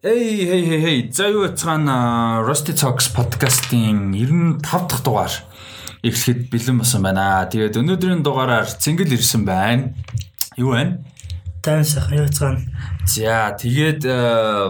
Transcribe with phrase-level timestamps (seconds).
[0.00, 1.12] Эй, хей, хей, хей.
[1.12, 5.32] За юу яцгаана Rusty Talks podcast-ийн 95 дахь дугаар
[6.06, 7.42] эхлэхэд бэлэн болсон байна.
[7.50, 9.98] Тэгээд өнөөдрийн дугаараар цэнгэл ирсэн байна.
[10.54, 11.02] Юу байна?
[11.66, 12.62] Тань сайхан юу яцгаана.
[13.10, 14.06] За тэгээд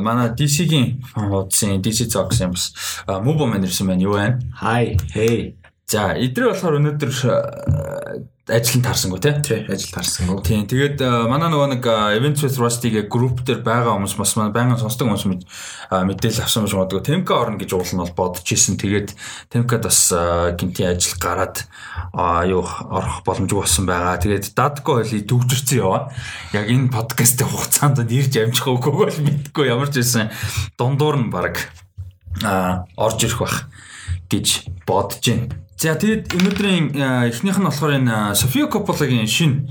[0.00, 2.72] манай DC-гийн хуудсын DC Talks юм бас
[3.04, 4.00] маань ирсэн байна.
[4.00, 4.40] Юу байна?
[4.64, 5.57] Hi, hey.
[5.88, 7.36] За, эдрээ болохоор өнөөдөр э,
[8.52, 9.32] ажил нь таарсангүй тий.
[9.40, 10.42] Тий, ажил таарсангүй.
[10.44, 10.66] Тийм.
[10.68, 14.36] Тэгээд э, манай нөгөө нэг э, Events with Rusty гэх групп дээр байгаа хүмүүс бас
[14.36, 15.48] манай байнгын сонсдог хүмүүс мэд
[15.88, 17.00] мэдээлэл авсан байж магадгүй.
[17.08, 18.76] Темка орно гэж уул нь бол бодож исэн.
[18.76, 19.16] Тэгээд
[19.48, 20.12] Темкад бас
[20.60, 21.64] гинти ажил гараад
[22.52, 24.20] юу орох боломжгүй болсон байгаа.
[24.20, 26.12] Тэгээд Дадко хөлий төвчөрсөн яваа.
[26.52, 30.28] Яг энэ подкастын хугацаанд ирж амжих үгүй бол мэдгүй ямар ч байсан
[30.76, 31.56] дундуур нь баг
[32.44, 33.56] а орж ирэх бах
[34.28, 35.67] гэж бодож байна.
[35.78, 39.70] За тэгээд өнөөдрийн э, эхнийх нь болохоор энэ София Копполагийн шинэ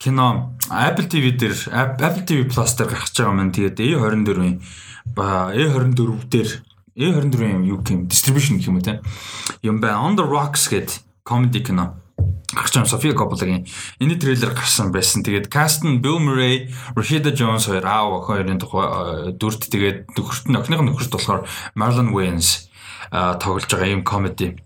[0.00, 4.64] кино Apple TV дээр Apple TV Plus дээр гарч байгаа маань тэгээд A24-ийн
[5.12, 6.48] ба A24 дээр
[6.96, 9.04] A24-ийн юу гэм distribution гэх юм уу те?
[9.60, 12.00] Юм байна On the Rocks гэдэг comedy кино
[12.56, 13.68] гарч байгаа София Копполагийн.
[14.00, 15.20] Энэ трейлер гарсан байсан.
[15.20, 20.56] Тэгээд каст нь Bill Murray, Rashida Jones хоёр аав хоёрын тухай дүрд тэгээд нөхөрт нь
[20.56, 21.44] охиных нөхөрт болохоор
[21.76, 22.72] Marlon Wayans
[23.12, 24.56] тоглож байгаа юм comedy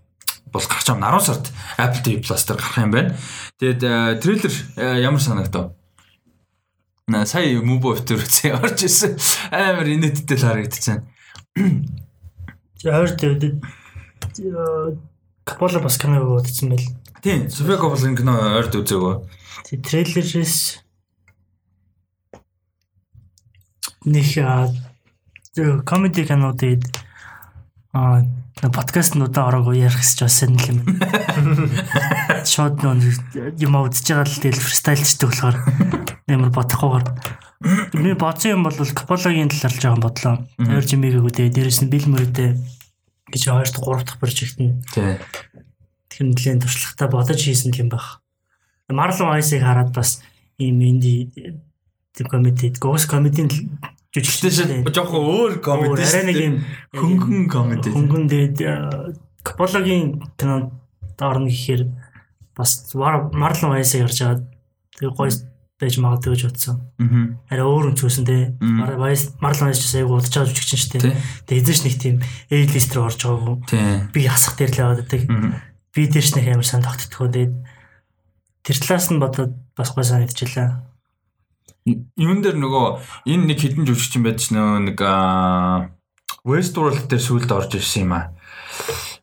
[0.51, 1.45] бол гарч байгаа 10 сард
[1.77, 3.15] Apple TV Plus дээр гарах юм байна.
[3.59, 3.81] Тэгээд
[4.23, 5.73] трейлер ямар санагдав?
[7.07, 9.17] На сая мөбо өвтөр үзээ орж ирсэн.
[9.49, 11.09] Амар инээдтэй л харагдчихсан.
[12.77, 13.57] За хоёр дэвдэд
[15.43, 16.85] Капола бас кино бодсон байл.
[17.23, 19.15] Тийм, София Копполын кино ойрд үзээгөө.
[19.65, 20.85] Тэг трейлерээс
[24.05, 24.29] нэг
[25.83, 26.85] комеди кинодыг
[27.91, 28.23] аа
[28.67, 30.83] подкастнуудаа ороогүй ярих гэж сайн юм.
[32.51, 35.57] Шууд нөө юм үзэж байгаа л тэгэл фристайлчдаг болохоор
[36.27, 37.07] ямар бодохгүйгээр
[38.03, 40.35] би бодсон юм бол Капологийн талаар жоохон бодлоо.
[40.59, 42.49] Хоёр жимээг өгөө дээрээс нь бил мөрөдөө
[43.31, 44.83] гэж хоёр дахь гурав дахь прожект нь.
[44.91, 48.19] Тэр нэлээд туршлагатай бодож хийсэн юм байх.
[48.91, 50.19] Marlon Wayans-ыг хараад бас
[50.57, 51.31] ийм инди
[52.11, 53.07] тийм комеди, гос
[54.15, 56.55] жүжигчтэй шээ жоохон өөр комеди арай нэг юм
[56.97, 58.57] хөнгөн комеди хөнгөн дээд
[59.45, 60.73] Капологийн кино
[61.21, 61.85] орно гэхээр
[62.57, 64.41] бас Марлон Вайсыг харж байгаа
[64.97, 65.31] тэгээ гоё
[65.79, 66.81] байж магадгүй гэж бодсон.
[67.47, 68.51] Арай өөр өнцгөөсөн те.
[68.99, 71.15] Вайс Марлон Вайс айгу удаж байгаа жүжигчин шүү дээ.
[71.47, 72.15] Тэгээ эзэж нэг тийм
[72.51, 73.55] A-list рүү орж байгаагүй.
[74.11, 75.23] Би ясах дээр л яваад байдаг.
[75.95, 77.53] Би дээрч нэг амар сан тогтдгоо тэгээд
[78.67, 80.88] тэр талаас нь бодоод бас гоё санагдчихлаа
[82.17, 82.87] юун дээр нөгөө
[83.29, 84.99] энэ нэг хідэн жүжигчин байдаг нөө нэг
[86.47, 88.31] Westworld дээр сүлд орж ирсэн юм аа.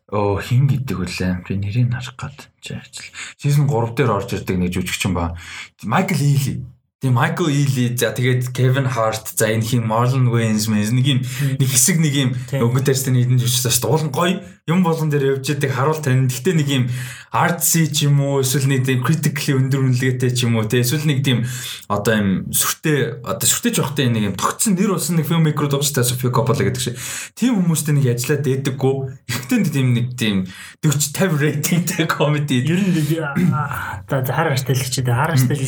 [0.07, 1.43] Оо хин гэдэг үлээ.
[1.43, 2.37] Би нэрийг харах гад.
[2.63, 3.11] Жаач.
[3.35, 5.35] Season 3 дээр орж ирдэг нэг жүжигчин ба.
[5.83, 6.55] Michael Ealy.
[6.97, 11.21] Тэгээ Michael Ealy за тэгээд Kevin Hart за энэ хин Marlon Wayans нэг юм
[11.61, 13.93] нэг хэсэг нэг юм өнгө дээрс нэг хідэн жүжигч шүү дээ.
[13.93, 16.25] Уулын гоё юм болон дээр явж идэг харуул тань.
[16.25, 16.89] Гэхдээ нэг юм
[17.29, 21.05] artsy ч юм уу эсвэл нэг тийм critically өндөр үнэлгээтэй ч юм уу те эсвэл
[21.05, 21.45] нэг тийм
[21.85, 26.33] одоо юм сүртэй одоо сүртэй жоохтой нэг юм тогтсон нэр болсон нэг filmmaker дуустай Sofia
[26.33, 26.97] Coppola гэдэг шиг.
[27.37, 28.95] Тийм хүмүүстэй нэг ажиллаад дээдэггүй
[29.29, 30.49] ихтэй тийм нэг тийм
[30.81, 32.65] 40 50 рейтингтэй comedy.
[32.65, 35.61] Ер нь за хар артай л хичээд хар артай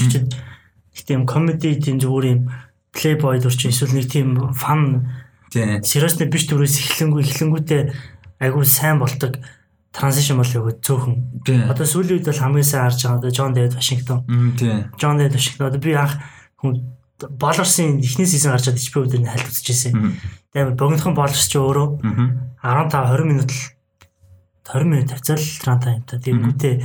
[1.00, 2.52] жүжигчд тийм comedy тийм зүгээр юм
[2.92, 5.08] playboy дурчин эсвэл нэг тийм fun
[5.52, 7.82] тийм serious биш төрөөс эхлэнгүй эхлэнгүүтээ
[8.44, 9.40] айгүй сайн болдог
[9.92, 11.42] транзишн бол яг цөөхөн.
[11.70, 14.22] Одоо сүүлийн үед бол хамгийн сайн харж байгаа одоо Джон Дэвид Вашингтон.
[14.58, 14.94] Тийм.
[14.96, 16.14] Джон Дэвид Вашингтон одоо би анх
[16.62, 16.74] хүн
[17.20, 19.92] Болорсын эхний сизон гарчаад HP үүдээр хальт үзчихсэн.
[20.54, 22.00] Тэгээд богинохон Болорс ч өөрөө
[22.64, 23.62] 15 20 минут л
[24.72, 26.22] 20 минут тавцал тран таймтай.
[26.22, 26.76] Тэгэнгүүтээ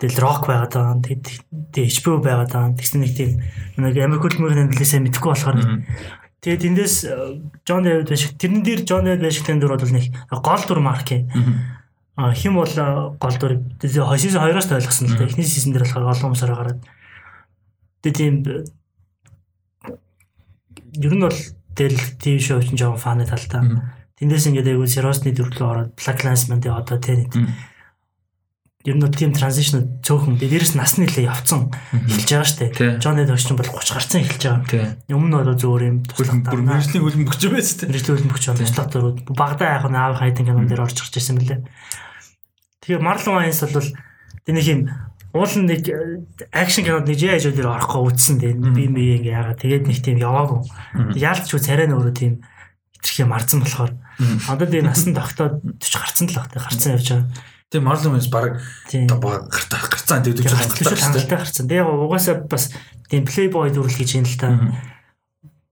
[0.00, 1.00] тэгэл рок байгаад байгаа.
[1.02, 1.26] Тэгээд
[1.76, 2.76] HP байгаад байгаа.
[2.76, 3.40] Тэгсэн нэг тийм
[3.80, 5.58] нэг Америк хөлмөрийн нэлээсээ мэдхгүй болохоор
[6.46, 6.96] Тэгээд эндээс
[7.66, 11.26] Джон Дэвид Вашингтон тэрэн дээр Джон Дэвид Вашингтон дүр бол нэг гол дүр марк юм.
[12.14, 12.70] А хим бол
[13.18, 15.26] гол дүр хойсоос хоёроос ойлгосон л да.
[15.26, 16.80] Эхний сизон дээр болохоор олон хүмүүсээр гараад.
[18.04, 18.34] Тэгээд тийм
[21.02, 21.40] ер нь бол
[21.74, 23.82] тэл ТV шоу чинь жоохон фаны талтай.
[24.16, 27.26] Тэндээс ингээд айгүй сериосны дүрлөө ороод Black Lives Matter одоо тийм
[28.86, 32.66] ер нь тийм транзишн цөөхөн дээрээс нас нэлээ явцсан эхэлж байгаа штэ.
[33.02, 34.94] Джон Эд огч бол 30 гарцсан эхэлж байгаа.
[35.10, 37.90] Өмнө нь бол зөөр юм туслах бүр мэржлийн хөлбөмбөгч байсан тийм.
[37.90, 39.14] Мэржлийн хөлбөмбөгч юм туслах дөрөв.
[39.34, 41.60] Багада яг нь аав хайдан кинон дээр орж ирж байсан мөлий.
[42.86, 43.90] Тэгээ Marlon Wayans бол
[44.46, 44.80] тэнийг юм
[45.34, 45.82] уулын нэг
[46.54, 50.22] акшн кинод нэг яаж өдөр орохгүй үтсэн тийм би би ингээ яагаад тэгээд нэг тийм
[50.22, 50.62] яваагүй.
[51.18, 52.46] Яалтч үу царай нөөрөө тийм
[52.94, 53.92] хитрхээ марцсан болохоор
[54.48, 57.26] одоо тийм насан тогтоод 40 гарцсан л баг гарцсан явж байгаа.
[57.66, 61.66] Тийм Marlon Wayans баг гартаа гарцсан тийм 40 гарцсан гарцсан.
[61.66, 62.70] Тэгээ угаасаа бас
[63.10, 64.54] тийм playboy дүрл гэж юм л та.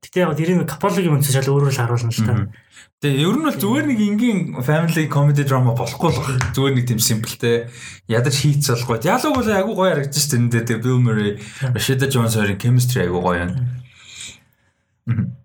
[0.02, 2.50] Гэтэ яг тэрийг капологийн үндэс шал өөрөөр л харуулна л та.
[2.99, 6.50] Тэгээ ер нь бол зүгээр нэг энгийн family comedy drama болохгүй л байна.
[6.50, 7.70] Зүгээр нэг тийм simple-тэй
[8.11, 8.99] ядаж хийц болохгүй.
[8.99, 10.67] Диалог бол айгүй гоё харагдаж шүү дээ.
[10.67, 13.55] Тэгээ Bill Murray, Rashida Jones хоёрын chemistry айгүй гоё байна.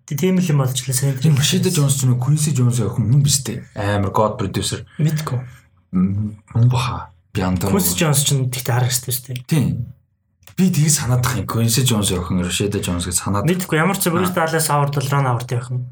[0.08, 3.44] Тэг тийм л юм болж лээ Rashida Jones ч нэг Quincy Jones охин хүн биз
[3.46, 3.60] дээ.
[3.76, 4.82] Амар god producer.
[4.98, 5.59] Мэдгүй.
[5.92, 7.10] Мөн баха.
[7.34, 7.70] Би андаа.
[7.70, 8.34] Quincy Jones ч
[8.70, 9.46] арга штэ шүү дээ.
[9.46, 9.94] Тийм.
[10.56, 11.46] Би тгий санаад тах юм.
[11.46, 13.46] Quincy Jones охин Rashida Jones гэж санаад.
[13.46, 15.88] Мэдгүй ямар ч Dallas Howard бол Ron Howard байх юм.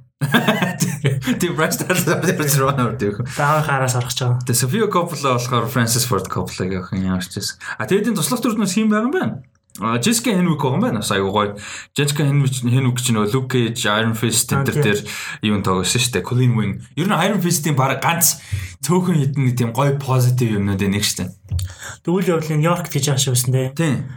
[1.39, 3.27] Тийм Bruce Dallas Ron Howard байх юм.
[3.39, 4.43] Даавын хараас орох ч байгаа.
[4.43, 7.59] Тэгээ Sofia Coppola болохоор Francis Ford Coppola-гийн охин ямар ч гэсэн.
[7.79, 9.35] А тэгээд энэ туслах дүрнээс хин байгаа юм байна.
[9.81, 11.01] А Henwick байгаа юм байна.
[11.01, 11.55] Айгуу гоё.
[11.95, 14.99] Jessica Henwick Henwick ч нөө Luke Cage, Iron Fist энэ төр
[15.43, 16.27] юун тоглосон шүү дээ.
[16.27, 16.83] Colleen Wing.
[16.99, 18.43] Ер нь Iron Fist-ийн баг ганц
[18.83, 21.31] цөөхөн хитэн тийм гоё positive юмнууд нэг шүү дээ.
[22.03, 23.69] Дүүл явдлын Нью-Йорк гэж ааш байсан дээ.
[23.79, 24.11] Тийм.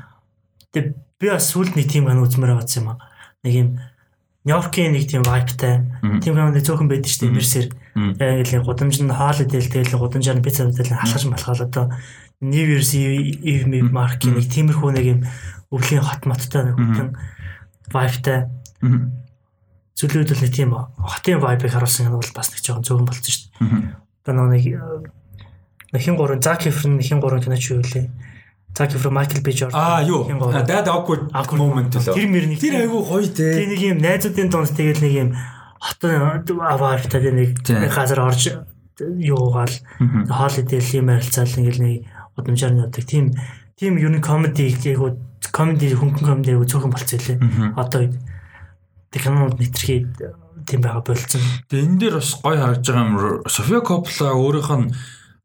[0.74, 2.98] Тэгээ би бас сүүлд нэг тийм ган үзмээр байгаа юм аа.
[3.46, 3.69] Нэг юм
[4.42, 5.86] Нью-Йоркийн нэг тийм vibeтай.
[6.25, 7.31] Тийм ган нэг цөөхөн байдаг шүү дээ.
[7.38, 7.68] Имерсэр.
[8.18, 11.86] Яг л гудамж нь хоол идэл тэгэл гудамжаар пицца идэл халахж малхаал одоо
[12.42, 15.20] New Year's Eve Eve Mark нэг тиймэрхүү нэг юм
[15.70, 17.10] өвлийн хот моттой нэг хүтэн
[17.94, 18.50] vibeтай.
[19.94, 23.46] Зүйлүүд л нэг тийм хотын vibe-ыг харуулсан юм бол бас нэг жоохон зөвөн болсон шүү
[23.62, 23.94] дээ.
[24.26, 24.66] Одоо нэг
[25.94, 28.10] нэхин гурван Zac Efron нэхин гурван кино ч юу вэ?
[28.74, 29.78] Zac Efron Michael B Jordan.
[29.78, 30.26] Аа юу.
[30.66, 32.02] That awkward moment л.
[32.02, 33.54] Тэр мөр нэг Тэр айгүй гоё те.
[33.54, 35.30] Тэр нэг юм найзуудын донд тэгэл нэг юм
[35.78, 37.62] хотын vibe-тай нэг
[37.94, 38.50] газар орж
[38.98, 39.74] юугаал
[40.30, 41.98] хоол идэл юм харилцаал ингээл нэг
[42.38, 43.06] удамжаар нуудаг.
[43.06, 43.33] Тийм
[43.78, 45.18] тийм юу нэг комеди айгуу
[45.51, 47.38] комеди хөнгөн комеди айгуу цөөхөн болцсон лээ.
[47.75, 48.12] Одоо
[49.12, 50.07] тэг канал нэтрхий
[50.66, 51.42] тийм байгаа болцсон.
[51.69, 53.18] Тэгээ энэ дээр бас гоё харагдж байгаа юм.
[53.50, 54.94] София Коппола өөрийнх нь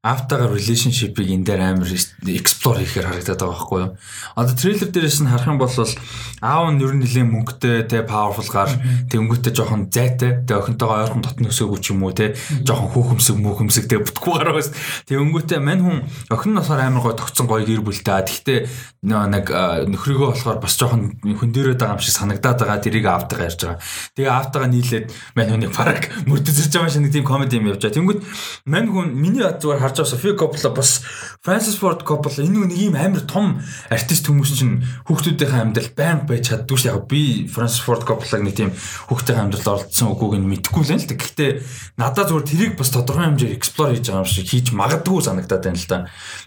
[0.06, 3.91] автагаар relationship-ийг энэ дээр амар explore хийхээр харагдаад байгаа байхгүй юу.
[4.38, 8.47] Одоо трейлер дээрээс нь харах юм бол аав нь ер нь нэлээд мөнгөтэй те powerful
[8.47, 8.70] гар
[9.11, 13.85] тэнгүүтээ жоохон зайтай те охинтойгоо ойрхон дотн өсөөгүй ч юм уу те жоохон хүүхэмсэг мүүхэмсэг
[13.91, 14.70] те бүтггүй гараа бас
[15.11, 15.99] тэнгүүтээ мань хүн
[16.31, 18.23] охин нь болохоор амар гой тогтсон гоё гэр бүлтэй.
[18.26, 18.61] Тэгэхдээ
[19.06, 19.47] нэг
[19.91, 23.81] нөхрийгөө болохоор бас жоохон хүн дээрээ байгаа юм шиг санагдаад байгаа тэрийг автагаа ярьж байгаа.
[24.14, 27.97] Тэгээ автагаа нийлээд мань хүнийг параг мөрдөж байгаа шиг нэг тийм комеди юм явж байгаа.
[27.97, 28.20] Тэнгүүт
[28.69, 31.03] мань хүн миний зүгээр харж байгаа София Коппола бас
[31.43, 36.53] Francis Ford Coppola энэ нэг ийм амар том артист хүмүүс чинь хүүхдүүдийнхээ амьдрал байнга байж
[36.53, 38.71] чаддгүй ш яг би Francis Ford Coppola-г нэг тийм
[39.09, 41.17] хүүхдийн амьдралд оролцсон үгүйг нь мэдэхгүй л юм л да.
[41.17, 41.51] Гэхдээ
[41.97, 45.81] надад зүгээр тэрийг бас тодорхой хэмжээр explore хийж байгаа юм шиг хийж магадгүй санагдаад байна
[45.81, 45.99] л да.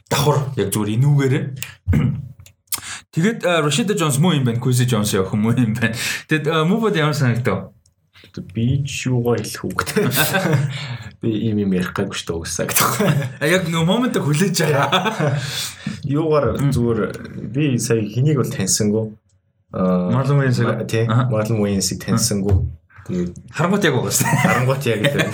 [0.10, 1.46] Давхар яг зүгээр энүүгээрээ
[3.10, 5.98] Тэгээд Rashida Jones муу юм байна, Quincy Jones яг муу юм байна.
[6.30, 7.74] Тэгэд мувод ямар санагдав?
[8.54, 9.80] Би ч юугаа хэлэх үг.
[11.22, 12.88] Би ийм юм ярих гайгүй шүү дээ угсаа гэдэг.
[13.44, 15.36] А яг нөө момент хүлээж байгаа.
[16.08, 17.00] Юугаар зүгээр
[17.52, 19.06] би сая хэнийг бол таньсангүй.
[19.76, 22.56] Аа Marlon Wayans тий Marlon Wayans-ийг таньсангүй.
[23.12, 24.32] Тэгээд харангуут яг шүү.
[24.48, 25.28] харангуут яг гэдэг.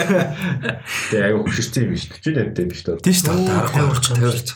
[1.13, 2.17] Тэгээ аюу хөшөртэй юм шүү.
[2.17, 2.97] 40 надтай биш үү?
[3.05, 3.45] Тийм шүү.
[3.45, 4.47] Харангуут тавьж.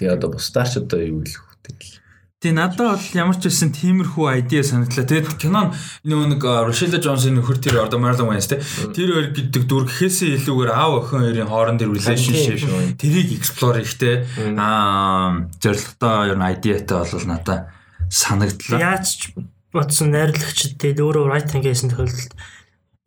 [0.00, 1.54] Тэгээ одоо бусдаарч одоо юу хэлэх вэ?
[2.44, 5.08] Тэгээ надад бол ямар ч байсан тиймэрхүү айдиа санагдлаа.
[5.08, 5.72] Тэгээд кинон
[6.04, 10.44] нөгөө нэг Рошела Джонсын нөхөр тэр одоо Marlon Wayans те тэр хоёр гэдэг дүр гэхээсээ
[10.44, 14.28] илүүгээр аав охин хоёрын хоорондын relationship тэрийг explore ихтэй
[14.60, 17.72] аа зорилготой ер нь айдиатай бол надад
[18.12, 18.92] санагдлаа.
[18.92, 19.32] Яаж ч
[19.72, 22.32] бодсон найрлагчд тэгээд өөрөө writing гэсэн тохиолдолд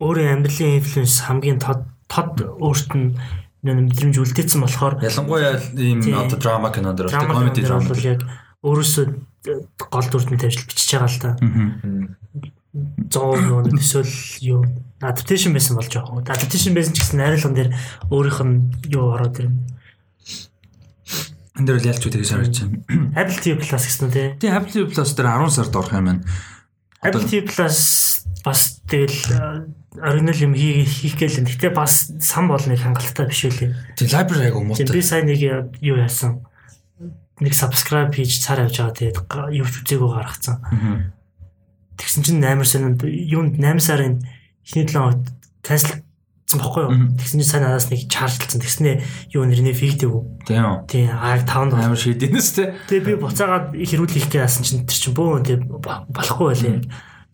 [0.02, 3.14] өөрийн амьдралын инфлюенс хамгийн тод тод өөрт нь
[3.62, 8.26] мэдрэмж үлдээсэн болохоор ялангуяа ийм одоо драма кинонд дэр comedy drama бол яг
[8.62, 9.04] өөрөөсөө
[9.90, 11.30] гол дүрдэн тавьж бичиж байгаа л да.
[13.06, 14.60] Зоо нөө эсвэл юу
[14.98, 16.26] adaptation байсан болж байгаа.
[16.26, 17.70] Adaptation байсан ч гэсэн найруулган дээр
[18.10, 18.56] өөрийнх нь
[18.90, 19.62] юу ороод ирнэ.
[21.54, 22.82] Энд дээр л ялч үү тэгэж харагдаж байна.
[23.14, 24.28] Apple TV Plus гэсэн үү тий?
[24.42, 26.22] Тий Apple TV Plus дээр 10 сард орох юм байна.
[27.06, 27.78] Apple TV Plus
[28.42, 29.70] бас тэгэл
[30.02, 31.46] оригинал юм хийх гээл.
[31.46, 33.94] Гэтэ бас сан бол нэг хангалттай биш үлээ.
[33.94, 34.90] Тий library айгу муутай.
[34.90, 35.38] Би сайн нэг
[35.78, 36.42] юу яасан
[37.40, 39.18] нэг subscribe хийж цаар явж байгаа тэгээд
[39.54, 40.56] юу ч үзээгүй гаргацсан.
[41.98, 44.22] Тэгсэн чинь 8 сарын юунд 8 сарын
[44.62, 45.26] эхний 7 хоногт
[45.62, 46.02] cancel
[46.48, 46.92] цсан бохгүй юу.
[47.20, 48.62] Тэгсэн чинь сайн надаас нэг чаржлцсан.
[48.62, 48.94] Тэгснээ
[49.36, 50.24] юу нэрний фигдэв үү?
[50.48, 50.78] Тийм үү.
[50.88, 52.72] Тийм аа 5 амар шийдэнэс тэ.
[52.88, 56.80] Тэгээ би буцаагаад хэрүүлэх гэсэн чинь тэр чинь бөөн тийм болохгүй байлээ.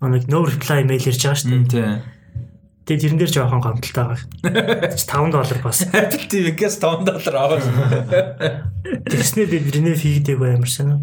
[0.02, 1.70] Нэг no reply email ирж байгаа шүү дээ.
[1.70, 2.13] Тийм.
[2.84, 4.92] Тэгээ тэрэн дээр жоохон гомдолтой байгаа.
[4.92, 5.88] 5 доллар бас.
[5.88, 7.64] Apple TV-гээс 5 доллар аваад.
[9.08, 11.00] Тэгснээр би тэрний фигдэв амар санаа.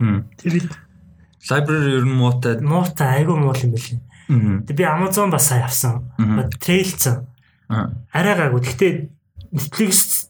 [0.00, 0.24] Хм.
[0.40, 0.72] Тэр
[1.50, 2.58] library ер нь муутай.
[2.60, 4.00] муутай айгүй муу юм билээ.
[4.28, 4.64] Аа.
[4.66, 6.10] Би Amazon бас сая авсан.
[6.60, 7.26] Трейлцэн.
[7.68, 8.60] Арай гайгүй.
[8.64, 8.92] Гэхдээ
[9.54, 10.26] Netflix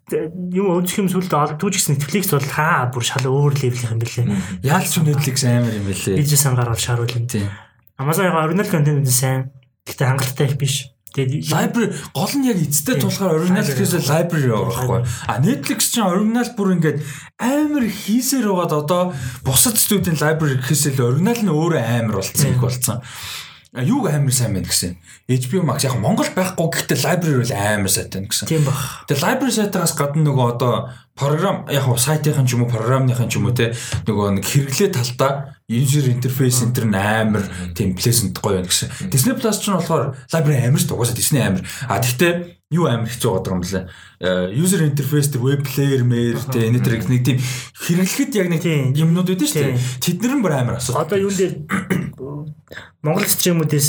[0.53, 4.01] юм үзэх юм сүлд олдгүй ч гэсэн Netflix бол хаа бүр шал өөр левелийнх юм
[4.03, 4.27] билээ.
[4.63, 6.21] Яалч Netflix амар юм билээ.
[6.21, 7.27] Би ч сан гараад шааруул юм.
[7.27, 7.49] Тийм.
[7.97, 9.51] Amazon-ын оригинал контент сайн.
[9.87, 10.91] Гэхдээ хангалттай их биш.
[11.17, 15.01] Тэгээд library гол нь яг эцтэй тулахаар оригинал гэхээсээ library явахгүй.
[15.25, 16.99] А Netflix чинь оригинал бүр ингээд
[17.41, 19.03] амар хийсээр байгаад одоо
[19.41, 23.01] бусад студийн library гэхээсээ л оригинал нь өөрөө амар болцсон их болцсон.
[23.77, 24.97] А юу амар сайн байна гэсэн.
[25.29, 28.49] HBO Max яг Монгол байхгүй гэхдээ library бол амар сайтай гэсэн.
[28.49, 29.05] Тийм баг.
[29.05, 33.45] Тэгээ library сайтаас гадна нөгөө одоо програм яг сайтынхан ч юм уу програмныхан ч юм
[33.45, 33.77] уу те
[34.09, 37.45] нөгөө нэг хэрэглээ талдаа user interface энэ төр амар
[37.77, 39.13] тийм pleasant гоё байна гэсэн.
[39.13, 40.97] Disney Plus ч нь болохоор library амар шүү дээ.
[40.97, 41.61] Угаасаа Disney амар.
[41.85, 43.87] А тэгтээ юу амар хэцүү байгаа юм блэ?
[44.59, 48.65] User interface тэр web player мэр те энэ төр нэг тийм хэрэглэхэд яг нэг
[48.99, 49.79] юмнууд үүдэн шүү дээ.
[50.03, 51.07] Тэднэр нь бүр амар асуудал.
[51.07, 51.55] Одоо юун дээр
[53.07, 53.89] Монгол стримүүдээс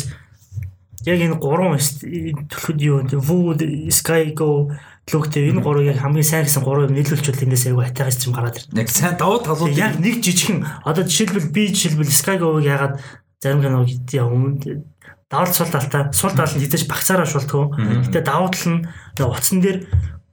[1.09, 4.69] яг энэ гурван төлөхөд юу Wood, Sky Go
[5.07, 8.83] Лүгтэй энэ гурвыг яг хамгийн сайн гэсэн гурвыг нийлүүлчихвэл эндээс айгүй хатайгаа стрим гараад ирнэ.
[8.83, 12.99] Яг сайн давуу талууд яг нэг жижигхэн одоо жишээлбэл би жишээлбэл Skygo-г ягаад
[13.39, 14.83] зарим киног өмнө
[15.29, 18.07] давал сул талтаа сул тал нь хизэж багцаараа шултгүй.
[18.07, 18.87] Гэтэ давуу тал нь
[19.19, 19.83] утсан дээр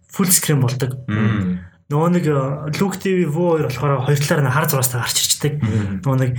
[0.06, 0.94] full screen болдог.
[1.90, 2.24] Нөгөө нэг
[2.78, 5.58] Luke TV Vo 2 болохоор хоёр талаар нь хар зураас гарч ирчдэг.
[6.06, 6.32] Нөгөө нэг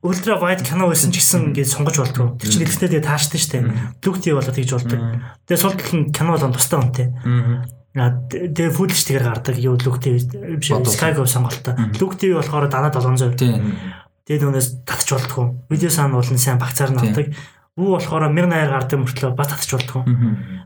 [0.00, 2.36] ультра вайд кино байсан ч гэсэн ингээд сонгож болдгоо.
[2.40, 3.60] Тэр чинь эцэстээ тэгээ тааштай штэ.
[4.04, 5.00] Люк тий болоод тэгж болдог.
[5.44, 7.08] Тэгээ сул тал нь кино болон тустай үнтэй.
[7.94, 11.78] Тэгээ фүлж тэгээр гардаг юу люк тий биш Skygo сонголтоо.
[12.00, 13.38] Люк тий болохоор данаа 700.
[14.24, 15.46] Тэгээ нүнээс татч болдгоо.
[15.68, 17.28] Видео сан бол сайн багцаар нь авдаг.
[17.76, 20.02] Үү болохоор 1080 гардаг мөртлөө бас татч болдгоо.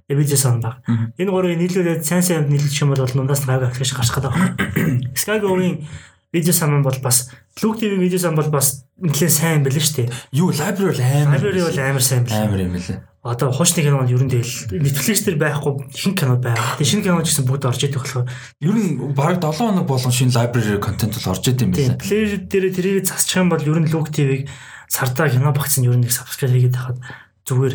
[0.06, 0.78] Тэгээ видео сан баг.
[1.18, 4.54] Энэ гурыг нийлүүлээд сайн сайн нийлүүлчих юм бол нундаас гайг ахиж гарах гэдэг байна.
[5.18, 5.82] Skygo-гийн
[6.30, 10.12] видео сан бол бас Luke TV видео сан бол бас нэлээд сайн байл шүү дээ.
[10.32, 11.38] Юу library бол амар.
[11.38, 12.46] Library бол амар сайн байл.
[12.46, 13.02] Амар юм лээ.
[13.22, 16.78] Одоо хуучны кинонд ер нь тэгэл Netflix дээр байхгүй ихэнх кинод байгаа.
[16.78, 18.30] Тэгээ шинэ кинод ч гэсэн бүгд орж идэх болохоор
[18.62, 21.98] ер нь бараг 7 хоног болгон шинэ library контент бол орж идэм байлаа.
[21.98, 24.46] Player дээр тэрийг засчих юм бол ер нь Luke TV-г
[24.86, 27.02] сартаа кино багц нь ер нь нэг subscribe хийгээд хахад
[27.48, 27.74] зүгээр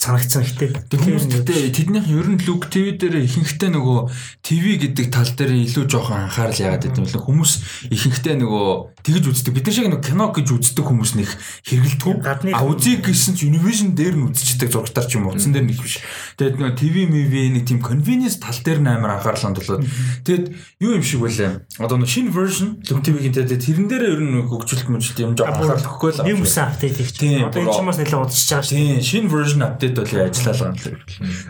[0.00, 0.72] санагдсан ихтэй.
[0.88, 3.98] Гэхдээ тэднийх ер нь Luke TV дээр ихэнхдээ нөгөө
[4.40, 7.20] TV гэдэг тал дээр илүү жоохон анхаарал яагаад гэдэм бэ?
[7.20, 7.52] Хүмүүс
[7.92, 8.68] ихэнхдээ нөгөө
[9.04, 9.52] тэгж үздэг.
[9.52, 11.28] Бид нар шиг нөгөө кино гэж үздэг хүмүүс нэг
[11.68, 12.52] хэрэгэлдэггүй.
[12.56, 15.36] А үзье гэсэн чи Univision дээр нь үзчихдэг зургатаар ч юм уу.
[15.36, 16.00] Утсан дээр нэг биш.
[16.40, 19.84] Тэгээд нөгөө TV movie нэг тийм convenience тал дээр амар анхаарал хандуулаад.
[20.24, 20.44] Тэгээд
[20.80, 21.64] юу юм шиг байлаа.
[21.76, 25.60] Одоо нөгөө шинэ version Luke TV-гийн тэгээд тэрэн дээр ер нь хөгжүүлэлт мөжилт юм жоохон
[25.60, 26.28] анхаарал өгөхгүй л.
[26.28, 27.12] Юм сан апдейт хийх.
[27.44, 28.76] Одоо энэ ч юмас нэлээд удаж байгаа шүү.
[28.76, 30.98] Тийм, шинэ version update бол ажиллалаа юм л.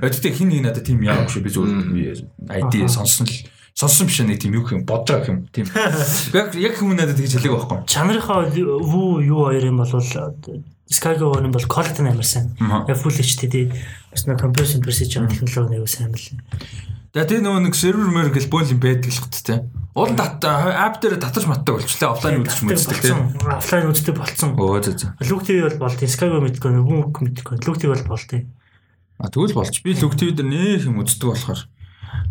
[0.04, 2.20] Өдөртөө хин нэг надад тийм яах шүү би зүгээр
[2.60, 3.36] ID сонссон л
[3.74, 5.66] сонссон биш нэг тийм юу юм бодож байгаа юм тийм.
[6.36, 7.78] Яг яг хүмүүс надад тэгж хэлээг байхгүй.
[7.88, 9.90] Чанарынхаа вүү юу хоёр юм бол
[10.90, 12.50] Skygo нь бол quality амар сайн.
[12.60, 13.70] Яг full HD
[14.10, 16.26] бас нэг compression precision технологи нэг сайн мэл
[17.10, 19.54] За тэр нөгөө нэг сервер мэр гэл бөөл юм байдаг л хэвчээ те.
[19.98, 22.14] Уул дат ап дээр татаж матдаг болчихлоо.
[22.14, 23.18] Офлайн үзэж мэддэг те.
[23.50, 24.54] Офлайн үздэг болцсон.
[24.54, 25.42] Өө зөө зөө.
[25.42, 27.58] TV бол болт, Skygo мэдгүй хүн мэдгүй.
[27.58, 28.30] TV бол болт.
[29.18, 29.82] А тэгвэл болч.
[29.82, 31.66] Би TV дээр нэх юм үздэг болохоор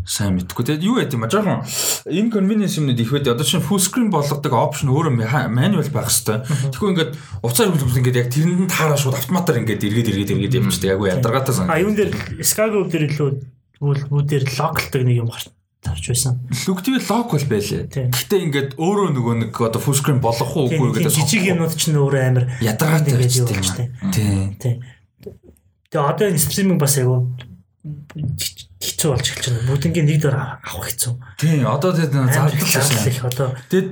[0.08, 0.64] сайн мэдгүй.
[0.64, 1.60] Тэгээд юу яд юм а жоохон
[2.08, 3.36] энэ convenience юмнууд их байдаг.
[3.36, 5.12] Одоо чинь full screen болгодог option өөрөө
[5.52, 6.48] manual байх хэвээр.
[6.72, 7.12] Тэгэхгүй ингээд
[7.44, 11.04] уцаар хөлбөс ингээд яг тэрэнд таараа шууд автоматар ингээд эргээд эргээд эргээд явчихдаг.
[11.04, 11.68] Уу ядаргаатай сан.
[11.68, 15.48] А юун дээр Skygo дээр илүү Тэгвэл бүгдээр локлдаг нэг юм гарч
[15.80, 16.44] тарж байсан.
[16.68, 17.88] Лүгтвэл лок бол байлээ.
[17.88, 21.96] Гэхдээ ингээд өөрөө нөгөө нэг одоо full screen болох уу үгүй гэдэг жижиг юмнууд ч
[21.96, 23.64] нөөрэ амар ядаргаатай байж тийм.
[24.12, 24.40] Тийм.
[24.60, 24.76] Тийм.
[25.88, 27.32] Тэгээ одоо энэ стриминг бас айгу
[28.84, 29.68] хэцүү болж эхэлж байна.
[29.72, 31.14] Бүгднийг нэг дээр авах хэцүү.
[31.40, 31.64] Тийм.
[31.64, 33.48] Одоо тэгээд зардал их одоо.
[33.72, 33.90] Тэгээд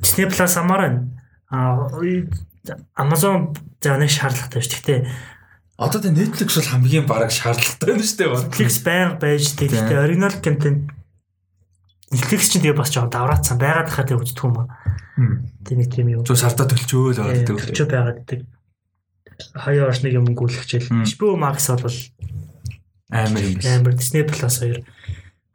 [0.00, 1.00] Disney Plus амаар байна.
[1.52, 1.84] А
[2.96, 4.68] Amazon за нэг шаардлагатай биш.
[4.68, 4.98] Гэхдээ
[5.80, 8.28] Одоо тэ Netflix бол хамгийн бараг шаардлагатай байна шүү дээ.
[8.52, 10.92] Netflix байнга байж тэгтээ оригинал контент
[12.12, 14.68] Netflix чинь тэгээ бас жоохон давраацсан байгаад хахад үздэг юм аа.
[15.64, 16.20] Тэ нэг юм.
[16.26, 17.56] Зүг сартаа төлчөө л байгаа гэдэг.
[17.70, 18.28] Төлчөө байгаад.
[19.56, 20.90] Хаяа орш нэг юм гүйлгчээл.
[20.90, 21.96] HBO Max бол
[23.08, 23.56] амар юм.
[23.64, 24.84] Амар Disney Plus 2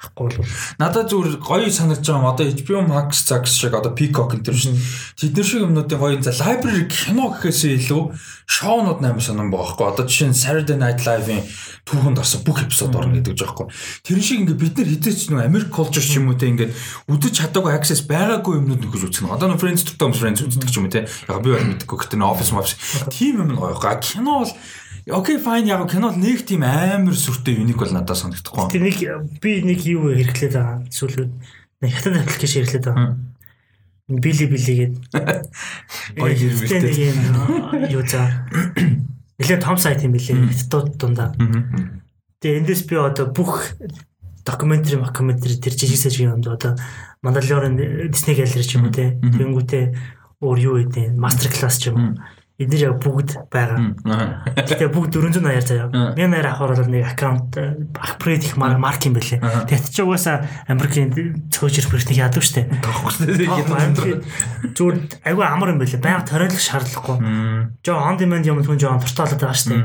[0.06, 0.46] ахгүй бол.
[0.78, 4.78] Надад зүгээр гоё санагдаж байгаа одоо HBO Max Zax шиг одоо Peacock энэ төр шин
[5.18, 8.04] тэднэр шиг юмнуудын гоё за library кино гэхээсээ илүү
[8.46, 11.42] шоунууд амар сонирн байгаа хгүй одоо жишээ нь Saturday Night Live-ийн
[11.90, 13.68] түүхэнд орсон бүх эпизод орно гэдэг жаахгүй
[14.06, 16.70] тэр шиг ингээ бид нар хизээч нэг Америк culture ч юм уу те ингээ
[17.10, 20.78] үдэж чадаагүй access байгаагүй юмнууд нөхөж үзэх нэг одоо нэг Friends төртөө Friends үздэг ч
[20.78, 21.10] юм уу те.
[21.30, 22.78] Яг би бол мэдгүй гэхдээ office office
[23.10, 24.54] тийм юм гоё хгүй кино бол
[25.06, 28.74] Окей fine яг кино нэг тийм амар сүртэй юник бол надад санагдахгүй.
[28.74, 28.98] Тэр нэг
[29.38, 30.82] би нэг юу хэрэглээд байгаа.
[30.90, 31.30] Эсвэл
[31.78, 33.14] нэг хятад аппликейшн хэрэглээд байгаа.
[34.10, 34.96] Били били гээд.
[36.18, 37.94] Гоё хэрвээ.
[37.94, 38.50] Юу за.
[39.38, 40.42] Нилээ том сайт юм билээ.
[40.50, 41.38] Хятадууд дундаа.
[42.42, 43.78] Тэгээ эндээс би одоо бүх
[44.42, 46.74] докюментари докюментари тэр жижиг сажиг юмд одоо
[47.22, 49.22] Мандалорын Disney Gallery ч юм уу те.
[49.22, 49.86] Тэнгүүтээ
[50.42, 52.14] өөр юу гэдэг мастер класс ч юм уу
[52.56, 54.48] эдгээр яг бүгд байгаа.
[54.56, 56.16] Гэтэ бүгд 480 заяа.
[56.16, 57.52] 1080 авахаар бол нэг аккаунт
[58.00, 59.44] апгрейд их марк юм байлээ.
[59.68, 61.12] Тэгт ч угаасаа Америкийн
[61.52, 62.72] цөөхөр проектыг яадаг штэ.
[64.72, 64.98] Зүгээр
[65.28, 66.00] айгүй амар юм байлээ.
[66.00, 67.18] Баян ториолох шаардлагагүй.
[67.84, 69.76] Жоо on demand юм хүн жоо порталд байгаа штэ.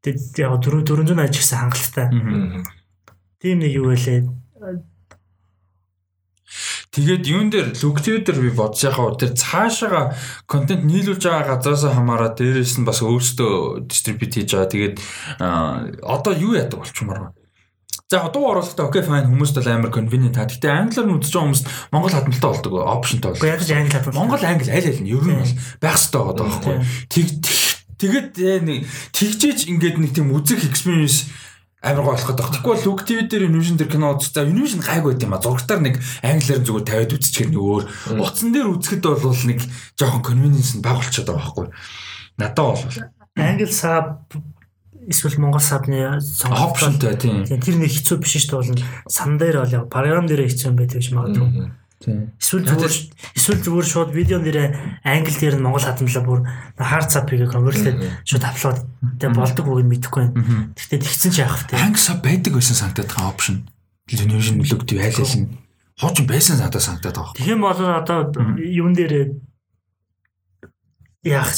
[0.00, 2.08] Тэг яг 480 гэсэн хангалттай.
[3.36, 4.24] Тийм нэг юу байлээ
[6.98, 10.18] Тэгээд юун дээр луктив дээр би бодож яхаа тэр цаашаага
[10.50, 14.74] контент нийлүүлж байгаа газраас хамаараа дээрээс нь бас өөрсдөө дистрибьют хийж байгаа.
[14.74, 14.96] Тэгээд
[16.02, 17.38] одоо юу яадаг болчмаар байна.
[18.10, 20.50] За дуу оруулалтаа окей файн хүмүүст бол амар convenient та.
[20.50, 23.46] Гэтэ англиар нь үзэж байгаа хүмүүст монгол хадгалтай болдог опшнтай болдог.
[23.46, 24.18] Яг англи хадгалтай.
[24.18, 26.76] Монгол англи аль аль нь ер нь бол байх хэрэгтэй байгаа байхгүй.
[27.14, 27.26] Тэг
[28.02, 31.30] тэгээд нэг тэгжээж ингээд нэг тийм үзэх experience
[31.82, 32.46] амар гоо болох гэдэг.
[32.58, 34.34] Тэгэхгүй бол Look TV дээр Univision дээр кино үзэх.
[34.34, 35.42] За Univision гайгүй байт юм а.
[35.42, 37.84] Зургатаар нэг англиар зүгээр тавиад үзчихэр нэг өөр.
[38.18, 39.60] Утсан дээр үзэхэд бол нэг
[39.94, 41.66] жоохон convenience нь бага болчиход байгаа байхгүй.
[42.38, 42.82] Надад бол
[43.38, 44.26] англи саб
[45.06, 47.46] эсвэл монгол сабны опшнтэй тийм.
[47.46, 51.14] Тэр нэг хэцүү биш шүү дээ сан дээр бол програм дээр хэцүү юм байдаг гэж
[51.14, 51.70] магадгүй.
[52.38, 52.94] Эсвэл зүгээр
[53.36, 54.68] эсвэл зүгээр шууд видео нэрээ
[55.04, 56.40] англи дээр нь монгол хадгалаа бүр
[56.80, 58.78] hard copy-г конвертлээд шууд апплод
[59.20, 60.72] тэ болдог үг нь мэдэхгүй байна.
[60.74, 61.78] Гэхдээ тэгсэн ч яах вэ?
[61.78, 63.56] Англи саб байдаг байсан санагдаад байгаа option.
[64.08, 65.48] Television тийм айл айл нь
[65.98, 67.36] хуучин байсан надад санагдаад байгаа.
[67.36, 69.36] Тийм бол одоо юун дээр
[71.24, 71.50] яах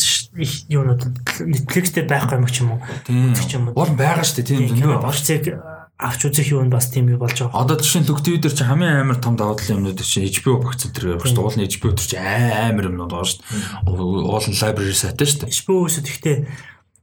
[0.68, 1.02] юунууд
[1.44, 2.80] Netflix дээр байхгүй юм ч юм уу.
[3.04, 3.70] Тийм.
[3.76, 5.04] Уул байгаа шүү дээ тийм зөндөө.
[5.04, 5.44] Орцыг
[6.00, 7.60] авч үзэх нь бас тийм юу болж байгаа.
[7.60, 10.88] Одоо жишээ нь Look-TV дээр чи хамгийн амар том давуу талын юмнууд чинь HBO багц
[10.88, 11.44] энэ байгаа шүү дээ.
[11.44, 14.00] Уул нь HBO дээр чи амар юмнууд байгаа шүү дээ.
[14.00, 15.52] Уул нь library сайтай шүү дээ.
[15.60, 16.36] HBO-с тэгтээ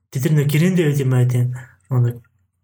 [0.09, 1.47] тэд нар гэрээндээ байл юм аа тийм
[1.93, 2.17] нэг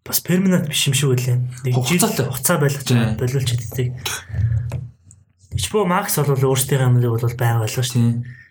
[0.03, 1.37] бас перманент биш юм шиг үлээ.
[1.69, 3.87] Нэг хугацаатай хугацаа байлгаж болиулж чаддаг.
[5.53, 8.42] HBO Max бол өөрсдийнхээ юмыг бол байнга байлгаа шүү дээ.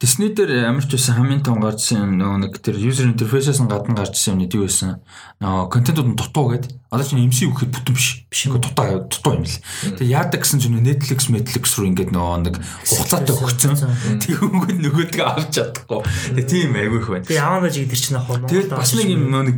[0.00, 4.36] Disney дээр амарч байсан хамгийн том гарчсан нөгөө нэг тэр user interface-аас нь гадна гарчсан
[4.36, 5.00] юм юу байсан.
[5.40, 6.72] Нөгөө контентууд нь дутуу гэдэг.
[6.90, 8.26] Одоо чинь MC үхэхэд бүтэн биш.
[8.28, 9.58] Биш ингээ дутуу дутуу юм л.
[9.96, 13.74] Тэгээ яадаг гэсэн чинь Netflix, Netflix руу ингээд нөгөө нэг хугацаатай өгсөн.
[14.20, 16.00] Тэгэнгүүт нөгөөдгөө авч чадахгүй.
[16.38, 17.24] Тэгээ тийм айгүй их байна.
[17.24, 18.46] Тэгээ яваа гэж идэр чинь ах юм.
[18.50, 19.56] Тэгээд бас нэг юм нөгөө нэг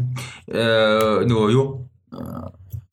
[1.27, 1.67] нөгөө юу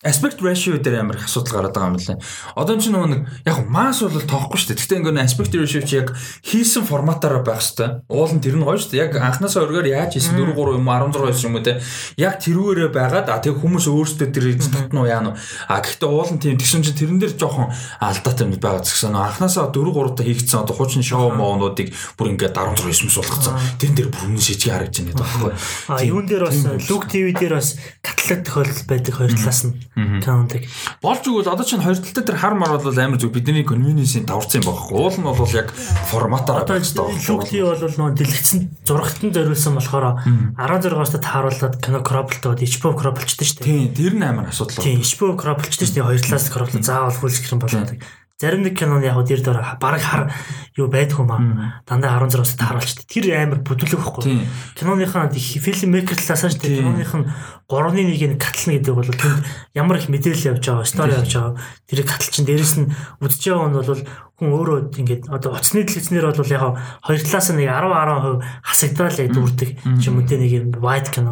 [0.04, 2.20] aspect ratio дээр амар их асуудал гараад байгаа юм лээ.
[2.60, 4.80] Одоо чинь нөгөө нэг яг масс бол тоохгүй шүү дээ.
[4.84, 6.12] Гэхдээ ингээд aspect ratio чи яг
[6.44, 8.04] хийсэн форматаараа байх хэвээр.
[8.12, 9.04] Уул нь тэр нь гоё шүү дээ.
[9.08, 11.80] Яг анханасаа өргөөр яаж хийсэн 4 3 юм 16 байсан юм уу те.
[12.20, 15.32] Яг тэрүүгээрээ байгаад а тэг хүмүүс өөрсдөө тэр татна уу яа нь.
[15.72, 17.72] А гэхдээ уул нь тийм тэгсэн чинь тэрэн дээр жоохон
[18.04, 19.16] алдаатай юм байгаа гэсэн.
[19.16, 23.56] Анханасаа 4 3 та хийгдсэн одоо хуучин шоу моонуудыг бүр ингээд 16 9 болгоцсон.
[23.80, 25.52] Тэрэн дээр бүр үнэн шижиг харагдаж байна гэдэг байхгүй.
[25.88, 26.60] А юун дээр бас
[26.92, 30.66] Look TV дээр бас катлаг тохиолдол байдаг хоёр талаас нь Таундаг.
[31.02, 34.74] Болж игэл одоо чинь хоёр талтай тэр хар мар бол амар зүг бидний даварсан юм
[34.74, 34.98] байхгүй.
[34.98, 35.70] Уул нь бол яг
[36.10, 37.30] форматаар хэрэгтэй.
[37.30, 40.26] Лүкли бол нөгөө дэлгэцэн зургатан зориулсан болохоор
[40.58, 43.70] 16-аас тааруулаад кино кроплтоод HBO кроплчдээ шүү дээ.
[43.70, 44.82] Тийм, тэр нь амар асуудал.
[44.82, 46.08] Тийм, HBO кроплчдээ шүү дээ.
[46.10, 47.94] Хоёр талаас кроплт заавал screen болоод.
[48.42, 50.34] Зарим нэг киноны яг дээр дээр баг хар
[50.76, 51.86] юу байдаг юм аа.
[51.86, 53.06] Дандаа 16-аас тааруулчихдээ.
[53.06, 54.42] Тэр амар бүдүүлэг байхгүй.
[54.74, 57.30] Киноныхаа фильм мейкер талаас нь киноных нь
[57.70, 59.46] 3-ны 1-ийг катлна гэдэг бол тэнд
[59.78, 61.62] ямар их мэдээлэл явж байгаа, стори явж байгаа.
[61.86, 62.92] Тэрийг катлчин дээрэс нь
[63.22, 64.02] үдчихэж байгаа нь бол
[64.34, 66.64] хүн өөрөө ингээд одоо оцны дэлгэцнэр бол яг
[67.06, 69.70] хоёр талаас нь нэг 10 10% хасагдвал яг дүүрдэг
[70.04, 71.32] юм үү нэг юм wide кино.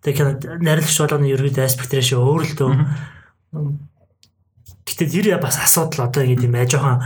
[0.00, 0.30] Тэгээ кино
[0.62, 2.72] нарийнч болгоны ерөөд аспект ratio өөр л дөө.
[4.86, 6.98] Гэтэ тэр бас асуудал одоо ингэ аа жоохон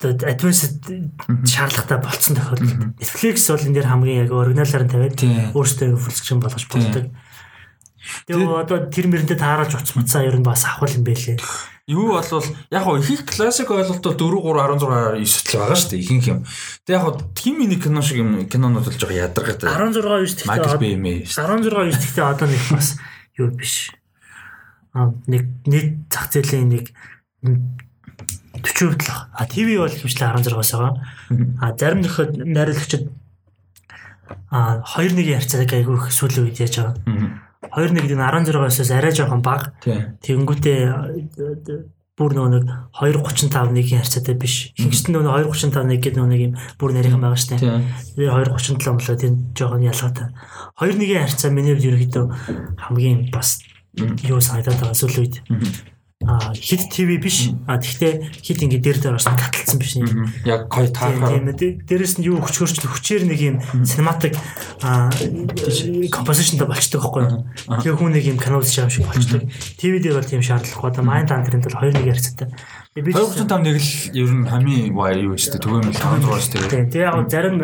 [0.00, 0.84] advanced
[1.44, 5.20] шаардлагатай болцсон тохиолдолд Netflix бол энэ дэр хамгийн яг оригиналаар нь тавиад
[5.54, 7.10] full screen болгож болдог.
[8.28, 11.40] Тэгээ одоо тэр мөрөндөө тааруулж уцмацаа ер нь бас авах юм байлээ.
[11.88, 15.90] Юу болвол яг гоо их классик ойлголт бол 4 3 16 9 л байгаа шүү
[15.92, 16.40] дээ ихэнх юм.
[16.84, 19.68] Тэгээ яг тим мини кино шиг юм кинонууд бол жоохон ядаргатай.
[19.68, 20.64] 16 9 тэгтээ
[21.28, 22.96] 16 9 тэгтээ одоо нэг бас
[23.40, 23.92] юу биш.
[24.94, 26.94] Нэг нийт зах зээлийн нэг
[27.42, 29.10] 40% л.
[29.34, 30.94] А ТV бол хэмжлээ 16-аас байгаа.
[31.60, 33.10] А зарим нөхөд найруулагчид
[34.50, 36.94] а 2 1-ийн харьцааг айгүй их сүүлийн үед яаж байгаа.
[37.74, 39.74] 21-ийг 16-аас арай жоохон бага.
[39.82, 40.80] Тэгэнгүүтээ
[42.14, 44.70] бүр нөгөө нэг 235 1-ийн харьцаатай биш.
[44.78, 47.58] Ихэнхдээ нөгөө 235 1 гэдэг нөгөө нэг юм бүр нарийнхан байгаа штэ.
[47.58, 50.30] Тэгээ 237 болоо тийм жоохон ялгаатай.
[50.78, 52.24] 21-ийн харьцаа миний хувьд ерөөхдөө
[52.86, 53.58] хамгийн бас
[53.96, 55.42] юу санагдаад байгаа сүүл үед.
[56.26, 57.52] а хит ТV биш.
[57.66, 60.08] А тэгтээ хит ингэ дээр дээр бас таталцсан биш юм.
[60.44, 61.36] Яг гоё таахаар.
[61.36, 61.84] Тийм ээ.
[61.84, 64.32] Дээрэс нь юу хүч хөрчл хүчээр нэг юм cinematic
[64.80, 65.12] а
[66.08, 67.44] композишнтэй болчдөг байхгүй юу?
[67.68, 69.42] Тэгээ хүн нэг юм байгаа шиг болчдөг.
[69.76, 70.88] ТV дээр бол тийм шаардлагагүй.
[70.88, 72.48] Одоо Mind Hunter-ын тул 2-1 ярцтай.
[72.94, 75.66] 235 нэг л ер нь хамгийн ваа юу шүү дээ.
[75.66, 76.70] Түгээмэл 5 дугаар шүү дээ.
[76.70, 76.86] Тийм.
[76.94, 77.56] Тэгээ яг зарим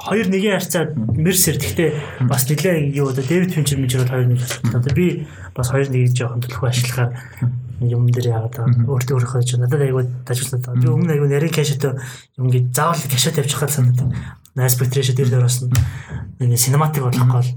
[0.00, 4.40] 2-1-ийн харьцаа Mercer тэгтээ бас нэлээ юу одоо David Fincher мэж бол 2-1.
[4.72, 7.12] Одоо би бас 2-1-ийг жоохон төлөв ажиллахаар
[7.84, 10.80] юм дээр яагаад байгаа өөртөө өөрийнхөө ч надад айгуу тажигласан даа.
[10.80, 11.84] Би өмнө айгуу нарийн кэшэт
[12.40, 14.08] юм гээ заавал кэшэт явчих гал санагдав.
[14.56, 15.68] Aspect ratio дээр бас
[16.40, 17.48] нэг cinematic болох гол.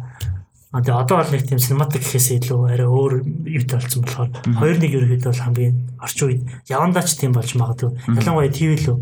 [0.72, 4.88] А тэгээ одоо бол нэг тийм cinematic гэхээс илүү арай өөр юутай болсон болохоор 2-1
[4.88, 7.92] ерөөхдөө бол хамгийн орчин үед явандаач тийм болж магадгүй.
[8.08, 8.98] Ялангуяа TV лөө.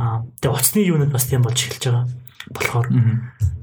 [0.00, 2.08] Аа тэгээ уцсны юунууд бас тийм болж эхэлж байгаа
[2.56, 2.86] болохоор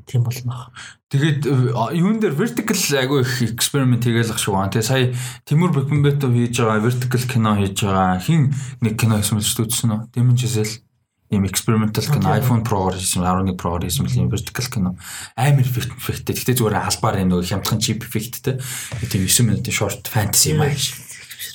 [0.05, 0.69] тийм болно.
[1.09, 1.49] Тэгээд
[1.97, 4.69] юун дээр vertical айгүй их experiment хийгээл ах шиг байна.
[4.69, 5.05] Тэгээ сая
[5.49, 8.53] Тимур Бекмбетов хийж байгаа vertical кино хийж байгаа хин
[8.85, 10.01] нэг кино хийсэн үзсэн үү?
[10.13, 10.84] Demon Giselle
[11.33, 14.89] ийм experimental кино iPhone Pro-гоор хийсэн 11 Pro-гоор хийсэн юм vertical кино
[15.33, 16.35] амар effectтэй.
[16.35, 18.61] Гэхдээ зүгээр албаар юм нөгөө хямдхан cheap effectтэй.
[19.09, 20.73] Тийм 9 минутын short fantasy юм аа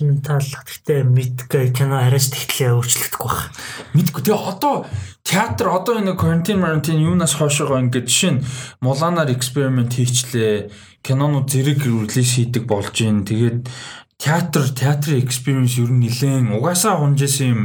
[0.00, 3.52] экспериментал гэхдээ мэдгүй кино арайч тэгтлээ өөрчлөгдөхгүй баг.
[3.92, 4.22] Мэдгүй.
[4.24, 4.88] Тэгээ одоо
[5.24, 8.44] театр одоо энэ quarantine quarantine юунаас хойшоо ингээд жишээ нь
[8.80, 10.72] муланаар эксперимент хийчлээ.
[11.04, 13.28] Кинонууд зэрэг релиз хийдэг болж гин.
[13.28, 13.68] Тэгээд
[14.16, 17.62] театр театрын experience ер нь нилээн угаасаа хунжсэн юм.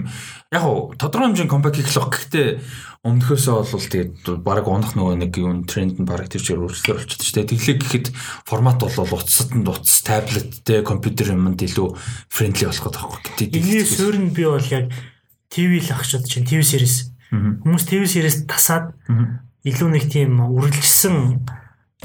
[0.55, 2.47] Яг уу тодорхой хэмжээний компакт хийх гэхдээ
[3.03, 7.21] өмнөхөөсөө бол тэгээд баг унах нөгөө нэг юм тренд нь баг тэр чигээр өөрчлөлт болчиход
[7.21, 7.51] шүү дээ.
[7.53, 8.07] Тэглэг гэхэд
[8.47, 11.87] формат бол утасд нь утас, таблеттэй, компьютер юмд илүү
[12.33, 13.19] френдли болох гэдэг байхгүй.
[13.37, 14.89] Тэгээд энэ суурь нь би бол яг
[15.53, 17.13] ТV л ахчод чинь ТV series.
[17.29, 18.97] Хүмүүс ТV series тасаад
[19.69, 21.45] илүү нэг тийм үргэлжсэн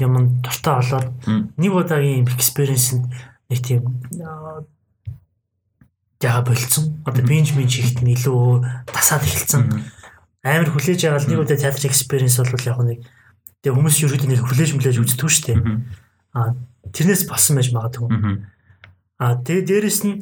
[0.01, 0.13] юм
[0.45, 1.09] дуртай болоод
[1.57, 2.93] нэг удаагийн experience
[3.49, 3.89] нэг тийм
[6.21, 7.01] яа болцсон.
[7.05, 9.83] Одоо бинж ихт нь илүү тасаад эхэлсэн.
[10.45, 12.99] Амар хүлээж аваад нэг удаа театр экспириенс бол яг нэг
[13.61, 15.59] тэгээ хүмүүс ерөөдөө нэр хүлээж мүлээж үздэг шүү дээ.
[16.33, 16.57] Аа
[16.93, 18.09] тэрнээс болсон байж магадгүй.
[19.21, 20.21] Аа тэгээ дээрэс нь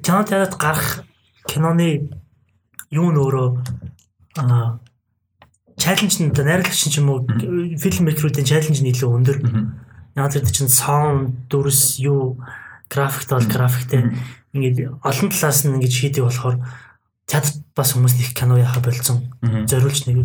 [0.00, 1.04] кино театрт гарах
[1.44, 2.12] киноны
[2.88, 3.48] юу нөөрөө
[4.40, 4.80] аа
[5.76, 7.28] чаленж нь найрлагч ч юм уу
[7.76, 9.38] фильм мейкеруудын чаленж нь илүү өндөр.
[10.16, 12.40] Яг тэр чинь саунд дүрс юу
[12.88, 14.16] графикт бол графиктэй
[14.56, 16.56] ингээд олон талаас нь ингэж хийдэг болохоор
[17.26, 19.28] театр бас хүмүүс их кино яхаа болцсон.
[19.42, 20.24] Зориулж нэг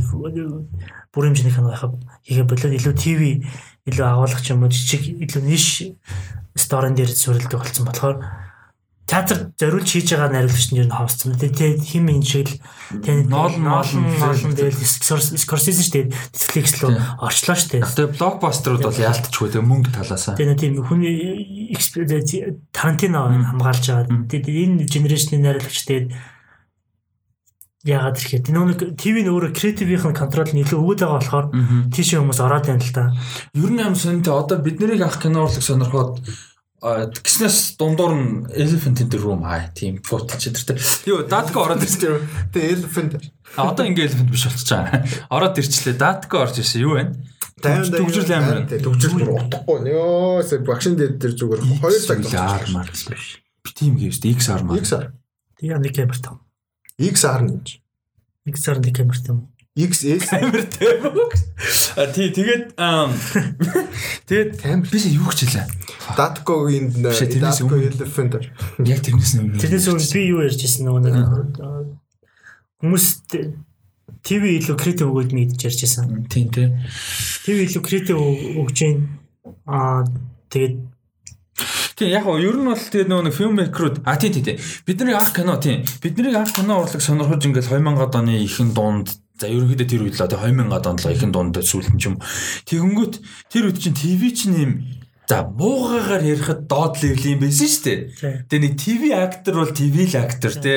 [1.11, 1.91] бүр хэмжээний кино яхаа
[2.23, 3.21] хийгээ болоод илүү ТV
[3.89, 5.91] илүү агуулгах юм уу жижиг илүү ниш
[6.55, 8.15] сторон дээр суурилдаг болсон болохоор
[9.11, 11.35] театр зориулж хийж байгаа найруулагч нь ер нь хавцсан.
[11.35, 12.63] Тэгээ хим энэ шиг л
[13.03, 16.15] тэгээ ноол ноолн ноолн дээр Скорсезе шүү дээ.
[16.31, 17.83] Netflix руу орчлоо шүү дээ.
[17.91, 20.39] Тэгээ блокбастерууд бол яалтчгүй тэгээ мөнгө талаасаа.
[20.39, 21.75] Тэгээ тийм хүний
[22.71, 24.31] Тарантино хамгаалж байгаа.
[24.31, 26.07] Тэгээ энэ генерашны найруулагч тэгээд
[27.81, 31.47] Яагаад тэгэхээр энэ нэг ТV-н өөрөө креативийн контрол нь илүү өгöd байгаа болохоор
[31.89, 33.05] тийшээ хүмүүс ороод байна л да.
[33.57, 36.21] Ер нь аим сонтой одоо бид нарыг ах кино урлаг сонирхоод
[36.81, 40.81] гиснээс дундуур нь elephant in the room хай тийм футаж өдөртэй.
[41.13, 42.25] Юу датка ороод ирсэн.
[42.49, 43.21] Тэгээ elephant.
[43.53, 45.05] А одоо ингээ elephant биш болчихж байгаа.
[45.29, 47.13] Ороод ирчлээ датка орж ирсэн юу вэ?
[47.61, 48.65] Төгжрөл амар.
[48.65, 49.77] Төгжрөл бүр утахгүй.
[49.93, 53.37] Йоо багшин дээр тэр зүгээр 2 цаг армаар биш.
[53.61, 54.81] Би тийм гээвс XR маа.
[54.81, 55.13] XR.
[55.61, 56.41] Тэгээ нэг камер тав.
[56.97, 57.77] XR нь гэж.
[58.49, 59.53] XR нэг камерт юм.
[59.79, 60.99] XS камертэй.
[61.95, 62.75] А тий тэгээд
[64.27, 65.67] тэгээд камер биш юу гэж хэлээ.
[66.19, 68.51] Datco-гийн Datco Elephant.
[68.83, 69.55] Яг тэрнээс нь.
[69.55, 71.15] Тэрнээс өмнө би юу ярьж ирсэн нөгөө нэг
[72.83, 73.07] хүмүүс
[74.27, 76.27] ТV илүү креатив өгөөд мэдж ярьж ирсэн.
[76.27, 76.67] Тийм тий.
[77.47, 79.07] ТV илүү креатив өгж гин
[79.63, 80.03] аа
[80.51, 80.75] тэгээд
[81.95, 85.31] Тийм яг нь ер нь бол тэгээ нөгөө фильм мейкерүүд а тийм тийм бидний анх
[85.31, 89.07] кино тийм бидний анх кино урлаг сонирхож ингээл 2000-ад оны ихэнх дунд
[89.41, 92.15] за ерөнхийдөө тэр үед л одоо 2000-ад онд л ихэнх дунд сүүлд нь ч юм
[92.69, 93.13] тэгэнгүүт
[93.49, 94.71] тэр үед чинь ТV чинь юм
[95.31, 97.99] За муугаагаар ярихад доод левел юм байсан шүү дээ.
[98.51, 100.73] Тэгээ нэг ТV актер бол ТV л актер те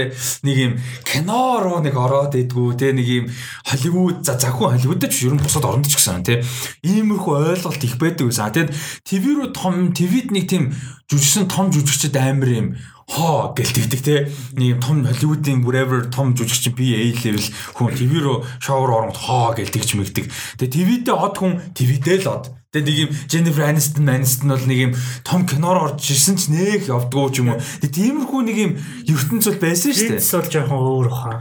[0.46, 0.72] нэг юм
[1.02, 3.26] кино руу нэг ороод идэггүй те нэг юм
[3.66, 6.46] Холливуд за захын Холливудд ч ер нь бусад оронд ч гэсэн те
[6.86, 8.30] иймэрхүү ойлголт их байдаг.
[8.30, 8.54] Байсан.
[8.54, 8.70] Тэгээд
[9.02, 10.70] ТV руу том ТВд нэг тийм
[11.10, 12.66] жүжигсэн том жүжигчд амар юм
[13.08, 14.14] хоо гэлтэгдэг те
[14.56, 17.44] нэг том Холливуудын whatever том жүжигч би A level
[17.76, 20.26] хүн ТV руу шоур оронгод хоо гэлтэгч мэгдэг.
[20.58, 24.78] Тэгээ ТВдээ од хүн ТВдээ л од Тэгээ нэг юм Jennifer Aniston Aniston бол нэг
[24.82, 27.62] юм том киноор орж ирсэн ч нэг явдггүй ч юм уу.
[27.62, 28.72] Тэгээ тиймэрхүү нэг юм
[29.06, 30.26] ертөнц бол байсан шүү дээ.
[30.26, 31.38] Бол жоохон өөр хаа.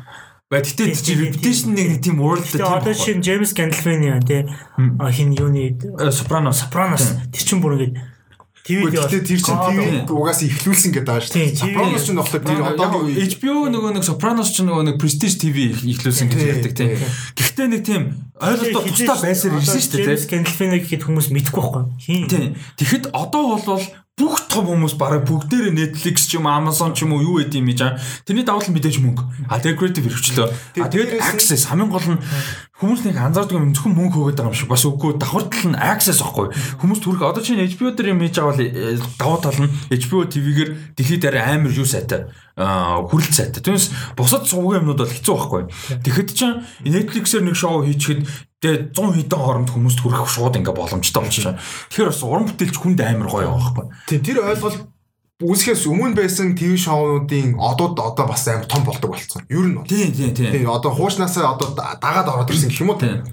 [0.53, 2.61] Бай тэгтээ чи reputation нэг тийм world тийм.
[2.61, 4.45] Одоо шин James Gandolfini байна тий.
[4.77, 5.73] Хин юуны
[6.13, 6.61] Sopranos.
[6.61, 8.12] Sopranos тэр чин бүр ингээд
[8.63, 13.67] TV-д Гэхдээ тэр чинь TV угаас ихлүүлсэн гэдэг TV Sopranos ч нөхдөд тэр одоо HBO
[13.67, 16.95] нөгөө нэг Sopranos ч нөгөө нэг Prestige TV ихлүүлсэн гэж ярьдаг тийм.
[17.35, 18.03] Гэхдээ нэг тийм
[18.39, 20.07] ойлголтоо тусдаа байсаар ирсэн шүү дээ.
[20.07, 21.83] James Gandolfini гэхэд хүмүүс мэдэхгүй байхгүй.
[22.31, 22.55] Тийм.
[22.79, 27.25] Тэгэхэд одоо бол бүх том хүмүүс бараг бүгдээрээ Netflix ч юм Amazon ч юм уу
[27.25, 27.97] юу гэдэг юм жаа.
[28.29, 29.49] Тэрний давуу тал мэдээж мөнгө.
[29.49, 30.47] А тэгээ creative хэрэгчлөө.
[30.85, 32.21] А тэгээд access хамгийн гол нь
[32.77, 35.81] хүмүүс нэг анзаардаг юм зөвхөн мөнгө хөөгээд байгаа юм шиг бас үгүй давхар тал нь
[35.81, 36.53] access аахгүй.
[36.77, 40.93] Хүмүүс түрх одоо чинь HBO дээр юм хийж бол э, давуу тал нь HBO TV-гээр
[40.93, 43.65] дэлхийд дээр амар юу сайтай хүрэлт сайтай.
[43.65, 45.63] Түүнээс бусад сувгийн юмнууд бол хэцүү байхгүй.
[46.05, 48.29] Тэгэхэд чинь Netflix-ээр нэг шоу хийчихэд
[48.63, 51.59] тэгээ 100 хэдэн хооронд хүмүүст хүрэх шууд ингээ боломжтой болчихно.
[51.91, 53.85] Тэгэхээр бас уран бүтээлч хүнд амар гоё байхгүй.
[54.07, 54.79] Тийм тэр ойлголт
[55.43, 59.43] үүсгэхээс өмнө байсан ТV шоунуудын одууд одоо бас амар том болдог болсон.
[59.51, 59.83] Ер нь.
[59.83, 60.51] Тийм тийм тийм.
[60.55, 63.27] Тийм одоо хуушнаасаа одоо дагаад ороод ирсэн гэх юм уу тийм.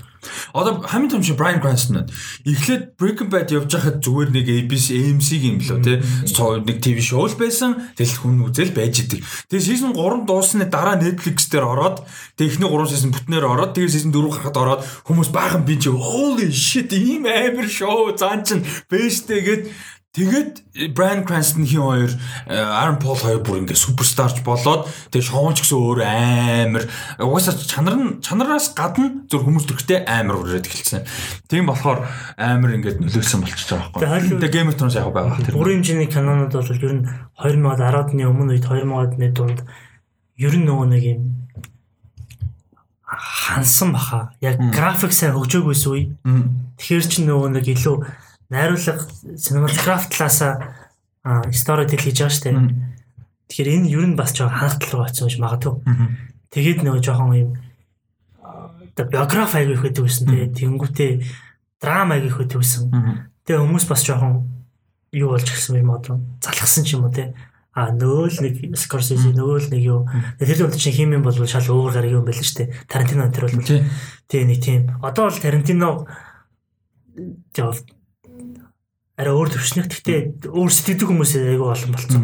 [0.52, 2.12] Одоо хамгийн том чи Brian Cranston байна.
[2.44, 5.94] Эхлээд Breaking Bad явж байхад зүгээр нэг ABC AMC-ийн билүү те.
[6.00, 7.92] Нэг TV шоу л байсан.
[7.96, 9.24] Тэгэл хүн үзэл байж идэг.
[9.48, 12.04] Тэгээ season 3 дуусны дараа Netflix дээр ороод
[12.40, 16.48] эхний 3 season бүтнээр ороод тэгээ season 4 гарахад ороод хүмүүс баахан би чи holy
[16.52, 19.62] shit ийм амар шоу заан чин бэштэй гэд
[20.10, 22.10] Тэгээд Brian Cranston-ийн хоёр
[22.50, 26.84] Aaron Paul хоёр бүр ингээ суперстарч болоод тэгээд шоунч гэсэн өөр амар
[27.22, 31.06] угаасаа чанар нь чанараас гадна зөв хүмүүс төрхтэй амар үрээд эхэлсэн.
[31.46, 34.34] Тийм болохоор амар ингээд нөлөөлсөн болчихж байгаа байхгүй.
[34.34, 35.54] Тэгээд Game of Thrones яг байгаа тэр.
[35.54, 37.06] Бүрийн хэмжээний канонууд бол ер нь
[37.38, 39.62] 2010-ад оны өмнө үед 2000-ад дунд
[40.42, 41.22] ер нь нөгөө нэг юм
[43.06, 44.34] хансан баха.
[44.42, 46.18] Яг график сайн хөгжөөгүйс үе.
[46.82, 47.96] Тэгэхээр ч нөгөө нэг илүү
[48.50, 49.06] найруулга
[49.38, 50.74] cinematograph талаасаа
[51.54, 52.50] storytelling хийж байгаа штэ.
[53.50, 55.74] Тэгэхээр энэ ер нь бас жоо хангатлал руу очсон гэж магадгүй.
[56.50, 57.50] Тэгээд нөгөө жоохон юм
[58.42, 61.12] оо биографи аяг их гэдэг үсэн тэгээ тэнгүүтээ
[61.78, 62.90] драма аяг их гэдэг үсэн.
[63.46, 64.50] Тэгээ хүмүүс бас жоохон
[65.14, 67.34] юу болж гисэн юм одоо залхсан ч юм уу те.
[67.70, 70.00] А нөгөө л нэг Scorsese нөгөө л нэг юу
[70.42, 72.74] тэр л чинь химэн бол шал өөр гариг юм байл шүү дээ.
[72.90, 73.62] Тарантино тэр бол
[74.26, 74.90] тий нэг тийм.
[74.98, 76.06] Одоо бол Тарантино
[79.20, 79.86] арай өөр төвшнөх.
[79.92, 82.22] Гэхдээ өөр сэтгэдэг хүмүүс айгүй олон болцсон.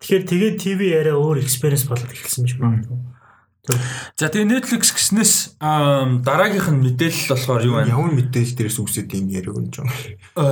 [0.00, 3.12] Тэгэхээр тэгээд ТV арай өөр experience болоод эхэлсэн юм байна.
[4.18, 7.94] За тэгээ Netflix гэснээс дараагийнх нь мэдээлэл болохоор юу вэ?
[7.94, 9.86] Ямар мэдээлэл дээрээс үсээд юм яриаг юм жоо.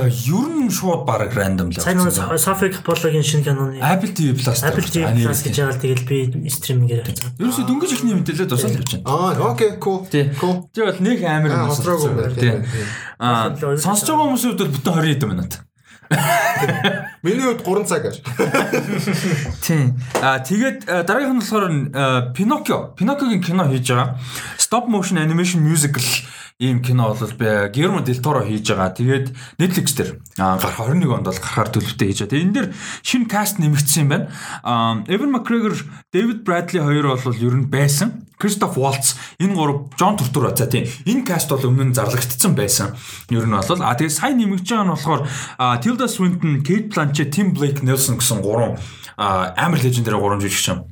[0.07, 1.75] Ер нь шууд бараг рандом л.
[1.75, 5.83] Сайн нэг Sofia Coppola-гийн шинэ киноны Apple TV Plus Apple TV Plus гэж байгаа л
[5.83, 7.35] тэгэл би стримингээр хийсэн.
[7.35, 9.03] Ерөөсөө дөнгөж ихний мэдээлэл тусаад явчихна.
[9.03, 10.07] Аа окей cool.
[10.39, 10.71] Cool.
[10.71, 12.63] Тэр бол нэг амар юм байна.
[13.19, 15.59] Аа сонсож байгаа хүмүүсийн хувьд бүтэн 20 хэдэн минут.
[17.23, 18.17] Миний хувьд 3 цаг аж.
[19.61, 19.95] Тийм.
[20.21, 21.65] Аа тэгээд дараагийнх нь болохоор
[22.35, 22.77] Pinocchio.
[22.97, 24.19] Pinocchio-гийн кино хийж байгаа.
[24.57, 26.03] Stop motion animation musical
[26.61, 27.45] ийм кино бол би
[28.05, 28.93] del Toro хийж байгаа.
[28.93, 32.29] Тэгээд Netflix дээр гарах 21 онд бол гарахаар төлөвтэй хийж байгаа.
[32.29, 32.67] Тэгээд энэ дэр
[33.01, 34.29] шинэ каст нэмэгдсэн юм байна.
[35.09, 35.73] Evan McGregor,
[36.13, 38.29] David Bradley хоёр бол ер нь байсан.
[38.37, 42.93] Christoph Waltz энэ гурав John Turturro за тийм энэ каст бол өмнө нь зарлагдсан байсан.
[43.33, 45.21] Ер нь бол а тэгээд сайн нэмэгдэж байгаа нь болохоор
[45.81, 48.77] Tilda Swinton, Kate Blanchett, Tim Blake Nelson гэсэн гурван
[49.17, 50.85] амар лежендэр гурван жүжигч юм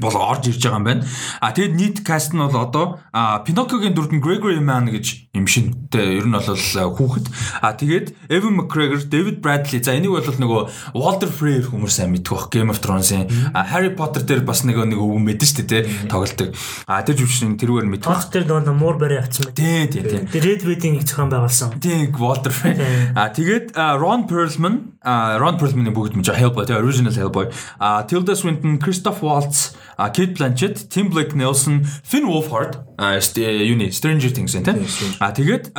[0.00, 1.02] бол орж ирж байгаа юм байна.
[1.40, 6.18] А тэгэд нийт каст нь бол одоо Pinocchio-гийн дүрд нь Gregory Mann гэж юм шинтэй
[6.18, 7.26] ер нь бол хүүхэд.
[7.62, 12.32] А тэгээд Evan McGregor, David Bradley за энийг бол нөгөө Walter Frey хүмүүс сайн мэддэг
[12.34, 16.54] бах Game of Thrones-ийн Harry Potter дээр бас нэг нэг өвгөн мэдэн шүү дээ тоглолдог.
[16.86, 18.08] А тэр жүжигчин тэрүүгээр мэддэг.
[18.10, 19.58] Тох тэр нөгөө муур барай авсан байна.
[19.58, 20.22] Тий, тий, тий.
[20.30, 21.78] Тэр Red Wedding их зохион байгуулсан.
[21.78, 22.74] Тий, Walter Frey.
[23.14, 27.50] А тэгээд Ron Perlman, Ron Perlman-ийн бүгд мэдээ Hellboy, тий, original Hellboy.
[27.78, 33.90] А Tilda Swinton, Christoph Waltz А Kate Blanchett, Tim Blake Nelson, Finn Wolfhard а юуны
[33.90, 34.86] Stranger Things тийм.
[35.18, 35.72] А тэгээд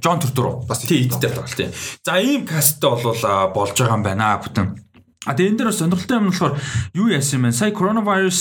[0.00, 1.72] John Turturro бас тийм эдтэй тоглолт тийм.
[2.04, 3.16] За ийм касттай бол
[3.52, 4.85] болж байгаа юм байна бүтэн.
[5.26, 6.54] А тэгээ энэ дээр бас сонирхолтой юм нь болохоор
[6.94, 7.58] юу яасан юм бэ?
[7.58, 8.40] Сая coronavirus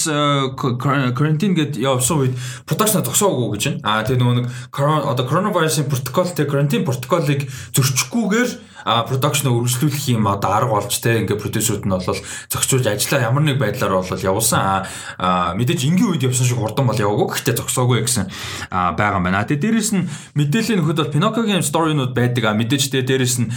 [1.18, 2.38] карантин гэд явсан үед
[2.70, 3.82] production зогсоогүй гэж байна.
[3.82, 8.50] А тэгээ нөгөө нэг одоо coronavirus-ийн протокол тэгээ карантин протоколыг зөрчихгүйгээр
[8.86, 13.42] а production үргэлжлүүлэх юм одоо арга болж те ингээ продюсерүүд нь бол зохицуулж ажиллаа ямар
[13.42, 14.86] нэг байдлаар бол явуулсан
[15.18, 18.30] а мэдээж энгийн үед явсан шиг хурдан бол яваагүй гэхдээ зогсоогүй гэсэн
[18.70, 19.42] байгаа юм байна.
[19.42, 20.06] Тэгээ дээрэс нь
[20.38, 23.50] мэдээллийн нөхөд бол Pinocchio-гийн сторинууд байдаг а мэдээж тэгээ дээрэс нь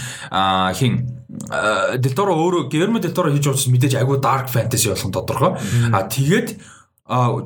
[0.81, 5.53] хин Делторо өөрөө Гермо Делторо хийж байгаа мэдээж айгүй dark fantasy болгон тодорхой.
[5.93, 6.57] А тэгээд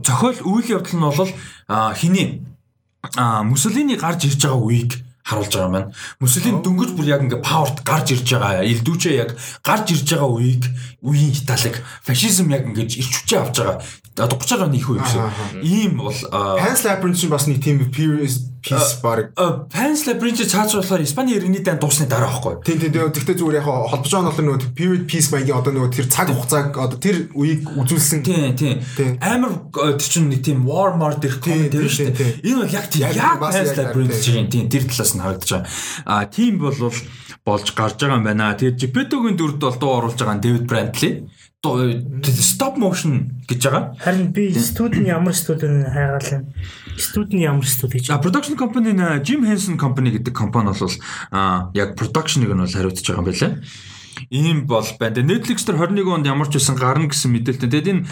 [0.07, 1.33] зохиол үйл явдал нь бол
[1.99, 2.47] хиний
[3.19, 5.93] Муссолини гарч ирж байгаа үеийг харуулж байгаа юм байна.
[6.19, 8.67] Мөсөлийн дөнгөж бүр яг ингээ паверт гарч ирж байгаа.
[8.67, 9.31] Элдүүчээ яг
[9.63, 10.65] гарч ирж байгаа үеийг
[11.03, 13.79] үеийн Италиг фашизм яг ингээ ирч хүчээ авч байгаа
[14.17, 15.63] одоо 30 оны их үе гэсэн.
[15.65, 17.81] Ийм бол Pan's Labyrinth чинь бас нэг тийм
[18.63, 19.33] piece баг.
[19.73, 22.61] Pan's Labyrinth цааш болохоор Испани иргэний дан дуусны дараа байхгүй.
[22.61, 26.07] Тийм тийм тэгтээ зүгээр яг холбож байгаа нь нөгөө period piece маягийн одоо нөгөө тэр
[26.13, 28.21] цаг хугацааг одоо тэр үеийг үзүүлсэн.
[28.21, 28.85] Тийм тийм.
[29.19, 32.45] Амар тэр чинь нэг тийм war mar дэх тийм тэр шүү дээ.
[32.45, 35.67] Энэ бол яг тийм яг Pan's Labyrinth чинь тийм тэр талаас нь харагдаж байгаа.
[36.05, 36.77] А тийм бол
[37.43, 38.55] болж гарч байгаа юм байна.
[38.55, 41.13] Тэгээд Geppetto-гийн дүрд бол дуу оруулж байгаа нь David Brantley
[41.63, 43.95] stop motion гэж байгаа.
[44.03, 46.43] Харин би студийн ямар студийн хайгаал юм.
[46.99, 48.11] Студийн ямар студи гэж.
[48.11, 50.91] А production company нь Jim Henson company гэдэг компани бол
[51.31, 53.63] а яг production-ыг нь бол хариуцж байгаа юм байлаа.
[54.31, 55.23] Ийм бол байна.
[55.23, 57.71] Netflix дээр 21 онд ямар ч байсан гарна гэсэн мэдээлэлтэй.
[57.71, 58.03] Тэгээд энэ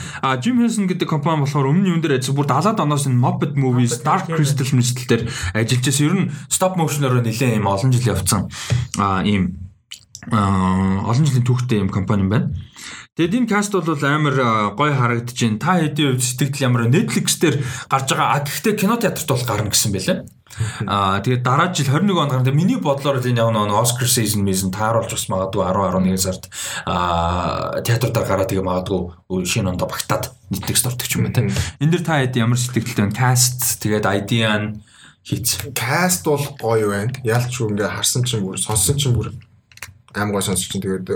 [0.47, 3.99] Jim Henson гэдэг компани болохоор өмнө юун дээр ажиллаж бүр 70-аад оноос энэ Muppet Movies,
[4.07, 5.23] Dark Crystal мэтлэл дээр
[5.59, 6.07] ажиллаж байсан.
[6.07, 8.47] Ер нь stop motion-оор нэлээд ийм олон жил явцсан
[8.95, 9.70] а ийм
[10.29, 12.53] олон жилийн түүхтэй юм компани юм байна.
[13.17, 14.37] Тэгээд энэ каст бол амар
[14.77, 15.57] гоё харагдаж байна.
[15.57, 17.57] Та хэдийн хувьд сэтгэл ямар Netflix дээр
[17.89, 18.37] гарч байгаа.
[18.37, 20.29] А гэхдээ кино театрт бол гарна гэсэн байлаа.
[20.85, 22.53] Аа тэгээд дараа жил 21 онд гарна.
[22.53, 26.43] Миний бодлоор энэ яг нэг Oscar season мизэн тааруулж бас магадгүй 10 11 сард
[26.85, 31.49] аа театруудаар гараад тэгээ магадгүй шинэ ондоо багтаад Netflix дордог юм байна.
[31.81, 33.17] Энэ дэр та хэд ямар сэтгэлтэй вэ?
[33.17, 34.85] Cast тэгээд idea нь
[35.25, 35.65] хийц.
[35.73, 37.17] Cast бол гоё байна.
[37.25, 39.33] Ялч юу ингээ харсан чинь бүр сонссон чинь бүр
[40.15, 41.07] аим гой сонсч чинь тэгээд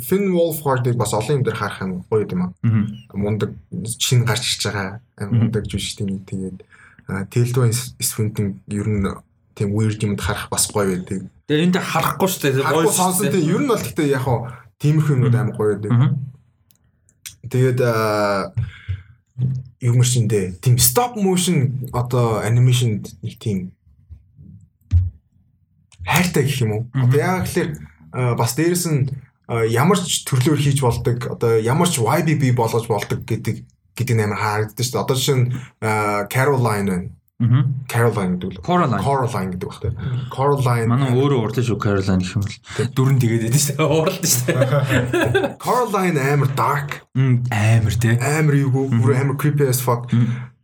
[0.00, 2.52] Finn Wolfhard-ыг бас олон юм дээр харах юм гоё юм аа.
[3.12, 3.52] Мундаг
[3.98, 5.00] чин гарч ирж байгаа.
[5.28, 6.58] Мундаг жүжигчдийн тэгээд
[7.28, 9.04] Tailwind Swinton ер нь
[9.54, 11.28] тийм weird юмд харах бас гоё байдаг.
[11.48, 12.72] Тэгээ энд харахгүй шүү дээ.
[12.72, 15.92] Гоё сонсон тийм ер нь бол гэхдээ яг хаа тиймэрхүү юмуд аим гоё байдаг.
[17.52, 17.80] Тэгээд
[19.82, 23.76] юм шиндээ тийм stop motion одоо animation нэг тийм
[26.06, 26.82] хайртай гэх юм уу.
[26.96, 27.76] Одоо яг л
[28.12, 29.10] бас дээрэс нь
[29.48, 33.64] ямар ч төрлөөр хийж болдог одоо ямар ч YBB болгож болдог гэдэг
[33.96, 35.04] гэдэг нь амар харагддаг шүү дээ.
[35.04, 35.46] Одоо жишээ нь
[36.32, 37.08] Caroline байна.
[37.90, 38.62] Caroline гэдэг л.
[38.62, 39.92] Coraline гэдэг багтай.
[40.30, 40.88] Coraline.
[40.88, 42.56] Манай өөрөө урдлаа шүү Caroline гэх юм бол.
[42.96, 43.90] Дүрэн тэгээд байдаг шүү дээ.
[43.98, 45.56] Уралд шүү дээ.
[45.64, 46.90] Coraline амар dark.
[47.18, 48.14] Амар тий.
[48.16, 50.06] Амар юу бүр амар creepy as fuck.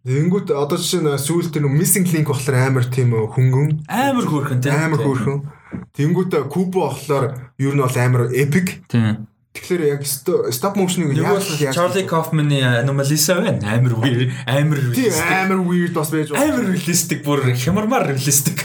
[0.08, 3.84] Тэнгүүд одоо жишээ нь сүүлд тэр missing link болохоор амар тийм хөнгөн.
[3.90, 4.72] Амар хөөрхөн тий.
[4.72, 5.57] Амар хөөрхөн.
[5.96, 8.81] Тэнгүүд Kubo болохоор ер нь бол амар epic.
[8.88, 9.16] Тий.
[9.59, 13.59] Тэгэхээр яг stop motion-ыг яаж яг Charlie Kaufman-ы Anomalisa байна.
[13.74, 15.26] Амар weird, амар realistic.
[15.26, 16.52] Амар weird бас байж байна.
[16.52, 18.62] Амар realistic бүр хямармаар realistic.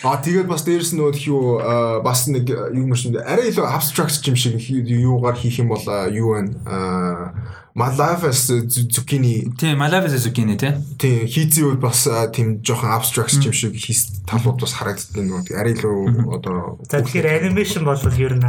[0.00, 1.60] Аа тэгээд бас дээрэс нь нөгөө юу
[2.00, 6.38] бас нэг юу юм шиг арай илүү abstract юм шиг юугаар хийх юм бол юу
[6.38, 6.56] байна.
[6.64, 12.02] Аа Malafas Zucchini тийм Malafas Zucchini тийм тийм хийцэн үед бас
[12.34, 17.46] тийм жоохон abstract юм шиг хийс талууд бас харагддаг нөгөө арай илүү одоо За тэгэхээр
[17.46, 18.46] анимашн бол ер нь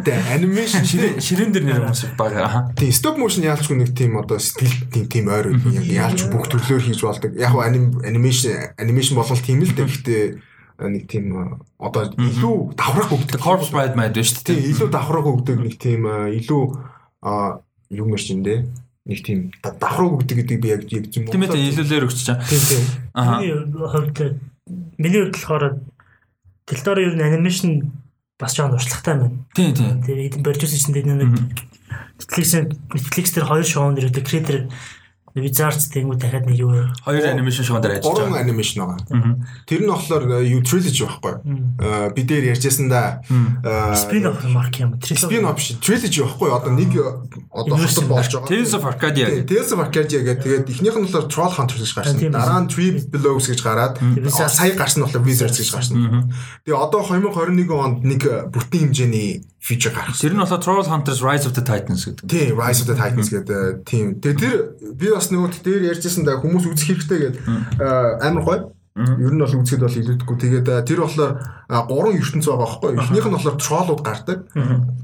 [0.00, 0.84] тийм анимашн
[1.20, 5.28] ширээн дээр нэр хүмүүс бага тийм stop motion яалчгүй нэг тийм одоо стил тийм тийм
[5.28, 5.52] ойр
[5.84, 7.36] яалч бүх төрлөөр хийж болдог.
[7.36, 9.88] Яг нь анимашн анимашн бол тийм л дээ.
[9.92, 10.24] Гэхдээ
[10.88, 15.56] нэг тийм одоо илүү давхраг өгдөг bride маяг байна шүү дээ тийм илүү давхраг өгдөг
[15.58, 16.64] нэг тийм илүү
[17.90, 18.68] юм шиндээ
[19.08, 21.32] нэг тийм давхруу өгдөг гэдэг би яг яг зүм.
[21.32, 22.40] Тийм ээ илүүлээр өгч чаа.
[22.44, 22.84] Тийм тийм.
[23.16, 23.52] Миний
[23.88, 24.16] хувьд
[25.00, 25.64] миний хувьд болохоор
[26.68, 27.88] Дэлдор ер нь анимашн
[28.36, 29.44] бас жоон уртлагтай байна.
[29.56, 30.04] Тийм тийм.
[30.04, 31.32] Тэр эдэн продюсер чинь нэг
[32.20, 32.52] Netflix
[32.92, 34.68] Netflix дээр хоёр шоунд ирдэг creator
[35.42, 36.72] Wizards тэнгүү дахиад нэг юу
[37.04, 38.28] хоёр анимашн шоу дээр ажиллаж байгаа.
[38.28, 38.98] Гурван анимашн байгаа.
[39.68, 41.34] Тэр нь болохоор юу trilogy байхгүй.
[41.78, 43.22] Аа би дээр ярьжсэн да.
[43.94, 44.98] Spin off mark юм.
[45.00, 45.78] Spin off биш.
[45.78, 46.48] Trilogy байхгүй.
[46.50, 46.90] Одоо нэг
[47.50, 48.48] одоо хотод болж байгаа.
[48.48, 49.26] Tales of Arcadia.
[49.46, 50.42] Tales of Arcadia гэдэг.
[50.42, 52.16] Тэгээд эхнийх нь болохоор Troll Hunter гэж гарсан.
[52.32, 53.94] Дараа нь Three Belows гэж гараад
[54.30, 56.30] сая гарсан нь болохоор Wizards гэж гарсан.
[56.66, 60.16] Тэгээ одоо 2021 онд нэг бүтэн хэмжээний фичер гарах.
[60.18, 62.24] Тэр нь болохоор Troll Hunters Rise of the Titans гэдэг.
[62.30, 63.84] Тийм, Rise of the Titans гэдэг.
[63.84, 64.22] Тийм.
[64.22, 64.56] Тэгээ тэр
[64.94, 67.42] би бас нөгөө дээр ярьжсэн да хүмүүс үзэх хэрэгтэй гэдэг
[68.22, 68.60] амар гоё.
[68.98, 70.36] Ер нь бол үзэхэд бол илүүдэхгүй.
[70.42, 71.32] Тэгээд тэр болохоор
[71.86, 72.90] гурван ертөнц байгаа байхгүй.
[72.98, 74.38] Эхнийх нь болохоор троллууд гардаг.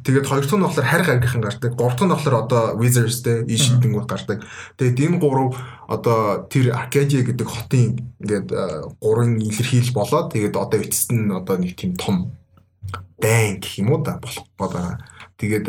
[0.03, 1.71] Тэгээд хоёр дахь нь болохоор харь гаргийнхан гардаг.
[1.79, 4.43] Гурав дахь нь болохоор одоо wizards те иш шидэнгүүд гардаг.
[4.83, 5.55] Тэгээд энэ гурав
[5.87, 8.49] одоо тэр Arcadia гэдэг хотын ингээд
[8.99, 12.35] гурван илэрхийлэл болоод тэгээд одоо эцэст нь одоо нэг тийм том
[13.19, 14.99] байн гэх юм уу да болох болоо.
[15.39, 15.67] Тэгээд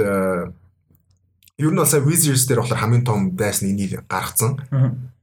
[1.57, 4.59] ер нь сая Wizards дээр болохоор хамгийн том байсан энийг гаргацсан.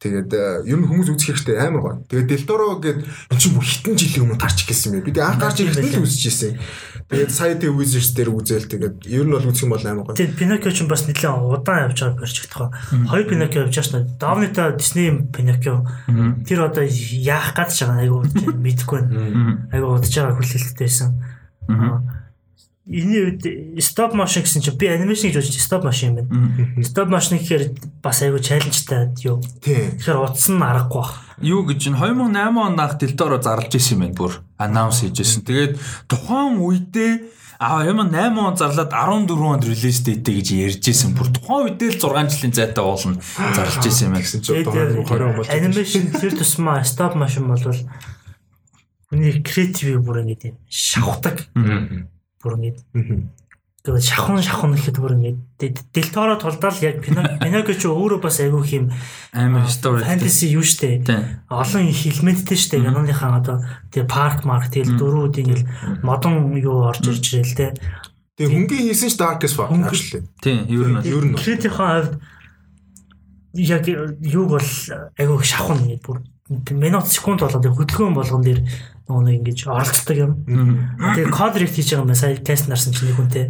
[0.01, 0.33] Тэгээд
[0.65, 1.97] ер нь хүмүүс үзэх хэрэгтэй амар гоё.
[2.09, 5.05] Тэгээд Deltoro гээд эн чинь бүр хитэн жилийн өмнө гарч ирсэн юм.
[5.05, 6.57] Бид анх гарч ирэхдээ л үзчихсэн.
[7.12, 10.17] Тэгээд сая тэг Wizards дээр үзэл тэгээд ер нь бол үзэх юм бол амар гоё.
[10.17, 12.73] Тэгээд Pinocchio ч бас нэлээд удаан явж байгааг барьчихдаг.
[13.12, 14.03] Хоёр Pinocchio явж байгаа шүү.
[14.17, 15.85] Давныта Disney Pinocchio
[16.49, 18.25] тэр одоо яах гэж байгаа айгуу
[18.57, 19.69] мэдэхгүй байна.
[19.69, 21.31] Айгуу удаж байгаа хүлээлттэйсэн.
[21.69, 23.42] Энэ үед
[23.79, 26.83] stop motion гэсэн чинь би анимашн гэж бодож stop motion юм байна.
[26.83, 27.65] Stop motion гэхээр
[28.02, 29.38] бас айгүй чаленжтай юу.
[29.63, 31.15] Тэгэхээр утас нь аргагүй бах.
[31.38, 35.46] юу гэж н 2008 онд анх дэлдороо зарлж исэн юм байна бүр анонс хийжсэн.
[35.46, 35.79] Тэгээд
[36.10, 37.13] тухайн үедээ
[37.63, 41.15] А юм 8 он зарлаад 14 онд релиз дэйтэй гэж ярьж исэн.
[41.15, 43.23] Бүр тухайн үедээ л 6 жилийн зайтай уулна
[43.54, 44.27] зарлж исэн юм байна.
[44.27, 45.71] Гэсэн чинь одоо 20 он болж байна.
[45.71, 47.63] анимашн тэр тусмаа stop motion бол
[49.13, 51.44] хүний креатив бүр ингэ юм шавхдаг.
[52.40, 52.81] Бүр ингэ
[53.83, 58.87] тэгээд шахун шахун гэхэд бүр ингэ дэлторо тулдаал яг Пиноки ч өөрөө бас айгүй юм
[59.35, 60.06] Амар story.
[60.06, 61.02] фэнтези юу штэ
[61.50, 63.58] олон их элементтэй штэ киноныхаа одоо
[63.90, 65.67] тэр парк марк тэгэл дөрүүд ингээл
[66.06, 67.67] модон юу орж ирж ирэл те
[68.38, 70.25] Тэгээ хөнгөн хийсэн ч Dark as fuck actually.
[70.40, 71.04] Тийм, ер нь.
[71.04, 71.37] Ер нь.
[71.37, 72.15] креативийн хувьд
[73.52, 73.85] яг
[74.25, 74.71] юуг бол
[75.19, 76.23] айгүй шахун ингэ бүр
[76.73, 78.60] минут секунд болоод хөдөлгөөн болгон дээр
[79.09, 80.33] нөгөө ингэж оролцдог юм.
[80.46, 82.15] Тэгээ код рект хийж байгаа юм.
[82.15, 83.46] Сая тест нарсан чинь нэг хүнтэй.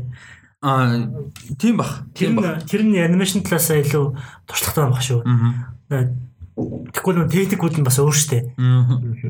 [0.63, 1.11] Аа
[1.59, 2.07] тийм бах.
[2.15, 2.63] Тэр Тийм нь бах.
[2.65, 4.05] тэр нь анимашн талаасаа илүү
[4.47, 5.21] туршлагатай байх шүү.
[6.53, 8.53] Тэгвэл нөгөө техникүүд нь бас өөр штэ.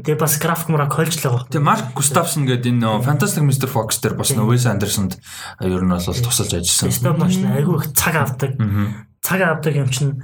[0.02, 1.46] Тэгээ бас график мураа колжлоо.
[1.46, 3.70] Тэгээ Марк Густавсон гэдэг энэ нөө Fantastic Mr.
[3.70, 5.22] Fox дээр бас нөө Wes Anderson-д
[5.62, 6.90] ер нь бол тусалж ажилласан.
[6.90, 8.58] Stop motion айгүй их цаг авдаг.
[9.22, 10.18] Цаг авдаг юм чинь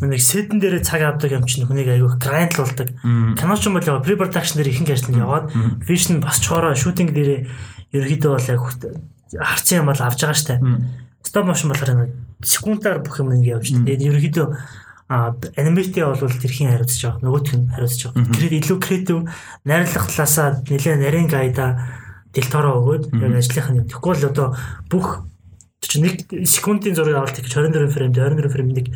[0.00, 2.88] нэг сетэн дээр цаг авдаг юм чинь хүнийг айгүй их грайндлуулдаг.
[3.36, 5.52] Кино ч юм бол pre production дээр ихэнх ажил нь яваад
[5.84, 7.46] vision бас чороо шутинг дээр
[7.92, 8.60] ерөөдөө бол яг
[9.36, 10.58] харцсан юм бол авж байгаа штэ.
[11.22, 12.10] Stop motion болохоор нэг
[12.42, 13.84] секундаар бүх юм ингэ явж штэ.
[13.84, 14.46] Тэгээд ерөөдөө
[15.12, 17.20] а аниматив бол тэрхийн хариуцж байгаа.
[17.20, 18.26] Нөгөөх нь хариуцж байгаа.
[18.32, 19.18] Тэгэхээр илүү креатив
[19.68, 21.66] найрлах талаасаа нэлээ нарийн гайда
[22.32, 24.48] дэлтороо өгөөд яг ажлынх нь тэгэхгүй л одоо
[24.88, 25.28] бүх
[25.82, 26.14] чи нэг
[26.46, 28.86] секундын зургийг авалт гэж 24 фрейм 24 фрейм нэг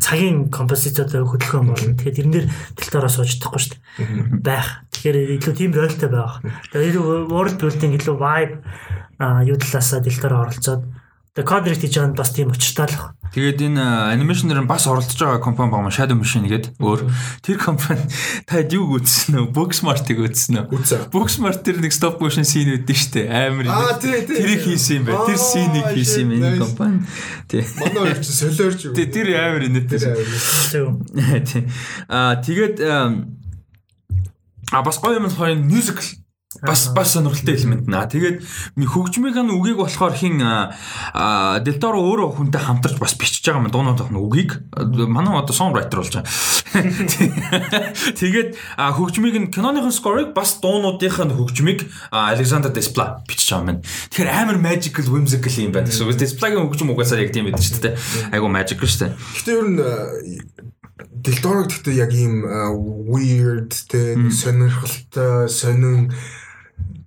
[0.00, 1.94] цагийн композицтой хөдөлгөөн болно.
[2.00, 2.46] Тэгэхээр тэрэн дээр
[2.80, 4.40] дэлтороо сууж чадахгүй шүү дээ.
[4.40, 4.68] байх.
[4.88, 6.40] Тэгэхээр илүү тийм ролтой байх.
[6.72, 8.54] Тэгээд илүү world building илүү vibe
[9.20, 10.82] а юу талаасаа дэлтороо оролцоод
[11.44, 13.14] код хийж байгаа нь бас тийм учиртай л байна.
[13.30, 13.78] Тэгээд энэ
[14.10, 17.00] анимашн дээр бас оролцож байгаа компани байгаа Shadow Machine гэдэг өөр.
[17.46, 18.02] Тэр компани
[18.42, 19.54] таад юу үзсэн нөө?
[19.54, 21.14] Booksmart-ыг үзсэн нөө.
[21.14, 23.30] Booksmart тэр нэг stop motion scene үүдэн штэ.
[23.30, 24.74] Амар Аа, тий, тий, тэрийг тий.
[24.74, 25.30] хийсэн юм байна.
[25.30, 26.98] Тэр Аа, scene-ийг хийсэн юм энэ компани.
[27.46, 27.62] Тий.
[27.78, 28.94] Манай хоёр чинь солиорч юу.
[28.98, 31.46] Тэ тэр амар Тэр инээдтэй амар.
[31.46, 31.62] тий.
[32.10, 32.76] А тэгээд
[34.74, 36.02] а бас гоё юм хоёр musical
[36.62, 38.06] бас бас сонирхолтой элемент наа.
[38.06, 38.42] Тэгээд
[38.76, 40.40] ми хөгжмийнхаа үгийг болохоор хин
[41.64, 44.60] Делтор өөрөө хүнтэй хамтарч бас бичиж байгаа юм дуунуудах нь үгийг
[45.08, 46.28] манай одоо songwriter болж байгаа.
[48.20, 53.68] Тэгээд хөгжмийг нь киноныхын score-ыг бас дуунуудынх нь хөгжмийг а, Alexander Desplat бичиж байгаа юм
[53.80, 53.82] байна.
[54.12, 56.20] Тэгэхээр амар magical whimsical юм байна гэсэн үг.
[56.20, 57.94] Desplat-гийн хөгжим угаасаа яг тийм байдаг шүү дээ.
[58.36, 59.12] Айгу magical шүү дээ.
[59.16, 59.78] Гэтэ ер нь
[61.20, 62.44] Дэлдорог гэхдээ яг ийм
[63.08, 66.12] weird те сонирхолтой сонин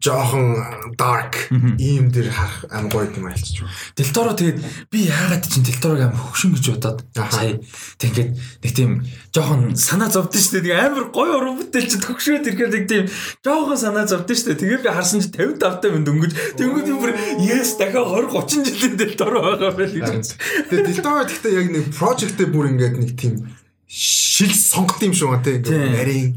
[0.03, 0.59] жоохон
[0.99, 1.47] dark
[1.79, 3.71] ийм дэр харах ам гоё юм альчиж байна.
[3.95, 4.59] Делторо тэгээд
[4.91, 7.63] би яагаад чинь Делторог амар хөвшин гэж бодоод сая
[8.03, 8.91] тэгээд нэг тийм
[9.31, 10.91] жоохон санаа зовдсон шүү дээ.
[10.91, 13.03] Амар гоё уран бүтээлчд хөвшөөд ирэхээр нэг тийм
[13.47, 14.59] жоохон санаа зовдсон шүү дээ.
[14.59, 17.15] Тэгээд би харсан чинь 50 давтай минь дөнгөж юм бүр
[17.47, 20.35] yes дахиад 20 30 жилийн Делторо байгаа байл гэж.
[20.67, 23.39] Тэгээ Дэлдорог гэхдээ яг нэг project-тэй бүр ингээд нэг тийм
[23.87, 25.63] шил сонгот юм шиг байна Тийм.
[25.63, 26.27] ингээд нарийн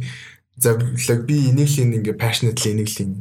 [0.56, 3.12] завлаг би энийг л ингээд passionately энийг л юм.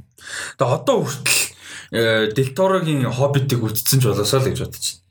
[0.57, 5.03] Тэгээд одоо хүртэл Делторогийн хоббитыг үтцсэн ч болоосоо л гэж бодож байна.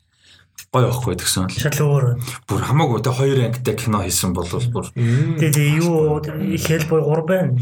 [0.74, 2.04] Гоё байхгүй гэсэн бол Шал өөр.
[2.18, 2.24] байна.
[2.50, 7.54] бүр хамаагүй тэ хоёр ангитай кино хийсэн бол бүр Тэгээд юу Hellboy 3 байна.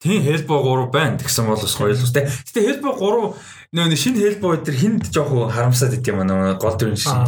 [0.00, 2.24] Тийм Hellboy 3 байна гэсэн бол бас гоё л үстэй.
[2.24, 3.36] Гэтэ Hellboy 3
[3.76, 7.20] нөө шинэ Hellboy тэр хинд жоох харамсаад идэв юм аа Golden шин.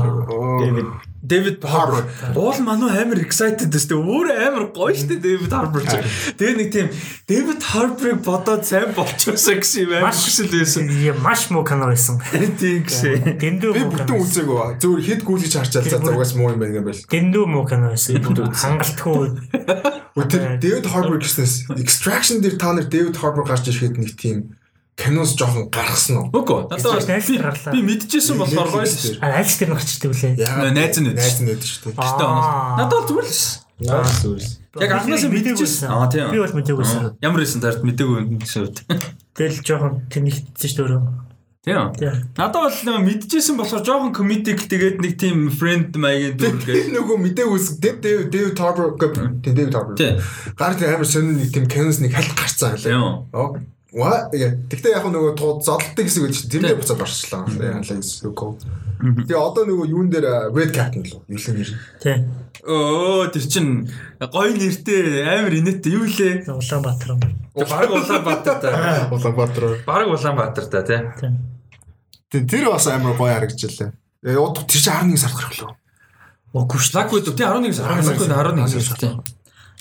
[0.65, 0.89] David
[1.21, 2.05] David Harbour.
[2.35, 3.93] Уул мануу амар excited өстэй.
[3.93, 6.01] Өөр амар гоё штэ David Harbour ч.
[6.41, 6.89] Тэгээ нэг тийм
[7.29, 10.89] David Harbour-ыг бодоод сайн болчихсон гэсэн юм амар хүсэл байсан.
[11.21, 12.17] Маш муу кино байсан.
[12.57, 13.37] Тийм гэсэн.
[13.37, 14.17] Дэндүү Би муу бүтэн кино.
[14.17, 14.49] байсан.
[14.49, 14.81] үзээгүй.
[14.81, 17.05] Зүгээр хэд гүйлгэж харчаал за зугаас муу юм байна гэвэл.
[17.05, 18.17] Дэндүү муу кино байсан.
[18.25, 19.27] Хангалтгүй.
[20.31, 24.57] Тэр David Harbour гэснээс Extraction дээр та нар David Harbour гарч ирэхэд нэг тийм
[25.01, 26.29] киноос жоохон гаргасан уу?
[26.37, 26.69] Үгүй.
[26.69, 27.73] Надад Найз би гарлаа.
[27.73, 29.17] би мэдчихсэн болохоор гоё л шүү.
[29.25, 30.37] А аль тэр гарчдаг үлээ.
[30.77, 31.09] Найз нь.
[31.17, 32.05] Найз нь дэвш шүү дээ.
[32.05, 32.45] Гэтэ оноо.
[32.77, 33.61] Надад бол зүгээр л.
[33.81, 34.61] Наас үрс.
[34.77, 35.89] Яг анхнаасаа мэдчихсэн.
[35.89, 36.29] Аа тийм.
[36.31, 37.17] Би бол мэдээгүйсэн.
[37.25, 38.77] Ямар байсан тард мэдээгүй юм гэсэн үг.
[39.35, 41.31] Тэгэл жоохон тэнэгдсэн шүү дээ.
[41.65, 41.93] Тийм.
[42.37, 46.93] Надад бол мэдчихсэн болохоор жоохон комедик тэгээд нэг тийм friend маягийн дүр гэж.
[46.93, 49.97] нөгөө мэдээгүй David David Harbour гэдэг David Harbour.
[49.97, 50.21] Тийм.
[50.57, 52.77] Гар тэр амар сонин нэг тийм киноос нэг хальт гарцсан.
[52.81, 53.29] Тийм.
[53.33, 53.61] Оо.
[53.91, 57.43] Ва тэгтээ яг нөгөө тууд зодтолтой гэсэн үг чинь тэрнээ буцаад орчлоо.
[57.59, 58.41] Яалаа гэсэн үг.
[59.01, 61.71] Тэгээ одоо нөгөө юун дээр Red Captain л нэлээд нэр.
[61.99, 62.19] Тийм.
[62.63, 63.67] Өө тэр чин
[64.21, 66.47] гоё нэртэй амар инээдтэй юу лээ?
[66.47, 67.21] Улаанбаатар юм.
[67.57, 68.69] Бараг Улаанбаатар та.
[69.15, 69.65] Улаанбаатар.
[69.83, 71.01] Бараг Улаанбаатар та тий.
[71.19, 71.35] Тийм.
[72.31, 73.91] Тэ- Тэр бас амар гоё харагдчихлаа.
[74.23, 75.75] Э удаа тэр чинь 11 сард гарах лөө.
[76.55, 76.93] Үгүй шүү.
[76.95, 79.11] Black Widow тий 11 сар 11 сар тий.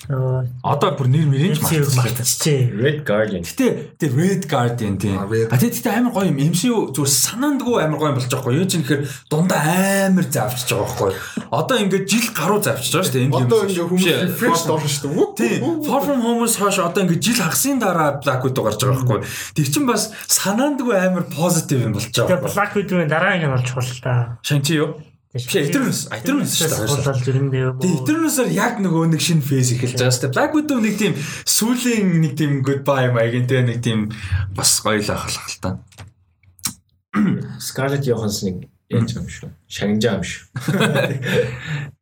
[0.08, 2.72] Одоо бүр нэр мэрэнж Мартчихжээ.
[2.72, 3.42] Red Guardian.
[3.44, 5.12] Гэтэ тэр Red Guardian тий.
[5.12, 6.38] А, Red- А тий гэтэ амар гоё юм.
[6.40, 8.62] MCU зүгээр санаандгүй амар гоё юм болж байгаа байхгүй юу?
[8.64, 9.60] Юу ч нэхэр дундаа
[10.08, 11.18] амар завчиж байгаа байхгүй юу?
[11.50, 13.28] Одоо ингээд жил гаруй завчиж байгаа шүү дээ.
[13.30, 15.36] Одоо ингээ хүмүүс refresh болно шүү дээ.
[15.36, 15.54] Тий.
[15.84, 19.28] Far From Home-с хойш одоо ингээд жил хагасын дараа Black Widow гарч байгаа байхгүй юу?
[19.54, 22.40] Тэр чинь бас санаандгүй амар positive юм болж байгаа.
[22.40, 24.38] Тэгээ Black Widow-ийн дараагийн нь болж хул та.
[24.42, 24.96] Шанчи юу?
[25.30, 26.86] Биш Eternals, Eternals шүү дээ.
[26.90, 27.66] Хулал зүрэндээ.
[27.78, 30.34] Тэгээ Eternals-аар яг нөгөө нэг шинэ фейс эхэлж байгаа шүү дээ.
[30.34, 31.14] Black Widow нэг тийм
[31.46, 34.10] сүүлийн нэг тийм goodbye маягийн тэгээ нэг тийм
[34.58, 35.70] бас гоё л ахалах л та.
[37.62, 39.54] Scarlett Johansson-ыг яаж юм шүү.
[39.70, 40.42] Шагнажаа юм шүү.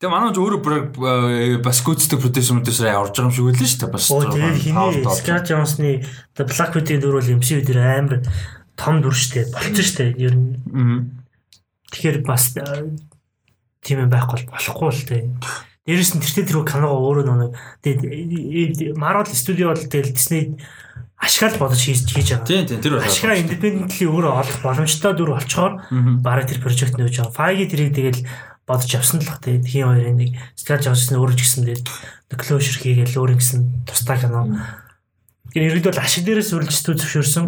[0.01, 3.81] Тэгээ манай ч өөрөө бүр, э, бас гүйцэтгэх продюсерүүдээс орж байгаа юм шиг үлээ шүү
[3.85, 3.93] дээ.
[3.93, 5.05] Бас Оо power хиний.
[5.05, 5.93] Scarlett Johansson-ы
[6.33, 8.25] The Black Widow-ийн дүр бол MCU дээр амар
[8.73, 9.53] том дүр штэ.
[9.53, 10.17] Болчих штэ.
[10.17, 11.13] Ер нь
[11.93, 12.89] тэгэхээр бас э,
[13.89, 15.23] тийм юм байхгүй бол болохгүй л тээ.
[15.89, 20.61] Дээрэс нь тэртээ тэр киногоо өөрөө нэг тэгээд Marvel студио бол тэгэл Disney
[21.17, 22.45] ашгаал бодож хийж хийж байгаа.
[22.45, 23.01] Тийм тийм тэр.
[23.01, 25.73] Ашгаа independently өөрөө олох боломжтой дүр болчоор
[26.21, 27.35] бараг тэр прожект нөөж байгаа.
[27.35, 28.21] Файги тэрийг тэгэл
[28.69, 31.87] бодож авсан л бах тэгээд хин хоёрын нэг Scarlett Johansson өөрөө ч гэсэн тэгээд
[32.37, 34.45] closure хийгээл өөр гэсэн тусдаа кино.
[35.49, 37.45] Тэгэхээр иргэд бол ашиг дээрээс үргэлжлэлтүү зөвшөөрсөн.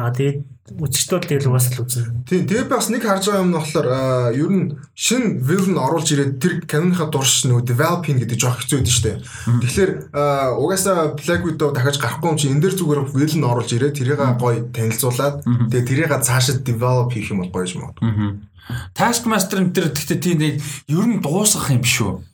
[0.00, 2.24] Аа тэгээд үзэгчдүүд тэгэл угаасаа л үзэн.
[2.24, 3.88] Тийм тэгээ би бас нэг харж байгаа юм нь болохоор
[4.32, 8.94] ер нь шин villain оруулж ирээд тэр каноныхаа дурш нөгөө developing гэдэг жоох хэцүү байдаг
[8.96, 9.18] шүү дээ.
[9.60, 13.92] Тэгэхээр аа, угаасаа Black Widow дахиж гарахгүй юм чи энэ дээр зүгээр villain оруулж ирээд
[13.92, 18.40] тэрийг гоё танилцуулаад тэгээ тэрийг цаашаа develop хийх юм бол гоё юм байна.
[18.96, 20.54] Taskmaster энэ тэр гэхдээ тийм нэг
[20.88, 22.24] ер нь дуусгах юм шүү.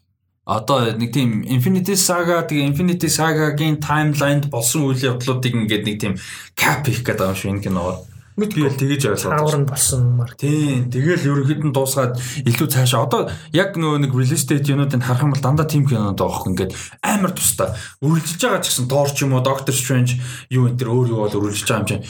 [0.46, 6.14] Одоо нэг тийм Infinity Saga тэгээ Infinity Saga-гийн timeline болсон үйл явдлуудыг ингээд нэг тийм
[6.54, 8.09] cap хийх гэдэг юм шүү энэ киногоор.
[8.40, 9.36] Л тэгэж ойлгоод.
[9.36, 10.32] Хаагур нь болсон мар.
[10.38, 10.88] Тийм.
[10.88, 12.16] Тэгэл ерөнхийдөө дуусгаад
[12.48, 16.16] илүү цаашаа одоо яг нөгөө нэг release date юмнуудыг харах юм бол дандаа team кинод
[16.16, 16.72] байгаа хөө ингээд
[17.04, 17.76] амар тустай.
[18.00, 20.16] Үргэлжлэж байгаа ч гэсэн Thor ч юм уу Doctor Strange
[20.48, 22.04] юу энэ төр өөр юу бол үргэлжлэж байгаа юм чинь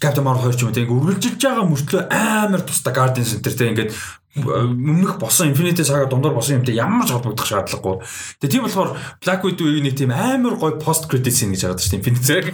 [0.00, 3.72] Captain Marvel 2 ч юм уу тийм үргэлжилж байгаа мөртлөө амар тустай Guardians Center тийм
[3.74, 3.90] ингээд
[4.36, 7.98] өмнөх босон Infinity Saga дундуур босон юмтай ямар ч холбогдох шаардлагагүй.
[8.38, 11.90] Тэгээ тийм болохоор Black Widow-ийг нэг тийм амар гоё post credit scene гэж байгаа шүү
[11.90, 12.50] дээ Infinity Saga.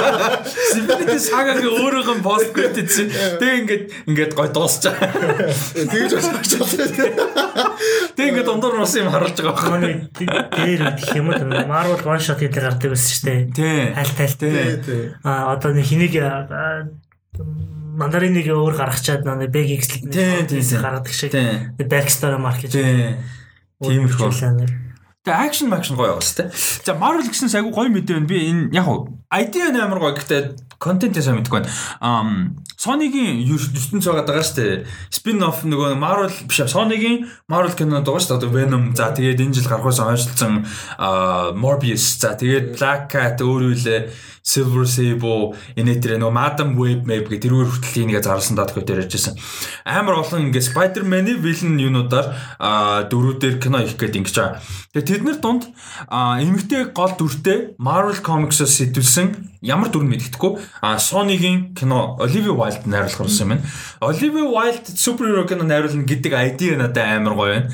[0.84, 3.08] Infinity Saga-гийн өөрөөх нь post credit scene.
[3.08, 5.48] Тэгээ ингээд ингээд гоё дуусч байгаа.
[5.80, 7.72] Тэгж харж байна.
[8.12, 9.92] Тэгээ ингээд дундуур босон юм харуулж байгаа байхгүй.
[10.28, 11.40] Дээр гэх юм уу
[11.72, 13.40] Marvel one shot гэдэг гардаг байсан шүү дээ.
[13.56, 14.76] Тий.
[14.84, 15.04] Тий.
[15.24, 16.20] Аа одоо нэг хэнийг
[17.96, 19.24] мандариныг өөр гаргачаад
[20.48, 20.78] тий, тий.
[20.78, 21.32] гаргадаг шиг.
[21.80, 22.36] Backstory.
[22.68, 23.16] Тий.
[23.80, 24.30] Тиймэрхүү.
[24.36, 24.92] Тийм.
[25.22, 26.48] Тэгээ action action гоё байгаа шүү дээ.
[26.82, 28.26] За Marvel гэсэн айгу гоё мэдээ байна.
[28.26, 30.42] Би энэ яг уу нь амар гоё гэхдээ
[30.82, 31.70] контентээ сайн мэдгүй байна.
[32.02, 34.82] Um Sony-гийн ертөнц байгаа даа шүү дээ.
[35.14, 38.34] Spin off нөгөө Marvel биш Sony-гийн Marvel кинод байгаа дээ.
[38.34, 40.66] Одоо Venom за тэгээд энэ жил гарах байсан ойролцсон
[40.98, 44.00] а Morbius за тэгээд Black Cat өөр үлээ
[44.42, 49.06] Silver Sable энэ тэр нөгөө Madam Web Map гэх тэрүүр хүртэл энийг зарласан даа тэгэхээр
[49.06, 49.38] ярьжсэн.
[49.86, 54.58] Амар олон ингээ Spider-Man-ы villain юунуудаар дөрүүдээр кино их гээд ингэж байгаа.
[54.90, 55.70] Тэгээ тэднэр дунд
[56.10, 62.90] а эмэгтэй гол дүртэй Marvel Comics-оос сэтүүлсэн ямар дүр мэддэхгүй а Sony-гийн кино Olivia Wilde
[62.90, 63.64] найруулах болсон юм байна.
[64.02, 67.70] Olivia Wilde superhero кино найруулна гэдэг idea надад амар гоё байна.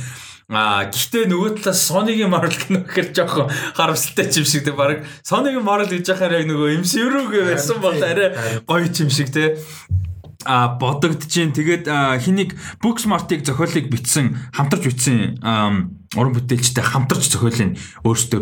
[0.49, 5.61] А гэхдээ нөгөө талаас Sony-гийн Marvel кино гэхэр жоохон харамсалтай юм шиг те баг Sony-гийн
[5.61, 8.33] Marvel гэж яхаар яг нөгөө MCU рүүгээ байсан бол арай
[8.65, 9.61] гоё юм шиг те
[10.49, 15.37] а бодогдчихээн тэгээд а, хэнийг Booksmart-ыг зохиолыг бичсэн хамтарч бичсэн
[16.17, 18.41] уран бүтээлчтэй хамтарч зохиолыг өөрсдөө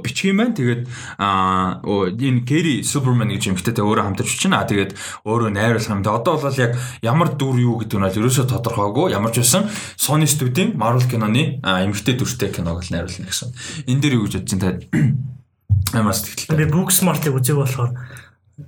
[0.00, 0.56] бичих юм байна.
[0.56, 0.88] Тэгээд
[1.20, 4.64] энэ Gary Superman гэж юмхтэй өөрөө хамтарч бичнэ.
[4.64, 4.96] Тэгээд
[5.28, 6.00] өөрөө найруулах юм.
[6.00, 6.72] Тэгээд одоо бол яг
[7.04, 9.12] ямар дүр юу гэдэг нь бол ерөөсөө тодорхойгүй.
[9.12, 9.68] Ямар ч байсан
[10.00, 13.52] Sony студийн Marvel киноны а, эмэгтэй дүртэй киног л найруулна гэсэн.
[13.84, 15.98] Энэ дээр юу гэж бодож байна та?
[16.00, 16.56] Ямар сэтгэлтэй.
[16.56, 17.92] Би Booksmart-ыг үзег болохоор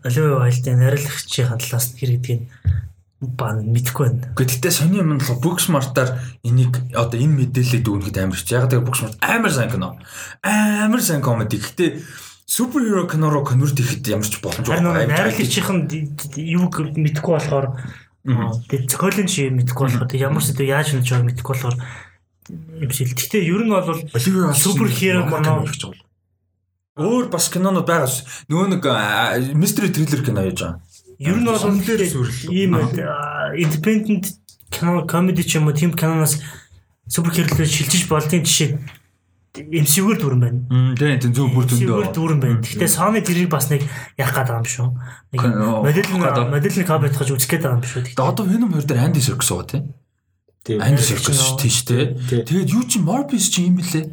[0.05, 2.43] Оливия Вайлдын найруулагчийн талаас нь хэр гэдгийг
[3.21, 4.35] бан мэдэхгүй байна.
[4.37, 8.53] Гэхдээ сони юм нь л Booksmart-аар энийг одоо энэ мэдээлэлийг дүгнэхэд амар ч.
[8.53, 9.97] Яг тэгээ Booksmart амар сайн кино.
[10.45, 11.57] Амар сайн комеди.
[11.57, 12.03] Гэхдээ
[12.45, 14.69] суперхеро кино руу конверт хийхэд ямар ч боломжгүй.
[14.69, 15.67] Харин нөгөө Амар найруулагчийн
[16.45, 17.67] юу мэдэхгүй болохоор
[18.69, 21.77] тэг зохиолын чи мэдэхгүй болохоор ямар ч зүйл яаж хийж байгааг мэдэхгүй болохоор
[22.85, 23.09] юм шиг.
[23.11, 23.19] л.
[23.19, 25.65] Гэхдээ ер нь бол Оливия Супер хиро кино.
[25.67, 26.06] гэж бол.
[26.97, 28.25] Өөр бас кинонууд байгаа ш.
[28.49, 28.83] Нөгөө нэг
[29.57, 30.81] мистери триллер кино яаж байгаа.
[31.21, 32.51] ер нь бол сүрлээ.
[32.53, 32.73] ийм
[33.57, 34.25] independent
[34.73, 36.41] кино comedy ч юм уу тийм киноноос
[37.09, 38.81] супер хирлээ шилжиж болдгийн жишээ
[39.57, 40.61] MCU-гээр дүүрэн байна.
[40.97, 42.17] Тийм тийм зөв бүр MCU-гээр зөндөө.
[42.17, 42.61] дүүрэн байна.
[42.61, 43.89] Гэхдээ Sony тэрийг бас нэг
[44.21, 44.89] яах гээд байгаа юм шүү.
[45.33, 45.41] Нэг
[45.81, 46.11] модель
[46.53, 48.03] модель кабель тохож үзэх гээд байгаа юм шүү.
[48.13, 49.85] Тэгээ одоо Venom 2 дээр Andy Serkis байгаа тийм.
[50.61, 50.79] Тийм.
[50.85, 52.05] Andy Serkis шүү тийш тий.
[52.29, 52.45] Тий.
[52.45, 54.05] Тэгээд юу чи Morbius чи юм бэлээ.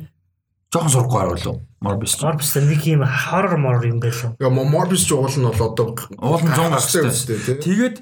[0.73, 1.61] Жохон сургуу харуулв.
[1.85, 2.17] Morbius.
[2.25, 4.33] Орбс нэг юм horror мор юм байлаа.
[4.41, 7.37] Яа Morbius ч уул нь бол одоо Уул нь 100 гарчтай гарчтай.
[7.37, 7.55] үстэй тий.
[7.61, 8.01] Тэгээд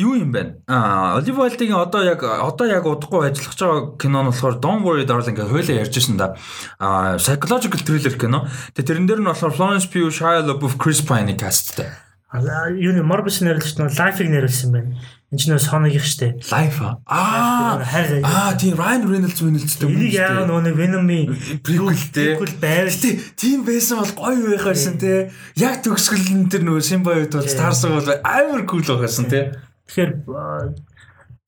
[0.00, 0.64] юу юм бэ?
[0.64, 5.04] Аа, Olive Wilde-ийн одоо яг одоо яг удахгүй ажиллаж байгаа кино нь болохоор Don't Worry
[5.04, 6.36] Darling гэх хойлоо ярьж шин да.
[6.80, 8.48] Аа, psychological thriller кино.
[8.72, 11.92] Тэгээд тэрэн дээр нь болохоор Florence Pugh, Shia LaBeouf, Chris Pine касттай.
[12.32, 12.40] А
[12.72, 14.96] юу нэг Morbius нэрлэж нь Life-ыг нэрлсэн байна.
[15.26, 16.38] Энд чинь Sony-гийн штэ.
[16.54, 17.02] Life аа.
[17.02, 17.82] Аа.
[18.22, 21.34] Аа, тийм Ryan Reynolds Reynolds-тэй Энийг яа нөгөө Venom-ийн
[21.66, 25.34] Prequel prequel байвал Гэтэ тийм байсан бол гоё байх байсан те.
[25.58, 29.58] Яг төгсгөл нь тэр нөгөө Симбаёд бол Stars бол амар кул байх байсан те.
[29.90, 30.10] Тэгэхээр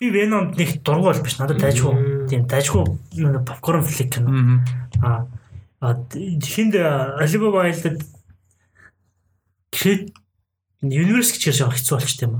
[0.02, 1.38] би Venom нэг дургу бол биш.
[1.38, 2.26] Надад дайжгүй.
[2.26, 2.82] Тийм дайжгүй
[3.14, 4.58] нэг popcorn flick кино.
[5.06, 5.30] А
[5.78, 8.02] а хинд Oliver Wilde
[9.70, 10.10] Крэд
[10.82, 12.34] Universe гэж ярьж байгаа хэцүү болчтой юм.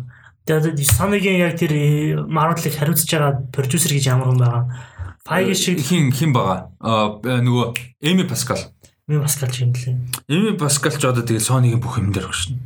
[0.49, 4.65] Тэгээд Sony-гийн яг тэр Marvel-ыг хариуцж байгаа продюсер гэж ямар хүн байгаа.
[5.29, 6.73] Feige шиг хин хин байгаа.
[6.81, 8.57] Аа нөгөө Эми Паскал.
[9.09, 9.97] Ми бас галж юм лээ.
[10.29, 12.61] Эми Паскал ч одоо тэгээ Sony-гийн бүх юм дээр баг шин.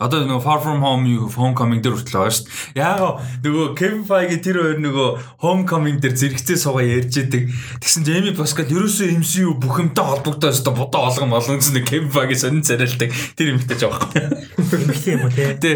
[0.00, 2.80] Одоо нөгөө Far From Home, Homecoming дээр хүртэл байгаа шүү дээ.
[2.80, 5.08] Яг нөгөө Kevin Feige тэр хоёр нөгөө
[5.44, 7.52] Homecoming дээр зэрэгцээ суугаа ярьж идэг.
[7.78, 12.10] Тэгсэн чинь Эми Паскал ерөөсөө MCU бүх юмтай холбогдоо өстө бодоо олгон олон гэсэн Kevin
[12.10, 14.26] Feige сонин царайлтаг тэр юмтай ч байхгүй.
[14.58, 15.54] Эмхтэй юм уу те.
[15.60, 15.70] Тэ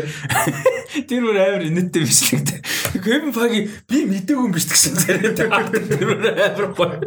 [1.07, 2.59] тэр бүр амар инэттэй биш л гэдэг.
[3.05, 5.47] Kevin Feige би мэдээгүй юм биш гэсэн царайтай.
[5.47, 6.99] Тэр бүр амар гоё.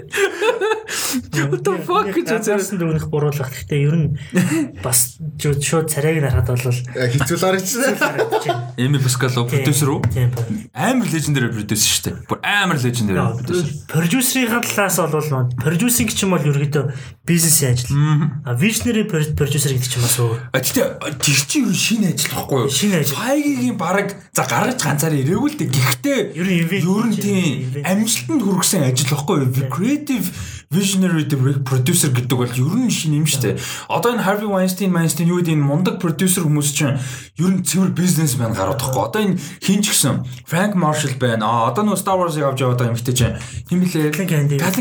[1.50, 2.60] What the fuck гэж үзээ.
[2.60, 3.50] Зэрсэн дөрөнх буруулах.
[3.50, 4.08] Гэхдээ ер нь
[4.84, 8.76] бас шууд царайг нарахад бол Хэцүү харагдчихсан.
[8.78, 10.02] Эми Паскал продюсер үү?
[10.12, 10.30] Тийм.
[10.76, 12.16] Амар легендари продюсер шүү дээ.
[12.28, 13.68] Бүр амар легендари продюсер.
[13.88, 16.84] Продюсерийн талаас бол продюсинг ч юм бол ерөөдөө
[17.24, 17.96] бизнесийн ажил.
[18.44, 20.38] А visionary продюсер гэдэг чинь бас өөр.
[20.52, 20.88] А тэгтээ
[21.24, 22.70] тэр чинь шинэ ажил байхгүй юу?
[22.70, 23.20] Шинэ ажил.
[23.20, 25.70] Файгийн баг за гаргаж ганцаар ирээгүй л дээ.
[25.70, 29.70] Гэхдээ Ер нь ер нь тийм амжилтанд хүргэсэн ажил байхгүй юу?
[29.70, 30.28] Creative
[30.70, 31.26] visionary
[31.66, 33.56] producer гэдэг бол ер нь шинэ юм шүү дээ.
[33.90, 37.02] Одоо энэ Harvey Weinstein, Weinstein юу гэдэг энэ мундаг продюсер хүмүүс чинь
[37.42, 39.02] ер нь цэвэр бизнесмен гараад тахгүй.
[39.02, 41.50] Одоо энэ хин ч гэсэн Frank Marshall байна.
[41.50, 43.34] Аа одоо нөгөө Star Wars-ыг авч яваад байгаа юмхтэй чинь
[43.66, 44.14] хин блэ?
[44.14, 44.30] Kathleen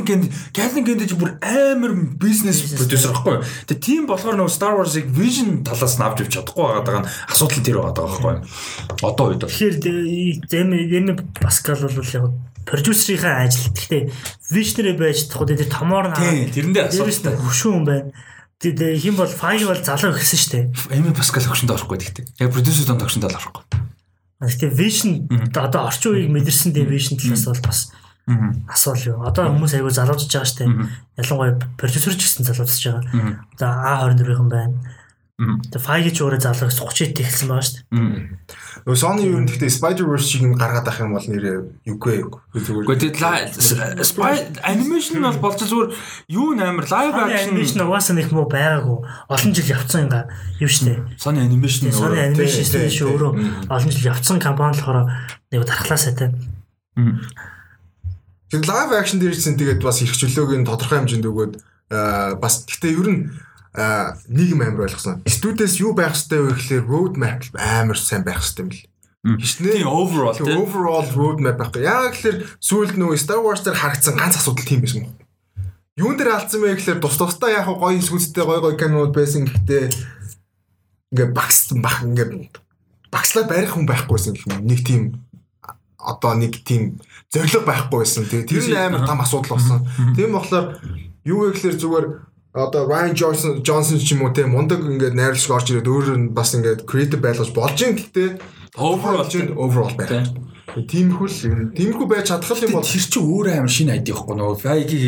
[0.04, 3.40] Kennedy, Kathleen Kennedy чинь бүр амар бизнес продюсер байхгүй?
[3.72, 7.64] Тэгээ тийм болохоор нөгөө Star Wars-ыг vision талаас нь авч явж чадахгүй байгаа нь асуудал
[7.64, 8.36] тэр байгаа байхгүй?
[9.08, 9.48] Одоо үед.
[9.48, 9.76] Тэгэхээр
[10.52, 12.28] зэм эм Паскал бол яг
[12.68, 13.72] продюсерийнхаа ажил.
[13.72, 14.02] Гэхдээ
[14.52, 17.34] visionary байж чадахгүй тэр томоор нь Тийм, тэрэндээ асуудалтай.
[17.40, 18.12] хөшүүн юм байна.
[18.60, 20.64] Тэгээд хин бол файг бол залуу ихсэн шүү дээ.
[21.00, 22.26] Эми Паскал өгшөнд орохгүй гэхдээ.
[22.44, 23.64] Яг продюсер донд өгшөнд орохгүй.
[24.42, 25.12] Гэхдээ vision
[25.54, 27.80] одоо орчин үеийг мэдэрсэн тийм vision талаас бол бас
[28.68, 29.18] асуул юу.
[29.24, 30.68] Одоо хүмүүс айгүй залуужж байгаа дээ.
[31.22, 33.46] Ялангуяа продюсер ч гэсэн залуужж байгаа.
[33.56, 33.70] Одоо
[34.12, 34.74] A24-ийн байна.
[35.38, 37.86] Тэгээ файг ч өөрөө залуу 30 ит эхэлсэн байгаа дээ.
[38.88, 42.24] Нөгөө Sony юу нэгтэй Spider-Verse шиг юм гаргаад ах юм бол нэрээ юугүй
[42.56, 42.88] зүгээр.
[42.88, 44.32] Гэхдээ тэгээд spy
[44.64, 45.92] animation бол болж зүгээр
[46.32, 48.96] юу нээр live action Animation угаасаа нэг муу байгаагүй.
[49.28, 50.24] Олон жил явцсан юм
[50.56, 51.20] юу шүү дээ.
[51.20, 52.32] Sony animation Sony өөрөө.
[52.32, 53.32] Animation шүү өөрөө
[53.68, 55.04] олон жил явцсан компани болохоор
[55.52, 56.32] нэг дархлаасаа те.
[58.48, 61.52] Тэр live action дээр чинь тэгээд бас их чөлөөгийн тодорхой хэмжээнд өгөөд
[61.92, 63.20] аа, бас гэхдээ ер нь
[64.28, 65.22] нийгэм амар ойлгосон.
[65.24, 68.86] Студиэс юу байх хэрэгтэй вэ гэхээр road map амар сайн байх хэрэгтэй юм бэл.
[69.38, 71.86] Хичнээн overall тийм overall road map байхгүй.
[71.86, 75.14] Яг гэхээр сүүлд нөгөө Star Wars дээр харагдсан ганц асуудал тийм байсан юм.
[75.98, 79.90] Юун дээр алдсан бэ гэхээр тус тусдаа яг гоё сүнстэй гоё гоё кинод байсан гэхдээ
[81.10, 82.50] ингээ багс бах ингээ
[83.10, 84.62] багслаа барих хүн байхгүйсэн юм.
[84.62, 85.02] Нэг тийм
[85.98, 87.02] одоо нэг тийм
[87.32, 88.24] зориг байхгүй байсан.
[88.30, 89.82] Тэгээ тэр нь амар том асуудал болсон.
[90.14, 90.78] Тийм болохоор
[91.26, 92.06] юу вэ гэхээр зүгээр
[92.66, 96.26] одоо Ryan Johnson Johnson ч юм уу те мундаг ингээд найруулагч орж ирээд өөр нь
[96.34, 100.28] бас ингээд creative байлгаж болж юм гэхдээ Overall overall байх.
[100.68, 104.58] Тиймэрхүү л тиймэрхүү байж чадах юм бол Тэр чинь өөр амар шинэ айди байхгүй нөгөө
[104.60, 104.98] Feige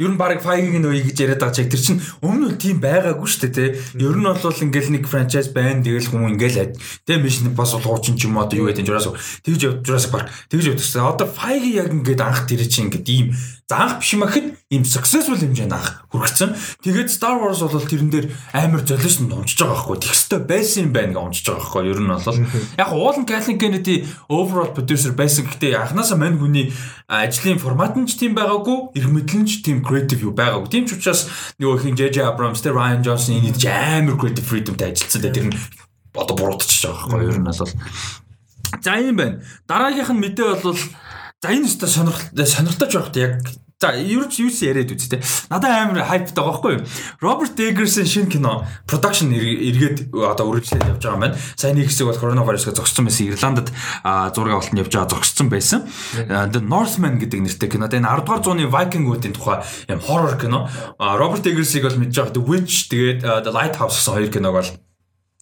[0.00, 3.28] ер нь баг Feige нөгөө ингэж яриад байгаа чиг тэр чинь өмнө нь тийм байгаагүй
[3.28, 3.68] шүү дээ тий.
[4.00, 6.72] Ер нь бол ингээл нэг franchise байна тэгэл хүн ингээл
[7.04, 10.10] тий мишн бас бол хуучин ч юм уу одоо юу гэдэг Jurassic тэгж явд Jurassic
[10.12, 11.04] Park тэгж явдсан.
[11.04, 13.36] Одоо Feige яг ингээд анх тэр чинь ингээд ийм
[13.70, 16.58] за анх биш юм ахэд ийм successful хэмжээнд анх хүргэсэн.
[16.82, 19.98] Тэгээд Star Wars бол тэрэн дээр амар золиос нь унчиж байгаа байхгүй.
[20.02, 21.82] Тэгстэй байсан юм байна гэж унчиж байгаа байхгүй.
[21.86, 22.38] Ер нь бол
[22.82, 23.96] яг уулын Kathleen Kennedy
[24.26, 26.72] overall producer байсан гэхдээ анханасаа мань хүний
[27.06, 30.68] ажлын формат нь ч тийм байгаагүй, эрх мэдэл нь ч тийм creative юу байгаагүй.
[30.70, 31.28] Тийм ч учраас
[31.60, 35.30] нөгөө хин JJ Abrams, тэр Ryan Johnson энэ ч амар creative freedomтэй ажилласан.
[35.30, 35.58] Тэр нь
[36.14, 37.28] одоо буруутчихж байгаа байхгүй.
[37.30, 37.72] Ер нь бол
[38.82, 39.42] За юм байна.
[39.66, 40.78] Дараагийнх нь мэдээ бол
[41.42, 43.42] за энэ өстө сонирхолтой сонирхолтой жоохт яг
[43.80, 45.24] За ерөөч юус яриад үз тээ.
[45.48, 46.84] Надад амар хайптай байгаа байхгүй юу?
[47.24, 51.40] Роберт Эггерсын шинэ кино production эргээд одоо үргэлжлээд явж байгаа юм байна.
[51.56, 53.32] Сайн нэг хэсэг бол коронавирусга зогссон байсан.
[53.32, 53.72] Ирландд
[54.04, 55.88] авалт нь явж байгаа зогссон байсан.
[56.12, 57.88] The Northman гэдэг нэртэй кино.
[57.88, 60.68] Энэ 10 дугаар зууны Viking-уудын тухай юм horror кино.
[61.00, 64.68] Роберт Эггерсийг бол мэдж байгаа The Witch тэгээд The Lighthouse гэсэн хоёр киног бол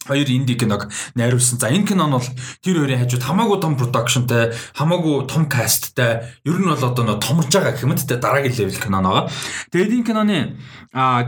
[0.09, 1.61] хоёр инди киног найруулсан.
[1.61, 2.29] За энэ кино нь бол
[2.65, 7.53] тэр хоёрын хажууд хамаагүй том продакшнтай, хамаагүй том касттай, ер нь бол одоо нөө томорж
[7.53, 9.31] байгаа гэх юм те дараагийн левел кино байгаа.
[9.71, 10.39] Тэгээд энэ киноны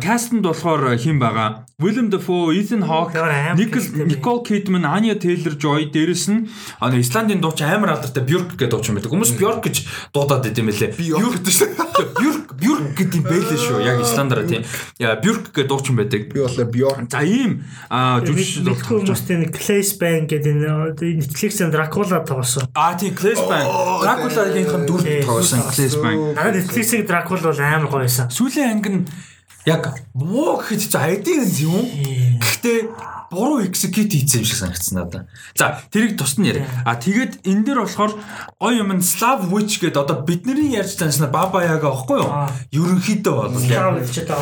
[0.00, 1.68] кастнд болохоор хэн байгаа?
[1.80, 3.16] Willem Dafoe, Ethan Hawke,
[3.56, 9.12] Nicole Kidman, Anya Taylor-Joy дээрэс нь а Исландийн дууч амар алдартай Björk гэдэг дуучин байдаг.
[9.12, 9.76] Хүмүүс Björk гэж
[10.12, 10.92] дуудаад байт юм лээ.
[10.92, 11.68] Björk гэдэг шүү.
[12.20, 13.80] Björk Björk гэдэг юм байлээ шүү.
[13.80, 14.64] Яг Исландаар тийм.
[15.00, 16.28] Björk гэдэг дуучин байдаг.
[16.28, 17.08] Би болоо Björk.
[17.08, 20.54] За ийм жүжигч бол хүмүүстэй нэг Claes Bang гэдэг
[21.18, 22.70] Netflix-ийн Dracula тоглосон.
[22.74, 23.66] Аа тийм Claes Bang.
[24.06, 26.34] Dracula-гийн дүр тоглосон Claes Bang.
[26.38, 28.30] Надад Netflix-ийн Dracula бол амар гоё байсан.
[28.30, 29.02] Сүүлийн анги нь
[29.66, 31.84] яг муу гэхэд ч айдын юм.
[32.40, 32.78] Гэхдээ
[33.30, 35.28] буруу execute хийсэн юм шиг санагдсан надад.
[35.54, 36.66] За тэрийг тусна яа.
[36.84, 38.18] А тэгээд энэ дээр болохоор
[38.58, 42.30] гоё юм нь Slav Witch гэдэг одоо бидний ярьж таньснаар Баба Яга аахгүй юу?
[42.74, 43.54] Ерөнхийдөө бол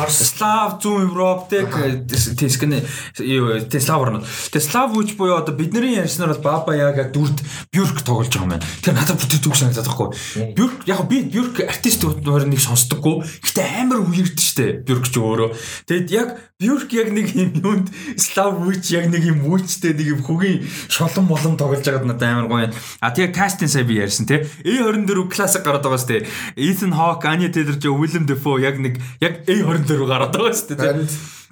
[0.09, 1.69] Slav зүүн Европ тэг
[2.09, 2.81] тэскэн
[3.13, 4.25] тэг Slav орнод.
[4.25, 8.53] Тэг Slav Witch буюу одоо бидний ярьснаар бол Баба Яга дүрд Björk тоглож байгаа юм
[8.57, 8.65] байна.
[8.81, 10.09] Тэр надад бүтэн зүг санагдаад байхгүй.
[10.57, 13.21] Björk яг би Björk артист хоёр нэг сонсдоггүй.
[13.45, 15.49] Гэтэ амар үерд штэ Björk ч өөрөө.
[15.85, 20.21] Тэгэд яг Björk яг нэг юм юунд Slav Witch яг нэг юм үучтэй нэг юм
[20.23, 22.67] хөгийн шолон молон тоглож байгаад надад амар гоё.
[23.01, 24.45] А тэгээ кастинг сая би ярьсан тий.
[24.65, 26.27] A24 классик гараад байгаа сте.
[26.55, 31.07] Ethan Hawke, Anya Taylor-Joy, Willem Dafoe яг нэг яг A24 гараад байгаа сте тий.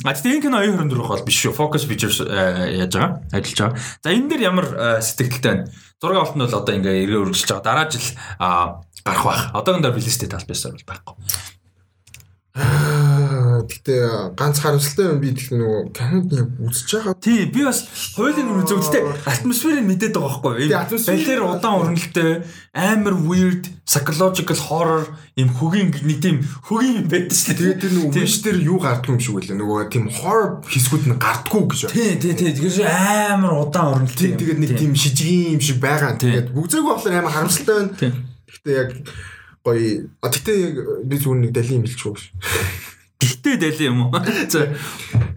[0.05, 1.57] А тэгээ энэ кино A24 бол биш шүү.
[1.57, 3.25] Focus Features яаж байгаа?
[3.33, 3.81] Ажиллаж байгаа.
[4.05, 4.65] За энэ дээр ямар
[5.01, 5.65] сэтгэлтэй байна?
[5.97, 7.65] Зураг авалт нь бол одоо ингээ эргээ үргэлжлэж байгаа.
[7.65, 8.05] Дараа жил
[9.01, 9.43] гарах байх.
[9.57, 11.15] Одоогийн дээр релизтэй тал байсан бол байхгүй.
[13.67, 17.15] Гэтэ ганц харамсалтай юм би тэгт нөгөө Канад яг үзэж байгаа.
[17.19, 17.83] Тий, би бас
[18.15, 18.63] хуулийн үр.
[18.63, 20.97] Гэтэ атмосферыг мэдээд байгаа байхгүй юу?
[21.03, 25.03] Балер удаан урналтай, амар weird, psychological horror
[25.35, 27.59] юм хөгийн нэг тийм хөгийн юм байдаг шүү дээ.
[27.59, 29.59] Тэгээд тэр нөгөө witch дээр юу гардгүй юм шиг үлээ.
[29.59, 31.81] Нөгөө тийм horror хэсгүүд нь гардгүй гэж.
[31.91, 32.51] Тий, тий, тий.
[32.55, 32.87] Тэгэхээр
[33.37, 34.33] амар удаан урналтай.
[34.33, 36.15] Тэгээд нэг тийм шижгийн юм шиг байгаа.
[36.15, 38.15] Тэгээд бүгзэг болохоор амар харамсалтай байна.
[38.47, 38.89] Гэтэ яг
[39.67, 40.07] гоё.
[40.23, 43.37] А тэгтээ би зүгээр нэг далийн хэлчихв ш.
[43.47, 44.11] Гихтээ дали юм уу?
[44.49, 44.69] За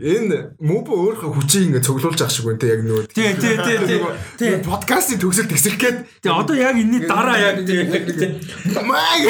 [0.01, 3.09] энэ мөбө өөрөө хүчийг ингэ цоглуулж ах шиг байна те яг нөгөө.
[3.12, 4.01] Тий, тий, тий,
[4.37, 4.53] тий.
[4.64, 5.99] Подкастын төгсөл тэгсэх гээд.
[6.20, 7.89] Тий, одоо яг энэний дараа яг тий.
[8.85, 9.24] Маг.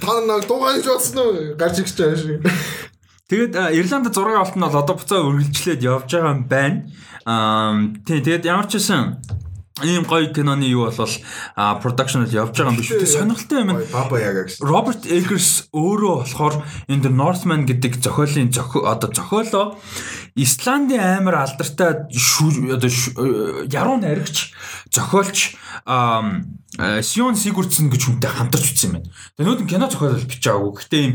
[0.00, 1.56] Та нэг дугаарч бодсон уу?
[1.56, 2.40] Гарч ирж байгаа шиг.
[3.28, 6.88] Тэгээд Ирланд зураг авалт нь бол одоо буцаа үргэлжлээд явж байгаа юм байна.
[7.28, 9.20] Аа тий, тэгээд ямар ч байсан
[9.82, 11.10] ийм гоё киноны юу болвол
[11.58, 13.10] продакшнл явж байгаа юм биш үү?
[13.10, 13.74] Сонирхолтой юм.
[13.90, 14.62] Баба яга гэсэн.
[14.62, 19.74] Роберт Эггерс өөрөө болохоор энэ The Northman гэдэг зохиолын одоо зохиолоо
[20.34, 22.90] Исландийн амар алдартай одоо
[23.70, 24.50] яруу найрагч
[24.90, 25.54] зохиолч
[26.74, 29.10] Сион Сигурдсен гэж хүнтэй хамтарч үзсэн юм байна.
[29.38, 30.72] Тэгээ нүүдэн кино зохиолол бичээгүй.
[30.74, 31.14] Гэхдээ ийм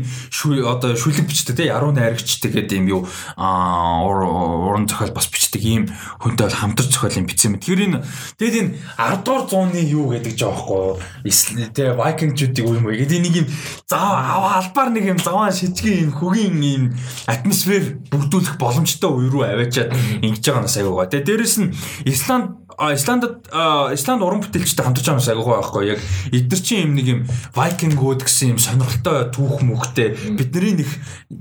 [0.64, 3.04] одоо шүлэг бичдэг те яруу найрагч тэгээд ийм юу
[3.36, 7.60] уран зохиол бас бичдэг ийм хүнтэй бол хамтарч зохиол юм бичсэн юм.
[7.60, 8.00] Тэгэхээр энэ
[8.40, 12.96] тэгээд энэ 10 дугаар зууны юу гэдэг байхгүй те Викингчүүдийг үе мө.
[12.96, 13.48] Тэгээд нэг ийм
[13.84, 16.82] зав албаар нэг ийм заваа шижгийн ийм хөгийн ийм
[17.28, 19.90] атмосфер бүрдүүлэх боломжтой үе рүү аваачаад
[20.22, 21.10] ингэж байгаа нас аягаа.
[21.10, 21.72] Тэгээд дээрэс нь
[22.06, 23.50] Исланд Исландд
[23.92, 25.84] Исланд уран бүтээлчтэй хамтарч байгаа юм агай байхгүй.
[25.92, 26.00] Яг
[26.32, 27.20] эдгэр чинь юм нэг юм
[27.52, 30.88] Викингууд гэсэн юм сонирхолтой түүх мөхтэй бидний нэг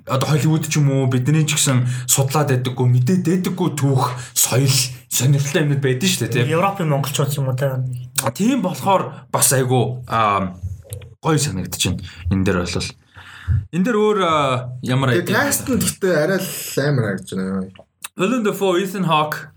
[0.04, 4.76] одоо Холливуд ч юм уу бидний ч гэсэн судлаад байдаггүй мэдээд байдаггүй түүх соёл
[5.08, 7.80] сонирхолтой юмуд байдаг шүү дээ тийм Европын монголчууд юм уу та
[8.36, 10.04] тийм болохоор бас айгу
[11.24, 12.04] гоё санагдаж байна.
[12.32, 12.88] Энэ дээр бол
[13.74, 14.20] энэ дээр өөр
[14.84, 16.50] ямар каст нь гэхдээ арай л
[16.84, 17.70] амар харагдаж байна.
[18.20, 19.50] Willem Dafoe, Ethan Hawke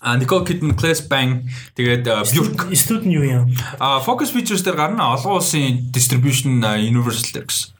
[0.00, 3.50] А Nicole Kidman, Claes Bang тэгээд Björk студент юу юм?
[3.80, 7.72] А Focus Features дээр гарна олон улсын distribution Universal дээр гэсэн.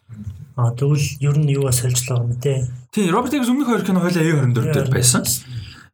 [0.56, 2.64] А тэгвэл ер нь юугаа солилцлоо юм те.
[2.90, 5.22] Тийм, Robert Eggers өмнөх хоёр кино хоёлаа A24 дээр байсан.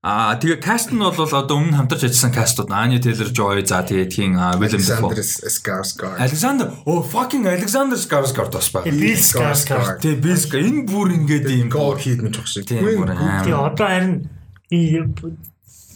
[0.03, 4.35] А тэгээ каст нь бол одоо өмнө хамтарч ажилласан кастууд Anya Taylor-Joy за тэгээд хин
[4.59, 5.15] Willem Dafoe.
[5.15, 6.19] Skarsgård.
[6.19, 8.83] Alexander oh fucking Alexander Skarsgård бас ба.
[8.83, 10.03] Bill Skarsgård.
[10.03, 12.67] Тэгээ Bill энэ бүр ингээд юм гоо хийд мэт баг шиг.
[12.67, 12.83] Тийм.
[12.83, 14.27] Тэгээ одоо харин
[14.75, 15.15] энэ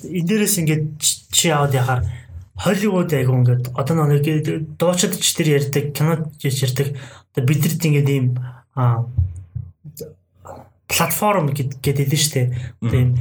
[0.07, 0.87] дээрээс ингээд
[1.35, 2.07] чи яваад яхаар
[2.63, 4.23] Холливуд айгу ингээд одоо нэг
[4.79, 6.95] дуучид ч тэр ярьдаг, кинод ч ярьдаг.
[7.35, 8.39] Одоо бидэрт ингээд ийм
[10.87, 12.47] платформ гэдэг нь шүү дээ.
[12.87, 13.13] Одоо ийм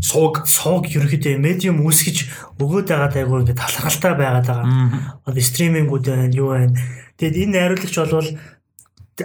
[0.00, 4.66] сууг сууг ерөөхдөө медиум үүсгэж өгөөд байгаа айгу ингээд талхаргалтай байгаад байгаа.
[5.28, 6.72] Одоо стримингүүд байна, юу байна.
[7.20, 8.30] Тэгэд энэ найруулагч бол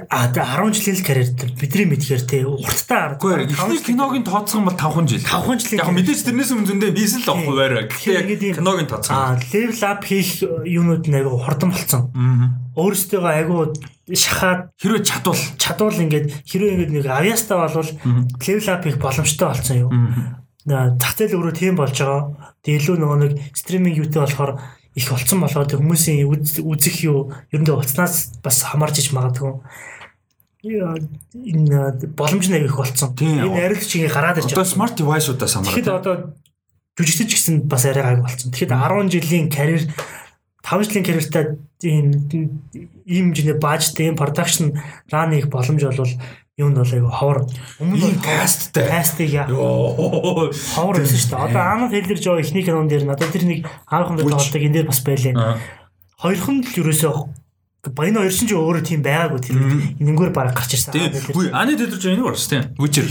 [0.09, 5.24] а 10 жилийн карьер бидний мэдхээр те урттай Үгүй эхний киногийн тооцсон бол 5 жил.
[5.24, 7.88] 5 жилийн Яг мэдээж тэрнээс өмнө зөндөө бийсэн л авахгүй байраа.
[7.88, 9.15] Гэхдээ киногийн тооцсон.
[9.15, 12.11] А level up хийх юунууд нь айгу хурдан болцсон.
[12.76, 13.72] Өөрөөсөө айгу
[14.11, 17.91] шахаад хэрвээ чадвал чадвал ингээд хэрвээ ингээд нэг авьяастай болвол
[18.43, 19.91] level up хийх боломжтой болсон юу.
[20.68, 22.53] Зах зээл өөрөө тийм болж байгаа.
[22.61, 24.51] Тэгээ илүү нөгөө нэг стриминг юутэй болохоор
[24.97, 29.63] их болцсон болоод хүмүүсийн үзэх юу ерөндөө уцнаас бас хамаарч иж магадгүй
[30.65, 33.13] энэ боломж нэг их болцсон.
[33.15, 34.65] Энэ арилчгийн гараад ирж байгаа.
[34.65, 35.76] Одоо smart device-удаас хамаарат.
[35.78, 36.15] Тэгэхэд одоо
[36.97, 38.51] жүжигчдэж гэсэн бас арай гайг болцсон.
[38.51, 39.84] Тэгэхэд 10 жилийн карьер
[40.65, 41.43] 5 жилийн карьертай
[41.86, 42.05] ийм
[43.05, 44.74] ийм хэмжээний бажтай ийм production
[45.07, 46.11] run хийх боломж бол
[46.58, 47.45] юм бол айгу ховор.
[47.78, 49.45] Өмнө касттай кастыг яа.
[49.45, 51.45] Ховор байсан шүү дээ.
[51.45, 54.88] Одоо Анна Тейлер Жо ихний кинон дээр надад тэр нэг анхан дээр тоглолтыг энэ дээр
[54.89, 55.62] бас байлаа.
[56.18, 57.14] Хоёрхан л ерөөсөө
[57.93, 59.55] Баян хоёр ч өөрөө тийм байгаагүй тэр
[60.01, 60.97] энэгээр бараг гарч ирсэн.
[61.30, 61.53] Үгүй.
[61.53, 62.74] Ани Тейлер Жо энэ барс тийм.
[62.82, 63.05] Үчир.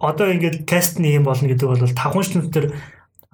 [0.00, 1.92] Одоо ингээд кастны юм болно гэдэг бол 5
[2.24, 2.72] жилийн дээр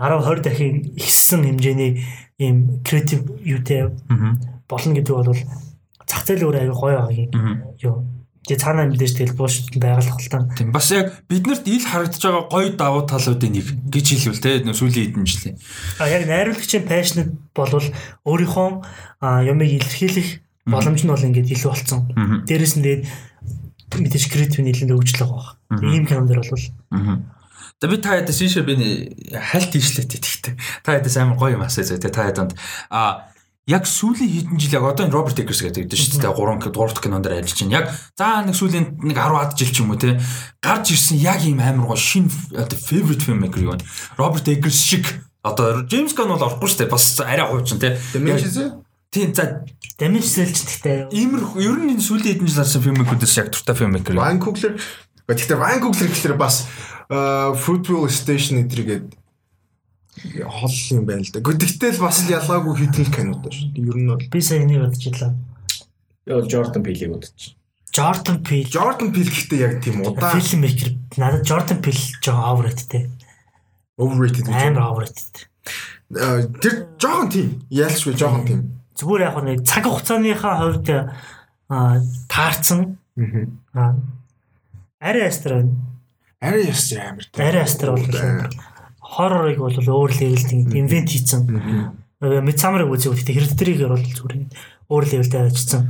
[0.02, 2.02] 10 20 дахин ихссэн хэмжээний
[2.42, 3.94] ийм креатив юутэй
[4.68, 5.38] болно гэдэг бол
[6.04, 7.14] зах зээл өөр аяга гоё байгаа
[7.78, 8.19] юм.
[8.48, 10.48] Тэгээ цаанаа мэдээж тэгэл буушд байгалах л таа.
[10.56, 15.12] Тийм бас яг биднэрт ил харагдаж байгаа гоё давуу талуудын нэг гэж хэлвэл те сүүлийн
[15.12, 15.56] хэдэн жилийн.
[16.00, 17.84] А яг найруулагчийн passionate болвол
[18.24, 18.68] өөрийнхөө
[19.44, 20.28] юмыг илэрхийлэх
[20.64, 22.00] боломж нь бол ингээд илүү болцсон.
[22.48, 23.04] Дээрээс нь тэгээд
[23.98, 25.54] мэдээж креатив нийлэнд хөгжлөг байгаа.
[25.84, 26.64] Ийм кинон дэр бол.
[27.80, 28.74] За би та ядас шишээ би
[29.36, 30.54] хальт ийшлээ тэгтээ.
[30.84, 32.56] Та ядас амар гоё юм зөө те та яданд
[32.88, 33.32] а
[33.68, 36.72] яг сүүлийн хэдэн жил яг одоо энэ Роберт Эггерс гэдэг дээ шүү дээ 3 3
[36.72, 37.76] дахь кинонд ажиллаж байна.
[37.76, 37.86] Яг
[38.16, 40.16] за нэг сүүлийн нэг 10-аад жил ч юм уу те
[40.64, 43.76] гарч ирсэн яг ийм амар гоо шин favorite filmmaker юу?
[44.16, 45.04] Роберт Эггерс шиг
[45.44, 46.92] одоо Джеймс Ган бол орохгүй шүү дээ.
[46.92, 48.00] Бас арай хуучин те.
[49.10, 49.66] Тийм за
[49.98, 53.76] Damage Cell ч гэхдээ иймэр ер нь энэ сүүлийн хэдэн жил харсан filmmaker-ээс яг дуртай
[53.76, 54.16] filmmaker.
[54.16, 54.78] Ryan Coogler
[55.28, 56.66] гэхдээ Ryan Coogler гэхэлэр бас
[57.10, 59.19] Football Station эдрэгээд
[60.22, 61.40] хол юм байна л да.
[61.40, 63.72] Гэхдээ л бас л ялгаагүй хитэн кинод шүү.
[63.76, 65.32] Ер нь бол би сая энийг бодож илаа.
[66.28, 67.56] Яа Jordan Peele-ийг бодож.
[67.90, 68.68] Jordan Peele.
[68.70, 70.94] Jordan Peele гэхдээ яг тийм удаа фильм мейкер.
[71.16, 73.10] Надад Jordan Peele жоохон overrated.
[73.98, 74.54] Overrated үү?
[74.54, 75.34] Амар overrated.
[76.62, 77.48] Тэр жоохон тийм.
[77.72, 78.60] Ялшгүй жоохон тийм.
[78.94, 80.88] Зүгээр яг нэг цаг хугацааныхаа хувьд
[82.30, 83.00] таарсан.
[83.74, 83.96] Аа.
[85.00, 85.74] Арай астер байна.
[86.38, 87.24] Арай астер амар.
[87.34, 88.69] Арай астер бол амар
[89.10, 91.42] хоррорыг бол өөр левелд инвент хийцэн.
[92.22, 94.34] Мидсамерыг үзээ гэхдээ хэрдэрийг бол зүгээр
[94.86, 95.82] өөр левелд ажилласан.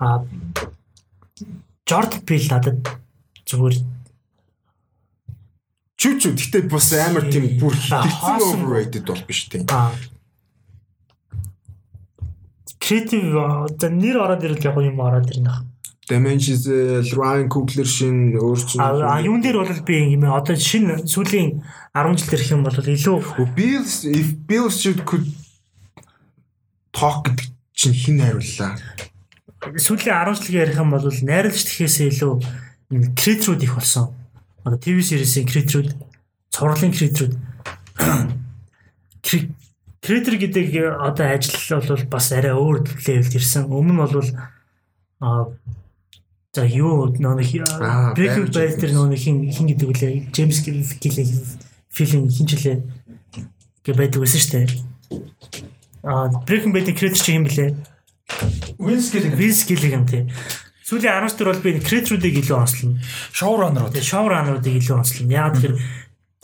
[0.00, 0.24] А
[1.84, 2.80] Jordan Peele надад
[3.44, 3.76] зүгээр
[6.00, 9.66] чүү чүү гэхдээ бас амар тийм бүр хэцүү overrated бол биш тийм.
[12.80, 15.75] Creative за нэр ороод ирэл яг юм ороод ирнэ.
[16.08, 16.66] Dimensions
[17.16, 19.02] Ryan Coogler шин өөрчлөлт.
[19.02, 23.18] А юун дээр бол би юм одоо шин сүүлийн 10 жил ирэх юм бол илүү
[23.58, 25.26] Bills if Bills should could
[26.94, 28.78] talk гэдэг чинь хин найрууллаа.
[29.74, 32.32] Сүүлийн 10 жил ярих юм бол найруулагч гэхээсээ илүү
[33.18, 34.14] креаторуд их болсон.
[34.62, 35.90] Одоо TV series-ийн креаторуд,
[36.54, 37.34] цувралын креаторуд
[40.06, 40.70] креатор гэдэг
[41.02, 43.66] одоо ажил бол бас арай өөр левелд ирсэн.
[43.66, 45.50] Өмнө нь бол
[46.56, 47.52] За юу нэг
[48.16, 51.28] Breaking Bad дээр нэг хин хин гэдэг үлээ Джеймс Гилли
[51.92, 52.80] фильм хин жилээ
[53.84, 54.80] гэ байдаг байсан шүү дээ.
[56.00, 57.76] Аа Breaking Bad-ийн креатор чи юм блэ?
[58.80, 59.36] Vince Gilligan.
[59.36, 60.24] Vince Gilligan тий.
[60.80, 62.96] Сүүлийн 10 дэх бол би креаторуудыг илүү онцлно.
[63.36, 63.92] Showrunner-ууд.
[63.92, 65.28] Тий, showrunner-уудыг илүү онцлно.
[65.28, 65.76] Яг тэгэхээр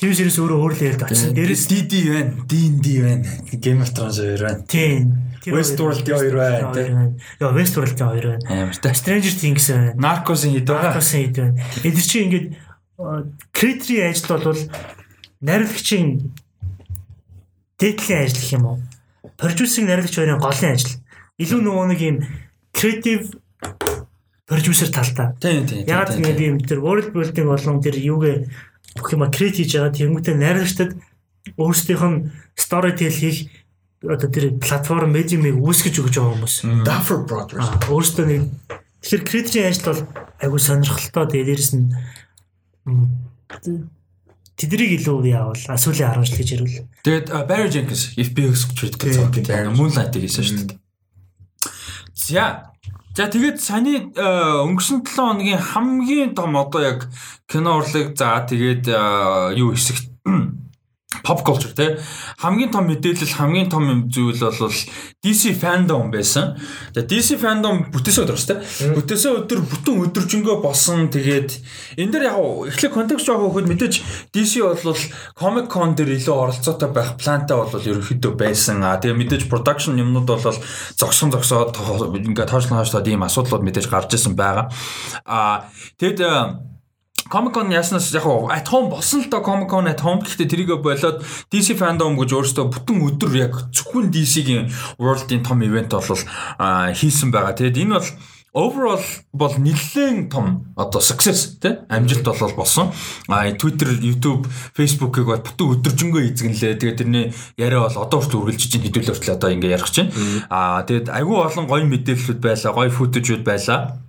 [0.03, 1.31] TV series өөрөө өөр левелд очсон.
[1.31, 3.23] Дээрээс DD байна, D&D байна.
[3.55, 4.67] Game of Thrones хоёр байна.
[4.67, 5.15] Тийм.
[5.47, 7.15] Westworld-ийн хоёр байна.
[7.39, 8.43] Яа, Westworld-ийн хоёр байна.
[8.51, 8.91] Амар та.
[8.99, 9.95] Stranger Things байна.
[9.95, 10.91] Narcos-ийн хэд байна?
[10.91, 11.55] Narcos-ийн хэд байна.
[11.87, 12.47] Эдгээр чинь ингээд
[13.55, 14.63] креаторийн ажил бол
[15.39, 16.09] найруулагчийн
[17.79, 18.79] дээдлийн ажил гэх юм уу?
[19.39, 20.99] Продюсерийн найруулагч хоёрын голын ажил.
[21.39, 22.19] Илүү нөгөө нэг юм
[22.75, 23.31] креатив
[24.51, 25.31] продюсер талтай.
[25.39, 25.87] Тийм тийм.
[25.87, 28.51] Яг тийм юм тэр world building болон тэр юугээ
[28.97, 30.93] бүх юм креат хийж байгаа тэнгуүтэй найруулагчдад
[31.57, 32.19] өөрсдийнх нь
[32.55, 33.49] story tell хийх
[34.03, 36.55] одоо тэр платформ медиумыг үүсгэж өгч байгаа хүмүүс.
[36.83, 37.67] Duffer Brothers.
[37.87, 38.43] Өөрсдөө нэг
[39.03, 40.03] тэгэхээр креаторийн ажил бол
[40.43, 41.87] айгүй сонирхолтой тэгээ дээрэс нь
[44.59, 46.87] тэднийг илүү яавал сүүлийн 10 жил гэж ярил.
[47.07, 50.79] Тэгээд Barry Jenkins FBX гэж цаана Moonlight-ийг хийсэн шүү дээ.
[52.15, 52.72] За
[53.13, 57.01] За тэгээд саяны өнгөрсөн 7 хоногийн хамгийн том одоо яг
[57.45, 58.89] кино урлаг за тэгээд
[59.61, 60.09] юу хэсэгт
[61.21, 62.01] pop culture те
[62.41, 64.73] хамгийн том мэдээлэл хамгийн том зүйл бол
[65.23, 66.59] DC fandom байсан.
[66.97, 68.61] Тэгээ DC fandom бүтээсээ өдөр шүү дээ.
[68.97, 71.51] Бүтээсээ өдөр бүтэн өдөржингөө босон тэгээд
[72.01, 72.39] энэ дээр яг
[72.75, 73.95] эхлээ контекст жоох өгөхөд мэдээж
[74.35, 74.99] DC бол
[75.39, 78.83] Comic Con дээр илүү оролцоотой байх плантай бол ерөнхийдөө байсан.
[78.83, 80.59] А тэгээ мэдээж production юмнууд бол
[80.99, 84.75] зогсон зогсоод ингээд тоочлон хаашдаад ийм асуудлууд мэдээж гарч ирсэн байгаа.
[85.23, 85.71] А
[86.03, 86.72] тэгэд
[87.33, 90.85] Comic Con яснаас яг at home болсон л доо Comic Con at home гэхдээ тэрийг
[90.85, 94.69] болоод DC fandom гэж өөрөөсөө бүтэн өдөр яг зөвхөн DC-гийн
[95.01, 96.05] World-ийн том ивент бол
[96.93, 97.57] хийсэн байгаа.
[97.57, 98.09] Тэгэд энэ бол
[98.53, 99.01] overall
[99.33, 102.93] бол нэлээд том одоо success тий амжилт бол болсон.
[103.33, 104.45] А Twitter, YouTube,
[104.77, 106.77] Facebook-ыг бол бүтэн өдөржингөө эзэгнлээ.
[106.77, 110.13] Тэгээд тэрний яриа бол одоо хүртэл үргэлж чинь хэдүүлээ хүртэл одоо ингээ ярих чинь.
[110.53, 114.02] А тэгээд айгүй олон гоё мэдээллүүд байлаа, гоё футажууд байлаа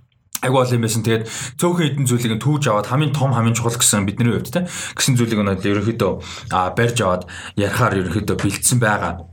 [0.44, 1.02] айгу бол юм байсан.
[1.02, 1.24] Тэгээд
[1.56, 5.40] цөөхөн хідэн зүйлийг түүж аваад хамгийн том хамгийн чухал гэсэн бидний хувьд те гэсэн зүйлийг
[5.40, 6.12] нь ерөнхийдөө
[6.52, 7.24] барьж аваад
[7.56, 9.24] ярихаар ерөнхийдөө бэлдсэн байгаа.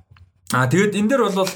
[0.51, 1.51] А тэгээд энэ дээр бол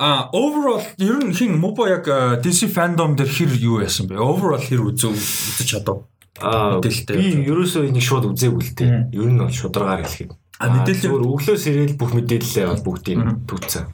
[0.00, 2.06] а overall ер нь хин мобо яг
[2.42, 4.16] DC fandom дээр хэр юу яасан бэ?
[4.16, 6.06] Overall хэр үзөө үзэж чадав?
[6.40, 9.12] Аа би ерөөсөө энийг шууд үзээгүй л дээ.
[9.12, 10.32] Ер нь бол шударгаар хэлэхэд.
[10.60, 13.84] А мэдээлэл зөвөр өглөө сэрэл бүх мэдээлэлээ бол бүгдийг түүцсэн.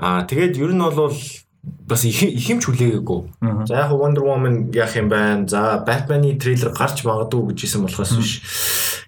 [0.00, 1.12] Аа тэгээд ер нь бол
[1.86, 3.20] бас их их юм ч хүлээгээгүй.
[3.68, 5.48] За яг Wonder Woman яах юм байна.
[5.48, 8.32] За Batman-ы трейлер гарч магадгүй гэж хэлсэн болохоос биш.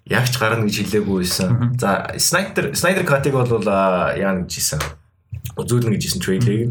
[0.04, 1.72] Яг ч гарна гэж хэлээгүй байсан.
[1.80, 4.80] За Snyder Snyder Cut-ыг бол яа гэж хэлсэн.
[5.56, 6.70] Үзүүлнэ гэж хэлсэн трейлерыг.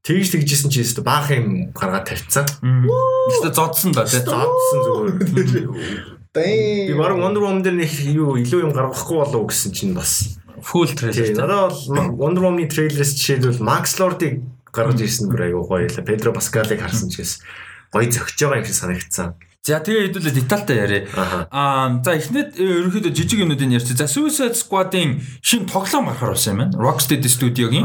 [0.00, 2.48] Тэгж тэгжсэн чи өстө баах юм гаргаад тавьцсан.
[3.28, 4.24] Өстө зодсон да тий.
[4.24, 6.20] Зодсон зүгээр.
[6.32, 10.88] Би баруун Wonder Woman дээр нэг юу илүү юм гаргахгүй болов гэсэн чинь бас full
[10.96, 11.36] trailer.
[11.36, 14.40] Надад бол Wonder Woman-ы трейлерс жишээлбэл Max Lord-ыг
[14.72, 17.42] гаргаж ирсэн бүр аюу гоё л Педро Паскалыг харсан ч гэсэн
[17.92, 19.28] гоё зөгч байгаа юм шиг санагдсан.
[19.60, 21.04] За тэгээ хэдүүлээ детальтай яриа.
[21.52, 23.92] Аа за эхнээд э, ерөнхийдөө жижиг юмнуудыг ярьчих.
[24.00, 26.80] За Suicide Squad-ын шин тоглоом гарахаар болсон юм байна.
[26.80, 27.84] Rocksteady Studio-гийн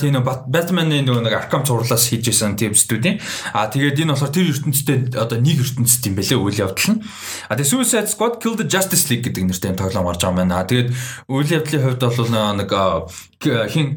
[0.00, 3.20] тийм нэг Batman-ы нэг Arkham цувралаас хийж исэн тийм студи.
[3.52, 7.04] Аа тэгээд энэ болохоор тэр ертөнцтэй одоо нэг ертөнцтэй юм бэлээ үйл явдал нь.
[7.52, 10.64] Аа тэгээд Suicide Squad Kill the Justice League гэдэг нэртэй тоглоом гарч байгаа юм байна.
[10.64, 10.88] Тэгээд
[11.28, 12.72] үйл явдлын хувьд бол нэг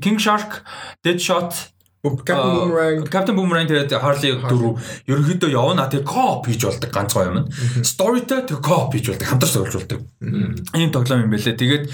[0.04, 0.68] King Shark,
[1.00, 1.73] Deadshot
[2.04, 4.76] Captain Boomerang Captain Boomerang тэгээд Harley дөрөв
[5.08, 5.88] ерөнхийдөө явна.
[5.88, 7.48] Тэгээд co-op хийж болдог ганцхан юм.
[7.80, 9.28] Storyтэй тэгээд co-op хийж болдог.
[9.32, 10.00] Хамтарч тоглож болдог.
[10.76, 11.56] Ийм тоглоом юм байлээ.
[11.56, 11.88] Тэгээд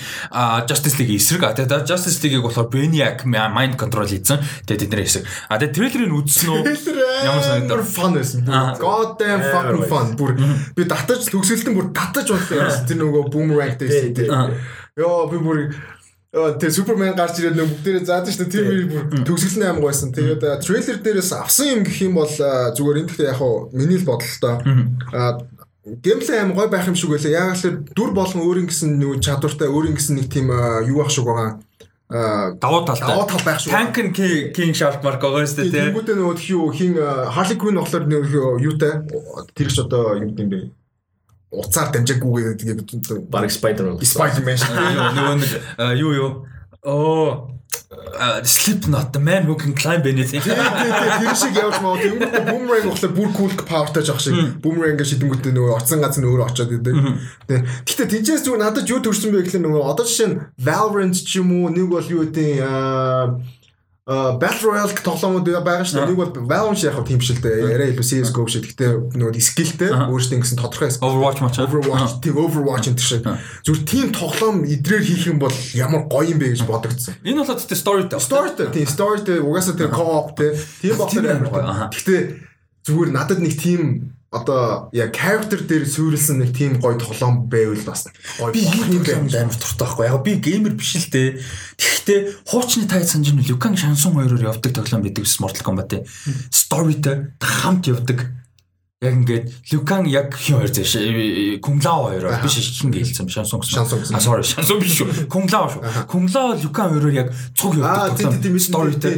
[0.65, 1.45] Justice League эсрэг.
[1.53, 4.41] Тэгээд Justice League-ийг болохоор Brainiac mind control хийсэн.
[4.65, 5.29] Тэгээд тэдний эсрэг.
[5.45, 6.61] А тэгээд трейлерыг үзсэн үү?
[7.29, 7.85] Ямар санагдав?
[7.85, 8.49] Fun байсан.
[8.81, 10.17] God damn fucking fun.
[10.17, 10.33] Бүр
[10.73, 12.65] би татаж төгсөлтөн бүр татаж боллоо.
[12.89, 14.57] Тэр нөгөө Boomerang дээр.
[14.97, 15.69] Йоо би бүр
[16.29, 18.53] Тэгээ Супермен гарч ирээд нэг бүгдээрээ заадаг шүү дээ.
[18.53, 20.13] Тэр бүр төгсгөл нь аим гойсон.
[20.13, 24.05] Тэгээд трейлер дээрээс авсан юм гэх юм бол зүгээр энэ гэхдээ яг хуу миний л
[24.05, 24.61] бодолтой.
[25.09, 25.41] Аа
[25.89, 27.33] геймплей аим гой байх юм шиг байлаа.
[27.33, 30.53] Яг л дүр болгон өөрийн гэсэн нэг чадвартай, өөрийн гэсэн нэг тийм
[30.85, 31.65] юу ах шиг байгаа
[32.09, 33.09] давуу талтай.
[33.09, 33.73] Давуу тал байх шүү.
[33.73, 34.13] Tank and
[34.53, 35.93] King Shark марк байгаа шүү дээ.
[35.93, 36.93] Тэнгүүдээ нөгөө хин
[37.33, 39.01] Harley Quinn болохоор нөгөө юутай
[39.53, 40.59] тэр ч одоо юу гэм бэ?
[41.49, 44.01] Уцаар дамжааггүй гэдэг баг Spider-Man.
[44.01, 44.59] Spider-Man.
[45.17, 45.51] Нөгөө нэг
[45.97, 46.31] юу юу.
[46.85, 47.49] Оо
[48.43, 50.41] Slipknot the man who can climb anything.
[50.41, 55.73] Тэр шиг явж маа тэнгуүтэ boomerang болохоор бүр cool powerтай жоох шиг гэж шидэнгүүтээ нөгөө
[55.77, 56.97] оцсон гац нь өөрөө очоод идэв.
[57.85, 61.49] Гэхдээ тэнцээс зүгээр надад юу төрсөн бэ гэхэл нөгөө одоо жишээ нь Valorant ч юм
[61.49, 62.61] уу нэг бол юу гэдэг
[64.09, 66.09] Battle Royale тоглоомууд байгаа шүү дээ.
[66.09, 67.77] Нэг бол Valorant яг тийм биш л дээ.
[67.77, 68.57] Арай илүү CS:GO биш.
[68.57, 71.61] Гэхдээ нөгөө скиллтэй өөрсдөө ингэсэн тодорхой Overwatch матч.
[71.61, 73.29] Overwatch тийм Overwatch энэ шиг.
[73.61, 77.21] Зүр тийм тоглоом идрээр хийх юм бол ямар гоё юм бэ гэж бодогдсон.
[77.21, 78.17] Энэ бол тэгтээ storyтэй.
[78.17, 78.67] Storyтэй.
[78.73, 79.37] Тийм storyтэй.
[79.45, 81.93] Угаасаа тэр co-op тийм болохоор амар гоё.
[81.93, 82.21] Гэхдээ
[82.89, 88.05] зүгээр надад нэг тийм одоо яг character дээр суурилсан нэг тийм гоё тоглоом байвал бас
[88.37, 90.05] гоё би юм амар туртай байхгүй.
[90.05, 91.41] Яг би геймер биш л дээ.
[91.81, 96.05] Тэгэхдээ хуучны тайд санаж нь Люкан Шансон хоёроор явдаг тоглоом байдаг ус Mortal Kombat
[96.53, 98.29] storyтэй хамт явдаг
[99.01, 100.99] яг ингээд Люкан яг хин хоёр зэш
[101.63, 105.31] Кунглао хоёр биш хин гэлсэн Шансон Шансон а sorry Шансон биш шүү.
[105.31, 106.03] Кунглао шүү.
[106.03, 109.15] Кунглао Люкан хоёроор яг цуг явдаг тоглоом storyтэй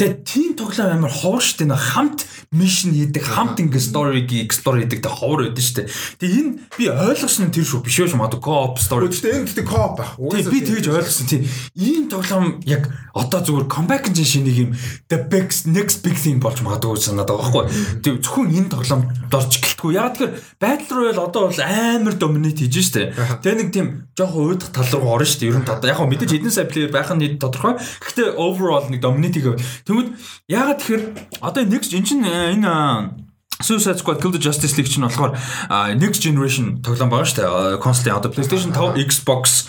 [0.00, 2.24] тэгээ тийм тоглоом амар ховор штэ хамт
[2.56, 5.76] мишн хийдэг хамт ингэ сториг эксплор хийдэг тэ ховор байдаг шүү.
[5.84, 5.92] Дээ.
[6.24, 7.84] Тэгээ энэ би ойлгосон нь тэр шүү.
[7.84, 9.12] Биш үү магадгүй кооп стори.
[9.12, 10.16] Гэхдээ энэ гэдэг кооп байх.
[10.16, 11.28] Би тэгж ойлгосон.
[11.28, 11.44] Тийм
[11.76, 12.88] ийм тоглоом яг
[13.18, 14.70] одоо зүгээр comeback engine шинийг юм
[15.10, 17.64] the big next big thing болж магадгүй санаад байгаа байхгүй.
[18.06, 19.90] Тэгээ зөвхөн энэ тоглоом дорж гэлтгүй.
[19.98, 23.12] Яг тэгэхээр Battle Royale одоо бол амар dominate хийж штэ.
[23.42, 25.50] Тэгээ нэг тийм жоохон уйдах тал руу орно штэ.
[25.50, 27.76] Ер нь одоо яг мэдээж хэдэн сая плеер байх нь тодорхой.
[27.76, 29.58] Гэхдээ overall нэг dominate хийгээ.
[29.84, 30.08] Тэгмэд
[30.46, 31.02] ягаад тэгэхээр
[31.42, 33.27] одоо next эн чинь энэ
[33.60, 35.34] Suicide Squad Kill the Justice League чинь болохоор
[35.98, 37.82] next generation тоглоом байгаа шүү дээ.
[37.82, 39.66] Консолийн одоо PlayStation 5, Xbox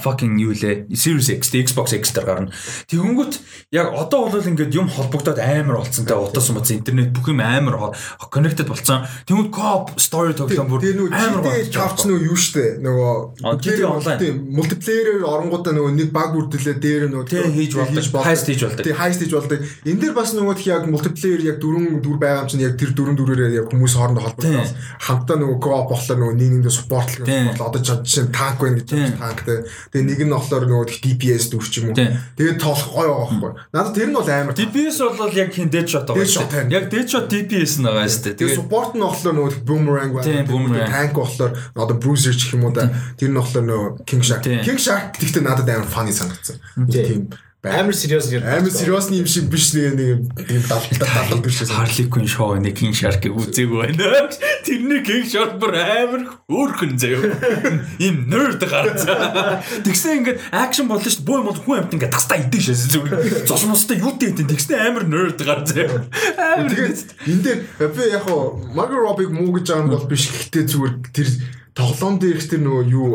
[0.00, 0.88] fucking юу лээ?
[0.96, 2.50] Series X, Xbox X дээр гарна.
[2.88, 3.34] Тэгэнгүүт
[3.76, 7.92] яг одоо бол ингээд юм холбогдоод амар болцсон те утас муц интернет бүх юм амар
[8.32, 9.04] connected болцсон.
[9.28, 12.72] Тэгвэл co-op story тоглоом бүр амар болж тавч нөгөө юу шүү дээ.
[12.88, 13.12] Нөгөө
[13.60, 18.24] GTA Online multiplayer оронгуудаа нөгөө нэг баг бүрдэлээ дээр нөгөө хийж болдог.
[18.24, 18.84] Heist хийж болдог.
[18.86, 19.60] Тий heist хийж болдог.
[19.84, 23.25] Энд дээр бас нөгөө яг multiplayer яг дөрөв дөрв байгаа юм чинь яг тэр дөрөв
[23.26, 24.76] дөрөөрөө яг хүмүүс хоорондоо холбогдсон.
[25.06, 29.40] Хамтаа нөгөө co-op болохоор нөгөө нэг нэгэндээ supporтлах бол одоо нь танк байна гэж танк
[29.44, 29.54] те.
[29.92, 31.96] Тэгээ нэг нь болохоор нөгөө DPS дүр ч юм уу.
[31.96, 33.52] Тэгээд тоолох гоё байгаа байхгүй.
[33.72, 34.54] Надад тэр нь бол амар.
[34.56, 36.70] DPS бол яг хин dead shot байгаа.
[36.72, 38.38] Яг dead shot DPS нь байгаа шүү дээ.
[38.40, 40.46] Тэгээд support нь болохоор нөгөө boomerang байна.
[40.88, 42.88] Танк болохоор одоо bruiser ч юм уу да.
[43.18, 44.46] Тэр нь болохоор нөгөө king shark.
[44.46, 46.56] King shark гэхдээ надад амар funny санагдсан.
[46.88, 47.28] Тийм
[47.66, 48.44] Амар сериус гэр.
[48.46, 51.60] Амар сериус юм шиг биш нэг нэг тийм далдалтай далдал биш.
[51.66, 54.30] Harley Quinn шоу нэг King Shark-ыг үзээгүй байна.
[54.66, 57.34] Тэрний King Shark бүр амар хөөрхөн заяа.
[58.06, 59.62] Им nerd гарцаа.
[59.86, 61.28] Тэгсэн ингээд акшн болно шүү дээ.
[61.28, 63.46] Бөө мод хүн амт ингээд тастаа идэх шээс зүгээр.
[63.50, 66.06] Золмостой юу дээ тэгсэн амар nerd гарцаа.
[66.06, 70.30] Тэгээд энэ дээр би яг хоо Margot Robbie муу гэж байгаа нь бол биш.
[70.30, 71.28] Гэхдээ зүгээр тэр
[71.76, 73.08] тоглоом дээрх тэр нөгөө юу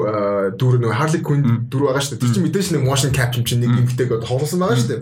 [0.53, 2.22] дүр нөгөө Harley Quinn дүр байгаа шүү дээ.
[2.22, 4.89] Тэр чинь мэдээж нэг motion capture чинь нэг юмтэйг тоглосон байгаа шүү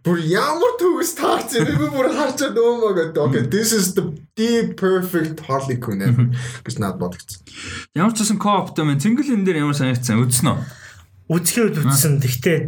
[0.00, 3.20] Бүр ямар төгс таарч би бүр харчаад өөмөө гэдэг.
[3.28, 4.08] Okay, this is the
[4.40, 6.32] the perfect Harley Quinn
[6.64, 7.44] гэж над бодогдсон.
[7.92, 10.64] Ямар ч гэсэн co-op-тай мэн single энэ дээр ямар санагдсан үзсэн үү?
[11.28, 12.24] Үзэхэд үзсэн.
[12.24, 12.58] Гэхдээ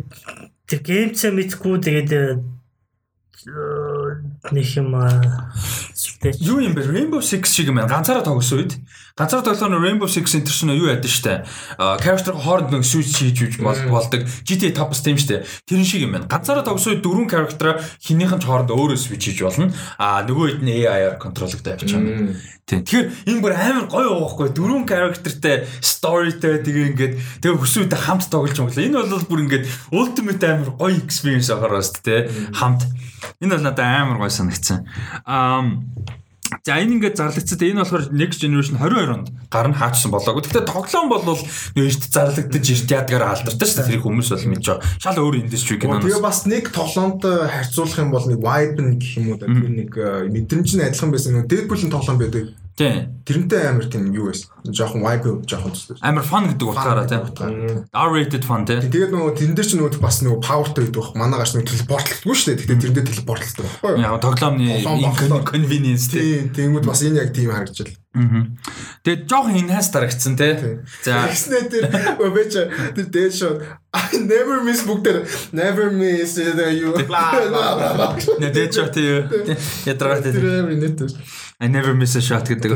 [0.68, 2.12] тэр геймцээ мэдгүй тэгээд
[4.52, 4.94] нэг юм
[6.40, 6.82] юу юм бэ?
[6.86, 8.72] Rainbow Six шиг юм байна ганцаараа тоглосон үед.
[9.16, 11.46] Ганцаараа тоглохоор Rainbow Six энэ чинь юу яадаг штэ?
[12.02, 14.26] Character хооронд нэг switch хийж үж болдог.
[14.44, 15.46] GTA 5 бас тийм штэ.
[15.66, 16.28] Тэрэн шиг юм байна.
[16.30, 19.72] Ганцаараа тоглосон үед дөрвөн character хинийхэн ч хооронд өөрөө switch хийж болно.
[19.98, 22.36] А нөгөө хэд нь AI-аар контрологдож явчихна
[22.66, 22.82] Тийм.
[22.82, 28.58] Тэгэхээр энэ бүр амар гоё уухгүй дөрвөн characterтэй storyтэй тэгээ ингээд тэгээ хүсүүтэй хамт тоглож
[28.58, 28.82] байгаа.
[28.90, 32.26] Энэ бол бүр ингээд ultimate амар гоё experience ахаар байна шүү дээ.
[32.58, 32.82] Хамт.
[33.38, 34.86] Энэ бол надад амар гоё санагдсан.
[35.24, 35.64] Аа
[36.62, 37.58] За энэ ингээд зарлагдсан.
[37.58, 40.46] Энэ болохоор Next Generation 22 онд гарна хаачсан болоогүй.
[40.46, 41.22] Гэхдээ тоглоом бол
[41.74, 43.90] нэрт зарлагдаж ирт ядгаар алдартай шүү дээ.
[43.98, 44.86] Тэр хүмүүс бол мэдж байгаа.
[45.02, 45.98] Шал өөр индастри кино.
[45.98, 49.50] Тэгээ бас нэг тоглоомтой харьцуулах юм бол нэг Vibe гэх юм уу да.
[49.50, 51.42] Тэр нэг э, мэдрэмж нь адилхан байсан.
[51.50, 52.54] Deadpool-ын тоглоом байдаг.
[52.76, 53.24] Тийм.
[53.24, 54.52] Тэрнтэй амар тийм юу байсан.
[54.68, 55.96] Жохон vibe жохон зүстэй.
[56.04, 57.88] Амар fun гэдэг утгаараа тийм.
[57.88, 58.84] R-rated fun тийм.
[58.84, 61.16] Тэгээд нөгөө тэн дээр ч нөгөө бас нөгөө powerтай байдаг бах.
[61.16, 62.58] Манаагаш нөгөө телепортлдгүй шүү дээ.
[62.60, 64.04] Тэгэхдээ тэрэндээ телепортлдог байхгүй юу?
[64.04, 66.52] Яг тоглоомны convenience тийм.
[66.52, 68.56] Тэнгүүд бас энэ яг тийм харагдаж байна.
[69.04, 70.52] Тэгээд жоохон enhance дарагдсан тий.
[71.00, 71.24] За.
[71.32, 71.84] Тэгснэ тэр
[72.20, 72.52] өвөч
[72.92, 73.85] тэр дээд I
[74.20, 75.18] never miss бүгдээр
[75.52, 76.92] never miss you.
[78.40, 79.56] Нэ.
[79.86, 80.32] Ядаргатай.
[80.32, 81.00] Тэр амар нэт.
[81.60, 82.72] I never miss a shot гэдэг.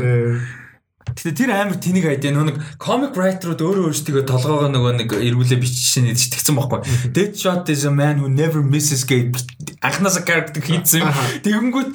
[1.11, 6.07] Гэтэ тэр амар тэнийг айдэ нэг comic writer-ууд өөрөө өөрсдөө толгоогоо нөгөө нэг эргүүлээ биччихсэн
[6.07, 6.79] гэж тэгсэн байхгүй.
[7.11, 9.33] Dead shot is a man who never misses gate.
[9.81, 11.03] Анхнаасаа character хийсэн.
[11.43, 11.89] Тэгэнгүүт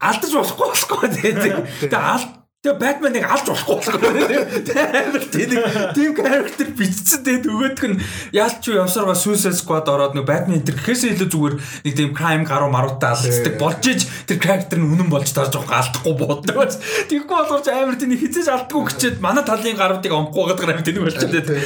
[0.00, 1.08] алдаж болохгүй болохгүй.
[1.20, 4.10] Тэгээ алд Тэгээ Batman-ыг алж болохгүй болохгүй.
[5.32, 5.48] Тийм
[5.96, 7.96] тийм character бичсэн тэгээд өгөөдг нь
[8.36, 12.44] яалч юу явсаргаа Suicide Squad ороод нөө Batman энэ гэхээсээ илүү зүгээр нэг тийм crime
[12.44, 16.76] гаруу маруутай алддаг болж иж тэр character нь үнэн болж тарж авах алдахгүй бууддаг.
[17.08, 21.64] Тэгэхгүй боловч амар тийм хизээж алдгүй гэчихэд манай талын гаруудыг омхгүй байгаа гэдэг юм болчихлоо.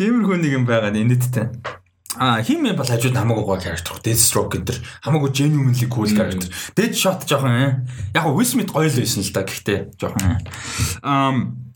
[0.00, 1.81] Тиймэрхүү нэг юм байгаа нийтдээ.
[2.18, 3.96] А хим юм бол хажууд хамаагүй гоо character.
[4.04, 6.48] Deathstroke гэдэг хамаагүй genuinely cool character.
[6.76, 7.68] Deadshot жоохон э.
[8.12, 10.36] яг Will Smith гоё л байсан л да гэхдээ жоохон.
[11.00, 11.71] Ам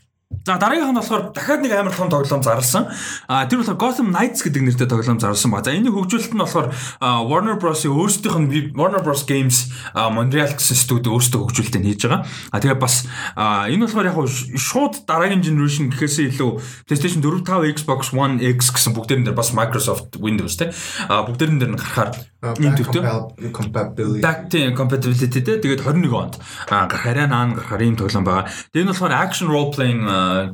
[0.47, 2.87] За дараагийнх нь болохоор дахиад нэг амар том тоглоом зарласан.
[3.27, 5.59] А тэр болохоор Gotham Knights гэдэг нэртэй тоглоом зарласан ба.
[5.59, 6.71] За энэ хөгжүүлэлт нь болохоор
[7.03, 12.23] Warner Bros-ийн өөрсдийнх нь Warner Bros Games Montreal гэсэн студи өөрсдөө хөгжүүлэлтийг хийж байгаа.
[12.55, 14.19] А тэгээ бас энэ болохоор яг
[14.55, 16.51] шууд дараагийн generation гэхээсээ илүү
[16.87, 20.71] PlayStation 4, 5, Xbox One X гэсэн бүгдээрэн дээр бас Microsoft Windows те.
[21.11, 22.15] А бүгдээрэн дээр нь гарахаар
[22.63, 23.03] ийм төвтэй
[23.51, 24.23] compatibility.
[24.23, 25.59] Dacty compatibility те.
[25.59, 28.47] Тэгээд 21 онд гарах арай наан гарахаар ийм тоглоом байгаа.
[28.71, 30.07] Тэгээ энэ болохоор action role playing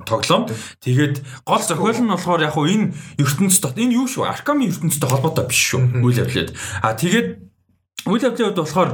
[0.06, 0.50] тоглоом.
[0.84, 4.28] Тэгээд гол зохиол нь болохоор яг хуу энэ ертөнцид энэ юу шүү?
[4.28, 6.04] Arkham ертөнцид холбоотой биш шүү.
[6.04, 6.52] Үйл явдлууд.
[6.82, 7.54] А тэгээд
[8.04, 8.90] үйл явдлын хувьд болохоор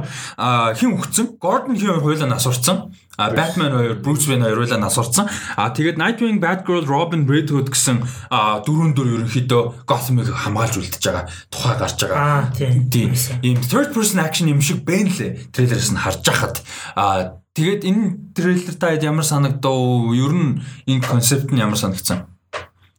[0.78, 2.94] хин өгцөн, Gordon хин хоёулаа нас урцсан.
[3.18, 5.26] А Batman 2, Bruce Wayne 2 хоёулаа нас урцсан.
[5.58, 11.26] А тэгээд Nightwing, Batgirl, Robin, Red Hood гэсэн дөрвөн дүр ерөнхийдөө Gotham-ыг хамгаалж үлдэж байгаа
[11.50, 12.54] тухай гарч байгаа.
[12.86, 13.10] Тийм.
[13.42, 15.50] Ийм third person action юм шиг байна лээ.
[15.50, 16.62] Трейлерээс нь харж байхад
[16.94, 18.04] а Тэгээд энэ
[18.34, 20.14] трейлер та ямар санагдав?
[20.14, 22.30] Ер нь энэ концепт нь ямар санагдсан?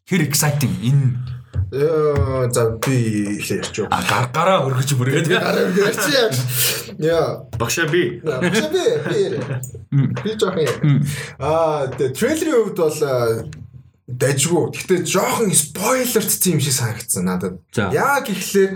[0.07, 1.39] Хэр exciting энэ
[1.71, 3.87] Яа за би ихлэ ярьчих.
[3.87, 5.27] А гар гараа хөргөж бүргээд.
[5.31, 6.35] Гараа ярьчих.
[6.99, 7.47] Яа.
[7.55, 8.19] Багшаа би.
[8.19, 10.11] Багшаа би би.
[10.19, 10.99] Би жоох юм.
[11.39, 12.99] Аа трейлерийн хувьд бол
[14.11, 14.67] дайжгүй.
[14.75, 17.63] Гэхдээ жоохон спойлерцсан юм шиг санагдсан надад.
[17.71, 18.75] Яг ихлээр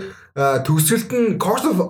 [0.64, 1.84] төгсгөлд нь Court of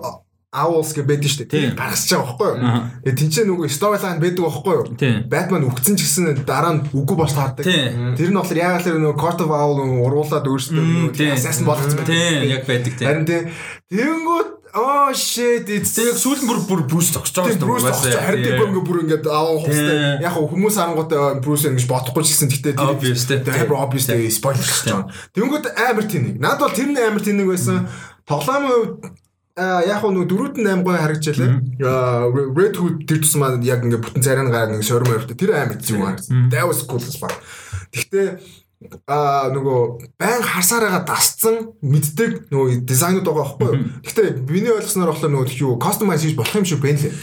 [0.55, 1.51] Owls гэж байдаг шүү дээ.
[1.51, 2.59] Тэр гаргасч байгаа байхгүй юу?
[3.03, 4.85] Тэгээ тэнцээ нөгөө storyline байдаг байхгүй юу?
[5.27, 7.67] Batman үгцэн ч гэсэн дараа нь үгүй болж таардаг.
[7.67, 12.15] Тэр нь болохоор яг л нөгөө Court of Owl уруулаад өөрсдөө assassin болгоцсон байдаг.
[12.15, 13.07] Тийм яг байдаг тийм.
[13.11, 13.43] Харин тийм
[13.91, 15.83] тэгэнгүүт Oh shit яг
[16.19, 17.91] сүүл бүр бүр Брюс тогсож байгаа юм байна.
[17.97, 19.97] Харин тийм ингээ бүр ингээ аа хостой.
[20.21, 23.43] Яг хүмүүс харангуйтай Брюс ингэж бодохгүй ч гэсэн гэхдээ тэр obvious тийм.
[23.73, 25.11] Obvious тийм spoiler гэж байна.
[25.33, 26.35] Тэгэнгүүт амар тэнэг.
[26.37, 27.87] Наад бол тэр нь амар тэнэг байсан.
[28.27, 29.26] Тоглоомын хувьд
[29.57, 31.57] яг нөгөө дөрүүд нь 8 гой харагдчихлаа.
[32.53, 36.53] Red Hood тэр тусмаа яг ингээ бүтэн царайны гараа нэг сормоор тэр амар зүг харагдсан.
[36.53, 37.33] That was cool fuck.
[37.89, 38.37] Гэхдээ
[39.09, 43.89] а нөгөө байн харсаар байгаа дасцсан мэддэг нөгөө дизайнууд байгаа байхгүй юу.
[44.05, 47.13] Гэхдээ миний ойлгосноор болохоор нөгөө юу кастомайз хийж болох юм шиг байна лээ.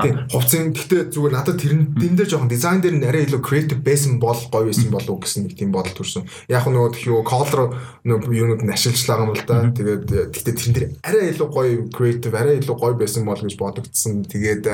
[0.00, 0.72] Тийм хувцсан.
[0.72, 4.72] Гэхдээ зүгээр надад тэрэн тэн дээр жоохон дизайн дээр нэрээ илүү creative байсан бол гоё
[4.72, 6.24] байсан болов гэсэн нэг тийм бодол төрсөн.
[6.48, 7.76] Яг нөгөө юу color
[8.08, 9.68] нөгөө юунууд нь ашиглаж байгаа юм л да.
[9.68, 14.24] Тэгээд гэхдээ тэрэн дээр арай илүү гоё creative арай илүү гоё байсан бол гэж бодогдсон.
[14.24, 14.64] Тэгээд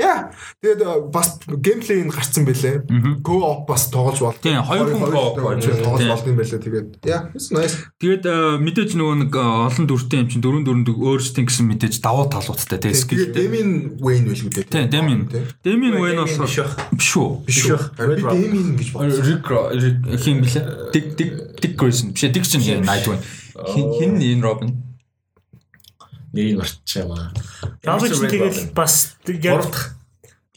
[0.00, 0.32] Яа.
[0.64, 2.88] Тэгээд э, бас геймплей нь гарцсан байлээ.
[3.20, 4.36] Co-op бас тоглож бол.
[4.40, 6.64] Тийм, хоёр хүн co-op тоглож болд юм байлээ.
[6.64, 7.76] Тэгээд яа, it's nice.
[8.00, 8.24] Тэгээд
[8.56, 12.80] мэдээж нөгөө нэг э, олон дүртэй юм чинь дөрөв дөрөнд өөрсдийн гэсэн мэдээж давуу талуудтай
[12.80, 13.36] тийм skill.
[13.36, 14.64] Демин Wayne байл үү?
[14.64, 15.20] Тийм, Демин.
[15.60, 16.40] Демин Wayne бол
[16.96, 17.30] биш үү?
[17.44, 17.80] Биш үү?
[18.00, 19.28] Би Демин гэж бодсон.
[19.28, 19.44] Rick
[20.24, 20.60] хин блэ?
[20.92, 22.16] Dig Dig Dig Grayson.
[22.16, 23.20] Биш Dig чинь Nightwing.
[23.76, 24.91] Хин энэ Robin
[26.32, 27.32] нэрийг марцчихаа.
[27.84, 29.96] Роберт тэгэл бас яг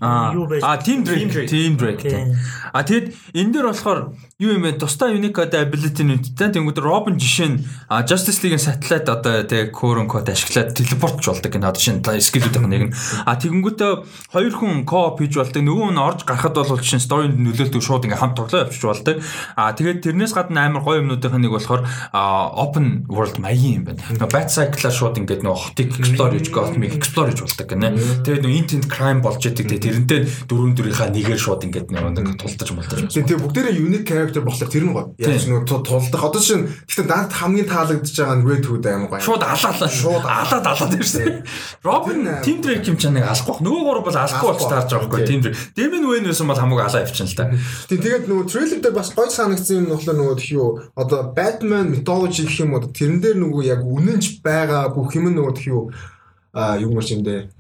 [0.01, 2.35] юу байж А Team Drake, Team Drake.
[2.73, 4.11] А тэгэд энэ дээр болохоор
[4.43, 4.75] юу юм бэ?
[4.75, 6.51] Тусдаа unique ability нэмттэй.
[6.51, 7.63] Тэнгүүд Robin жишээ нь
[8.03, 11.71] Justice League-ийн satellite одоо тэг quote code ашиглаад телепорт ч болдог гэнэ.
[11.71, 12.95] Одоо шинэ скиллүүдийн нэг нь.
[13.23, 13.91] А тэгэнгүүтээ
[14.35, 15.63] хоёр хүн co-op хийж болдог.
[15.63, 19.23] Нөгөө нь орж гарахад бол жишээ story-нд нөлөөлдөг шууд ингээм хамт тоглоо явчих болдог.
[19.55, 24.03] А тэгээд тэрнээс гадна амар гоё юмнуудын нэг болохоор open world маягийн юм байна.
[24.27, 27.87] Bat Cycle-а шууд ингээд нөгөө хотыг explore хийж Gotham-ыг explore хийж болдог гэнэ.
[28.27, 29.84] Тэгээд нөгөө intent crime болж идэг.
[29.85, 33.13] Тэрнтэй дөрөв дөрийнхаа нэгээр шууд ингээд нэг тулдаж мулдаж.
[33.13, 35.13] Тэгээд бүгдээрээ unique character болохоор тэр нь гоё.
[35.21, 36.25] Яаж нэг тулдах.
[36.25, 39.21] Одоо чинь гэхдээ надад хамгийн таалагдж байгаа нь Red Hood амар гоё.
[39.21, 39.89] Шууд алаалаа.
[39.89, 41.45] Шууд алаад алаад ирсэн.
[41.85, 43.61] Robin Team Drake юм чаныг алахгүй.
[43.61, 45.57] Нөгөө гур бол алахгүй болж таарж байгаа байхгүй Team Drake.
[45.77, 47.45] Demi Wayne байсан бол хамаагүй алаа явчихна л та.
[47.85, 52.43] Тийм тэгээд нөгөө трейлер дээр бас гоё санагдсан юм болохоор нөгөө юу одоо Batman mythology
[52.45, 55.91] гэх юм уу тэрэн дээр нөгөө яг үнэнч байгаа бүх юм нөгөө юу
[56.55, 57.51] а юу юм дээ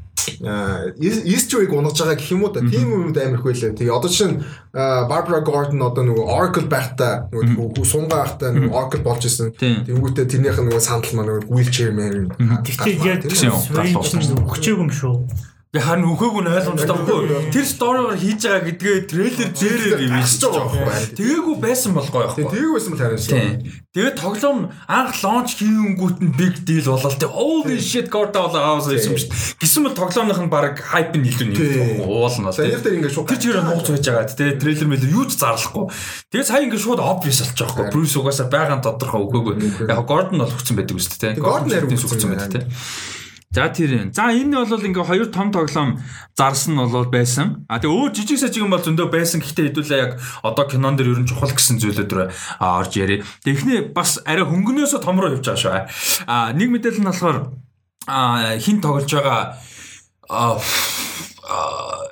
[0.99, 3.71] Easter egg унгаж байгаа гэх юм уу та тийм юмд амар их байлаа.
[3.75, 4.43] Тэгээ одоо чинь
[4.73, 9.53] Barbara Gordon одоо нөгөө Oracle байхдаа нөгөө сунгаа байхдаа нөгөө Oracle болж исэн.
[9.55, 12.31] Тэнгүүтээ тэрнийх нь нөгөө сандал маа нөгөө wheelchair man.
[12.65, 15.15] Тэгтээ яг өгчээгүй юм шүү.
[15.75, 17.51] Би харин өөхөөг нь ойлгомжтой байхгүй.
[17.51, 21.19] Тэр сториор хийж байгаа гэдгээ трейлер зээрээр юм хийж байгаа байхгүй.
[21.19, 22.45] Тэгээгүй байсан бол гоё байхгүй.
[22.47, 23.83] Тэгээгүй байсан бол харин шүү.
[23.95, 28.87] Тэгээд тоглоом анх лонч хийнгүүт нь big deal болол тэ holy shit горда болоо аавс
[28.91, 29.59] байсан шүү дээ.
[29.63, 32.51] Гэсэн бол тоглоомных нь баг hype нь илүү нэг уулна.
[32.55, 34.55] Тэр ингээд шууд тэр чигээр нууц байж байгаа тий.
[34.55, 35.91] Трейлер мэлэр юу ч зарлахгүй.
[36.31, 37.91] Тэгээд сая ингээд шууд obvious болчих жоохгүй.
[37.91, 39.87] Bruce угаасаа байгаа тодорхой өгөөгүй.
[39.91, 41.35] Яг Gordon бол хүчсэн байдаг үст тий.
[41.39, 42.63] Gordon нэр хүчсэн байдаг тий.
[43.51, 44.11] За тэр.
[44.11, 46.01] За энэ бол ингээ хоёр том тоглоом
[46.35, 47.65] зарсан нь бол байсан.
[47.69, 49.39] А тэгээ өөр жижиг сажиг юм бол зөндөө байсан.
[49.39, 50.11] Гэхдээ хэдүүлээ яг
[50.43, 52.27] одоо кинон дэр ер нь чухал гэсэн зүйлүүд рүү
[52.59, 53.23] орж ярив.
[53.47, 56.27] Тэгэхний бас арай хөнгөнөөсөө том руу явж байгаа шүү.
[56.27, 57.37] А нэг мэдээлэл нь болохоор
[58.59, 59.41] хин тоглож байгаа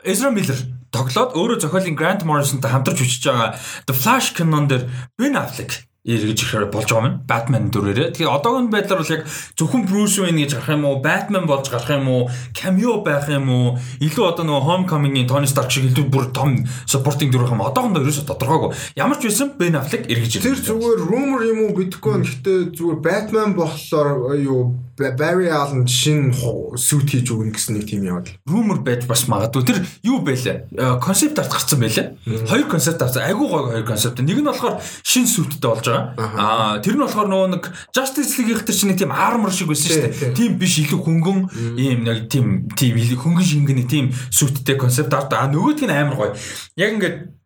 [0.04, 0.60] Ezra Miller
[0.94, 3.58] тоглоод өөрөө зохиолын Grant Morrison-тай хамтарч хүчиж байгаа
[3.90, 4.86] The Flash кинон дэр
[5.18, 7.24] Ben Affleck эргэж ихээр болж байгаа юм.
[7.24, 8.12] Batman дүрээрээ.
[8.20, 9.24] Тэгээ одоогийн байдлаар бол яг
[9.56, 13.48] зөвхөн Bruce Wayne гэж гарах юм уу, Batman болж гарах юм уу, cameo байх юм
[13.48, 17.64] уу, илүү одоо нөгөө Homecoming-ийн Tony Stark шиг илүү бүр том supporting дүр юм.
[17.64, 19.00] Одоохондоо ерөөсө тодорхойгүй.
[19.00, 20.52] Ямар ч байсан Ben Affleck эргэж ирсэн.
[20.52, 22.20] Тэр зүгээр rumor юм уу гэдэггүй.
[22.20, 28.30] Гэхдээ зүгээр Batman болохоор юу Barry Allen шин сүт хийж өгнө гэсэн нэг тийм яваад.
[28.46, 29.66] Rumor байж бас магадгүй.
[29.66, 30.70] Тэр юу байлаа?
[31.02, 32.14] Концепт арт гарцсан байлаа.
[32.46, 33.26] Хоёр концепт гарцсан.
[33.26, 34.22] Айгуу гоё хоёр концепт.
[34.22, 36.74] Нэг нь болохоор шин сүттэй болж байгаа.
[36.74, 37.64] Аа тэр нь болохоор нөгөө нэг
[37.94, 40.34] Justice League-ийнх тэр чинь тийм armor шиг байсан шүү дээ.
[40.34, 41.40] Тийм биш илүү хөнгөн
[41.78, 45.34] ийм нэг тийм тийм хөнгөн шингэн тийм сүттэй концепт арт.
[45.38, 46.32] Аа нөгөөдг нь амар гоё.
[46.78, 47.43] Яг ингээд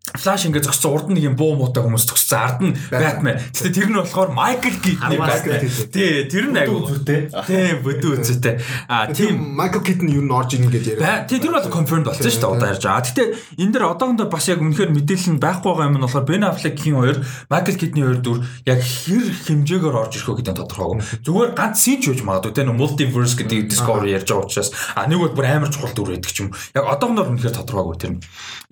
[0.00, 3.36] Флаш ингээд зогссон урд нь нэг юм буу муутай хүмүүс зогссон ард нь Batman.
[3.36, 5.60] Гэтэ тэр нь болохоор Michael Keaton Batman.
[5.92, 7.20] Тий, тэр нь айгу үзүүтэй.
[7.46, 8.54] Тий, бүдүү үзүүтэй.
[8.90, 11.28] А тийм Michael Keaton юу н орж ийн гэж яриа.
[11.28, 13.06] Тий, тэр бол confirmed болсон шүү дээ одоо ярьж байгаа.
[13.06, 13.24] Гэтэ
[13.60, 16.96] энэ дэр одоохондоо бас яг үнэхээр мэдээлэл нь байхгүй байгаа юм нь болохоор Ben Affleck-ийн
[16.96, 17.18] хоёр,
[17.52, 20.98] Michael Keaton-ийн хоёр дүр яг хэр хэмжээгээр орж ирэх вэ гэдэг нь тодорхойгүй.
[21.22, 25.22] Зүгээр ганц син ч үж магадгүй те multiverse гэдэг Discovery ярьж байгаа учраас а нэг
[25.22, 26.50] бол бүр амар чухал дүр ч юм.
[26.74, 28.24] Яг одоохондоо үнэхээр тодорхойгүй тэр нь.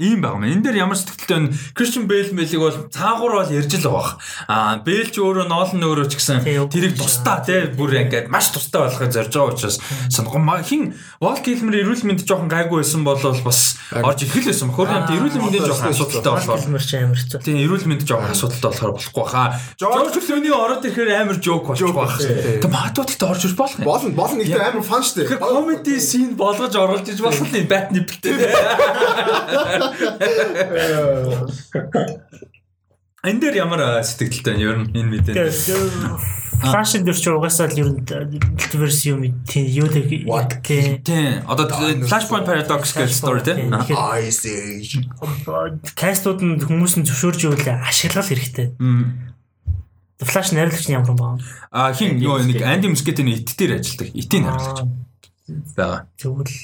[0.03, 0.49] Ийм байгаа юм.
[0.49, 4.19] Энэ дээр ямар өрсөлдөлтөө нь Christian Bale мэлийг бол цаагуур бол ярьж л байгаа.
[4.47, 8.86] Аа Bale ч өөрөө ноолн өөрөө ч гэсэн тэрийг тусдаа тий бүр ингээд маш тусдаа
[8.86, 9.81] болгохыг зорж байгаа учраас
[10.11, 14.70] сонгом хин Walt Kilmer эрүүл мэнд жоохон гайгүй байсан болол бас орж ирэх л байсан.
[14.70, 17.40] Хөрөнгө эрүүл мэндийн жоохон асуудалтай болохоор Kilmer ч амар хэцүү.
[17.43, 19.59] Тий эрүүл мэнд жоохон асуудалтай болохоор болохгүй хаа.
[19.78, 22.19] George Clooney ороод ирэхээр амар жоок болчих байх.
[22.23, 23.78] Тэг магадгүй тэгтээ орж ирэх болох.
[23.82, 25.27] Болно болно нэгтэй амар фан штэ.
[25.39, 28.39] Comedy scene болгож оруулж иж болох юм Batman битээ.
[33.25, 34.63] Энд дээр ямар сэтгэлтэй байна?
[34.63, 35.51] Ер нь энэ мэдээ.
[36.59, 40.27] Фашн дээр ч угаасаа л ер нь multiverse юм тийм юу тэг тийм
[41.03, 41.43] Тийм.
[41.47, 41.67] Одоо
[42.07, 43.75] Flashpoint Paradox гэх story тийм.
[43.75, 45.07] Ice Age.
[45.95, 48.75] кастууд нь хүмүүс нь зөвшөөрж ивэл ашиглал хэрэгтэй.
[50.19, 51.39] Flash найруулагч нь ямар юм баа.
[51.71, 54.11] А хин юу нэг Andy Muschietti-ийн ит дээр ажилладаг.
[54.19, 54.83] Итийн найруулагч.
[55.79, 56.11] Бага.
[56.19, 56.55] Тэгвэл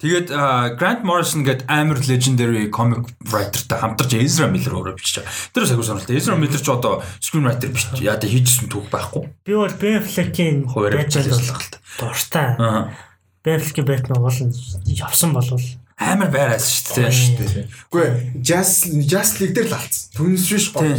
[0.00, 0.32] Тэгээд
[0.80, 5.32] Grant Morrison гэдэг амар legendary comic writer-тай хамтарч Ezra Miller өөрөө бичиж байгаа.
[5.52, 6.16] Тэр агуу сонирхолтой.
[6.16, 7.84] Ezra Miller ч одоо screenwriter биш.
[8.00, 9.28] Яа тэ хийжсэн түүх байхгүй.
[9.44, 11.68] би бол Ben Affleck-ийн Batman ажиллаж бол
[12.00, 12.48] дуртай.
[12.56, 12.96] Аа.
[13.44, 14.40] Ben Affleck-ийн Batman бол
[14.88, 15.68] явсан болвол
[16.00, 17.04] Амар байраас шүү
[17.44, 17.64] дээ.
[17.92, 18.06] Үгүй
[18.40, 20.08] Just Just League дээр л алдсан.
[20.16, 20.96] Түнс биш гоё.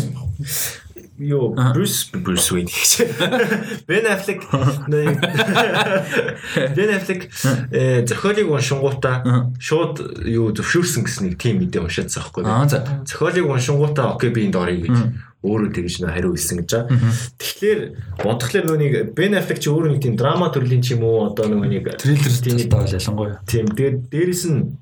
[1.22, 1.54] Юу?
[1.54, 3.06] Bruce Bruce Wayne гэж.
[4.10, 4.42] Affleck.
[6.76, 7.30] Ben Affleck
[7.72, 12.66] э зохиолыг уншингуудаа шууд юу зөвшөөрсөн гэсэн нэг тийм мэдээ уншаадсан байхгүй юу?
[12.66, 13.06] за.
[13.06, 14.98] Зохиолыг уншингуудаа окей би энд орё гэж.
[15.46, 16.90] Өөрөө тэгж нэ хариу хэлсэн гэж байгаа.
[17.38, 17.80] Тэгэхээр
[18.18, 22.02] бодглохлоор нүг Ben Affleck чи өөрөө нэг тийм драма төрлийн ч юм уу одоо нэг
[22.02, 23.46] Трейлер тийм таавал ялангуяа.
[23.46, 24.74] Тийм тэгээд дээрэс нь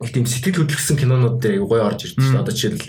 [0.00, 2.44] нэг тийм сэтгэл хөдлөсөн кинонууд дээр гоё орж ирж байна.
[2.44, 2.84] Одоо жишээл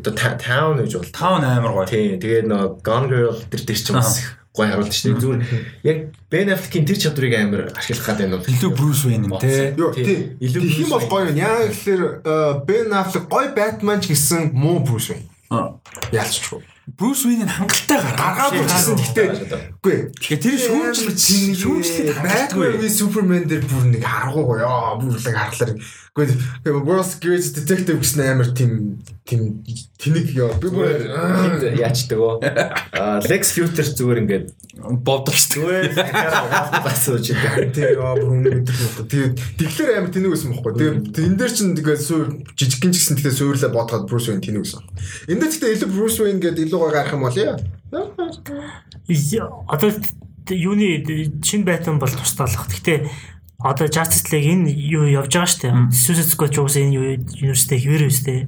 [0.00, 1.88] одоо Town гэж бол Таун амар гоё.
[1.88, 5.20] Тийм тэгээд нөгөө Gone Girl тэр дээр ч юм бас их гоё харуулж штеп.
[5.20, 5.40] Зүгээр
[5.84, 5.98] яг
[6.32, 8.48] Ben Affleck-ийн тэр чадварыг амар ашиглах гад байна уу?
[8.48, 9.76] Илүү Bruce Wayne юм Тийм.
[9.92, 10.20] тийм.
[10.40, 11.36] Илүү юм Bruce гоё юм.
[11.36, 15.28] Яа гэхээр э, Ben Affleck гоё Batman ч гэсэн муу Bruce Wayne.
[16.16, 16.64] Яалчгүй.
[16.96, 18.50] Bruce Wayne-ийн хангалттай гаргаа.
[18.50, 19.26] Гаргаагүй гэсэн гэхдээ
[19.78, 19.96] үгүй.
[20.16, 20.56] Тэгэхээр тэр
[21.60, 26.26] шүүмжлэл Batman v Superman дээр бүр нэг харгуу яа бүр л харахлаар үгүй.
[26.66, 29.62] World's Greatest Detective гэсэн амар тийм тийм
[30.00, 30.96] тэнэг яа би бүр
[31.76, 32.40] яачдаг оо.
[33.30, 34.46] Lex Luthor зүгээр ингээд
[35.04, 35.52] бовдолч.
[35.52, 35.92] зүгээр
[36.80, 37.76] гасууж идэг.
[37.76, 38.64] тий яа бүр юм.
[38.64, 40.72] Тэгээд тэгэхээр амар тэнэг байсан байхгүй.
[40.80, 42.24] Тэгээд энэ дээр чинь тэгээд суур
[42.56, 44.82] жижигхэн ч гэсэн тэгээд суурлаа бодоход Bruce Wayne тэнэг байсан.
[45.28, 47.60] Энд дээр гэхдээ илүү Bruce Wayne гэдэг илүү гой гарах юм бол яа.
[49.68, 49.90] одоо
[50.48, 50.88] юуны
[51.44, 52.66] чин байтан бол тусдаалах.
[52.72, 53.04] Гэтэ
[53.62, 55.74] одоо Justice League энэ юу явж байгаа шүү дээ.
[55.92, 58.38] Suicide Squad ч уусаа энэ юу университет хэвээр үстэй.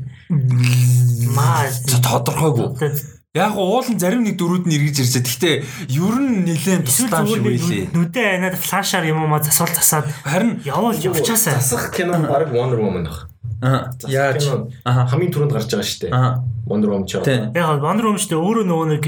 [1.37, 1.69] Маа
[2.01, 2.93] тодорхойгүй.
[3.33, 5.25] Яг уулын зарим нэг дөрүүд нь эргэж ирж байгаа.
[5.25, 5.57] Гэхдээ
[5.97, 7.89] ер нь нэлээд тусдаа шиг байлээ.
[7.97, 11.57] нүдэ айнаад флашаар юм уу ма засвал засаад Харин явал явчаасаа.
[11.57, 13.32] Засах кино баг Wonder Woman ах.
[13.63, 14.43] Аа, яаж?
[14.85, 16.13] Хамгийн түрүүнд гарч байгаа шүү дээ.
[16.13, 17.19] аа Wonder Woman ч.
[17.23, 17.51] тийм.
[17.55, 19.03] Яг Wonder Woman ч дээ өөрөө нөгөө нэг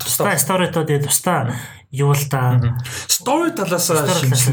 [0.00, 1.52] тусдаа сторитоо дээ тусдаа
[1.92, 2.60] юу л да.
[3.08, 3.88] Story талаас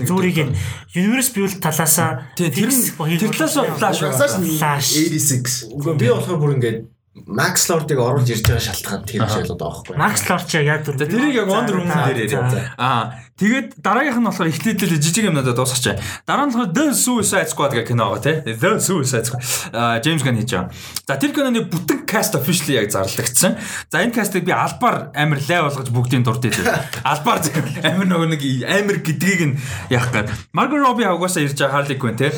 [0.07, 0.55] Зүрийг нь
[0.95, 4.89] universe build талаасаа Тийм, тэр нь- тэр талаас нь Flash Флаш Flash.
[5.11, 5.71] 86.
[5.75, 6.77] Үгүй би болохоор бүр ингээд
[7.13, 9.93] Max Lord-ыг оруулж ирж байгаа шалтгаан тэр жишээл одоо аахгүй.
[10.01, 10.97] Max Lord ч яа дүр.
[10.97, 12.73] За тэрийг яг Wonder Woman дээр яриа.
[12.73, 16.01] Аа тэгээд дараагийнх нь болохоор ихтэйдэл жижиг юмнуудаа дуусгач.
[16.25, 18.57] Дараа нь болохоор The Suicide Squad гэх кино байгаа тий.
[18.57, 19.45] The Suicide Squad.
[19.77, 20.73] Аа James Gunn хийж байгаа.
[21.05, 23.61] За тэр киноны бүтэн cast officially яг зарлагдсан.
[23.93, 26.65] За энэ cast-ыг би албаар амар лай болгож бүгдийн дурд идэв.
[27.05, 27.45] Албаар
[27.85, 29.57] амар нөгөө нэг амар гэдгийг нь
[29.93, 30.33] яах гээд.
[30.49, 32.33] Margot Robbie угаасаа ирж байгаа Harley Quinn тий.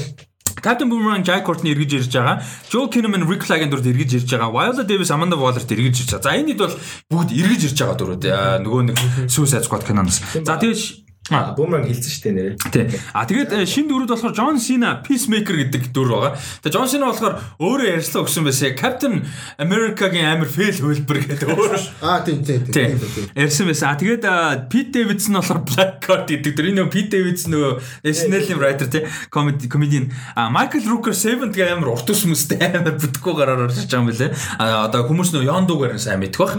[0.62, 2.42] Captain Boomerang Jai Courtney эргэж ирж байгаа.
[2.72, 4.50] Joel Kinnaman Rick Flag-ын дүрд эргэж ирж байгаа.
[4.52, 6.24] Viola Davis Amanda Waller эргэж ирж байгаа.
[6.24, 6.76] За энэ хэд бол
[7.12, 8.24] бүгд эргэж ирж байгаа дүрүүд.
[8.32, 8.98] Аа, Нөгөө нэг
[9.30, 10.22] Suicide Squad киноноос.
[10.42, 12.56] За тэгээд А Boomerang хэлсэн шүү дээ нэрээ.
[12.70, 12.86] Тий.
[13.10, 16.38] А тэгээд э, шинэ дүрүүд болохоор John Cena Peacemaker гэдэг дүр байгаа.
[16.62, 18.78] Тэгээд John Cena болохоор өөрөө ярьслаа өгсөн байсан.
[18.78, 19.26] Captain
[19.58, 21.82] America-гийн амар фейл хөлбөр гэдэг өөрөө
[22.30, 22.94] тийм тийм Тий.
[22.94, 23.26] тийм.
[23.34, 23.90] Ярьсан байсан.
[23.90, 27.74] А тэгээд а, Pete Davidson болохоор Black Card гэдэг тэр энэ Pete Davidson нөгөө
[28.06, 29.02] SNL-ийн writer тий
[29.34, 33.82] comedy comedian а Michael Rooker 7 гэх амар урт ус хүмүүстэй амар бүтэхгүй гараар орж
[33.82, 34.30] байгаа юм билэ.
[34.62, 36.54] А одоо хүмүүс нөгөө Yondu-гаар нь сайн мэдэх бах.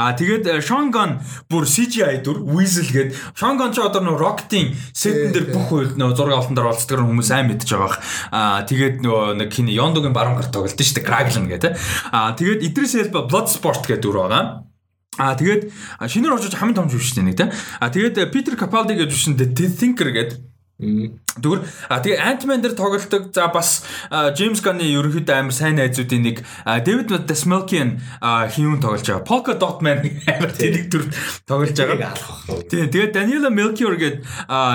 [0.00, 1.20] А тэгээд э, Sean Gunn
[1.52, 5.90] бүр CGI дүр Weasel гээд Sean Gunn ч одоо нөгөө Rocket-ийн сетэн дээр бүх үйл
[5.98, 7.98] нөгөө зураг алтан дээр олцдог хүмүүс айн мэдж байгаа бах.
[8.30, 11.08] Аа тэгээд нөгөө нэг хин Yoндогийн баруун гарт тоглолт шүү дээ.
[11.10, 11.72] Kraglin гэдэг.
[12.14, 14.66] Аа тэгээд Idris Elba Bloodsport гэдэг дүр байгаа.
[15.18, 15.72] А тэгээд
[16.06, 17.50] шинээр орж хамгийн том жүжигч нэг те.
[17.80, 23.32] А тэгээд Питер Капалди гэж жүжигч The Thinker гэдэг Тэгвэр а тэгээ Ant-Man дээр тоглолдог
[23.32, 23.80] за бас
[24.12, 26.44] Джеймс Ганны ерөнхийдөө амар сайн найзуудын нэг
[26.84, 29.24] Дэвид Desmelkian хийвэн тоглож байгаа.
[29.24, 31.08] Polka Dot Man амар тэнэг төр
[31.48, 32.12] тоглож байгаа.
[32.68, 34.20] Тийм тэгээ Daniela Melchior гээд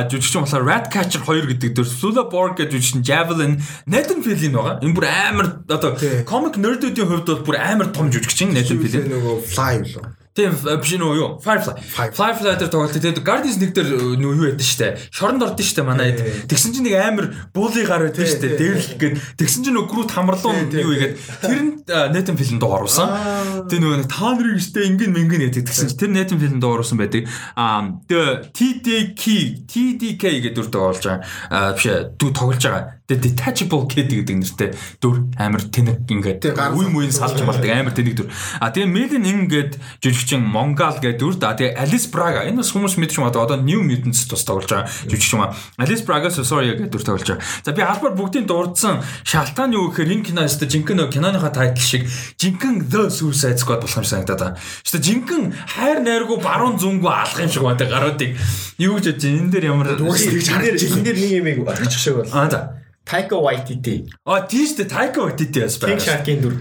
[0.10, 4.82] жүжигчин болохоор Ratcatcher 2 гэдэг дөр Sula Borg гэж жүжигчин Javelin Nathan Fillion байгаа.
[4.82, 5.94] Энэ бүр амар одоо
[6.26, 9.06] comic nerd-үүдийн хувьд бол бүр амар том жүжигчин Nathan Fillion.
[9.06, 10.21] Нөгөө Fly лөө.
[10.32, 11.30] Тийм биш нөө юу?
[11.44, 11.76] Firefly.
[12.16, 12.96] Firefly дээр тоглолт.
[12.96, 14.88] Тэгээд Guardians нэг дээр нөө юу ядсан штэ.
[15.12, 16.16] Шоронд ордон штэ манай.
[16.48, 18.56] Тэгсэн чинь нэг амар буули гар байдсан штэ.
[18.56, 23.68] Дээрлэх гээд тэгсэн чинь нөө Groot хамрлуун юу игээд тэр нь Nathan Fillion дуу оруулсан.
[23.68, 26.96] Тэр нөгөө та нарыг штэ ингэн мэнгэн яадаг тэгсэн чинь тэр Nathan Fillion дуу оруулсан
[26.96, 27.28] байдаг.
[27.60, 29.24] Аа тэгээ TDK
[29.68, 31.28] TDK гэдэг дүр тоглож байгаа.
[31.52, 33.04] Аа биш дүү тоглож байгаа.
[33.12, 34.70] Тэгээ detachable kid гэдэг нэртэй
[35.04, 38.32] дүр амар тэнэг ингээд үе мууийн салж болдог амар тэнэг дүр.
[38.64, 39.76] А тэгээ Melin ингээд
[40.22, 41.54] жүжигчин Монгол гэдэг дүр да.
[41.58, 45.42] Тэгээ Alice Braga энэ бас хүмүүс мэдчих магадгүй одоо New Mutants тус тоглож байгаа жүжигчин
[45.42, 45.56] маа.
[45.82, 47.46] Alice Braga Sorry гэдэг дүр тоглож байгаа.
[47.66, 52.06] За би албаар бүгдийн дурдсан шалтгаан юу гэхээр энэ кино өстө жинхэнэ киноныхаа тайтл шиг
[52.38, 54.58] жинхэнэ The Suicide Squad болох юм санагдаад байна.
[54.86, 58.38] Өстө жинхэнэ хайр найргуу баруун зүнгүү алах юм шиг байна гаруудыг.
[58.78, 62.30] Юу гэж бодож энэ дээр ямар үгс дээр нэг юм очих шиг бол.
[62.30, 62.62] Аа за.
[63.06, 64.06] Taika Waititi.
[64.26, 65.98] А тийш дээ Taika Waititi бас байна.
[65.98, 66.54] King Shark-ийн дүр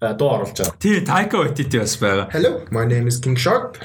[0.00, 0.76] дуу оруулж байгаа.
[0.78, 2.28] Тий, Taika Waititi бас байгаа.
[2.32, 3.80] Hello, my name is King Shark.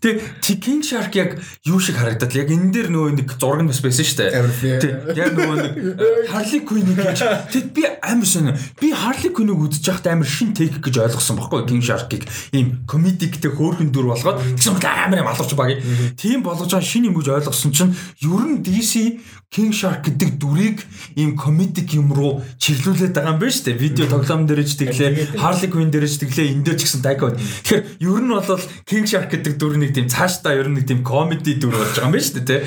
[0.00, 3.80] Тэг King Shark яг юу шиг харагдаад яг энэ дээр нөгөө нэг зураг нь бас
[3.84, 4.80] байсан шүү дээ.
[4.82, 5.72] Тэг яг нөгөө нэг
[6.32, 7.22] Harley Quinn гэж
[7.54, 8.54] тэг би амар сонио.
[8.80, 13.54] Би Harley Quinn-ыг үзэж байхдаа амар шин take гэж ойлгосон байхгүй King Shark-ыг ийм комедиктэй
[13.54, 15.78] хөөрхөн дүр болгоод тэгсэн бол амар юм алууч баг.
[16.18, 17.94] Тийм болгож байгаа шин юм гэж ойлгосон чинь
[18.24, 19.20] ер нь DC
[19.50, 20.86] King Shark гэдэг дүрийг
[21.18, 23.82] ийм комедик юм руу чиглүүлээд байгаа юм байна шүү дээ.
[23.82, 27.34] Видео тоглоом дээр ч тэглээ, Harley Quinn дээр ч тэглээ, энэ дээр ч гэсэн Taika.
[27.34, 31.00] Тэгэхээр ер нь бол King Shark гэдэг дүр нэг тийм цаашдаа ер нь нэг тийм
[31.04, 32.60] комеди дүр болж байгаа юм байна шүү дээ,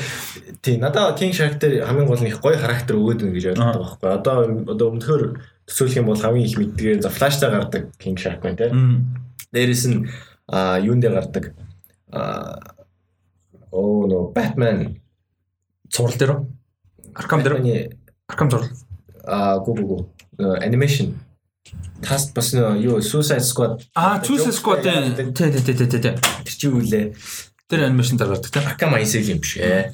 [0.62, 0.76] тий.
[0.78, 3.82] Надаа King Shark дээр хамгийн гол нь их гоё характер өгөөд өгнө гэж ойлгоод байгаа
[3.82, 4.10] байхгүй.
[4.14, 4.38] Одоо
[4.74, 5.24] одоо өмнөхөр
[5.68, 8.72] төсөөлөх юм бол хамгийн их мэддгээр за Flash-та гардаг King Shark байна тий.
[9.54, 10.10] Дээрээс нь
[10.48, 11.54] а юун дээр гардаг
[12.12, 12.60] а
[13.72, 15.00] оо нөө Batman
[15.90, 16.34] цуврал дээр
[17.14, 17.62] Аркам дээр
[18.50, 18.70] зурлал.
[19.24, 19.98] Аа гү гү гү.
[20.62, 21.14] Анимашн.
[22.04, 23.82] Тас бас юу Suicide Squad.
[23.96, 26.16] Аа Suicide Squad тий тий тий тий тий.
[26.44, 27.16] Тэр чи юу лээ?
[27.70, 28.60] Тэр анимашн дараадаг тий.
[28.60, 29.94] Arkham Asylum биш ээ.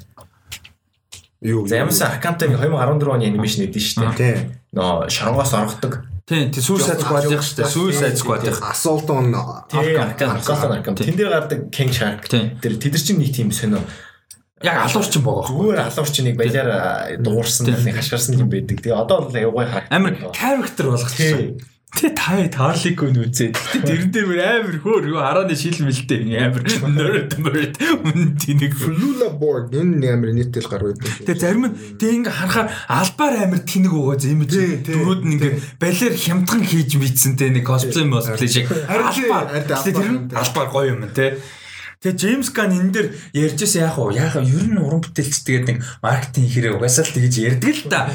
[1.42, 1.68] Юу.
[1.68, 4.18] За ямарсан Arkham-тай 2014 оны анимашн эдэн шүү дээ.
[4.18, 4.36] Тий.
[4.74, 5.94] Нөө шоронгоос орохдаг.
[6.26, 7.70] Тий, тий Suicide Squad-ийн шүү дээ.
[7.70, 10.42] Suicide Squad-ийн Assault on Arkham.
[10.42, 10.96] Arkham.
[10.98, 12.26] Тэн дээр гардаг King Shark.
[12.26, 13.86] Тэр тэд нар чинь нэг тийм сонио
[14.64, 15.48] яг алуурчин байгаа.
[15.48, 18.84] Зүгээр алуурчныг баялаар дуурсан хашгирсан юм байдаг.
[18.84, 19.84] Тэгээ одоо бол аюугай хаа.
[19.90, 21.60] Амар character болгочихсон.
[21.90, 23.58] Тэ таа таарлыг гүн үзээд.
[23.82, 27.82] Тэрэн дээр бүр амар хөөр юу харааны шил мэлтэй амар nerd nerd.
[28.06, 31.10] Үн тэнэг Flula board энэ амар нийтэл гар байдаг.
[31.26, 34.52] Тэгээ зарим нь тэг ингээ харахаар албаар амар тэнэг байгаа зэмж
[34.86, 39.50] дөрүүд нь ингээ балер хямдхан хийж мэдсэн тэ нэг cosplay cosplay шиг албаар.
[39.66, 41.42] тэр нь албаар гоё юм тэ
[42.00, 44.16] Тэгээ Джеймс Ган энэ дээр ярьжсэн яах вэ?
[44.16, 44.48] Яах вэ?
[44.48, 48.08] Ер нь уран бүтээлч тэгээд нэг маркетинг хэрэг угаасаа л тэгж ярьдаг л та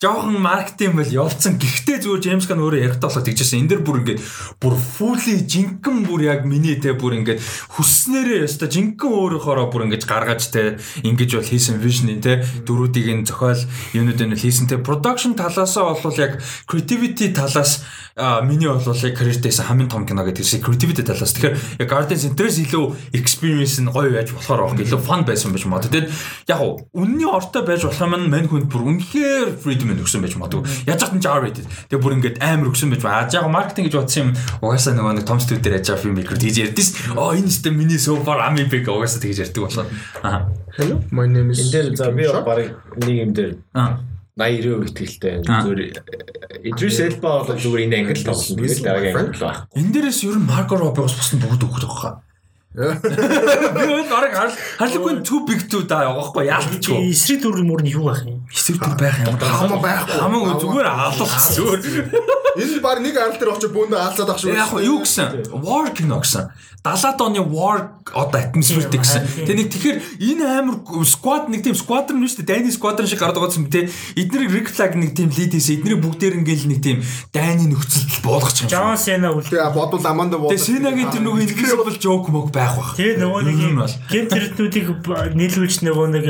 [0.00, 1.60] жоохон маркетинг бол явцсан.
[1.60, 3.68] Гэхдээ зүгээр Джеймс Ган өөрөө ярихтаа болоод тэгжсэн.
[3.68, 4.24] Энэ дэр бүр ингээд
[4.56, 7.44] бүр фули жинкэн бүр яг миний те бүр ингээд
[7.76, 13.28] хүсснээрээ өстой жинкэн өөрөөхөөрөө бүр ингээд гаргаж те ингэж бол хийсэн вижн те дөрүүдийг нь
[13.28, 13.60] зохиол
[13.92, 17.84] юунууд нь хийсэн те production талаасаа бол яг creativity талаас
[18.48, 21.36] миний бол яг карьертэйсэн хамгийн том кино гэдэг шиг creativity талаас.
[21.36, 25.68] Тэгэхээр яг Guardians Centers илүү experience нь гоё байж болохоор авах илүү fun байсан байж
[25.68, 25.92] магадгүй.
[25.92, 26.08] Тэгээд
[26.48, 26.60] яг
[26.96, 30.62] үнний ортой байж болох юм мань хүнд бүр үнэхээр freedom минь өгсөн байж магадгүй.
[30.86, 31.66] Яаж ч R rated.
[31.90, 33.28] Тэгээ бүр ингээд амар өгсөн байж байгаа.
[33.34, 34.30] Яг маркетинг гэж бодсон юм
[34.62, 36.90] угаасаа нөгөө нэг том студиудээр яаж байгаа фильм микро тийж ярьдээс.
[37.18, 39.88] Оо энэ систем миний so far ami big угаасаа тэгж ярьдаг болохоор.
[40.22, 40.48] Аа.
[40.78, 41.66] Hello my name is.
[41.66, 43.52] Энд дээр за би баг нэг юм дээр.
[43.74, 44.00] Аа
[44.40, 45.34] 80 90% итгэлтэй.
[45.44, 45.80] Зүгээр
[46.64, 48.56] Idris Elba бол зүгээр энэ англи тоглосон.
[48.56, 49.68] Тэгээд дараагийн англи баг.
[49.76, 52.12] Энэ дээрээс ер нь Margot Robbie-гоос бус нь бүгд өгөх байгаа.
[52.70, 52.86] Би
[53.90, 54.30] бол баг
[54.78, 57.10] харлахгүй too big to die явахгүй яалтчгүй.
[57.10, 58.46] Эсрэг дүр мөр нь юу байх юм?
[58.46, 59.34] Эсрэг дүр байх юм.
[59.42, 60.14] Хамаа байхгүй.
[60.22, 61.82] Хамаа зүгээр алуулах зүгээр.
[62.62, 64.54] Энэ баг нэг арал дээр очиж бөөндө хаалцаад ах шүү.
[64.54, 65.50] Яг юу гэсэн?
[65.50, 66.46] War кино гэсэн.
[66.80, 69.44] 70-аад оны war одоо атмосферт гэсэн.
[69.44, 69.98] Тэ нэг тэгэхээр
[70.32, 72.48] энэ амар squad нэг тийм squadron биш үү?
[72.48, 73.92] Дайны squadron шиг гараад байгаа юм те.
[74.16, 75.84] Эднийг Rick Flag нэг тийм lead хийсэн.
[75.84, 77.04] Эднийг бүгдээр ингээл нэг тийм
[77.36, 78.72] дайны нөхцөлд буулгах юм.
[78.72, 79.44] John Cena үл.
[79.44, 80.56] Тэгээ бодвол Amanda Waller.
[80.56, 82.96] Тэгээ Cena-гийн тэр нөгөө invisible joke мог байх бах.
[82.96, 83.96] Тэгээ нөгөө нэг нь бол.
[84.08, 84.86] гем тэрэтнүүдийг
[85.36, 86.26] нийлүүлж нөгөө нэг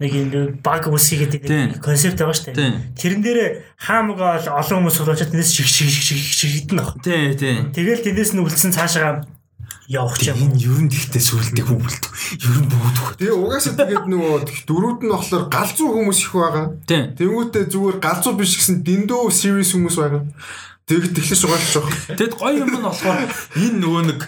[0.00, 1.72] нэг юм баг Тийм.
[1.72, 2.96] нэг концепт байгаа шүү дээ.
[3.00, 3.40] Тэрэн дээр
[3.80, 6.96] хаамгаа олон хүмүүс суулгачаад тэрнээс шиг шиг шиг шиг хитэн ах.
[7.00, 7.64] Тий, тий.
[7.72, 9.24] Тэгэл тэрнээс нь үлдсэн цаашаа
[9.88, 12.04] явах юм ер нь ихтэй сүултээ хүүбэлт.
[12.42, 13.18] Ер нь бүгдөх.
[13.22, 14.34] Тэгээ угаасаа тэгээд нөгөө
[14.66, 16.66] дөрүүд нь болохоор галзуу хүмүүс их байгаа.
[16.86, 20.22] Тэнгүүтээ зүгээр галзуу биш гэсэн дэндүү serious хүмүүс байгаа.
[20.86, 21.90] Тэгээд тэгэхээр сугаалж жоох.
[22.18, 24.20] Тэгэд гоё юм нь болохоор энэ нөгөө нэг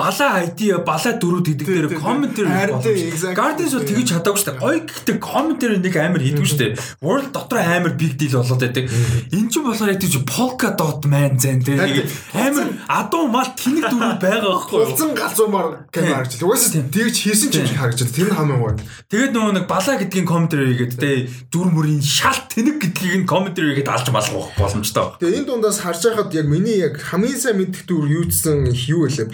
[0.00, 2.48] балаа ID балаа дөрүүд гэдэг дээр комментэр
[2.80, 3.36] тийм.
[3.36, 4.60] Guardians бол тэгж чадаагүй шүү дээ.
[4.64, 6.72] Гоё гэхдээ комментэр нэг амар хийдэггүй шүү дээ.
[7.04, 8.88] World дотор амар big deal болоод байдаг.
[9.28, 14.18] Энд чинь болохоор яг тийч polka dot man зэн нэг амар адуу мал тэнэг дөрүүд
[14.24, 14.88] байгаа байхгүй юу?
[14.88, 16.46] Улцан галзуумаар камер харж байна.
[16.48, 17.92] Угаасаа тэгж хийсэн ч юм байна.
[18.00, 18.74] Тэр нь хамгийн гоё.
[19.12, 23.68] Тэгээд нөгөө нэг балаа гэдгийн комментэр хийгээд тэ дүр мөрийн шал тэнэг гэдгийг нь комментэр
[23.68, 25.18] хийгээд алж малах боломжтой.
[25.20, 29.30] Тэгээ энэ дундаас харж байхад яг миний яг хамгийн сайн мэддэг дүр юуцсан юу вэ?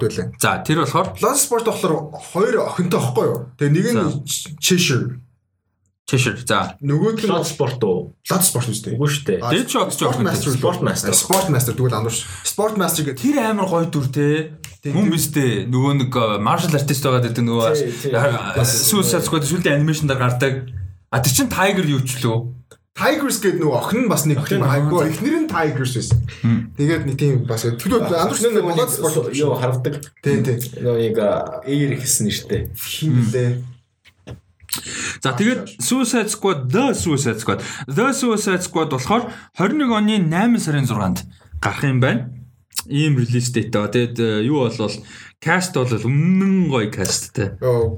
[0.00, 0.32] Bloodsport байлаа.
[0.40, 1.94] За тэр болохоор Bloodsport болохоор
[2.32, 3.38] хоёр охинтой байхгүй юу?
[3.58, 4.24] Тэгээ нэг нь
[4.60, 5.20] Cheshire.
[6.08, 6.40] Cheshire.
[6.46, 6.74] За.
[6.80, 8.16] Нөгөөд нь спорт уу?
[8.24, 8.94] Bloodsport шүү дээ.
[8.96, 9.38] Үгүй шүү дээ.
[9.52, 10.50] Дээд ч одч Sport Master.
[10.56, 11.12] Sport Master.
[11.14, 12.24] Sport Master тэгвэл андуурш.
[12.42, 14.28] Sport Master гэдэг Тэр амар гоё дүр те.
[14.80, 20.18] Хүн бистэй нөгөө нэг э, martial artist байгаа гэдэг нөгөө Suicide Squad сүүлийн анимашн дээр
[20.18, 20.54] гардаг.
[21.12, 22.59] А тэр чин Tiger юу ч лөө.
[23.00, 26.20] Tigers гэдэг нөгөө охин нь бас нэг тийм айгуу эхнэр нь Tigers байсан.
[26.76, 29.94] Тэгээд нэг тийм бас тэгвэл андуурш Нэг нөгөө нэг Bloodsport юу харагдаг.
[30.20, 30.60] Тий, тий.
[30.84, 31.16] Нэг
[31.64, 32.68] эйр гэсэн нэртэй.
[32.76, 33.64] Хин лээ.
[35.24, 40.86] За тэгээд Suicide Squad The Suicide Squad The Suicide Squad болохоор 21 оны 8 сарын
[40.86, 41.24] 6-нд
[41.58, 42.30] гарах юм байна.
[42.86, 43.88] Ийм релиз date аа.
[43.88, 44.94] Тэгээд э, юу болвол
[45.40, 47.56] каст бол өмнөн гоё касттэй.
[47.64, 47.96] Оо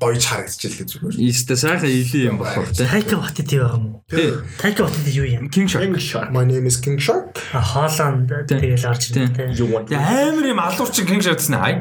[0.00, 1.20] гоё харагдчихлээ зүгээр.
[1.20, 2.88] Ийстэй сайхан илийн юм болохоор те.
[2.88, 4.04] Тайка Ватити байгаа юм уу?
[4.08, 4.32] Тий.
[4.56, 5.52] Тайка Ватити юу юм?
[5.52, 6.32] King Shark.
[6.32, 7.36] My name is King Shark.
[7.52, 9.12] А, Хооланд тэгэл орж
[9.68, 11.76] want Тэгээ амар юм алуурчин King Shark гэсэн хай.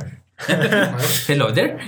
[1.32, 1.80] Hello there.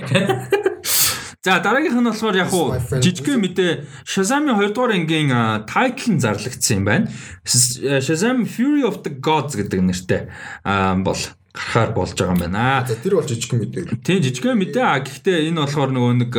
[1.44, 5.32] За дараагийнх нь болохоор яг уу жижигхэн мэдээ Shazam-ийн 2 дугаар ангийн
[5.68, 7.06] тайтл нь зарлагдсан юм байна.
[7.44, 10.28] Shazam Fury of the Gods гэдэг нэртэй
[10.64, 11.16] аа бол
[11.60, 12.84] гарахаар болж байгаа юм байна.
[12.88, 14.00] За тэр бол жижиг мэдээ.
[14.00, 16.32] Тийм жижигхэн мэдээ а гэхдээ энэ болохоор нөгөө нэг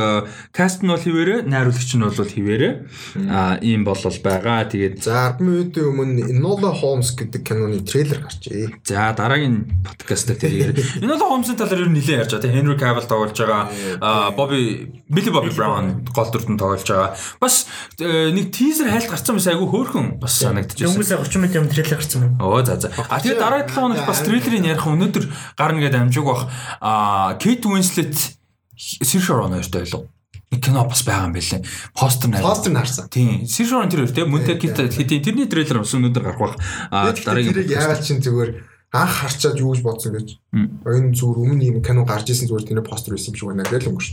[0.50, 2.70] каст нь бол хിവэрэ найруулагч нь бол хിവэрэ
[3.30, 4.66] а ийм болол байгаа.
[4.66, 8.82] Тэгээд За 10 минутын өмнө Enola Holmes гэдэг киноны трейлер гарчээ.
[8.86, 12.56] За дараагийн подкаст дээр тэр энэ бол Холмсын талаар ер нь нэлээд ярьж байгаа тийм
[12.58, 17.68] Henry Cavill тоглож байгаа Bobby Billy Bobby Brown гол дүртэн тоглож байгаа бас
[18.00, 21.98] э, нэг тийзер хайлт гарсан байсан айгүй хөөрхөн бас санагдчихсан Дөнгөс 30 минут юм трейлер
[21.98, 22.38] гарсан байна.
[22.44, 22.92] Оо за за.
[23.10, 25.26] А тэгээ дараа 7 хоног бас трейлерыг ярих өнөөдөр
[25.60, 26.48] гарна гэдэг амжиг бах.
[27.68, 28.16] Winslet
[28.80, 30.08] Saoirse Ronan хоёртой байлуу.
[30.52, 31.62] Нэг кино бас байгаа юм байлээ.
[31.96, 32.44] Постэр найр.
[32.44, 33.08] Постэр нь харсан.
[33.12, 33.44] Тийм.
[33.76, 36.56] Ronan тэр хоёртэй мөнтэй Kate хэдийн тэрний трейлер бас өнөөдөр гарах бах.
[36.92, 40.36] Дараагийн тэрийг яагаад чинь зүгээр анх харчаад юу гэж бодсон гэж.
[40.52, 43.88] Энэ зүгээр өмнө юм кино гарч исэн зүгээр тэрний постэр байсан юм шиг байна гэж
[43.88, 44.08] л өнгөш.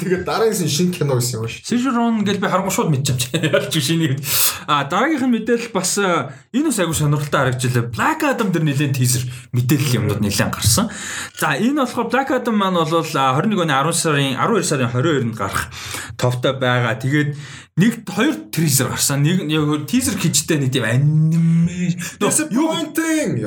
[0.00, 1.60] Тэгээд дараагийнх нь шинэ кино гэсэн юм шүү.
[1.68, 3.04] Сижрон гэж би харангуй шууд байна.
[3.52, 4.16] Ялч шинийг.
[4.64, 7.92] А дараагийнх нь мэдээлэл бас энэ бас айгу сонирхолтой харагдчихлаа.
[7.92, 10.88] Black Adam дэр нэлээд тийзер мэдээлэл юмнууд нэлээд гарсан.
[11.36, 15.36] За энэ болохоор Black Adam маань бол а, 21 оны 10 сарын 12 сарын 22-нд
[15.36, 15.68] гарах
[16.16, 16.96] товтой байгаа.
[16.96, 17.36] Тэгээд
[17.76, 19.22] нэг хоёр тизер гарсан.
[19.26, 21.64] Нэг яг тизер хийжтэй нэг тийм аниме
[22.22, 23.42] Disappointing.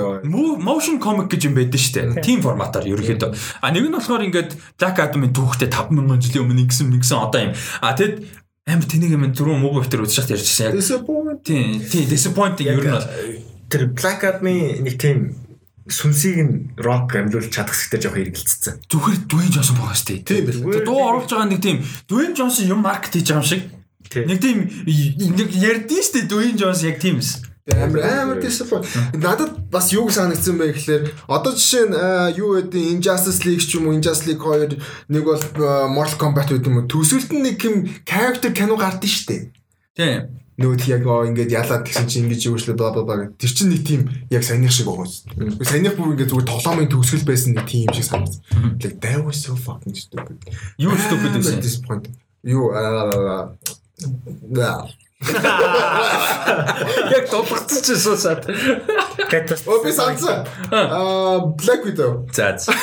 [0.60, 2.24] Motion comic гэж юм байдаг шүү дээ.
[2.28, 3.32] Тим форматаар ерөөхдөө.
[3.64, 7.54] А нэг нь болохоор ингээд Black Adam-ын түүхтэй 5000 жилийн өмнө ингэсэн ингэсэн одоо юм.
[7.80, 8.28] А тэгэд
[8.68, 10.66] амар тэнийг юм дөрөв муу байтер үзчихэж ярьжсэн.
[10.70, 11.88] Яг Disappointing.
[11.88, 13.08] тийм тийм disappointing ер нь бол
[13.72, 15.40] тэр Black Adam-ы нэг тийм
[15.88, 18.92] сүнсийг нь рок амьлуулж чадах хэрэгтэй жоох хэрэгэлцсэн.
[18.92, 20.28] зүгээр Dwayne Johnson байгаа шүү дээ.
[20.28, 20.84] Тийм.
[20.84, 21.80] Дуу оруулж байгаа нэг тийм
[22.12, 23.64] Dwayne Johnson юм маркет хийж байгаа юм шиг.
[24.10, 24.28] Тийм.
[24.28, 27.44] Нэг тийм нэг ярдэн дээ Dwayne Johnson яг тийм эс.
[27.68, 28.88] Амар амар disappoint.
[29.14, 31.96] Надад бас юу санагдсан бэ гэхээр одоо жишээ нь
[32.40, 34.80] юу гэдэг Injustice League ч юм уу Injustice League 2
[35.12, 35.44] нэг бол
[35.92, 39.52] Mortal Kombat гэдэг юм уу төсөлд нь нэг юм character кино гардыг штэ.
[40.00, 40.40] Тийм.
[40.58, 43.36] Нөгөө тэг яг оо ингээд ялаад тэгсэн чинь ингэж юушлээ бла бла бла гэх.
[43.36, 44.02] Тэр чинь нэг тийм
[44.32, 45.06] яг саяных шиг байгаа
[45.36, 45.60] юм.
[45.60, 48.42] Саяных бүр ингээд зүгээр тоглоомын төгсгөл байсан нэг тийм шиг санагдсан.
[48.80, 50.40] Like that was so fucking stupid.
[50.82, 51.62] Юу stupid гэсэн.
[51.62, 52.16] disappointing.
[52.42, 53.54] Юу аа
[57.18, 57.26] Яг
[57.82, 58.46] ч суусаад.
[59.26, 59.66] Гэтас.
[59.66, 60.46] Оо би санацсан.
[60.70, 62.30] Аа Black Widow.
[62.30, 62.54] За.
[62.58, 62.74] за.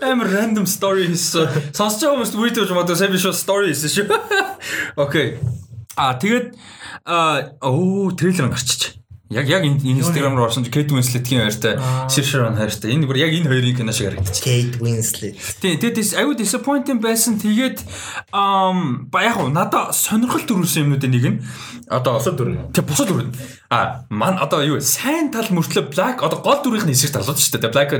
[0.04, 1.48] Амар random story хийсэн.
[1.72, 4.12] Сонсож байгаа хүмүүст video ч бодоо сайн биш story хийсэн шүү.
[5.04, 5.40] Окей.
[5.96, 6.52] А тэгээд
[7.08, 9.00] а оо трейлер гарчиж.
[9.26, 11.74] Яг яг энэ Instagram руу орсон чи Kate Winslet-ийн хоёртой
[12.06, 12.94] Saoirse Ronan хоёртой.
[12.94, 14.46] Энэ бүр яг энэ хоёрын кино шиг харагдчих.
[14.46, 15.34] Kate Winslet.
[15.58, 17.34] Тийм тэгээд аюу disappointing байсан.
[17.34, 17.82] Тэгээд
[18.30, 21.38] ам ба яг уу надаа сонирхол төрүүлсэн юмнуудын нэг нь
[21.90, 22.70] одоо Бусад дүр.
[22.70, 23.34] Тэг бусад дүр.
[23.66, 27.58] А ман одоо юу сайн тал мөртлөө Black одоо гол дүрийнх нь эсрэг талууд шүү
[27.58, 27.74] дээ.
[27.74, 27.90] Black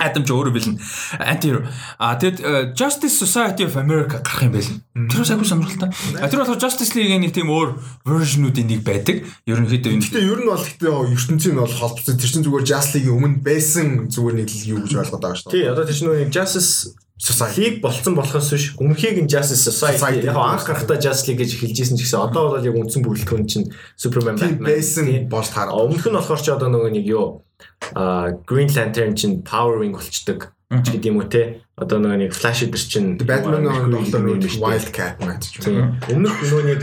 [0.00, 0.76] Адам ч өөрөө бэлэн
[1.20, 1.52] анти
[2.00, 4.70] а тэгэд э, Justice Society of America гарах юм байл.
[5.12, 5.92] Тэр бас айгүй сонирхолтой.
[6.16, 7.76] А тэр болохоор Justice League-ийн нэг тийм өөр
[8.08, 9.28] version-уудын нэг байдаг.
[9.44, 12.16] Ерөнхийдөө энэ Гэтэ ер нь бол гэхдээ ертөнцийн бол холбогдсон.
[12.16, 15.52] Тэр чинь зүгээр Just League-ийн өмнө байсан зүгээр нэг л юу гэж ойлгоод байгаа шүү
[15.52, 17.80] Тий, одоо тийч нөгөө Justice Society.
[17.84, 22.08] Болцсон болохоос биш өмнөхийг нь Justice Society яг анх гарахтаа Justice League гэж хэлжсэн ч
[22.08, 25.84] гэсэн одоо бол яг үндсэн бүрэлдэхүүн чинь Superman Batman байсан болж А, таараа.
[25.84, 27.44] Өмнөх нь болохоор ч одоо нөгөө нэг юу
[27.92, 30.48] а Green Lantern чинь Power Wing болчдөг
[30.80, 31.60] ч гэдэг юм уу те.
[31.76, 34.56] Одоо нөгөө нэг Flash эдэр чинь Batman юм нэг.
[34.56, 36.00] Wildcat match ч юм.
[36.08, 36.24] Тийм.
[36.24, 36.80] Өмнөх нөгөө нэг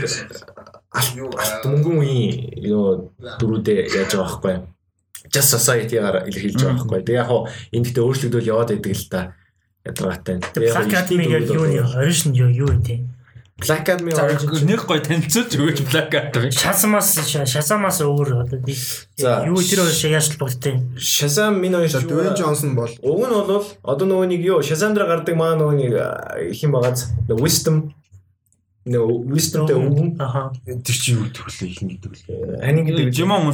[0.94, 4.54] алт мөнгөн үеийн юу дөрүүдээ яаж байгаа байхгүй.
[5.34, 7.02] Just Society-гаар илэрхийлж байгаа байхгүй.
[7.04, 9.20] Тэгээ яг хоо энэ дэхтэй өөрчлөгдөөл яваад байдаг л та.
[9.84, 10.40] Ядаргатай.
[10.54, 13.06] Black Academy яг юу нэг оригин юу юу вэ?
[13.58, 16.46] Black Academy Origin нэг гой танилцуулж өгөөч Black Adam.
[16.54, 18.62] Шазамаас шазамаас өөр одоо
[19.18, 19.42] За.
[19.50, 20.94] юу тэр хоёр шиг яаж холбогдтой юм?
[20.94, 25.10] Shazam минь хоёр Dwayne Johnson бол Уг нь бол одоо нөгөө нэг юу Shazam дээр
[25.10, 25.90] гардаг маа нөгөө нэг
[26.54, 27.97] их юм багаз Wisdom
[28.88, 30.50] нөгөө Wisdomтэй өвгөн Аха.
[30.64, 32.60] тэр чи юу гэдэг вэ их нэг гэдэг вэ?
[32.64, 33.52] Хани гэдэг Жимон.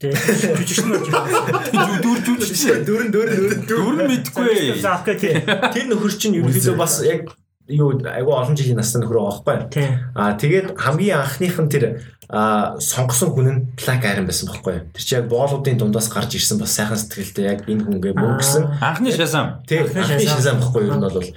[0.00, 1.96] Тэгээ жүжигчнүүд юу?
[2.00, 2.88] Дүр жүжигч.
[2.88, 4.80] дөрөн дөрөн дөрөн Дүр мэдгүй.
[4.80, 7.28] Тэр нөхөр чинь ерөнхийдөө бас яг
[7.68, 9.68] юу айгу олон жилийн настай нөхөр байхгүй.
[9.68, 9.88] Тий.
[10.16, 11.84] А тэгээд хамгийн анхных нь тэр
[12.32, 14.88] а сонгосон хүн нь Black Iron байсан байхгүй.
[14.94, 18.80] Тэр чинь яг боолуудын дундаас гарч ирсэн бас сайхан сэтгэлтэй яг энэ хүнгээ мөнгөсөн.
[18.80, 19.60] Анхны шазам.
[19.66, 20.22] Тий, Анхны.
[20.22, 21.28] Shazam байхгүй юу нь бол.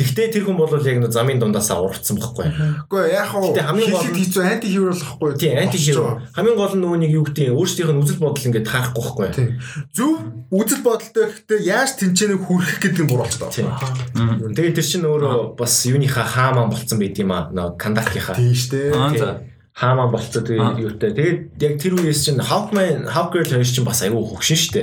[0.00, 2.48] Тэгтээ тэр хүн бол яг нэг замын дундаасаа урагдсан байхгүй.
[2.88, 5.30] Үгүй яг хаа Гэтэ хамгийн гол нь- хэцүү анти хиро л ахгүй.
[5.36, 6.24] Тий, анти хиро.
[6.32, 9.28] Хамгийн гол нь нэг юу гэдэг өөрсдийнх нь үзэл бодол ингээд таахгүй байхгүй.
[9.36, 9.50] Тийм.
[9.92, 10.16] Зөв
[10.48, 13.68] үзэл бодолтой гэхдээ яаж тэнцэнэг хүрэх гэдэг нь буруулж Тий.
[13.68, 14.56] байгаа.
[14.56, 17.52] Тэгээд тэр чинь өөрөө бас юуныхаа хаамаа болцсон байд юм аа.
[17.52, 18.36] Нөгөө Кандакийнхаа.
[18.40, 18.80] Тийм штэ.
[18.96, 19.20] Аа Тий.
[19.20, 19.28] за.
[19.70, 21.10] Хаамаа болцсон тэгээд юутай.
[21.14, 24.82] Тэгээд яг тэр үеэс чинь Hawkman, Hawkgirl хоёр чинь бас аюу хөгшин штэ.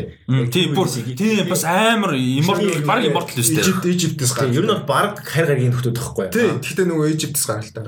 [0.49, 3.61] Тийм бүр тийм бас амар immortal баг immortal үстэй.
[3.61, 6.25] Египт Египтээс Тийм, ер нь бол баг хайр гаргийн нөхдүүд байхгүй.
[6.33, 7.83] Тий, гэхдээ нөгөө Египтээс гаралтай.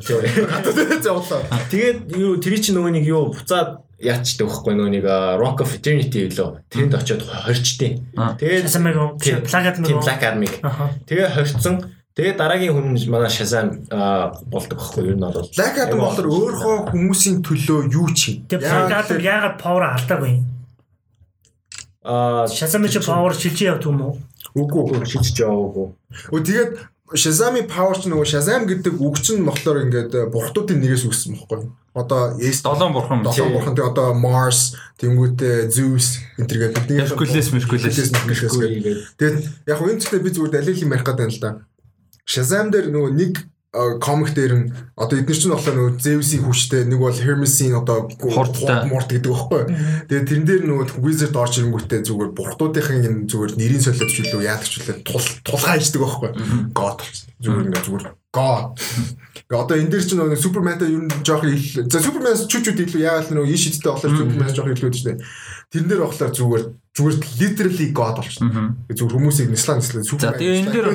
[0.53, 1.41] Гадаад зовлоо.
[1.71, 5.05] Тэгээд юу тэр чинь нөгөө нэг юу буцаад яачдаг байхгүй нөгөө нэг
[5.39, 7.99] Rock of Eternity гэлөө тэнд очиод хорчтой.
[8.39, 8.69] Тэгээд?
[9.19, 9.39] Тийм.
[9.83, 10.03] Тийм уу?
[10.03, 10.49] Black Academy.
[10.63, 10.93] Аха.
[11.03, 11.75] Тэгээ хорцсон.
[12.19, 15.15] Тэгээ дараагийн хүн манай Shazam а, болдог байхгүй юу?
[15.15, 18.43] Нь бол Black Adam болохоор өөрөө хүмүүсийн төлөө юу чи?
[18.43, 20.43] Тэгээ Black Adam яагаад power алдаагүй юм?
[22.03, 24.15] а Шазамыг чи power шилжиж явдаг юм уу?
[24.55, 25.05] Үгүй.
[25.05, 25.87] шидэж яваагүй.
[26.33, 26.71] Өө тэгээд
[27.09, 31.69] Shazam-ийн power ч нөгөө Shazam гэдэг үг чинь болохоор ингээд э, бурхтуудын нэрээс үссэн байхгүй.
[31.97, 33.23] Одоо Ace Долоон бурхан.
[33.25, 36.83] Долоон бурхан тэгээ одоо Mars, тэнгуүтэ Zeus энэ төр гэдэг.
[37.09, 37.49] Hercules.
[37.49, 38.97] Hercules гэдэг.
[39.17, 41.51] Тэгээд яг хөө энэ зөвхөн би зүгээр далил юм ярих гэдэг юм л да.
[42.29, 43.33] Shazam дээр нөгөө нэг
[44.01, 44.65] комик дээр нь
[44.97, 48.89] одоо эдгээр чинь болохоор нөгөө Zeus-ийн хүчтэй нэг бол Hermes-ийн одоо Хурдтай.
[48.89, 49.63] мурт гэдэг байхгүй.
[50.09, 54.41] Тэгээд тэрэн дээр нөгөө Wizard орж ирэнгүүтээ зүгээр бурхтуудынхын энэ зүгээр нэрийн солиод ч үлээ
[54.41, 56.29] яадаг ч үлээ тул тулгаа ичдэг байхгүй.
[56.73, 57.29] God болсон.
[57.45, 58.65] Зүгээр ингээ зүгээр God.
[59.49, 61.89] Одоо энэ дээр чинь нөгөө Суперментай ер нь жоох ил.
[61.89, 64.97] За Супермен чүчүүд илүү яагаад нөгөө иш шидтэй болохоор Супермен жоох илүү гэж
[65.69, 66.63] дээр болохоор зүгээр
[66.97, 68.49] зүгээр literally God болчихсон.
[68.89, 70.37] Зүгээр хүмүүсийг нислаа нислаа За Супермен.
[70.41, 70.87] тэгээ энэ дээр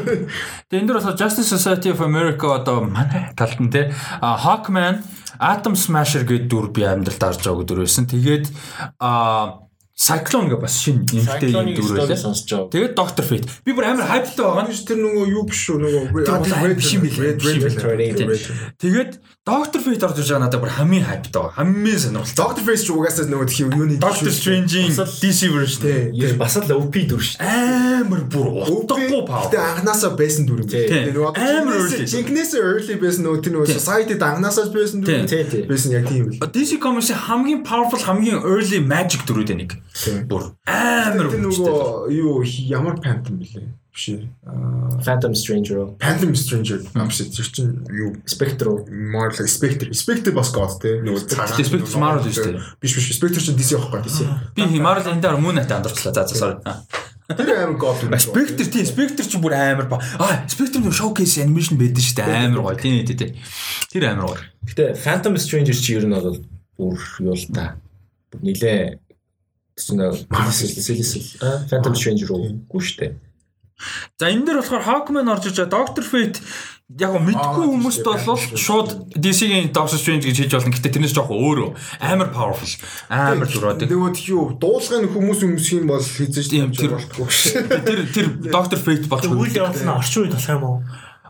[0.67, 5.07] тэгээ энэ дээр болохоор Justice Society of America одоо манай талд нь те Hawkman,
[5.39, 8.11] Atom Smasher гэдэг дүр би амьдралд харж байгааг дүр байсан.
[8.11, 8.51] Тэгээд
[8.99, 9.63] а
[9.95, 12.19] Cyclone гэ бас шинэ нэмэлттэй юм дүр байлаа.
[12.19, 12.67] сонсож байгаа.
[12.75, 13.47] Тэгээд Doctor Fate.
[13.63, 14.75] Би бүр амар хайптай байгаа нь.
[14.75, 17.39] Тэр нөгөө юу биш үү нөгөө биш юм билээ.
[17.39, 18.51] Биш.
[18.75, 21.55] Тэгээд Doctor Fate орж иж байгаа надад бүр хамгийн хайптай байгаа.
[21.63, 22.43] Хамгийн сонирхолтой.
[22.43, 25.81] Doctor Face ч угаасаа нөгөө тхий юуны Doctor Strange-ийн DC version.
[25.87, 26.11] Тий.
[26.27, 28.03] Ер бас л OP дүр шүү дээ.
[28.03, 29.47] Амар бүр утгагүй power.
[29.47, 30.75] Гэтэ анханасаа байсан дүр юм.
[30.75, 30.91] Тий.
[30.91, 32.03] нөгөө Амар early.
[32.11, 35.23] жинкнээс early байсан нөгөө тэр нөгөө society-д анханасаа байсан дүр.
[35.71, 36.35] Байсан яг тийм.
[36.43, 39.84] DC Comics-ийн хамгийн powerful хамгийн early magic дүрүүдээ нэг.
[39.95, 40.25] Тий.
[40.27, 43.69] Бүр амар нөгөө юу ямар Phantom бэлээ?
[43.95, 44.27] Биш ээ.
[45.07, 46.83] Phantom Stranger, Phantom Stranger.
[46.83, 48.83] Тэр чинь юу Spectre.
[48.91, 49.95] Marvel Spectre.
[49.95, 50.99] Spectre бас god тий.
[50.99, 51.63] Нөгөө цагаан.
[51.63, 52.65] Spectre Marvel шүү дээ.
[52.83, 54.03] Биш биш Spectre чинь DC байхгүй.
[54.03, 54.27] DC.
[54.59, 56.11] Би Marvel энэ дээр мөн натаа андарчлаа.
[56.11, 56.59] За за sorry.
[57.31, 58.19] Тэр амар god дүр.
[58.19, 60.03] Spectre тийм Spectre ч бүр амар ба.
[60.19, 62.51] Аа Spectre нэг showcase animation байдаг шүү дээ.
[62.51, 62.83] Амар гоё.
[62.83, 63.39] Тийм тийм тийм.
[63.95, 64.43] Тэр амар гоё.
[64.75, 66.43] Гэтэ Phantom Stranger чи ер нь бол
[66.83, 67.79] бүр юу л та.
[68.35, 69.04] Бүр нилээ
[69.77, 73.13] чинь Celestial а Phantom Stranger үгүй шүү дээ.
[74.19, 76.39] За энэ дээр болохоор Hawkman орж иж Doctor Fate
[76.95, 78.89] яг го мэдгүй хүмүүст тийм бол шүү шууд
[79.19, 80.71] DC-ийн Doctor Strange гэж хийж болно.
[80.71, 81.75] Гэтэ тэрнээс жоох өөрөө
[82.07, 82.71] амар powerful.
[83.11, 83.91] Амар зураадаг.
[83.91, 87.27] Нөгөө юу дуулгын хүмүүс хүмүүсийн бол хийжэж Тийм, тэр- болтгоо.
[87.89, 90.79] Тэр тэр Doctor Fate болж Үйл явдал нь орчин үед болох юм уу?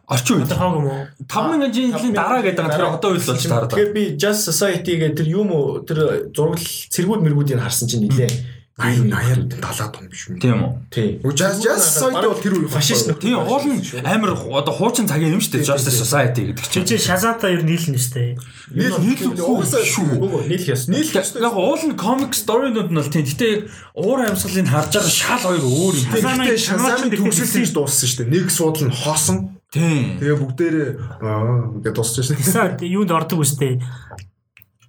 [0.09, 1.03] Орчин үед Одоо хааг юм уу?
[1.29, 3.71] 5000 жилийн дараа гэдэг нь тэр одоо үед болж таардаг.
[3.73, 8.29] Тэгэхээр би Just Society гэдэг тэр юм уу тэр зураг цэргүүд мэргүүдийг харсан чинь нилээ
[8.77, 10.43] 80 80-аад 70-аад он биш үү?
[10.43, 10.73] Тийм үү?
[10.91, 11.23] Тийм.
[11.31, 13.07] Jazz jazz society бол тэр үе фашист.
[13.23, 16.83] Тийм уул нь амар одоо хуучин цагийн юм шүү дээ Justice Society гэдэг чинь.
[16.83, 18.35] Чи шазаата ер нь нийлнэ шүү дээ.
[18.75, 19.79] нийл нийл угаасаа
[20.19, 20.91] Үгүй нийлэх ёстой.
[20.91, 23.23] нийл Яг уул нь comic story-нууд нь бол тийм.
[23.23, 26.07] Гэтэ уур амьсгалыг харж байгаа шал хоёр өөр юм.
[26.11, 28.35] Гэхдээ шазамын төгсөлтийг ч дууссан шүү дээ.
[28.35, 29.39] Нэг суудал нь хоосон.
[29.75, 30.23] Тийм.
[30.23, 31.83] Тэгээ бүгдээрээ аа
[32.23, 32.47] шүү дээ.
[32.47, 33.83] Тэсаа юунд ордог үстэй.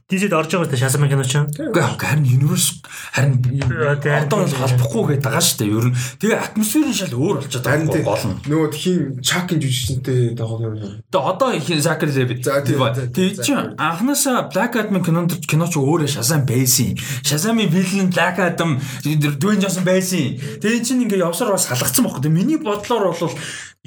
[0.06, 1.42] Дижид орж байгаа үстэй шазамын кино ч.
[1.42, 2.78] Үгүй харин universe
[3.10, 5.74] харин одоо бол холбохгүй гэдэг байгаа шүү дээ.
[5.74, 8.38] Ер нь тэгээ атмосфер нь шал өөр Харин байгаа тийм гол нь.
[8.46, 10.62] нөгөө тхийн чакин жүжигчтэй дагуу
[11.10, 12.78] Тэгээ одоо их тийм, тийм,
[13.18, 13.52] Тэгээ тийм, чи
[13.82, 16.94] анханасаа Black Adam кинонд кино ч өөрөө Shazam байсан.
[17.26, 20.38] Shazam-ийн villain Black Adam Dwayne Johnson байсан.
[20.62, 22.30] Тэгээ чинь ингээ явсаар бас халагдсан байхгүй.
[22.30, 23.34] Миний бодлоор бол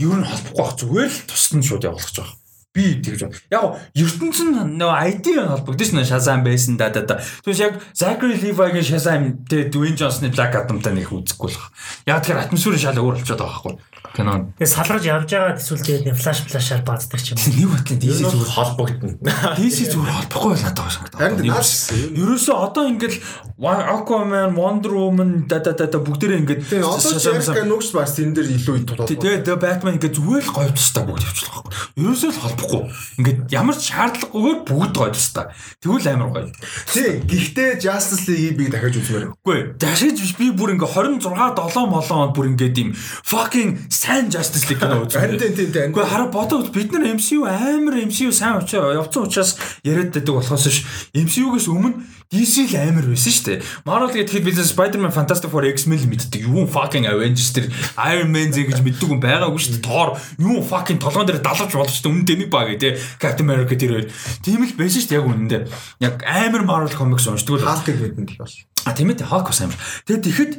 [0.03, 2.38] ер нь холбохгүй байх зүгээр л тусдан шууд явуулах гэж байгаа.
[2.77, 3.36] Би тэгж байна.
[3.49, 7.16] Яг гоо ертөнц нь нөгөө ID холбогдсон нь Shazam байсан да да да.
[7.40, 11.73] Тэгвэл яг Zachary Levi-гийн Shazam тэгээ Dwayne Johnson-ы Black Adam-тай нэг үзэхгүй л баг.
[12.05, 13.74] Яг тэгэхээр атмосфер нь шал өөр болчиход байгаа байхгүй.
[14.15, 14.53] Кинон.
[14.61, 17.40] Тэгээ салгаж явж байгаа эсвэл тэгээд флаш флашаар бааздаг ч юм.
[17.40, 19.12] Нэг батлын DC зүгээр холбогдно.
[19.59, 21.19] DC зүгээр холбохгүй байл надад санагдав.
[21.19, 23.19] Харин наас Ерөөсөө одоо ингээл
[23.59, 28.32] Aquaman, Wonder Woman да да да да бүгдээрээ ингээд Тэгээ одоо Jessica нүгс бас тэн
[28.32, 29.19] дээр илүү тодорхой.
[29.19, 31.73] Тэгээ тэгээ Batman ингээд зүгээр л гоё тустай бүгд явуулах байхгүй.
[31.99, 32.83] Ерөөсөө л холбохгүй.
[33.19, 35.47] Ингээд ямар ч шаардлагагүйгээр бүгд гоё тустай.
[35.79, 36.51] Тэгвэл амар гоё.
[36.91, 39.27] Тий, гэхдээ Justice League-ийг би дахиад үзмээр.
[39.39, 40.91] Үгүй дашиж би бүр ингээ
[41.23, 45.21] 26 7 молоо онд бүр ингээд юм fucking сайн Justice League кино үзсэн.
[45.23, 45.91] Харин тийм тийм тийм.
[45.95, 49.55] Үгүй хараа бодоод бид нар MCU амар MCU сайн явцсан учраас
[49.87, 50.83] яриад байдаг болохоос ш
[51.15, 53.65] MCU-гээс өмнө DC л амар байсан шүү дээ.
[53.89, 56.45] Marvel гэхэд бид Spider-Man Fantastic Four X-Men л мэддэг.
[56.45, 57.73] Юу fucking Avengers тэр
[58.05, 59.89] Iron Man зэ гэж мэддэг юм байгаагүй шүү дээ.
[59.89, 62.13] Thor юу fucking толгойн дээр далавч болж шүү дээ.
[62.13, 63.01] Өмнө дэнийг баг тий.
[63.17, 64.07] Captain America тэр хоёр.
[64.45, 65.63] Тийм л байсан шүү дээ яг үнэндээ.
[66.05, 67.65] Яг амар Marvel comics уншдаг л.
[67.65, 68.57] Хаалтыг бидэнд л бол.
[68.85, 69.81] А тийм ээ Hawk бас амар.
[70.05, 70.53] Тэгээд тэгэхэд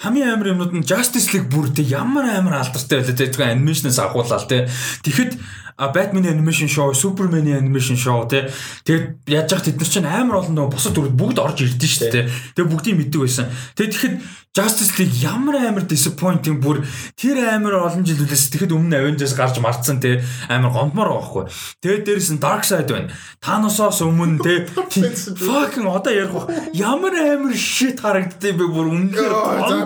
[0.00, 4.00] хамгийн амар юмнууд нь Justice League бүр тэ ямар амар алдартай байлаа тэ зөвхөн анимашнаас
[4.00, 4.66] агууллаа тэ.
[5.04, 5.36] Тэгэхэд
[5.78, 8.50] Batman animation show, Superman animation show тэ.
[8.84, 12.10] Тэгээд яаж яах тэд нар чинь амар олон нөгөө бусад дүрүүд бүгд орж ирдэ шүү
[12.12, 12.24] дээ.
[12.56, 13.46] Тэгээд бүгдийг мэддэг байсан.
[13.76, 14.14] Тэгээд тэгэхэд
[14.54, 16.82] Justice League ямар амар disappointing бүр
[17.16, 21.44] тэр амар олон жил үлээс тэгэхэд өмнө Avengers гарч марцсан те амар гомдмоор байгаа хгүй.
[21.80, 23.08] Тэгээд дээрэс нь Dark Side байна.
[23.40, 24.68] Thanos-оос өмнө те
[25.48, 26.52] fucking одоо ярих бах.
[26.76, 29.32] Ямар амар shit харагддээ би бүр үнэхээр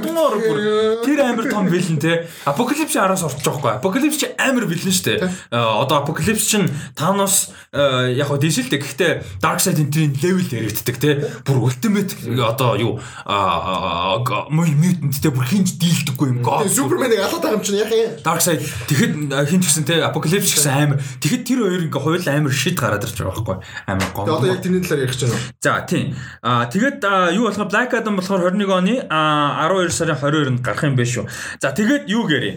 [0.03, 0.59] гомдмоор бүр
[1.07, 2.27] тэр амар том villain те.
[2.43, 3.79] Apocalypse араас орчих жоохгүй.
[3.79, 5.31] Apocalypse чи амар villain штэ.
[5.55, 6.67] Одоо Apocalypse чин
[6.99, 11.23] Thanos яг хоо дийшэлтэй гэхдээ Dark Side энэ level яригддаг те.
[11.47, 12.99] Бүр ultimate одоо юу
[14.57, 16.67] мөл мютэнттэй бүр хинж дийлдэггүй юм god.
[16.73, 18.17] Суперменыг алаад байгаа юм чинь яах юм?
[18.25, 19.13] Dark Side тэгэхэд
[19.53, 20.99] хинч гэсэн те Apocalypse гэсэн амар.
[21.21, 23.57] Тэгэхэд тэр хоёр ингээ хоёул амар shit гараад ирж байгаа байхгүй.
[23.85, 24.25] Амар гоо.
[24.25, 25.45] Одоо яг тэрний талаар ярих гэж байна.
[25.61, 26.17] За тийм.
[26.41, 27.05] Аа тэгээд
[27.37, 31.29] юу болохоор Black Adam болохоор 21 оны 12 сарын 22-нд гарах юм байна шүү.
[31.61, 32.57] За тэгээд юу гэрээ?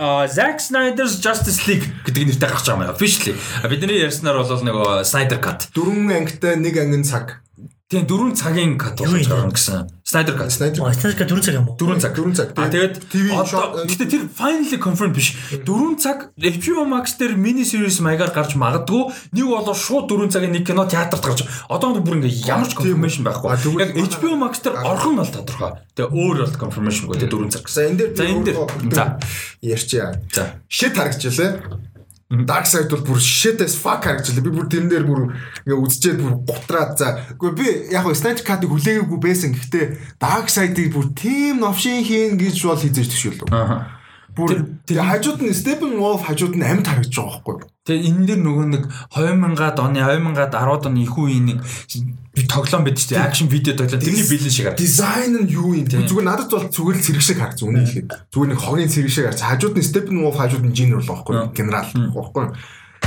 [0.00, 2.96] Zack Snyder's Justice League гэдэг нэртэй гарч байгаа юм аа.
[2.96, 3.36] Officially.
[3.68, 5.68] Бидний ярьснаар бол нөгөө Snyder Cut.
[5.76, 7.44] Дөрвөн ангитай нэг ангин цаг.
[7.90, 9.90] Тийм дөрвөн цагийн кат болж байгаа юм гэсэн.
[10.06, 10.50] Snyder Cut.
[10.54, 11.74] Snyder Астаска 4 цаг юм уу?
[11.74, 12.14] Дөрвөн цаг.
[12.14, 12.54] Дөрвөн цаг.
[12.54, 15.34] А тэгээд TV одоо гэтээ тэр finally confirmed биш.
[15.66, 19.10] Дөрвөн цаг HBO Max дээр mini series маягаар гарч магадгүй.
[19.34, 21.42] Нэг болоо шууд дөрвөн цагийн нэг кино театрт гарч.
[21.66, 23.58] Одоо бүр ингээ ямар ч confirmation байхгүй.
[23.82, 25.74] Яг HBO Max дээр орхон бол тодорхой.
[25.98, 27.66] Тэгээ өөр бол confirmation гоо тэгээ дөрвөн цаг.
[27.66, 28.58] За энэ дээр За энэ дээр
[28.94, 29.04] за
[29.66, 30.14] ярьчаа.
[30.30, 31.89] за Shit харагчлаа.
[32.30, 34.38] Dark Side бол бүр shit as fuck харагчлаа.
[34.38, 35.34] Би бүр тэрэн дээр бүр
[35.66, 37.26] ингээ үзчихэд бүр гутраад за.
[37.34, 39.50] Гэхдээ би яг хөө Snyder Cut-ыг хүлээгээгүй байсан.
[39.50, 39.86] Гэхдээ
[40.22, 43.10] Dark Side-ыг бүр team новшин хийн гэж бол хийж
[43.50, 43.98] аа.
[44.30, 47.66] Бүр тэр хажууд нь Steppenwolf хажууд нь амьд харагдаж байгаа байхгүй юу?
[47.90, 51.58] Тэгээ энэ дэр нөгөө нэг 2000-аад оны 2000-аад 10-аад оны их үеийн нэг
[52.46, 53.26] тоглоом байдаг шүү дээ.
[53.26, 53.98] Акшн видео тоглоом.
[53.98, 54.86] Тэрний бэлэн шиг харагдав.
[54.86, 55.86] Дизайн нь юу юм?
[55.90, 58.10] Зүгээр надад бол зүгээр л цэрэг шиг харагдсан үнэ хэлэхэд.
[58.30, 59.48] Зүгээр нэг хогийн цэрэг шиг харагдсан.
[59.50, 61.34] Хажууд нь Steppenwolf хажууд нь Jin бол байхгүй?
[61.50, 62.44] Генерал байхгүй?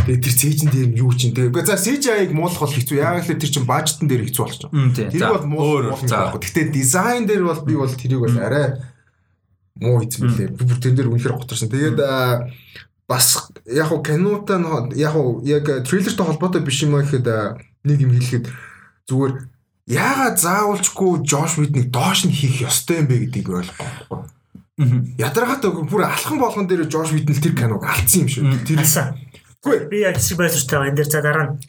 [0.03, 1.53] Тэгээ тэр цээжин дээр нь юу чинь тэгээ.
[1.55, 2.99] Гэхдээ за CGI-г муулах бол хэцүү.
[2.99, 4.91] Яг л тэр чинь бажетн дээр хэцүү тийм.
[5.15, 6.27] Тэр бол муу өөр, муу за.
[6.27, 6.43] байхгүй.
[6.43, 8.84] Гэхдээ дизайн дээр бол би бол тэрийг бол арай
[9.80, 10.51] муу мөлий.
[10.51, 11.72] Би бүр тэн дээр үнэхээр готарсан.
[11.72, 11.99] Тэгээд
[13.14, 14.57] бас яг уу кинотой
[14.98, 18.49] яг уу яг трейлертэй холбоотой биш юм аа гэхэд аа, нэг юм хэлэхэд
[19.06, 19.34] зүгээр
[19.94, 24.22] яагаад заавалчгүй Жош Видник доош нь хийх ёстой юм бэ гэдгийг ойлгохгүй.
[25.19, 28.44] Ядаргаатай бүр алхан болгон дээр Жош Виднэл тэр киног алдсан юм шүү.
[28.65, 28.81] Тэр
[29.64, 29.88] Үгүй.
[29.88, 31.64] Би яг хэсэг байсан ч тагаа энэ дээр за дараа нь.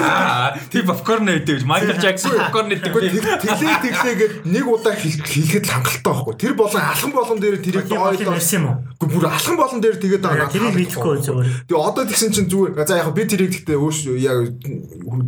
[0.00, 1.68] Аа, тийм попкорн өгдөө.
[1.68, 2.96] Майкл Джексон попкорн өгдөг.
[2.96, 6.34] Үгүй тэг тэглээ тэглээгээд нэг удаа хэлэхэд хангалттай байхгүй.
[6.40, 8.76] Тэр болон алхан болон дээр тэрийг ярьсан юм уу?
[9.04, 10.48] Үгүй бүр алхан болон дээр тэгээд байгаа.
[10.48, 11.48] Тэрийг мэдэхгүй зүгээр.
[11.68, 12.88] Тэгээ одоо тэгсэн чинь зүгээр.
[12.88, 14.38] За яг би тэрийг гэхдээ өөш яг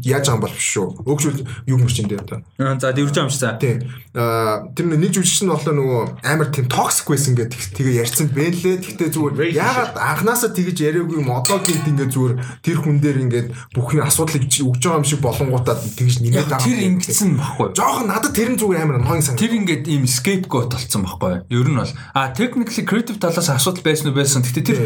[0.00, 0.88] яаж байгаа юм бол биш шүү.
[1.04, 2.40] Өөгшүүл юу юм чинь дээ одоо.
[2.80, 3.28] За дэрвж юм.
[3.60, 3.84] Тийм.
[4.16, 8.80] Аа тэр нэг жүжигч нь болохоор нөгөө амар тийм токсик байсан гэдэг тэгээ ярьсан бэлээ.
[8.80, 11.32] Тэгтээ зүгээр ягаад анханасаа тэгэж яриаггүй юм
[11.82, 16.22] одоогийн ингээд зүгээр тэр хүн дээр ингээд бүхний асуудлыг өгж байгаа юм шиг болонгуудаа тэгж
[16.22, 16.62] нэмээд байгаа.
[16.62, 17.68] Тэр ингэсэн баггүй.
[17.74, 19.36] Жохон надад тэр нь зүгээр амар ноён сан.
[19.36, 21.42] Тэр ингээд ийм scapegoat болсон баггүй.
[21.50, 24.42] Ер нь бол а technically creative талаас асуудал байсан уу байсан.
[24.46, 24.78] Гэтэ тэр.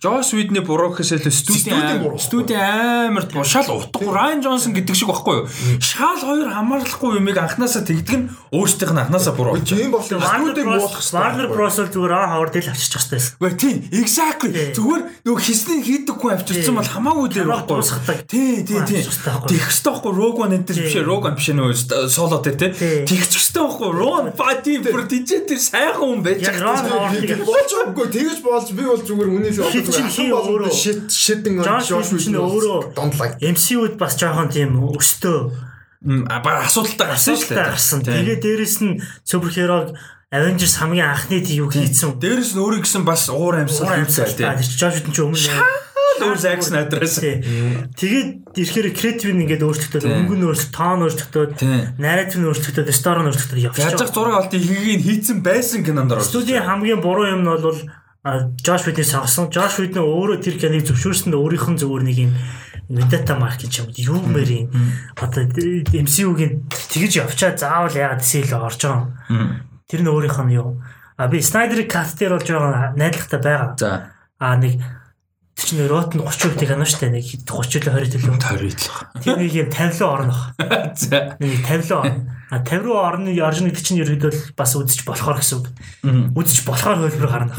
[0.00, 5.44] Joss Whedon-ы буруу гэхээс илүү Студийн студийн амар шал утга Ryan Johnson гэдэг шиг баггүй
[5.44, 5.46] юу?
[5.80, 9.60] Шал хоёр хамаарлахгүй юмыг анханасаа тэгдэг нь өөрсдийнх нь анханасаа буруу.
[9.60, 10.82] Тийм бол студийг Bros.
[10.82, 11.76] буулах Warner Bros.
[11.78, 13.34] зүгээр аа хавар дээл авчирч байгаа байсан.
[13.38, 18.24] Гэ тийм exactly зүгээр нөгөө хийсний хийдэг хүн авчирсан бол хамаагүй дээр дуусгадаг.
[18.30, 19.02] Тий, тий, тий.
[19.04, 19.48] Байхгүй.
[19.52, 22.70] Тэгэх ёстой байхгүй One энэ төр биш One биш нөгөө соло дээр тий.
[23.04, 28.38] Тэгэх ёстой байхгүй Ron Party бүр тийчээ тэр сайхан хүн байж Howard-ыг болж байгаагүй тэгэж
[28.46, 29.70] болж би бол зүгээр үнээс on
[31.66, 32.78] Josh Josh Whedon чинь Whedon өөрөө
[33.18, 35.67] like MCU-д бас жоохон тийм өстөө
[36.04, 37.98] А баг асуудалтай гарсан шүү асуудалтай гарсан.
[38.06, 39.98] Тэгээ дээрэс нь суперхерог
[40.30, 42.20] Avengers хамгийн анхны тийм хийсэн.
[42.20, 44.44] Дээрээс нь өөрөө гэсэн бас уур амьсгал амьсгал тий.
[44.46, 45.88] та Josh Whedon ч өмнө
[46.18, 47.22] Өөр Zack Snyder-аас.
[47.22, 51.62] Тэгээд ирэхээр креатив нь ингээд өөрчлөгдөд, өнгө нь өөрчлөлт, тоон өөрчлөгдөд,
[52.02, 56.42] нарратив нь өөрчлөгдөд, стори нь өөрчлөгдөд явж Яаж зураг олт ихийг хийцэн байсан кинонд орсон.
[56.42, 57.78] Студийн хамгийн буруу юм нь бол
[58.66, 59.46] Josh Whedon сонгосон.
[59.54, 62.32] Josh Whedon өөрөө тэр киныг зөвшөөрсөнд өөрийнх нь зүгээр нэг юм
[62.88, 63.88] Vendetta mark гэж юм.
[63.92, 64.72] Юу мэр юм.
[65.20, 69.60] Одоо MCU-гийн тэгж явчаа заавал яагаад сэл орж байгаа юм.
[69.84, 70.80] Тэр нь өөрийнх нь юу.
[71.20, 73.76] А би Snyder Cut дээр болж байгаа найдлагатай байгаа.
[73.76, 74.08] За.
[74.40, 74.80] А нэг
[75.58, 77.12] чинь Rotten 30% кино шүү дээ.
[77.12, 78.38] Нэг 30 20 төлөв.
[78.40, 78.98] Торидлох.
[79.20, 80.36] Тэр нэг юм 50 руу орно.
[80.96, 81.36] За.
[81.42, 82.37] Нэг 50 руу орно.
[82.50, 85.66] А 50 руу орно орно гэдэг чинь ерөөдөө бас үзэж болохоор гэсэн үг.
[86.32, 87.54] Үзэж болохоор хөлбөр гарна.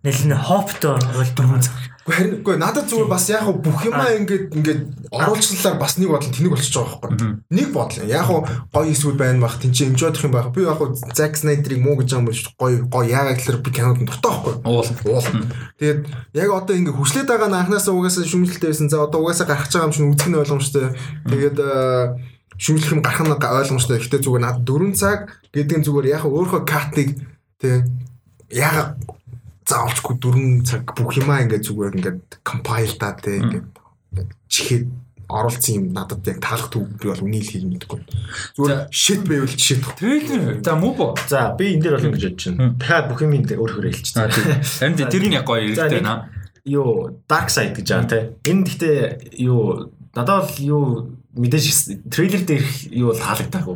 [0.00, 1.60] Нэл нь хоптоор хөлбөр.
[2.00, 4.80] Гэхдээ харин үгүй надад зүгээр бас яг хуу бүх юмаа ингээд ингээд
[5.12, 7.28] оруулчлалаар бас нэг бодол тэнэг болчихж байгаа байхгүй.
[7.52, 8.08] Нэг бодол.
[8.08, 8.40] Яг хуу
[8.72, 10.48] гоё эсвэл байна бах тэн чинь эмжоодох юм байх.
[10.50, 13.70] Би яг хуу Zack Snyder-ыг муу гэж байгаа юм биш гоё гоё яагаад гэхээр би
[13.70, 14.54] кинод нь дуртай байхгүй.
[14.64, 14.88] Уул.
[15.12, 15.28] Уул.
[15.76, 16.00] Тэгээд
[16.40, 18.88] яг одоо ингээд хүслээд байгаа нь анханасаа угаасаа шүмжлэлтэй байсан.
[18.88, 20.96] За одоо угаасаа гарах байгаа юм чинь үзэх нь ойлгомжтой.
[21.28, 21.56] Тэгээд
[22.60, 23.96] шүмжлэх юм гарах нь ойлгомжтой.
[23.96, 25.18] Гэхдээ зүгээр надад 4 цаг
[25.48, 27.16] гэдэг нь зүгээр яг өөрөө катыг
[27.56, 27.88] тэг
[28.52, 29.00] яагаад
[29.64, 33.66] заавалчгүй 4 цаг бүх юмаа ингээд зүгээр ингээд compile та тэг ингээд
[34.52, 34.86] чихээд
[35.30, 38.00] оруулсан юм надад яг таалах төв би бол үнийг хэлнэ гэдэггүй.
[38.58, 39.80] Зүгээр shit байвал shit.
[39.96, 40.58] Трейлер.
[40.60, 41.14] За муу бо.
[41.30, 42.74] За би энэ дээр бол ингэж бодож байна.
[42.76, 44.18] Дахиад бүх юм өөр өөр хэлчих.
[44.18, 44.58] А тийм.
[44.58, 46.28] Харин тэр нь яг гоё хэрэгтэй наа.
[46.64, 48.18] юу dark side гэж байгаа те.
[48.44, 48.98] Энэ гэхдээ
[49.40, 50.84] юу надад бол юу
[51.34, 53.74] мэдээж трейлер дээр юу бол хаалгадаагүй.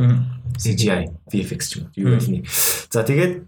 [0.58, 1.90] CGI, VFX ч юм уу.
[1.94, 2.42] Юу хэлний.
[2.90, 3.46] За тэгээд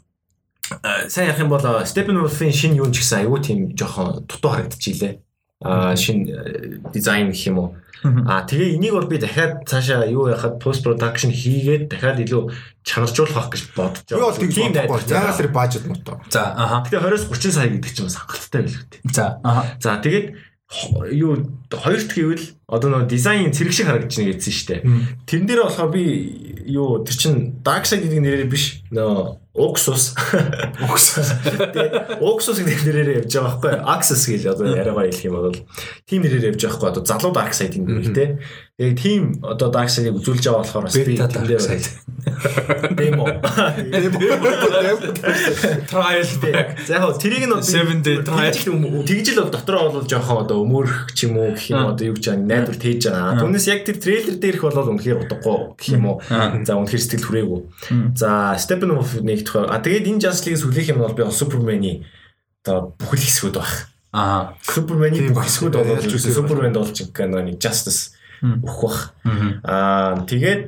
[1.08, 5.14] сайн ярих юм бол Steppenwolf-ийн шинэ юу ч гэсэн аюу тийм жоохон дутуу харагдчихилээ.
[5.62, 7.68] А шинэ дизайн гэх юм уу.
[8.04, 12.52] А тэгээ энийг бол би дахиад цаашаа юу яхад post production хийгээд дахиад илүү
[12.84, 15.02] чанаржуулах гэж бодож Би бол тэгж Тийм найдвар.
[15.06, 16.20] Яагаад тэр бажет мото.
[16.30, 16.84] За аха.
[16.86, 19.10] Тэгээ 20-с 30 сая гэдэг чинь бас хангалттай байл үү.
[19.10, 19.62] За аха.
[19.80, 20.26] За тэгээд
[21.16, 21.32] юу
[21.72, 24.80] хоёрт гэвэл одоо нөгөө дизайн цэрэг шиг харагдаж байна гэсэн шүү дээ.
[25.26, 26.02] Тэрэн дээр болохоор би
[26.66, 30.12] юу тэр чин dark side гэдэг нэрээр биш нөгөө Oxus.
[30.84, 31.32] Oxus.
[32.20, 33.72] Oxus гэдэг нэрээр явж байгаа байхгүй.
[33.88, 35.56] Axis гэж одоо яриагаар хэлэх юм бол
[36.05, 36.90] тийм нэрээр явж байгаа байхгүй.
[36.93, 38.36] Одоо залуу dark side юм нэр тэ.
[38.76, 41.88] Тэгээд тийм одоо dark side-ыг үзүүлж байгаа болохоор бас би тэндээ Side.
[43.01, 43.24] демо.
[45.88, 46.76] Trial back.
[46.86, 48.52] За яг тэрийг нь бол би- Seven day trial.
[49.09, 52.24] тэгж л дотроо бол жоохон одоо өмөрөх ч юм уу гэх юм одоо юу гэж
[52.28, 53.36] байгаа найдвар тээж байгаа.
[53.44, 56.16] Түүнээс яг тэр трейлер дээрх бол үнэхээр утгагүй гэх юм уу.
[56.64, 57.60] За үнэхээр сэтгэл хүрээгүй.
[58.16, 59.68] За Steppenwolf нэгдэх.
[59.68, 61.92] А тэгээд энэ Justice League сүлэх юм бол би бол Superman-ы
[62.64, 63.92] одоо бүхэл хэсгүүд байх.
[64.16, 64.56] Аа.
[64.64, 65.46] Superman-ы Тийм бүх баг.
[65.46, 66.32] хэсгүүд бол Яаж үгүй.
[66.32, 68.98] Superman бол ч нэг Justice өгөх бах.
[69.62, 70.62] Аа тэгээд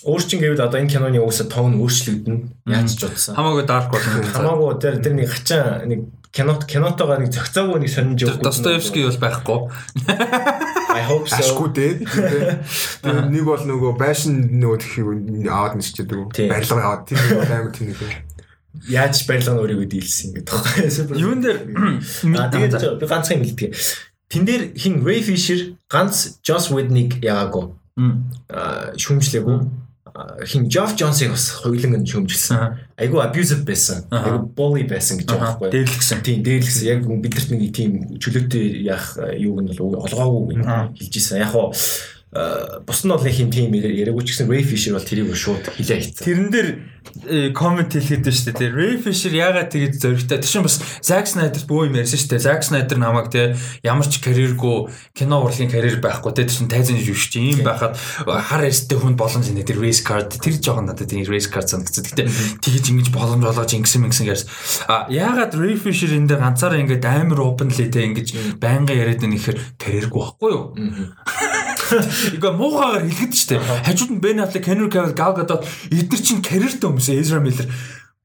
[0.00, 2.38] өөрчин гэвэл одоо энэ киноны уусаа тоон өөрчлөгдөн.
[2.72, 3.36] Яаж ч утсан.
[3.36, 4.24] Хамаагүй dark болно.
[4.32, 9.18] Хамаагүй тэр тэр нэг хачаа нэг кинот кинотойгоо нэг зохицоогүй нэг сонирж Тэр Достоевский бол
[9.18, 9.58] байхгүй.
[10.94, 11.42] I hope so.
[11.42, 11.92] Ашгүй дээ.
[13.02, 17.90] Тэр нэг бол нөгөө байшин нөгөө тхийг аваад нэрчээд нөгөө барилга аваад тийм амар тийм
[17.90, 17.98] нэг.
[18.86, 21.18] Яаж барилга нь өөрийгөө дийлсэн гэдэг байна.
[21.18, 21.58] Юун дээр
[22.54, 23.74] тэгээд би ганцхан юм хэлдэг.
[24.30, 27.74] Тэн дээр хин Ray Fisher ганц Joss Whedon-ыг яагаагүй.
[28.54, 29.58] Аа шүмжлээгүй.
[30.46, 32.78] Хин Жоф Джонсыг бас хоёуланг нь шөмжилсэн.
[32.96, 34.04] Айгу abusive байсан.
[34.10, 35.70] Айгу bully байсан гэж байгаа байхгүй.
[35.74, 36.22] Дээрлэгсэн.
[36.22, 36.86] Тийм дээрлэгсэн.
[36.88, 40.60] Яг бидэрт нэг тийм чөлөөтэй яах юуг нь бол олгоогүй
[40.96, 41.40] хэлж ийсэн.
[41.40, 41.72] Яг хоо
[42.30, 45.98] бус нь бол нэг хин тим яриаггүй ч гэсэн Ray Fisher бол тэрийг шууд хилээ
[45.98, 46.22] хийсэн.
[46.22, 46.68] Тэрэн дээр
[47.58, 48.70] коммент хэлэхэд байна шүү дээ.
[48.70, 50.38] Ray Fisher яагаад тэгэж зөрөгтэй.
[50.38, 52.46] Тэр чинь бас Zack Snyder бөө юм ярьсан шүү дээ.
[52.46, 57.02] Zack Snyder намайг те ямар ч карьергүй кино урлагийн карьер байхгүй те тэр чинь тайзан
[57.02, 61.26] жүжигч юм байхад хар эстэй хүн боломж нэ тэр race card тэр жоохон надад тэр
[61.26, 62.14] race card санагдсан.
[62.14, 62.30] Гэтэ
[62.62, 64.46] тэгэж ингэж боломж олгож ингэсэн мэгсэн ярьс.
[64.86, 69.34] А яагаад Ray Fisher энэ дээр ганцаараа ингэж амар openly те ингэж байнга яриад байна
[69.34, 70.64] гэхээр карьергүй байхгүй юу?
[72.36, 73.56] Ига муугаар хэлэхэд штэ.
[73.86, 77.66] Хажууд нь Ben Affleck, Henry Cavill, Gal Gadot эдгээр чинь карьертэй хүмүүс Ezra Miller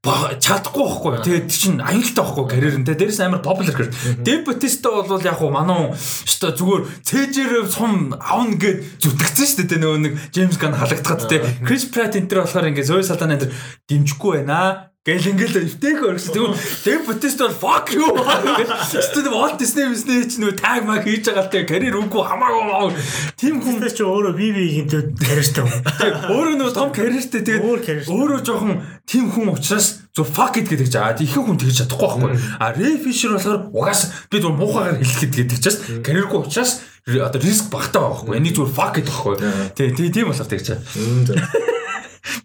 [0.06, 1.14] чадахгүй байхгүй.
[1.26, 2.86] Тэгээд чинь аюултай байхгүй карьер нь.
[2.86, 3.90] Дээрээс амар популяр гэр.
[4.22, 9.82] Dev Bautista бол яг хуу манай өстө зүгээр цээжээр сум авна гэд зүтгэсэн шүү дээ.
[9.82, 11.42] Нөгөө нэг James Gunn халагдахад те.
[11.66, 13.50] Chris Pratt энэ төр болохоор ингээ Zoe Saldana энэ
[13.90, 14.94] дэмжихгүй байна.
[15.06, 16.34] Гэл ингээл эвтэйх өргөс.
[16.82, 18.10] Dev Bautista бол fuck you.
[19.06, 22.98] Студ Walt Disney Disney ч нөгөө tag mag хийж байгаа л те карьер үгүй хамаагүй.
[23.38, 25.62] Тим хүн ч өөрөө бие биеийн карьертэй.
[26.26, 31.14] Өөрөө нөгөө том карьертэй тэгээд өөрөө жоохон тим хүн учраас зөв fuck it гэдэг жаа.
[31.14, 32.42] Ихэнх хүн тэгж чадахгүй байхгүй.
[32.58, 37.70] А Ray Fisher болохоор угаас би зөв муухагаар хэлэхэд гэдэг чаас карьергүй учраас одоо риск
[37.70, 38.42] багтаа байхгүй.
[38.42, 39.38] Энийг зөв fuck it байхгүй.
[39.78, 40.82] Тий, тийм болохоор тэгж чаа.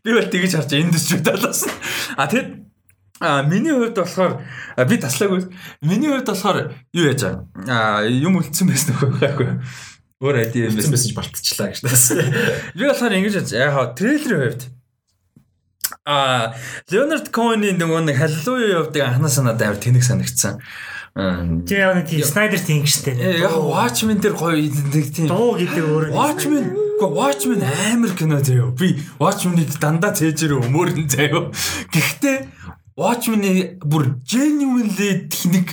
[0.05, 1.67] Би бол тэгж харж индустрид талаас.
[2.17, 2.71] А тэгэд
[3.21, 4.41] А миний хувьд болохоор
[4.89, 5.53] би таслаагүй.
[5.85, 9.61] Миний хувьд болохоор юу яаж аа юм үлдсэн байсан нөхөхгүй.
[10.25, 12.17] Өөр айди юм байсан мессеж балтчлаа гэж тас.
[12.73, 14.63] Би болохоор ингэж яг трейлерийн хувьд
[16.07, 16.57] а
[16.89, 20.63] Леонард Коуны нөгөө нэг халилуун явдаг анханасаа надад амар тэнэг санагдсан.
[21.15, 23.19] Тэ яг тийм Снайдер тийм гэжтэй.
[23.43, 26.15] Яг Watchmen дээр гоё нэг тийм дуу гэдэг өөрөө.
[26.15, 28.71] Watchmen Гэхдээ Watchmen амар кино заяа.
[28.77, 31.51] Би Watchmen-ийг дандаа цээжээр өмөрөн заяа.
[31.91, 32.37] Гэхдээ
[32.97, 35.73] Watchmen-ы бүр genuinely техник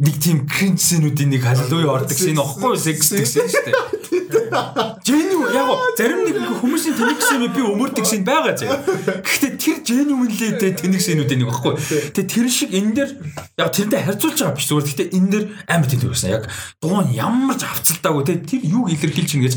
[0.00, 4.09] нэг тийм кринж сэнүүдийн нэг халилуун ордог шин ихгүй секс гэсэн шүү дээ.
[5.04, 8.78] Genuine яг зарим нэг хүмүүсийн тэнэг шин би өмөрдөг шин байгаа заяа.
[9.24, 11.74] Гэхдээ тэр genuinely тэнэг сэнүүдийн нэг ихгүй.
[12.14, 13.10] Тэгээ тэр шиг энэ дэр
[13.58, 14.86] яг тэрнтэй харьцуулж байгаа биш зүгээр.
[14.86, 16.30] Гэхдээ энэ дэр амар тэнэг байсан.
[16.30, 16.44] Яг
[16.78, 19.54] дуун ямар ч авцалтаагүй те тэр юу илэрхийлж чинь гэж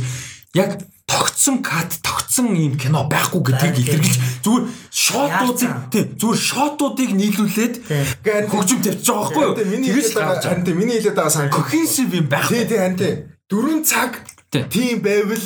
[0.54, 7.76] яг тогтсон кат тогтсон юм кино байхгүй гэдгийг илэрхийлж зүгээр шотуудыг тийм зүгээр шотуудыг нийлүүлээд
[8.50, 12.28] хөгжим тавьчих байгаа байхгүй юу миний хэлээд байгаа харин миний хэлээд байгаа сан cohesive юм
[12.32, 13.14] байх тий тий харин тий
[13.52, 14.12] дөрөв цаг
[14.62, 15.42] тийм байвал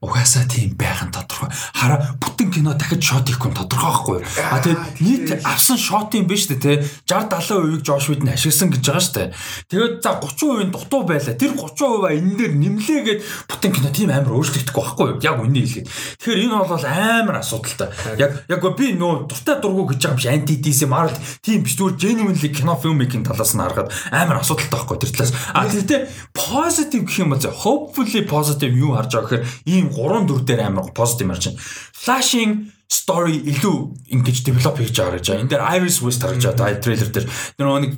[0.00, 1.52] угаасаа тийм байх нь тодорхой.
[1.76, 4.18] Хараа бүтэн кино дахиж шот хийхгүй тодорхой байхгүй.
[4.50, 6.72] А тэгээд нийт авсан шот юм биш үү те
[7.04, 9.28] 60 70% Жош Вид нь ашигласан гэж байгаа дээ.
[9.70, 11.34] Тэгээд за 30% дутуу байлаа.
[11.34, 15.20] Тэр 30% энэ дээр нэмлээгээд бүтэн кино тийм амар өөрчлөгдөхгүй байхгүй юу?
[15.20, 15.88] Яг үнэ хэлгээд.
[16.20, 17.88] Тэгэхээр энэ бол амар асуудалтай.
[18.16, 21.76] Яг яг би нөө дуртай дургу гэж байгаа юм шиг анти DC Marvel тийм биш
[21.76, 25.34] зүгээр genuinely кино filmmaking талаас нь харахад амар асуудалтай байхгүй тэр талаас.
[25.52, 26.00] А тэгтээ
[26.32, 30.92] positive гэх юм бол hopefully positive юу харж байгаа гэхээр ийм 3 4 дээр амар
[30.96, 31.62] позитив марж байна.
[32.04, 32.52] Flashing
[32.90, 33.76] story илүү
[34.16, 35.42] ингэж develop хийж байгаа гэж байна.
[35.44, 37.26] Энд дээр Iris West харж байгаа трейлер дээр
[37.60, 37.92] нөгөө нэг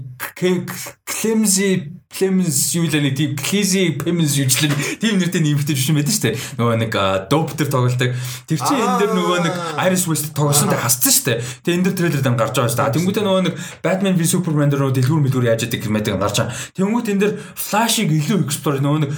[1.09, 1.71] Clemsy
[2.13, 6.37] Clemens юу л нэг тийм Clizy Clemens юучлэн тийм нэртэй нэмэгтэй жишээ байдаг шүү дээ.
[6.61, 6.93] Нөгөө нэг
[7.33, 8.11] Dope дээр тоглолдог.
[8.47, 11.39] Тэр чинь энэ дээр нөгөө нэг Iris West тоглосон дээр хассан шүү дээ.
[11.65, 12.95] Тэгээ энэ дээр трейлер дээр гарч байгаа шүү дээ.
[13.01, 16.57] Тэнгүүтээ нөгөө нэг Batman v Superman дээр нөгөө дэлгүүр мэлгүүр яаж яадаг гэмэдэг гарч байгаа.
[16.77, 19.11] Тэнгүүт энэ дээр Flash-ыг илүү explore нөгөө нэг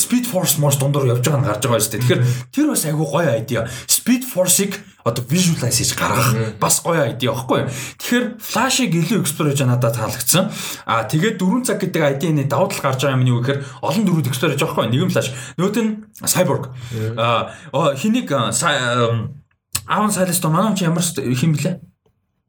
[0.00, 2.02] Speed Force Morse дундуур явж байгаа нь гарч байгаа шүү дээ.
[2.08, 2.22] Тэгэхээр
[2.56, 3.68] тэр бас айгүй гоё idea.
[3.84, 4.72] Speed Force-ыг
[5.04, 7.68] одоо visualize хийж гаргах бас гоё idea байхгүй.
[8.00, 10.48] Тэгэхээр Flash-ыг илүү explore хийж надад таалагдсан.
[10.88, 14.28] Аа тэгээд 4 цаг гэдэг ID-ний давуу тал гарч байгаа юм юу гэхээр олон дөрүүд
[14.32, 14.92] explore хийж байгаа байхгүй.
[14.96, 15.90] Нэг нь Flash, нөгөөт нь
[16.24, 16.72] Cyborg.
[17.20, 17.52] Аа
[18.00, 21.80] хэнийг Аавн Сайлсто манай чи ямар хин блэ?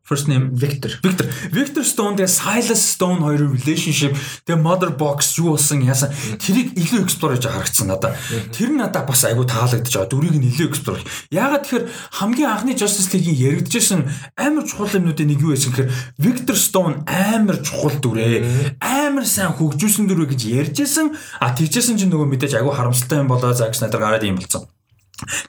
[0.05, 0.91] First name Victor.
[1.01, 1.25] Victor.
[1.49, 4.13] Victor Stone тэгээ Silas Stone хоёрын relationship
[4.45, 8.13] тэгээ Mother Box юу болсон яасан тэрийг илүү explore хийж харагдсан надад.
[8.53, 10.05] Тэр нь надад бас айгүй таалагдж байгаа.
[10.13, 11.01] Дүрийг нь илүү explore.
[11.33, 11.85] Яагаад тэгэхээр
[12.21, 14.05] хамгийн анхны Justice League-ийн яригдчихсэн
[14.37, 15.89] амар чухал юмнуудын нэг юу байсан гэхээр
[16.21, 18.77] Victor Stone амар чухал дүрээ.
[18.85, 21.17] Амар сайн хөгжүүлсэн дүрээ гэж ярьжсэн.
[21.41, 24.69] А тэгжсэн чинь нөгөө мэдээж айгүй харамсалтай юм болоо Zack Snyder гараад юм болсон.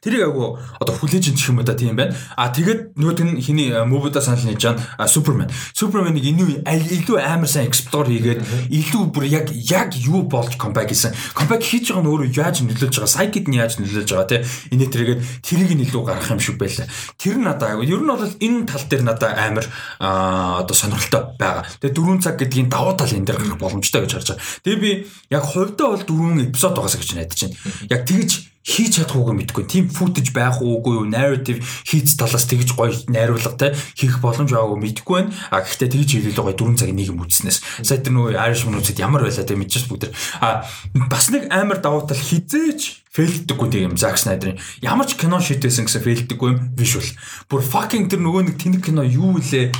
[0.00, 2.16] Тэрийг агуу одоо хүлээж ин гэх юм да тийм байна.
[2.36, 5.50] А тэгээд нөгөөд нь хиний мөвөдө санал нэж чана Супермен.
[5.74, 11.14] Суперменыг энэ илүү амар сайн эксплор хийгээд илүү бүр яг яг юу болж компак хийсэн.
[11.34, 14.44] Компак хийж байгаа нь өөрөө яаж нөлөөлж байгаа, сайкид нь яаж нөлөөлж байгаа те.
[14.72, 16.88] Энэ тэргээд тэрийг нь илүү гаргах юм шиг байлаа.
[17.20, 17.84] Тэр нь надаа агуу.
[17.84, 19.66] Ер нь бол энэ тал дээр надаа амар
[20.00, 21.64] одоо сонирхолтой байгаа.
[21.80, 24.44] Тэгээд дөрөв цаг гэдгийн давуу тал энэ дээр гарах боломжтой гэж харж байгаа.
[24.64, 24.90] Тэгээ би
[25.30, 27.56] яг хувьдаа бол дөрөв эпизод байгаасаа гэж найдаж байна.
[27.90, 29.64] Яг тэгж хийж чадахгүйг мэдгүй.
[29.70, 35.14] Тим футаж байх уугүй юу, narrative хийц талаас тэгж гоё найруулгатай хийх боломж байгаагүй мэдгүй
[35.14, 35.30] байна.
[35.54, 37.86] А гэхдээ тэгж хийлээ гоё 4 цагийн нэг юм үзснээс.
[37.86, 40.10] Сая тэр нөгөө Irish Moon-ууд ямар байлаа тэг мэдчихс бүгд.
[40.42, 40.66] А
[41.06, 46.02] бас нэг амар давуу тал хизээч фейлддэггүй тийм Zack Snyder-ын ямар ч кино шийдсэн гэсэн
[46.04, 47.06] фейлддэггүй юм visual.
[47.48, 49.72] Бүр fucking тэр нөгөө нэг тэнэг кино юу вэ?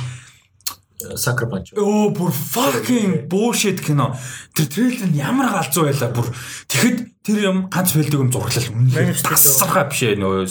[0.97, 1.73] Sucker Punch.
[1.77, 4.17] Оо бүр fucking bullshit кино.
[4.57, 6.25] Тэр трейлер нь ямар галзуу байлаа бүр.
[6.65, 10.49] Тэгэхэд тэр юм ганц фейлдэг юм зураглал үнэхээр тасархаа биш ээ нөө.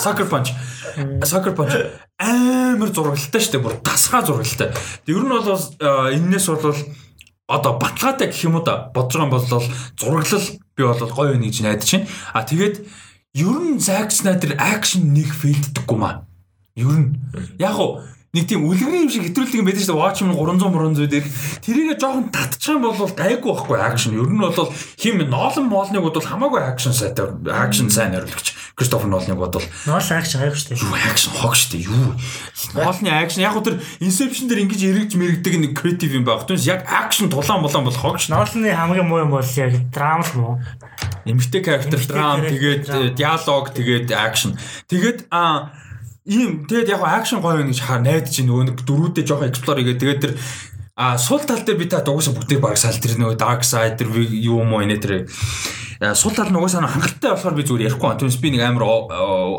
[0.00, 0.56] Sucker Punch.
[1.28, 1.76] Sucker Punch
[2.16, 3.64] амар зурагтай шүү дээ.
[3.68, 4.72] Бүр тасгаа зурагтай.
[5.04, 6.72] Ер нь бол энэс бол
[7.44, 11.46] одоо баталгаатай гэх юм уу да бодож байгаа юм бол зураглал би бол гоё байна
[11.52, 12.08] гэж найдаж байна.
[12.32, 12.76] А тэгээд
[13.36, 16.24] ер нь Zack Snyder акшн нэг фейлддэггүй маа.
[16.80, 17.20] Ер нь
[17.60, 18.00] яг уу
[18.36, 20.02] нэг тийм үлгэрийн юм шиг хэтрүүлдэг юм байдаг шүү дээ.
[20.04, 21.26] Watchmen 300 300 дээр
[21.64, 24.12] тэрийгээ жоохон татчих юм бол гайгүй байхгүй акшн.
[24.12, 24.68] Ер нь бол
[25.00, 28.52] хим Нолан Молныг бол хамаагүй акшн сайтай акшн сайн хариулагч.
[28.76, 30.84] Кристофер Нолныг бодвол Нолан акшн гайгүй шүү дээ.
[30.84, 31.88] Юу акшн хог шүү дээ.
[31.88, 32.12] Юу.
[32.76, 36.44] Нолны акшн яг тэр Inception дээр ингэж эргэж мэрэгдэг нэг креатив юм байх.
[36.44, 38.36] Түнс яг акшн тулаан болон бол хог шүү.
[38.36, 40.54] Нолны хамгийн муу юм бол яг драм л муу.
[41.24, 44.60] Эмэгтэй character драм тэгээд диалог тэгээд акшн.
[44.92, 45.72] Тэгээд аа
[46.26, 50.22] ийм тэгээд яг акшн гоё гэж хаа найдаж нөгөө нэг дөрүүдээ жоохон explore хийгээд тэгээд
[50.26, 50.32] тэр
[50.98, 54.10] а сул тал дээр би та дугасаа бүгдийг баг сал тэр нөгөө dark side тэр
[54.10, 55.12] юу юм уу инээ тэр
[56.16, 58.20] сул тал нугасаа хангалттай болохоор би зүгээр ярихгүй байна.
[58.20, 58.84] Түүнээс би нэг амар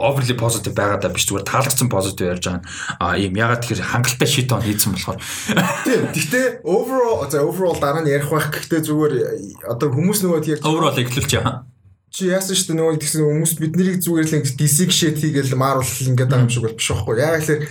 [0.01, 2.61] overly positive байгаад та биш зүгээр таалагдсан positive ярьж байгаа.
[2.99, 5.17] А ийм ягаад тэгэхээр хангалттай shit on хийсэн болохоор.
[5.85, 6.03] Тийм.
[6.13, 9.13] Гэхдээ overall за overall дараа нь ярих байх гэхдээ зүгээр
[9.65, 11.76] одоо хүмүүс нөгөө яг overall эхлүүлж байгаа
[12.11, 16.31] чи яасан шүү дээ нөгөө тэгсэн хүмүүс биднийг зүгээр л DC shit хийгээл маарвал ингээд
[16.31, 17.15] байгаа юм шиг бол биш байхгүй.
[17.19, 17.67] Яг л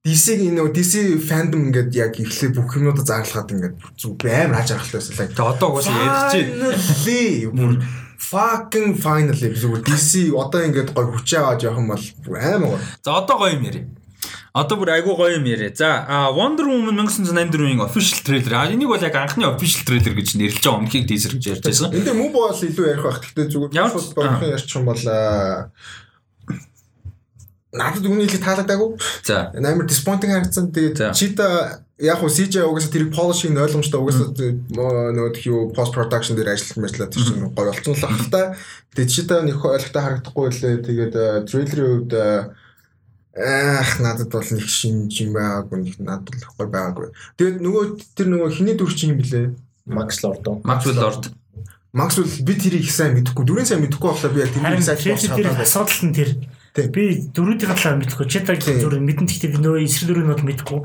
[0.00, 0.94] DC-ийн нөгөө DC
[1.28, 5.16] fandom ингээд яг ихлэ бүх юмудаа зарлахад ингээд зүг амар хааж аргалтай байсан.
[5.28, 6.40] Тэгээ одоо угаасаа ярих
[7.04, 7.84] чинь
[8.20, 12.04] fucking finally зүгээр DC одоо ингээд гой хүчээ аваад явах юм бол
[12.36, 12.80] амар гоё.
[13.04, 13.84] За одоо гоё юм ярив.
[14.52, 15.70] Одоо бүр айгуу гоё юм яриа.
[15.70, 18.54] За Wonder Woman 1984-ийн official trailer.
[18.58, 21.94] А энийг бол яг анхны official trailer гэж нэрлэж байгаа өмнөхийг teaser гэж ярьж байсан.
[21.94, 23.22] Энд муу боол илүү ярих байх.
[23.22, 25.02] Гэхдээ зүгээр бодхон ярьчих юм бол
[27.70, 28.90] надад үүний хэлийг таалагдаагүй.
[29.22, 29.54] За.
[29.54, 30.74] Амар disappointing харагдсан.
[30.74, 36.58] Тэгээд чита яг хуу CJ угаасаа тэрийг polishing ойлгомжтой угаасаа нөгөө тхий post production дээр
[36.58, 38.42] ажиллах мэтлээ тэр чинь гоё болцсон л ах та.
[38.98, 40.82] Тэгээд чита нэг ойлгохтой харагдахгүй лээ.
[40.82, 41.14] Тэгээд
[41.46, 42.10] трейлерийн үед
[43.36, 47.06] Ах надад бол нэг шинж юм байгаагүй нэг надад л гоё байгаагүй.
[47.38, 47.84] Тэгээд нөгөө
[48.18, 49.54] тэр нөгөө хиний дүр чинь юм блэ?
[49.86, 50.42] Макс Лорд.
[50.66, 51.30] Макс Лорд.
[51.92, 53.46] Макс бол би тэрийг их сайн мэдэхгүй.
[53.46, 55.30] Дөрөв сайн мэдэхгүй болохоор би яг тэрийг сайн хэлж
[55.62, 56.30] асуудал нь тэр.
[56.90, 58.26] Би дөрүүдийн талаар мэдэхгүй.
[58.26, 60.80] Чи та зүр мэдэн гэхдээ би нөгөө эсрэг бол мэдэхгүй.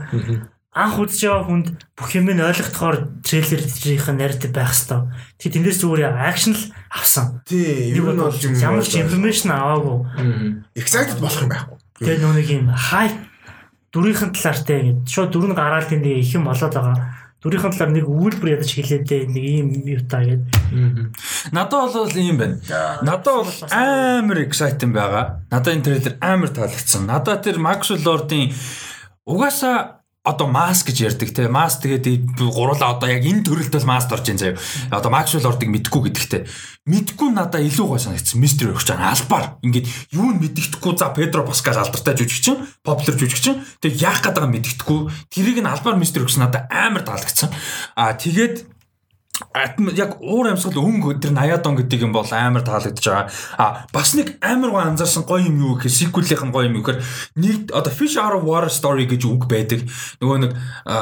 [0.75, 5.07] Анх үзэж байгаа хүнд бүх юм нь ойлгохдохоор трейлерийнх нь нарратив байх хэвээр.
[5.39, 7.39] Тэгээ тэндээс зүгээр акшн л авсан.
[7.47, 9.97] Тий, ер нь бол ямар ч информашн аваагүй.
[10.75, 11.84] Excited болох юм байхгүй.
[11.95, 13.15] Тэгээ нэг юм хайп
[13.95, 16.99] дүрийнхэн талаар те ингээд шууд дөрөв гараал тийм нэг их юм болоод байгаа.
[17.39, 20.43] Дүрийнхэн талаар нэг үйлбэр ядаж хэлээд нэг юм юутай гээд.
[21.55, 22.59] Надад бол ийм байна.
[22.99, 25.47] Надад бол амар exciting байгаа.
[25.47, 27.07] Надад энэ трейлер амар таалагдсан.
[27.07, 28.51] Надад тэр Maxwell Lord-ын
[29.23, 31.47] угаасаа одоо маск гэж ярьдаг те.
[31.47, 34.59] Маск тэгээд гурлаа одоо яг энэ төрөлд бол маск орж ийн заяа.
[34.89, 36.43] Одоо Maxwell ордог мэдгүй гэдэгтэй
[36.85, 38.37] мэдгүй надаа илүү гой санагдсан.
[38.37, 39.17] Мистер өгч байгаа.
[39.17, 39.45] Албаар.
[39.65, 40.93] Ингээд юу нь мэддэхгүй?
[40.93, 43.65] За Педро Паскал алдартай жүжигчин популяр жүжигчин.
[43.81, 44.99] Тэгээд гээд байгаа мэддэхгүй.
[45.33, 47.49] Тэрийг нь албаар мистер өгч надаа амар таалагдсан
[47.97, 48.74] а тэгээд
[49.95, 53.27] яг уур амьсгал өнгө тэр 80 он гэдэг юм бол амар таалагдж байгаа.
[53.57, 56.83] А бас нэг амар гоо анзаарсан гоё юм юу гэхээр sequel-ийнх нь гоё юм юу
[56.87, 57.03] гэхээр
[57.35, 59.83] нэг одоо Fish Out of Water Story гэж үг байдаг.
[60.23, 60.51] Нөгөө нэг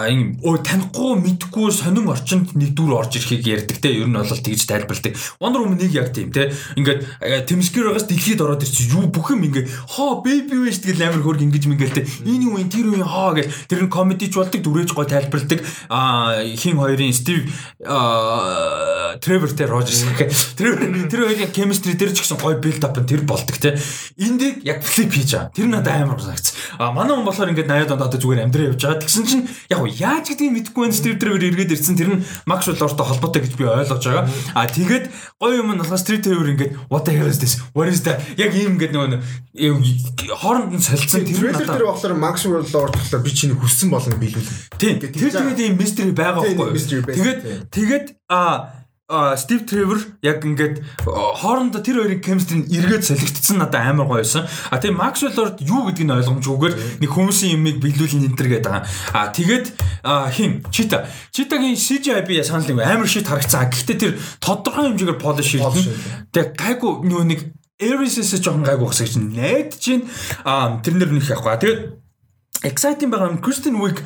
[0.10, 3.94] ийм өө танихгүй мэдгүй сонин орчинд нэг дүр орж ирэхийг ярьдаг те.
[3.94, 5.14] Ер нь бол тэгж тайлбарладаг.
[5.38, 6.50] Wonder Woman нэг яг тийм те.
[6.74, 11.46] Ингээд Тэмскэрээс дэлхийд ороод ирчих юу бүх юм ингээд хоо baby wish тэгэл амар хөрг
[11.46, 12.08] ингэж мингээл те.
[12.26, 15.62] Энэ юу энэ тэр юу хоо гэх тэр нь комедич болдог дүрэж гоё тайлбарладаг.
[15.90, 17.46] А хин хоёрын Steve
[17.84, 18.23] Тревор
[19.20, 20.32] те Рожерс гэх.
[20.58, 20.80] Тревор
[21.10, 23.78] тэр хоёрын chemistry дээр ч гэсэн гоё build up тэр болдог те.
[24.18, 25.52] Энд яг flip хийж байгаа.
[25.54, 26.54] Тэр надад амар санагц.
[26.78, 29.02] А манай хүн болохоор ингээд 80-аад онд одоо зүгээр амьдраа явж байгаа.
[29.04, 30.98] Тэгсэн чинь яг уу яаж гэдгийг мэдэхгүй байна.
[30.98, 34.26] Steve Trevor эргээд ирсэн тэр нь Max Lord-той холбоотой гэж би ойлгож байгаа.
[34.56, 35.06] А тэгээд
[35.40, 37.62] гоё юм нь болохоор Steve Trevor ингээд what the hell is this?
[37.74, 38.20] What is that?
[38.38, 39.22] Яг ийм ингээд нөгөө
[39.54, 44.78] хооронд нь солилцсон тэр надад тэр болохоор Max Lord болохоор би чиний хүссэн болно биелүүлнэ.
[44.78, 45.00] Тийм.
[45.00, 46.74] Тэр тэгээд ийм mystery байгаа байхгүй.
[46.74, 48.84] Тэгээд тэгээд а
[49.36, 54.48] Стив Тревор яг ингээд хоорондоо тэр хоёрын chemistry эргээд солигдсон надад амар гоё байсан.
[54.72, 56.74] А тэгээ Maxwell Lord юу гэдгийг нь ойлгомжгүйгээр
[57.04, 58.88] нэг хүмүүсийн юмыг биелүүлэн энтер гэдэг байгаа.
[59.12, 59.66] А тэгээд
[60.34, 61.06] хин Чита.
[61.36, 63.70] Читагийн CGI би санал нэг амар шит харагцсан.
[63.70, 65.86] Гэхдээ тэр тодорхой хэмжээгээр polish хийлдэн.
[66.32, 67.42] Тэгээ гайгүй нөгөө нэг
[67.84, 70.08] Ares-с жоохон гайг ухсаг чинь найдаж байна.
[70.48, 71.60] Аа тэрнэр нөх явахгүй.
[71.60, 71.82] Тэгээд
[72.64, 74.00] exciting байгаа юм Kristen Wiig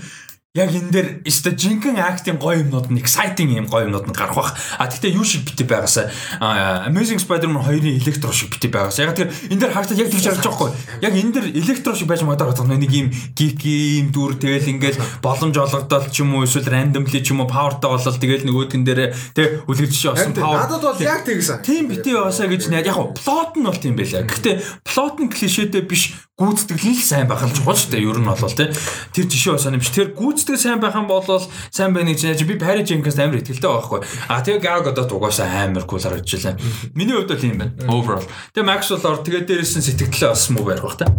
[0.58, 4.34] яг энэ дээр өстой жинхэнэ актинг гоё юмнууд нь exciting юм гоё юмнууд нь гарах
[4.34, 4.52] бах.
[4.82, 6.10] А тэгтээ юу шиг бити байгаас
[6.42, 8.98] Amazing Spider-Man 2-ын электро шиг бити байгаас.
[8.98, 10.72] Яг тэр энэ дээр харагдаад яг тэгж харж байгаа хгүй.
[11.06, 12.82] Яг энэ дээр электро шиг байж магадгүй байна.
[12.82, 13.08] Нэг юм
[13.38, 17.50] geek юм дүр тэгэл ингээл боломж олгодол ч юм уу эсвэл randomly ч юм уу
[17.50, 19.02] powerтай болол тэгэл нөгөөдгөн дээр
[19.38, 20.66] тэг үлгэж чи осон power.
[20.66, 21.62] Надад бол яг тэгсэн.
[21.62, 24.26] Тийм бити байгаасаа гэж яг плот нь бол тийм байлаа.
[24.26, 28.06] Гэхдээ плот нь клишэтэй биш гүйцэтгэл нь сайн байх юм чухал шүү дээ.
[28.06, 28.70] Ер нь бол тий.
[29.10, 29.90] Тэр жишээ бас юм биш.
[29.90, 33.58] Тэр гүйцэтгэл сайн байх юм бол сайн байна гэж яаж би Пари Дженкинс амар ихтэй
[33.58, 34.06] байхгүй.
[34.30, 36.62] А тэгээ Гаг одоо угаасаа амар кул харагдчихлаа.
[36.94, 37.74] Миний хувьд бол юм байна.
[37.90, 38.30] Overall.
[38.54, 41.10] Тэгээ Макс бол ор тэгээ дээрээс нь сэтгэлээ бас муу байх бах та.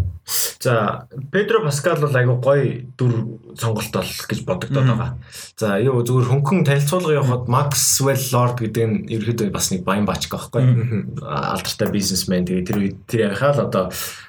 [0.62, 5.18] За Педро Паскал бол айгу гоё дүр сонголт бол гэж бодогдоод байгаа.
[5.58, 10.30] За юу зүгээр хөнгөн танилцуулга явахад Maxwell Lord гэдэг нь ерөөдөө бас нэг баян баачг
[10.36, 11.24] байхгүй.
[11.24, 13.88] Алдартай бизнесмен тэгээ тэр үед тэр яхаа л одоо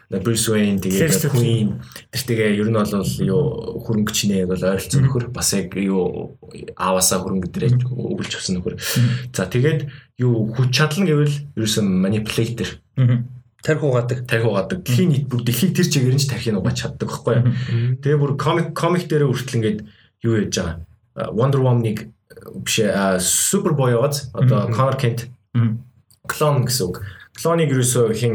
[0.09, 1.77] Bruce Wayne тэгээд Queen
[2.09, 6.33] тэр тэгээ ер нь бол юу хөрөнгөч нэ бол ойролцоо нөхөр бас яг юу
[6.73, 8.81] аавасаа хөрөнгө дээрээ өгүүлж өгсөн нөхөр.
[9.29, 9.85] За тэгээд
[10.17, 12.81] юу хүч чадал гэвэл ерөөсөн manipulator.
[13.61, 14.25] Тарих угаадаг.
[14.25, 14.81] Тарих угаадаг.
[14.81, 17.45] Дэлхийн нийт бүр дэлхийг тэр чигээр нь ч тарихыг угааж чаддаг байхгүй юу?
[18.01, 19.79] Тэгээ бүр комик комик дээр хүртэл ингээд
[20.25, 21.29] юу яаж байгаа.
[21.37, 22.09] Wonder Woman-ыг
[22.65, 22.81] биш
[23.21, 25.29] Superboy яваад одоо Connor Kent
[26.25, 27.05] клон гэсэн үг
[27.35, 28.33] клоныг ерөөсөө хин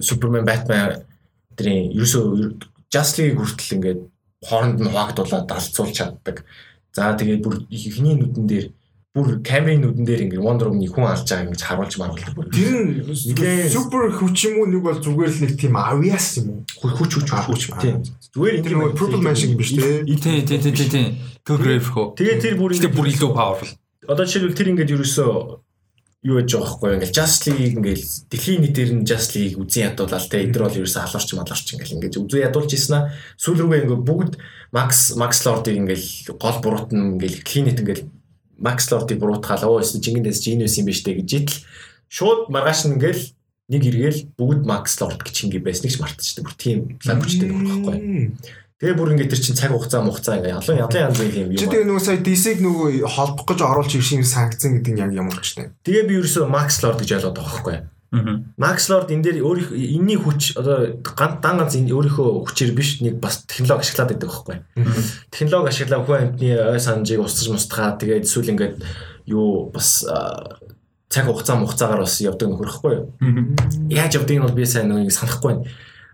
[0.00, 1.04] Супермен, Батман
[1.56, 2.24] тэрийн ерөөсөө
[2.92, 4.00] Just League хүртэл ингээд
[4.46, 6.44] хооронд нь хуваагдуулаад алцуулж чаддаг.
[6.94, 8.66] За тэгээд бүр ихний нүдэн дээр
[9.16, 12.46] бүр камерын нүдэн дээр ингээд Wonder Woman-ыг хүн алж байгаа ингэж харуулж маруулдаг бүр.
[12.52, 16.60] Тэр нь супер хүч юм уу нэг бол зүгээр л нэг тийм авиас юм уу?
[16.84, 17.62] Хүч хүч хүч.
[17.80, 18.04] Тийм.
[18.36, 20.04] Зүгээр энэ нэг Purple Man шиг юм биш тий.
[20.04, 21.06] Тий тий тий тий.
[21.42, 22.06] Telegraph хөө.
[22.20, 23.70] Тэгээд тэр бүр ингээд бүр илүү powerful.
[24.04, 25.32] Одоо жишээлбэл тэр ингээд ерөөсөө
[26.24, 30.26] юу яж байгаа хгүй ингээл Just League ингээл дэлхийн нийтээр нь Just League үзэн ядуулаад
[30.30, 30.42] те.
[30.42, 33.04] Эдгээр бол ерөөсө халуурч малуурч ингээл ингээд үзэн ядуулж ийсэн аа.
[33.36, 34.32] Сүүл рүүгээ ингээд бүгд
[34.72, 34.90] Max
[35.20, 36.08] Max Lord-ыг ингээл
[36.40, 38.04] гол буруут нь ингээл нийт ингээл
[38.56, 39.68] Max Lord-ыг буруутгаал.
[39.68, 41.56] Оо эсвэл жингэнээс Genius юм биш те гэж итл
[42.08, 43.22] шууд маргааш нь ингээл
[43.70, 46.42] нэг эргээл бүгд Max Lord гэж ингэ байсныг ч мартчихдаг.
[46.48, 47.96] Бүр тийм лагчдаг байхгүй
[48.76, 51.56] Тэгээ бүр ингээд тэр чин цаг хугацаа мухацаа ингээд ялан ялан янзын юм юм.
[51.56, 55.12] Чи тэгээ нөгөө сая DC-г нөгөө холбох гэж оруулж ирсэн юм санкцэн гэдэг нь яг
[55.16, 55.72] ямар ч нэ.
[55.80, 57.76] Тэгээ би ерөөсөө Max Lord гэж ойлгоод байгаа байхгүй.
[58.60, 63.16] Max Lord энэ дээр өөрийнх энэний хүч одоо ганц дан ганц өөрийнхөө хүчээр биш нэг
[63.16, 64.56] бас технологи ашиглаад байдаг байхгүй.
[65.32, 68.76] Технологи ашиглаа хүн амьтны ой санжийг устж мустгаад тэгээд эсвэл ингээд
[69.24, 73.08] юу бас цаг хугацаа мухацаагаар бас явдаг нөхөрөхгүй юу.
[73.88, 75.64] Яаж явдгийг нь бол би сайн нэг санахгүй байна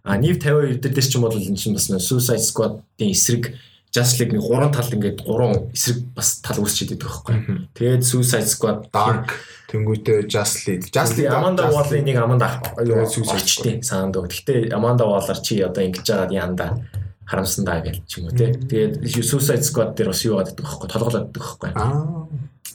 [0.03, 3.55] А нийв 52 дээр ч юм бол энэ чинь бас Suicide Squad-ийн эсрэг
[3.93, 7.35] Just League нэг гурван талд ингээд гурван эсрэг бас тал үүсчихэд байдаг байхгүй.
[7.77, 9.37] Тэгээд Suicide Squad Dark
[9.71, 10.91] тэнгуүтэй Just League.
[10.91, 14.17] Just League Amanda Waller нэг Amanda очтیں۔ саанд.
[14.19, 16.83] Гэхдээ Amanda Waller чи одоо ингэж жагаад янда
[17.29, 18.51] харамсан даа гэж ч юм уу тий.
[18.57, 21.71] Тэгээд Suicide Squad дээр бас юу гаддаг байхгүй толголоод байдаг байхгүй.
[21.79, 22.27] Аа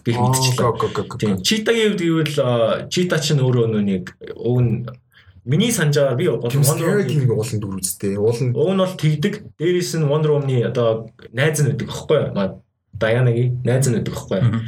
[0.07, 1.17] би мэдчихлээ.
[1.19, 1.35] Тийм.
[1.43, 2.35] Cheetah-гийн үед гэвэл
[2.87, 4.87] Cheetah ч өөрөө нэг нь
[5.47, 8.19] Миний санджаар би Wonder Woman-ийн уулын дүр үзтэй.
[8.19, 9.33] Уулын уг нь бол тэгдэг.
[9.55, 12.59] Дээрээс нь Wonder Woman-ы одоо найз нь байдаг байхгүй юу?
[12.91, 14.59] Даянагийн найз нь байдаг байхгүй юу?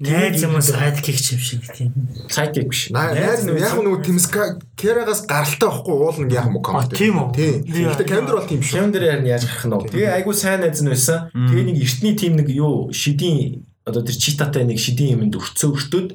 [0.00, 1.92] Найз юм уу сайдкик юм шиг тийм.
[2.32, 2.88] Сайдкик биш.
[2.96, 4.24] Найз нь яг нөгөө Тимс
[4.72, 6.96] Керагаас гаралтай байхгүй уул нь яг юм комент.
[6.96, 7.36] Тийм үү?
[7.36, 7.92] Тийм.
[7.92, 8.88] Гэхдээ камер бол тийм шүү.
[8.96, 9.92] Дээр яаж гарах нь вэ?
[9.92, 11.28] Тэгээ айгу сайн найз нь байсан.
[11.36, 16.08] Тэгээ нэг эртний тим нэг юу шидийн одоо тэр читатай нэг шидийн юмд өрцөө өртөөд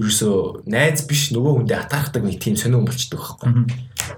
[0.00, 3.50] ерөөсөө найз биш нөгөө хүндээ атархдаг нэг тийм сонирн болчдөг байхгүй.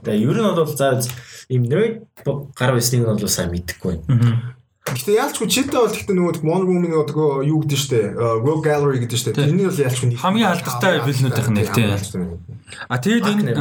[0.07, 1.03] Тэгээ ер нь бол за
[1.51, 2.07] ийм нerd
[2.55, 4.52] гар байсныг нь бол сайн мэдэхгүй байна.
[4.82, 9.14] Гэхдээ яалчгүй читээ бол гэхдээ нөгөө Wonder Woman нөгөө юу гэдэг штэ Rogue Gallery гэдэг
[9.14, 12.42] штэ тэрний бол яалчгүй хамгийн алдартай вилнүүдийнх нэг тийм.
[12.90, 13.54] А тэгээд энэ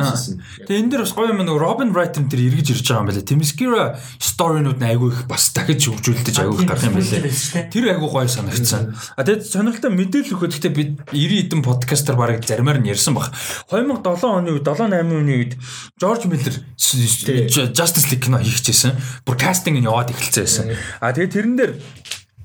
[0.66, 3.10] тэгээд энэ дэр бас гоё юм нөгөө Robin Wright энэ төр эргэж ирж байгаа юм
[3.12, 3.22] байна.
[3.22, 3.84] Timiskira
[4.18, 7.70] story-нууд айгүй их бас дахиж хөгжүүлдэж айгүй их гарах юм байна.
[7.70, 8.96] Тэр айгүй гоё санагдсан.
[9.14, 13.36] А тэгээд сонирхолтой мэдээлэл өгөхөд гэхдээ бид 90 хэдэн подкастер бараг заримаар нь ярьсан баг.
[13.70, 15.54] 2007 оны үед 7 8 оны үед
[16.00, 18.96] George Miller Justice League кино хийчихсэн.
[19.28, 20.66] Бүр кастинг нь яваад эхэлсэн байсан.
[21.04, 21.74] А тэгээ тэрэн дээр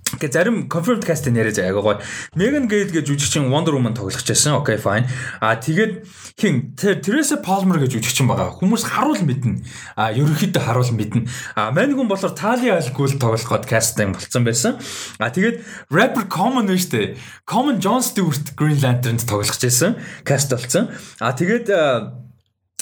[0.07, 1.99] Гэ зарим confirmed cast нэрэж аяга гоё.
[2.39, 4.55] Megan Gale гэж жүжигчин Wonder Woman тоглож байсан.
[4.55, 5.03] Окей, fine.
[5.43, 6.07] А тэгээд
[6.39, 8.55] хин Teresa Palmer гэж жүжигчин байгаа.
[8.55, 9.67] Хүмүүс харуул мэднэ.
[9.99, 11.27] А ерөнхийдөө харуул мэднэ.
[11.59, 14.79] А Mangun болохоор Talia al Ghul тоглох гээд casting болцсон байсан.
[15.19, 17.19] А тэгээд rapper Common нь штэ.
[17.43, 19.99] Common John Stewart Green Lantern-д тоглож байсан.
[20.23, 20.95] Cast болцсон.
[21.19, 21.67] А тэгээд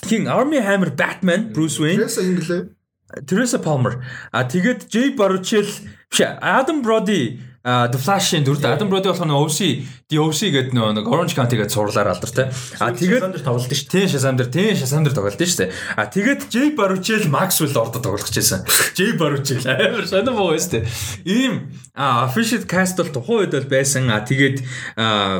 [0.04, 2.04] хин Army Hammer Batman Bruce Wayne.
[2.04, 2.83] Teresa инглээ.
[3.26, 4.00] Teresa Palmer.
[4.32, 5.66] А тэгээд Jay Baruchel
[6.10, 11.08] биш Adam Brody The Flash-ийн дүрд Adam Brody болох нэг OC, The OC гэдэг нэг
[11.08, 12.44] Orange County гэдэг сурлаар алдар те.
[12.76, 15.72] А тэгээд тоглолт шүү Тийм Shazam дээр, тийм Shazam дээр тоглолт нь шүү.
[15.96, 18.68] А тэгээд Jay Baruchel Maxwell ордо тоглох гэсэн.
[19.00, 20.84] Jay Baruchel амар сонирм уу шүү.
[21.24, 24.12] Ийм official cast бол тухайн үед бол байсан.
[24.12, 24.60] А тэгээд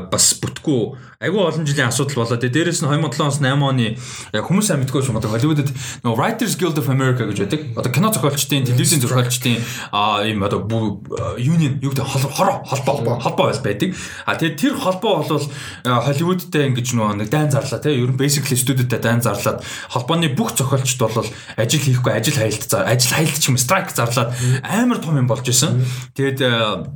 [0.08, 3.96] бас бүтггүй айгүй олон жилийн асуудал болоод дээрэс нь 2007 оноос 8 оны
[4.34, 5.72] яг хүмүүс сайн мэдгүй юм одоо Hollywood-д
[6.04, 7.60] нөгөө Writers Guild of America гэж байдаг.
[7.78, 9.56] Одоо кино зохиолчдын, телевизийн зохиолчдын
[10.28, 10.68] ийм одоо
[11.40, 13.94] union юу гэдэг холбоо холбоо байл байдаг.
[14.26, 15.46] А тэгээд тэр холбоо бол
[15.84, 17.98] Hollywood-тэй ингэж нөгөө нэг дайн зарлаа тий.
[17.98, 21.26] Ер нь basically студиутай дайн зарлаад холбооны бүх зохиолчд бол
[21.58, 24.32] ажил хийхгүй ажил хайлт ажил хайлт ч юм страйк зарлаад
[24.62, 25.82] амар том юм болж исэн.
[26.14, 26.86] Тэгээд а,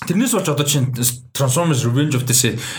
[0.00, 0.88] Тэрнээс болж одоо чинь
[1.36, 2.32] Transformers Revenge of the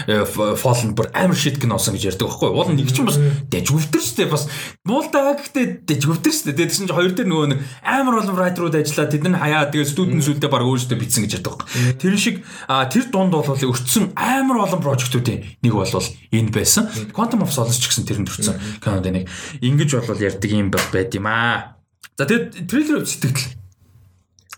[0.10, 0.26] э,
[0.58, 2.58] Fallen бүр амар shit киносон гэж ярьдаг байхгүй юу?
[2.58, 4.50] Уул нэг чинь бас дэжгүвтер штэ бас
[4.90, 6.58] муултаа гэхдээ дэжгүвтер штэ.
[6.58, 10.26] Тэгээд чинь хоёр дээр нөгөө нэг амар олон writer-ууд ажиллаад тэд нь хаяа тэгээд студент
[10.26, 12.02] сүлдээ баг өөрсдөө бичсэн гэж ярьдаг байхгүй.
[12.02, 12.36] Тэр шиг
[12.66, 16.90] тэр дунд бол өртсөн амар олон прожектуудын нэг бол энэ байсан.
[17.14, 19.30] Quantum of Solace ч гэсэн тэрэнд өртсөн кинод нэг
[19.62, 21.78] ингэж бол ярьдаг юм байд юм аа.
[22.18, 23.62] За тэгээд трейлер сэтгэл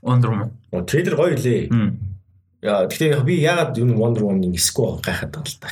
[0.04, 0.52] Wonder Woman.
[0.88, 1.72] Трейлер гоё лээ.
[2.64, 5.68] Яа гэхдээ би ягаад юу Wonder Woman-ыг эсгүй гайхаад байгаа л та.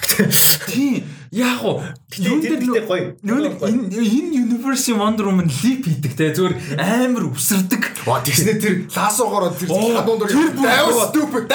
[0.68, 1.08] Тийм.
[1.32, 1.80] Яг уу.
[2.20, 3.16] Юу дээр гэдэг гоё.
[3.24, 8.04] Нөө энэ энэ universe Wonder Woman leap хийдэг те зүгээр амар өсөрдөг.
[8.04, 11.08] Ва тэгснэ тэр лаасоогоор тэр хадуун дор гоо.
[11.08, 11.48] stupid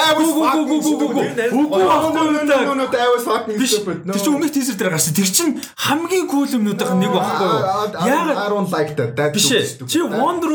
[2.73, 5.13] no that was fucking stupid Тэр чинь өмнөх тийзер дээр гарсан.
[5.13, 7.61] Тэр чинь хамгийн cool юмнуудын нэг байхгүй юу?
[8.09, 9.13] Яг don't like ээ.
[9.13, 9.93] looked stupid.
[9.93, 10.49] Чи Wonder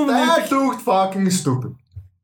[0.50, 1.78] looked fucking stupid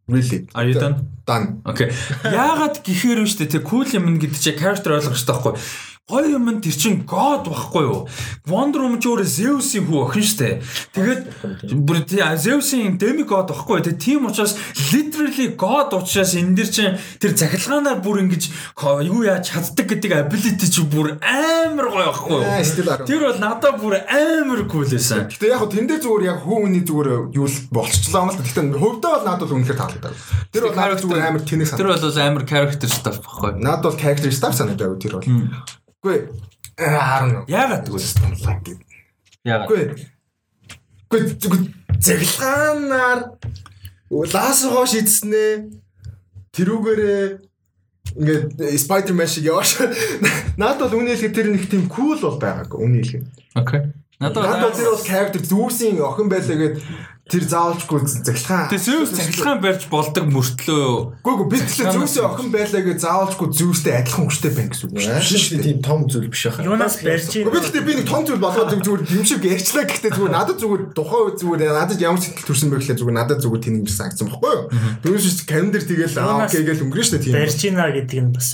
[0.08, 0.96] really Are you done?
[1.28, 1.92] done Окей.
[2.24, 5.54] Яагаад гэхээр вэ штэ тэр cool юм гэдэг чи character ойлгох хэрэгтэй байхгүй
[6.08, 8.08] Гоё юм нь тэр чин god байхгүй юу?
[8.48, 10.64] Wonder Woman ч өөрөө Zeus-ийн хүү охин штэ.
[10.96, 11.20] Тэгээд
[11.84, 13.84] бүр тий Zeus-ийн demigod байхгүй юу?
[13.84, 14.56] Тэгээд тийм учраас
[14.88, 18.48] literally god учраас энэ дэр чин тэр захилгаанаар бүр ингэж
[19.04, 23.04] юу яаж чаддаг гэдэг ability чи бүр амар гоё байхгүй юу?
[23.04, 25.28] Тэр бол надад бүр амар cool байсан.
[25.28, 28.48] Гэтэ яг тэн дээр зүгээр яг хүн хүний зүгээр юу болчихлоо юм л да.
[28.48, 30.16] Гэтэ хөвдөө бол надад бол үнэхээр таалагдав.
[30.56, 32.00] Тэр бол надад зүгээр амар тэнэг Тэр санагдав.
[32.00, 33.60] бол амар character stuff байхгүй юу?
[33.60, 35.28] Надад бол character star санагдав тэр бол.
[36.02, 36.30] Үгүй
[36.78, 37.44] I don't know.
[37.50, 38.80] Яагаад гэвэл like it.
[39.42, 39.66] яагаад?
[39.66, 39.82] Үгүй.
[41.10, 41.64] Үгүй зүгээр
[41.98, 43.20] зэрлгаанаар
[44.10, 45.74] лаасгоо шийдснэ.
[46.54, 47.22] Тэрүүгээрээ
[48.14, 49.70] ингээд Spider-Man шиг явааш.
[50.60, 53.26] Надад бол үний хэлэхэд тэр нэг тийм cool бол байгаагүй үний хэлэхэд.
[53.58, 53.82] Окей.
[54.22, 56.78] Надад Надад тэр бол character Zeus-ийн охин байлаа гэд
[57.28, 58.72] тэр заавалчгүй захилгаан.
[58.72, 63.94] Тэгээ Zeus цахилгаан барьж болдог мөртлөө Гүг бид тэр Zeus-ийн охин байлаа гэд заавалчгүй Zeus-тэй
[64.00, 65.20] адилхан хүчтэй байна гэсэн үг юм аа.
[65.20, 66.64] Биш тийм том зүйл биш байхаа.
[66.64, 70.12] Юунаас барьж ийн Гэхдээ би нэг том зүйл болгоод зүг зүгээр юм шиг ярьчлаа гэхдээ
[70.16, 73.62] зүгээр надад зүгээр тухайн үед зүгээр надад ямар сэтгэл төрсэн бэ гэхлээр зүгээр надад зүгээр
[73.62, 74.64] тийм юм санагдсан баггүй юу.
[75.04, 77.36] Тэрээс чи календар тэгэл аа окей гэл өнгөрөн штэ тийм.
[77.36, 78.50] барьж ийна гэдэг нь бас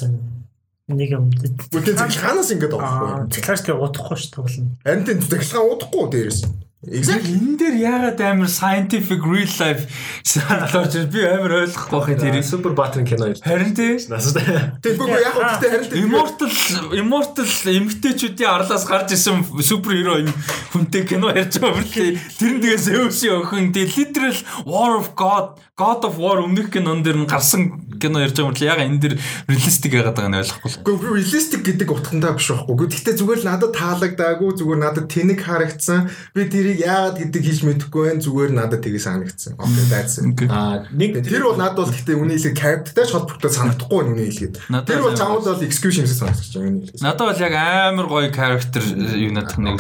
[0.91, 1.31] нэг юм.
[1.73, 3.33] Үгүй захилгаанаас ингэж Аа, байгаа.
[3.33, 4.77] цэглэртэй удахгүй ш тоглоно.
[4.85, 6.41] Харин тийм захилгаан удахгүй дээрээс.
[6.89, 7.37] Exactly.
[7.39, 9.85] энэ дээр яагаад амар scientific real life
[10.25, 12.45] санагдаж би амар ойлгохгүй байх тэрийг.
[12.45, 13.39] Супер батрын кино юм.
[13.41, 14.77] Харин тий Насаа.
[14.85, 16.53] Тийм үгүй яг гэхдээ харин тийм Immortal
[16.93, 20.33] Immortal эмгтээчүүдийн арлаас гарч исэн супер хиро юм
[20.73, 24.37] хүнтэй кино ярьж байгаа бүртээ тэр нь тэгээ Zeus-ийн охин тэгээ literal
[24.69, 28.71] War of God God of War өмнөх кинон дээр нь гарсан кино ярьж байгаа мөртлөө
[28.71, 29.15] яг энэ дэр
[29.51, 30.71] реалистик яагаад байгааг нь ойлгохгүй.
[30.87, 32.87] Үгүй реалистик гэдэг утгандаа биш байхгүй.
[32.95, 36.11] Гэхдээ зүгээр л надад таалагдаагүй, зүгээр надад тэнэг харагдсан.
[36.31, 38.23] Би тэрийг яагаад гэдэг хийж мэдэхгүй байх.
[38.25, 39.55] Зүгээр надад тгий санагдсан.
[39.61, 40.51] Окей, it.
[40.51, 44.29] Аа нэг Тэр бол надад бол гэхдээ үний хэлээ characterтай ч холбогдоод санагдахгүй нь үний
[44.31, 44.55] хэлгээд.
[44.73, 47.03] Надад Тэр бол чамд бол excuse юмсаа санагдаж байгаа үний хэлээс.
[47.05, 48.83] Надад бол яг амар гоё character
[49.15, 49.79] юу надад нэг.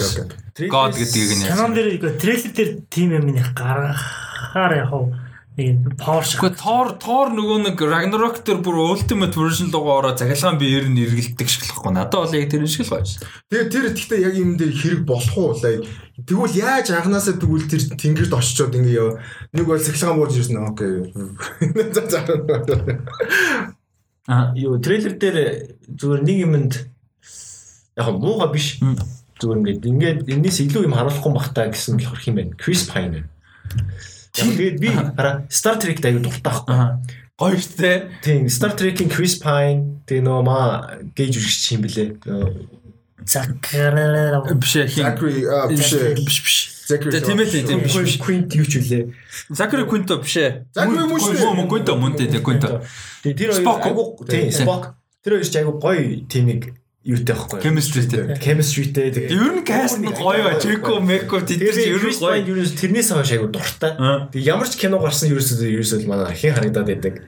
[0.70, 5.10] God гэдгийг нь Канон дээр трейлер дээр тим юм их гаргахаар яг хав
[5.54, 10.14] нэг power шиг Гэхдээ Thor Thor нөгөө нэг Ragnarok дээр бүр ultimate version руугаа ороо
[10.18, 11.92] захилгаан биеэр нь эргэлдэг шиг л байхгүй.
[11.94, 13.06] Надад бол яг тэр шиг л гоё.
[13.54, 15.86] Тэгээ тэр гэхдээ яг юм дээр хэрэг болох уу лээ.
[16.26, 19.22] Тэгвэл яаж анханасаа тэгвэл тэр тэнгэрд очичоод ингэ яа.
[19.54, 20.58] Нэг бол сахилгаан бууж ирсэн.
[20.58, 21.14] Окей.
[21.94, 22.18] За за.
[24.26, 24.56] Аа.
[24.58, 25.38] юу трейлер дээр
[25.86, 26.72] зүгээр нэг юмд
[27.94, 28.82] яг мууга биш.
[29.38, 32.58] Зүгээр ингээд ингээд энэс илүү юм харуулахгүй бахтаа гэсэн болохоор хин байна.
[32.58, 33.28] Chris Pine байна.
[34.34, 36.74] Яг тэгээд би хараа Star Trek-д аягүй дуртай байхгүй.
[37.38, 37.98] Гоё шүү дээ.
[38.22, 42.04] Тийм Star Trek-ийн Chris Pine тэгээ нөө маа гейж үргэлж юм блэ.
[43.24, 44.74] закараа Биш
[45.48, 45.90] а, биш
[46.26, 46.58] биш биш.
[46.84, 48.16] Тэгээ тийм ээ тийм биш биш.
[48.20, 49.08] Quint юу ч үлээ.
[49.54, 50.68] Zachary Quinto биш ээ.
[50.76, 51.54] Zachary мөн шүү дээ.
[51.56, 52.84] Мөн Quinto мөн дээ Quinto.
[53.24, 54.66] Тэр хоёр айгу тийм Тийм.
[54.66, 54.98] Spock.
[55.24, 57.60] Тэр хоёр ч айгу гоё тимийг юутай байхгүй.
[57.60, 58.36] Chemistry-тэй.
[58.40, 59.28] Chemistry-тэй.
[59.28, 60.56] Ер нь cast нь гоё.
[60.56, 62.40] Чеко, Меко тэд чинь ер нь гоё.
[62.40, 63.92] Юу тэрнээс хойш айгу дуртай.
[64.32, 67.20] Тэг ямар ч кино гарсан ерөөсөө ерөөсөө манай хин харагдаад байдаг.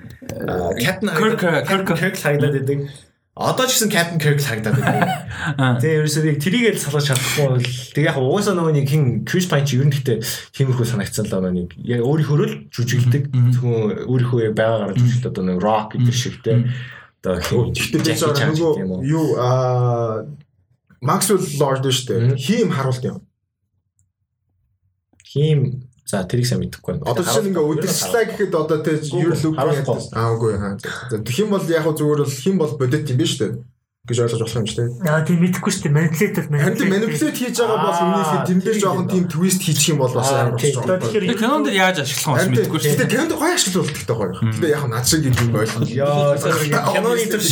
[0.81, 2.89] Captain Kirk Kirk харагдаад байдаг.
[3.37, 5.13] Одоо ч гэсэн Captain Kirk харагдаад байдаг.
[5.85, 9.69] Тэгээ ерөөсөө яг трийгээ салгаж чадахгүй бол тэг яг угаасаа нөгөө нэг хин Chris Pine
[9.69, 10.25] ч ер нь гэхдээ
[10.57, 13.29] тиймэрхүү санагцсан л нэг яг өөрийнхөө л жүжиглдэг.
[13.29, 16.65] Зөвхөн өөрийнхөө яг байгаа гараад жүжиглдэг одоо нэг rock гэдэг шиг те.
[17.27, 20.27] Одоо Гэхдээ нөгөө юу аа
[21.03, 22.39] Maxwell Lord шүү дээ.
[22.39, 23.19] Хим харуулт юм.
[25.27, 27.11] Хим За тэрийг сайн мэдэхгүй байна.
[27.11, 30.79] Одоо чинь ингээ удирчлаа гэхэд одоо тэ ер л үг аа үгүй хаа.
[30.79, 33.59] Тэгэх юм бол яг зүгээр бол хим бол бодит юм биш үү?
[34.07, 34.89] Гэж ойлгож болох юм дээ.
[35.03, 35.97] Яа тийм мэдэхгүй шүү дээ.
[35.99, 40.31] Манипулятор манипулят манипулят хийж байгаа бол үнэхээр тэмдээ жоохон тийм твист хийчих юм бол бас
[40.31, 41.03] амар болж байгаа.
[41.03, 43.11] Тэгэхээр кинонд яаж ашиглах юм мэдэхгүй шүү дээ.
[43.11, 44.33] Кинонд гоё ашиглуулдаг гэдэг гоё.
[44.47, 45.87] Гэтэ яг над шиг юм ойлгоно.
[45.91, 47.43] Яа киноны төр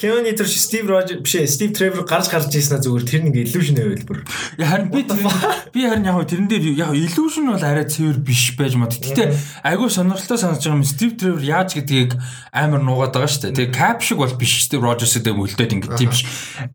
[0.00, 3.76] киноны төр Стив Рожер биш ээ Стив Тревор гарч гарч ийснэ зүгээр тэр нэг illusion
[3.76, 4.24] хэлбэр.
[4.64, 8.96] Харин би би харин яг тэрэн дээр яг illusion бол арай цэвэр биш байж мод.
[8.96, 12.16] Гэтэ айгүй сонирхолтой санаж байгаа юм Стив Тревор яаж гэдгийг
[12.48, 13.68] амар нуугаад байгаа шүү дээ.
[13.68, 16.22] Тэгээ cap шиг бол биш Стив Рожерс гэдэг мөлдөөд ингэ тийм биш.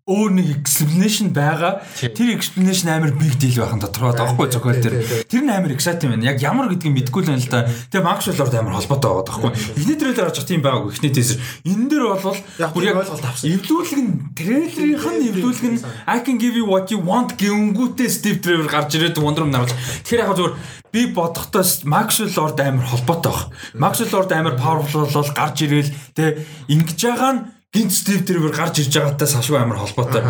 [0.03, 1.79] Өөр нэг explanation байгаа.
[1.95, 4.99] Тэр explanation амар big deal байхын дотороо таахгүй зохиол тэр.
[5.31, 6.27] Тэр нь амар exciting байна.
[6.27, 7.65] Яг ямар гэдгийг мэдгүй л байна л да.
[7.91, 9.51] Тэгээ Maxwell-оор амар холбоотой байгаа таахгүй.
[9.79, 10.91] Эхний трейлер гарч тийм байгаагүй.
[10.91, 11.39] Эхний teaser.
[11.63, 12.37] Энэ дээр бол
[12.75, 13.47] бүр яг ойлголт авсан.
[13.47, 18.39] Эвлүүлэг нь трейлерийнх нь эвлүүлэг нь I can give you what you want гэнгүүтээ Steve
[18.43, 19.73] Trevor гарч ирээд Wonder Woman наруулж.
[20.03, 20.55] Тэгэхээр яг зүгээр
[20.91, 23.51] би бодохдоо Maxwell Lord амар холбоотой баг.
[23.73, 27.41] Maxwell Lord амар powerful бол гарч ирээл тэ ингэж байгаа нь
[27.77, 30.25] гинт Стив Тревор гарч ирж байгаатай сашгүй амар холбоотой.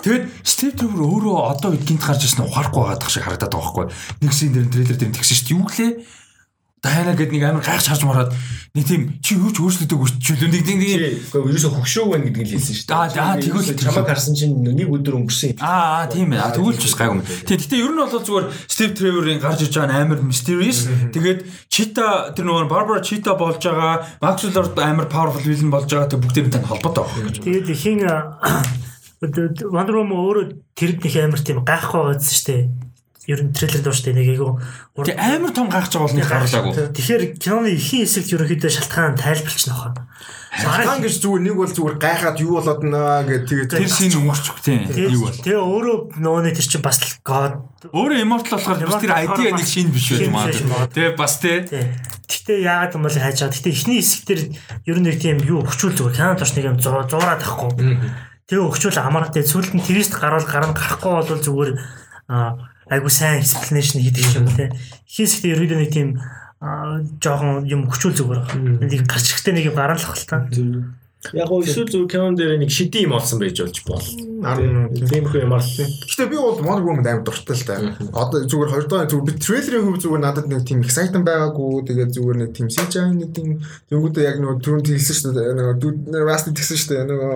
[0.00, 4.24] Тэгэд Стив Тревор өөрөө одоо үед гинт гарч ирсэн ухаарахгүй байгаа шиг харагдаад байгаа байхгүй.
[4.24, 5.56] Нэгсэн дэр трейлер дээр тэгсэн шүү дээ.
[5.60, 5.92] Юу гэлээ?
[6.84, 8.30] Дайна гэдэг нэг амар гайхаж харж мараад
[8.76, 10.92] нэг тийм чи юу ч өөрчлөгдөг үрчлээ нэг нэг нэг
[11.32, 13.16] ерөөсө хөгшөөг байна гэдгийг хэлсэн шүү дээ.
[13.16, 15.56] Аа тэгвэл чамаг харсан чинь нэг өдөр өнгөрсөн.
[15.56, 16.52] Аа тийм ээ.
[16.52, 17.24] Тэгвэл ч бас гайгүй.
[17.48, 17.64] Тэг.
[17.64, 20.84] Гэтэ ер нь бол зүгээр Стив Треворын гарч иж байгаа амар mysterious.
[21.16, 21.40] Тэгээд
[21.72, 26.52] Чита тэр нөгөө Барбара Чита болж байгаа, Maxwell амар powerful villain болж байгаа тэг бүгдээр
[26.52, 27.40] тань холбоотой байна гэж.
[27.40, 28.04] Тэгээд хин
[29.72, 30.44] Wonder Woman өөрөө
[30.76, 32.64] тэр нэг амар тийм гайхах байгаадсэн шүү дээ
[33.26, 34.58] ер нь трейлер дууштай нэг айгу
[34.94, 36.72] Тэг амар том гайхаж байгаа бол нэг гарлаагүй.
[36.94, 39.92] Тэгэхээр киноны ихийн хэсэгт ерөнхийдөө шалтгаан тайлбарлчихна хаа.
[40.56, 44.56] Шалтгаан гэж зүгээр нэг бол зүгээр гайхаад юу болоод наа гэдэг тэгээд тэр шин өнгөрчих
[44.62, 45.36] тийм юу бол.
[45.42, 47.60] Тэгээ өөрөө нөгөөний тэр чинь бас god
[47.92, 50.94] өөрөө immortal болохоор бас тэр ID нэг шин биш байж магадгүй.
[50.96, 51.60] Тэгээ бас тий.
[52.24, 53.52] Гэтэ яагаад юм бол хайж байгаа.
[53.52, 54.40] Гэтэ эхний хэсэгтэр
[54.88, 57.70] ер нь нэг тийм юу өгчүүл зүгээр Canon турш нэг юм зураад ахгүй.
[58.48, 61.72] Тэгээ өгчүүл амараа тэгээ сүүлд нь твист гарвал гарна гарахгүй бол зүгээр
[62.90, 64.70] айгу сайн explanation хийдэг юм те.
[65.10, 66.08] Хийсгтээ ерөөдөө нэг тийм
[67.20, 68.86] жоохон юм хүчүүл зүгээр байна.
[68.86, 70.46] Нэг гарч ихтэй нэг юм гаргалах л та.
[71.34, 73.98] Яг гоо эсвэл зөв кинон дээр нэг шиди юм олсон байж болж бол.
[73.98, 75.64] Тиймэрхүү юм аа.
[75.64, 77.74] Гэтэ би бол Wonder Woman амар дуртай л та.
[78.14, 81.82] Одоо зүгээр хоёр дахь зүгээр би трейлерын хөв зүгээр надад нэг тийм exciting байгаагүй.
[81.90, 83.58] Тэгээд зүгээр нэг тийм CGI нэг тийм
[83.90, 85.50] зөвгүүдээ яг нөгөө түрүүнд хэлсэн шүү дээ.
[85.58, 87.04] Нөгөө Rust тэгсэн шүү дээ.
[87.10, 87.34] Нөгөө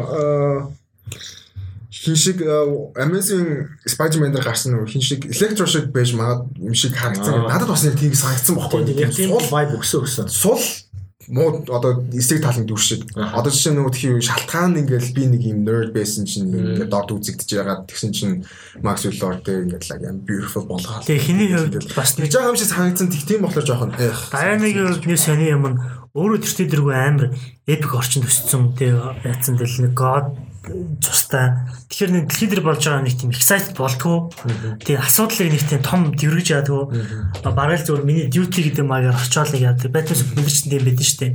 [2.00, 6.96] хин шиг Amazing Spider-Man дээр гарсан нөгөө хин шиг Electro шиг байж магад юм шиг
[6.96, 7.44] харагдсан.
[7.44, 8.96] Надад бас нэг тийм санагдсан бохоггүй.
[8.96, 10.32] Тийм сул vibe өгсөн өгсөн.
[10.32, 10.64] Сул
[11.28, 13.04] муу одоо эсрэг талын дүр шиг.
[13.12, 17.48] Одоо жишээ нөгөө тхий шалтгаан ингээл би нэг юм nerd байсан чинь ингээд дорд үзэгдэж
[17.60, 18.34] байгаа тэгсэн чинь
[18.80, 21.04] Maxwell Lord дээр ингээд л юм beautiful болгоо.
[21.04, 24.32] Тэгээ хиний хувьд бас нэг жаа юм шиг санагдсан тэг тийм болохоор жоохон эх.
[24.32, 25.78] Хувьд нэг сони юм нь
[26.16, 27.30] өөрөө тэр тэргүй амар
[27.68, 30.34] epic орчинд өссөн тэг яатсан del нэг god
[31.00, 31.56] цустай.
[31.88, 34.28] Тэгэхээр нэг дэлхий дээр болж байгаа нэг тийм excited болтгоо.
[34.84, 36.84] Тэгээ асуудлыг нэг тийм том дэрвэж яадгүй.
[37.48, 39.88] Бараг л зөвөр миний duty гэдэг маягаар очиод нэг яадаг.
[39.88, 41.28] Байтус бид ч тийм байдэн штэ.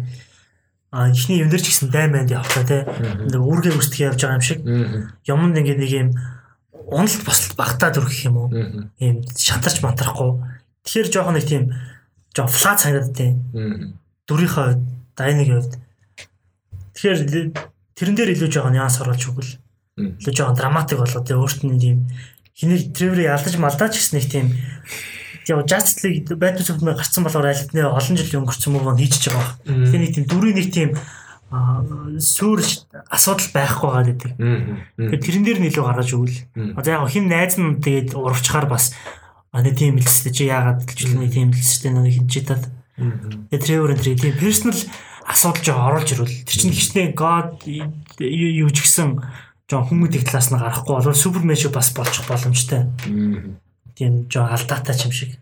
[0.93, 2.77] А ихний юм дээр ч гэсэн дайманд явахта те.
[2.85, 4.59] Нэг үүргээ үстгэж явж байгаа юм шиг.
[5.25, 6.09] Юмд ингээ нэг юм
[6.85, 8.49] уналт басалт багтаа дүрх юм уу?
[9.01, 10.37] Ийм шантарч мантрахгүй.
[10.85, 11.73] Тэгэхээр жоохон нэг тийм
[12.31, 13.33] жоо флат санагдаад те.
[14.29, 14.69] Дүрийнхээ
[15.17, 15.73] дайныг хувьд.
[16.93, 19.51] Тэгэхээр тэрэн дээр илүү жоохон нюанс оруулж өгвөл
[19.95, 21.97] илүү жоохон драматик болоо тэгээ өөрт нь тийм
[22.55, 24.47] хиний тревери алдаж малдаач гэсэн нэг тийм
[25.47, 29.55] яг Justice League Batman Superman гарцсан болохоор аль нь олон жил өнгөрцөн мөр хийж байгаа.
[29.63, 30.89] Тэгэхээр нэг тийм дөрвийн нэг тийм
[32.17, 34.31] сүрж асуудал байхгүй байгаа гэдэг.
[34.97, 36.39] Тэгэхээр тэрэн дээр нь илүү гаргаж өгвөл.
[36.75, 38.97] Одоо яг хин найз нь тэгээд урагчаар бас
[39.53, 42.65] нэг тийм хэлстэй чи яагаад гэж нэг тийм хэлстэй нэг хинжитад.
[43.53, 44.75] Тэгээд Trevor энэ тийм personal
[45.25, 49.25] асуудал жоо оруулж ирвэл тэр чинь хичнээн god юу ч гэсэн
[49.65, 52.85] жоо хүмүүдийн талаас нь гарахгүй бол супермен шиг бас болчих боломжтой.
[53.97, 55.41] Тийм жоо алдаатай юм шиг.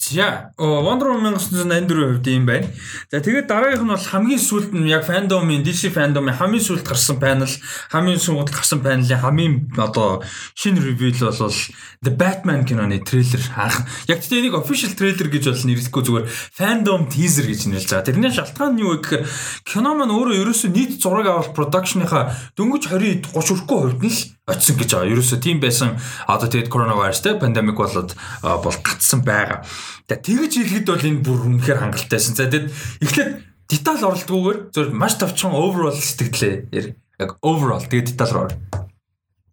[0.00, 2.66] За Wonder Woman 1984 хувьд юм байна.
[3.12, 7.20] За тэгээд дараагийнх нь бол хамгийн сүүлд нь яг фандомын DC фандомын хамгийн сүүлд гарсан
[7.20, 7.52] панел,
[7.92, 10.24] хамгийн сүүлд гарсан панелын хамгийн одоо
[10.56, 11.52] шинэ ревю бол
[12.00, 13.84] The Batman киноны трейлер анх.
[14.08, 18.08] Яг тийм нэг official trailer гэж бол нэрлэхгүй зүгээр fandom teaser гэж нэрлэж байгаа.
[18.08, 19.28] Тэрний шалтгаан нь юу гэхээр
[19.68, 24.20] кино маань өөрөө ерөөсөө нийт зураг авалт production-ийнхаа дөнгөж 20 30 хүрэхгүй хувьд нь л
[24.50, 25.12] очисон гэж байгаа.
[25.14, 25.96] Ерөөсөө тийм байсан.
[26.26, 29.62] Одоо тэгээд коронавирус те пандемик болоод бол гацсан байгаа.
[30.10, 32.34] Тэгээ тэгж хэлэхэд бол энэ бүр үнэхээр хангалтайсэн.
[32.34, 32.68] За тэгээд
[33.00, 33.30] эхлээд
[33.70, 36.94] деталь оролдгоогоор зөв маш товчхон overall сэтгэлээ.
[37.22, 38.50] Яг overall тэгээд деталь руу.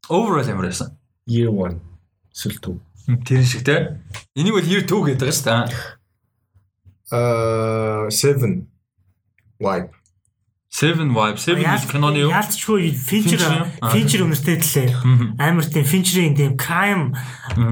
[0.09, 0.97] Overall ямар байсан?
[1.27, 1.81] Year 1
[2.31, 2.77] сүл төв.
[3.27, 3.99] Тэр шиг те.
[4.35, 5.63] Энийг бол year 2 гэдэг шүү дээ.
[7.11, 8.65] Аа 7
[9.59, 9.96] wipe
[10.77, 12.29] Seven Vibe, Seven гэж киноны юу?
[12.29, 13.41] Яалтчгүй финчер
[13.81, 14.93] финчер үнэртэй тлээ.
[15.41, 17.17] Амар тийм финчерийн тийм crime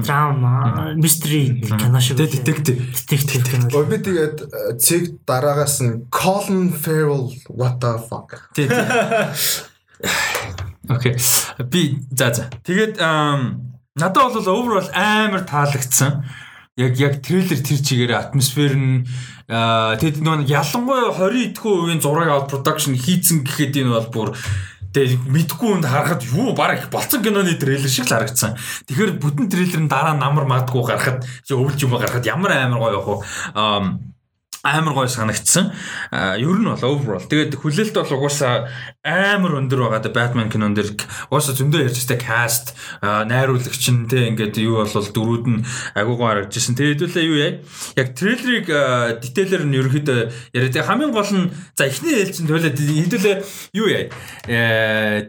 [0.02, 2.18] drama mystery кино шиг.
[2.18, 2.82] Detective.
[2.98, 3.70] Detective кино.
[3.78, 4.50] Ой би тэгээд
[4.82, 8.50] цэг дараагаас нь Colin Farrell what the fuck.
[10.90, 11.14] Окей.
[11.70, 12.50] Би за за.
[12.66, 12.98] Тэгээд
[13.94, 16.26] надад бол overall амар таалагдсан
[16.76, 19.06] яг яг трейлер тэр чигээр атмосфер нь
[19.46, 24.28] тэгэд нөгөө ялангуяа 20 идэхүү үеийн зураг аваад production хийцэн гэхэд энэ бол бүр
[24.90, 28.58] тэгээ мэдгүй хүнд харахад юу баг их болцсон киноны трейлер шиг л харагдсан.
[28.90, 33.22] Тэгэхээр бүтэн трейлер нь дараа намар мадгүй гарахад өвлж юм гарахад ямар амар гоё явах
[33.54, 34.15] вэ?
[34.66, 35.70] Амар гоё санагдсан.
[36.12, 37.22] Ер нь бол overall.
[37.22, 38.66] Тэгээд хүлээлт бол угаасаа
[39.06, 40.90] амар өндөр байгаа да Batman кинон дэр
[41.30, 45.62] угаасаа зөндөө ярьж байгаа cast, найруулагч нь те ингээд юу бол дөрүүд нь
[45.94, 46.74] агуугаа харагдчихсан.
[46.74, 47.52] Тэгээд хэдүүлээ юу яа?
[47.94, 48.66] Яг трейлерыг
[49.22, 50.20] детейлэр нь ерөөхдөө
[50.58, 53.36] яриад хамгийн гол нь за эхний ээлжинд хойлоо хэдүүлээ
[53.78, 54.10] юу яа?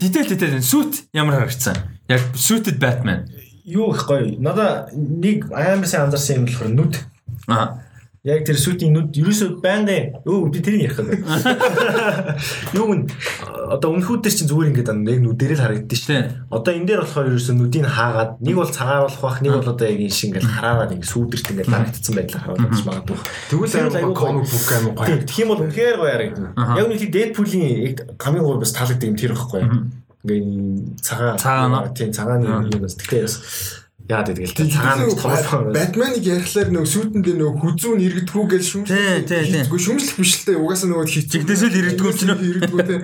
[0.01, 1.77] Детейл детейл сүт ямар харагдсан?
[2.09, 3.30] Яг suited Batman.
[3.68, 4.39] Юу их гоё.
[4.39, 6.93] Надаа нэг амар сайн анзаарсан юм болохоор нүд.
[7.51, 7.86] Аа
[8.28, 11.24] Яг тэр сүтийн нүд ерөөсөө байнгын өө би тэрийг ярих гэдэг.
[12.76, 13.08] Юу н
[13.72, 16.52] одоо өмнөхүүд дээр чинь зүгээр ингээд яг нүдээр л харагддээ шүү дээ.
[16.52, 19.99] Одоо энэ дээр болохоор ерөөсөө нүдийг хаагаад нэг бол цагааруулах бах нэг бол одоо яг
[20.04, 23.18] энэ шиг ингээд хараагаад ингээд сүүдэрт ингээд харагдсан байдлаар харуулж магадгүй.
[23.48, 25.18] Тэгвэл аюу комик бук амар гоё.
[25.24, 26.49] Тэгэх юм бол үнэхээр гоё харагдана.
[26.76, 27.64] Яг нэг Дэдпулийн
[27.95, 29.62] яг хамгийн гоё бас таалагддаг юм тэр ихгүй.
[30.28, 33.36] Ингээд цагаан цагаан тийм цагааны юм бас тэгтээ бас
[34.07, 35.75] Яа тэгэл цагаан тоолох.
[35.75, 39.27] Батманыг ярихлаар нөгөө сүйдэн дээр нөгөө хүзүү нь иргэдэггүй гэж шүүмжлэх.
[39.27, 40.63] Тэггүй шүүмжлэх биш л дээ.
[40.63, 42.39] Угаасаа нөгөө хичигдээсэл иргэдэггүй ч нэ.
[42.39, 42.95] Иргэдэггүй те.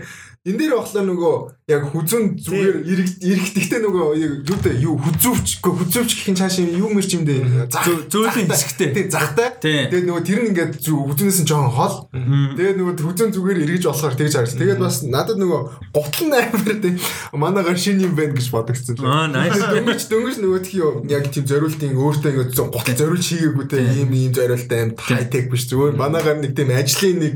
[0.43, 1.35] Энэ дээр болохоор нөгөө
[1.71, 7.23] яг хүзүүн зүгээр эргэдэгтэй нөгөө юутай юу хүзүүвч хүзүүвч гэх нь цааш юу мэрч юм
[7.23, 7.71] дээ.
[8.11, 8.91] Зөөлөн хэсэгтэй.
[8.91, 11.95] Тий загтай тэгээд нөгөө тэр нь ингээд хүзүүнээс нь жоохон хол.
[12.11, 15.61] Тэгээд нөгөө хүзүүн зүгээр эргэж болохоор тэгж харсан тэгээд бас надад нөгөө
[15.95, 16.93] гутал амар тий
[17.31, 19.63] манайгаар шин юм байна гэж бодогцсон аа nice.
[19.63, 23.79] Дөнгөж дөнгөж нөгөө тхий яг тийм зориултын өөртөө ингээд гутал зориулж хийгээгүй тий.
[24.03, 25.95] Ийм ийм зориултай аим хайтек биш зүгээр.
[25.95, 27.35] Манайгаар нэг тийм ажлын нэг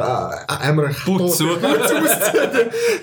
[0.00, 1.28] амар хатуу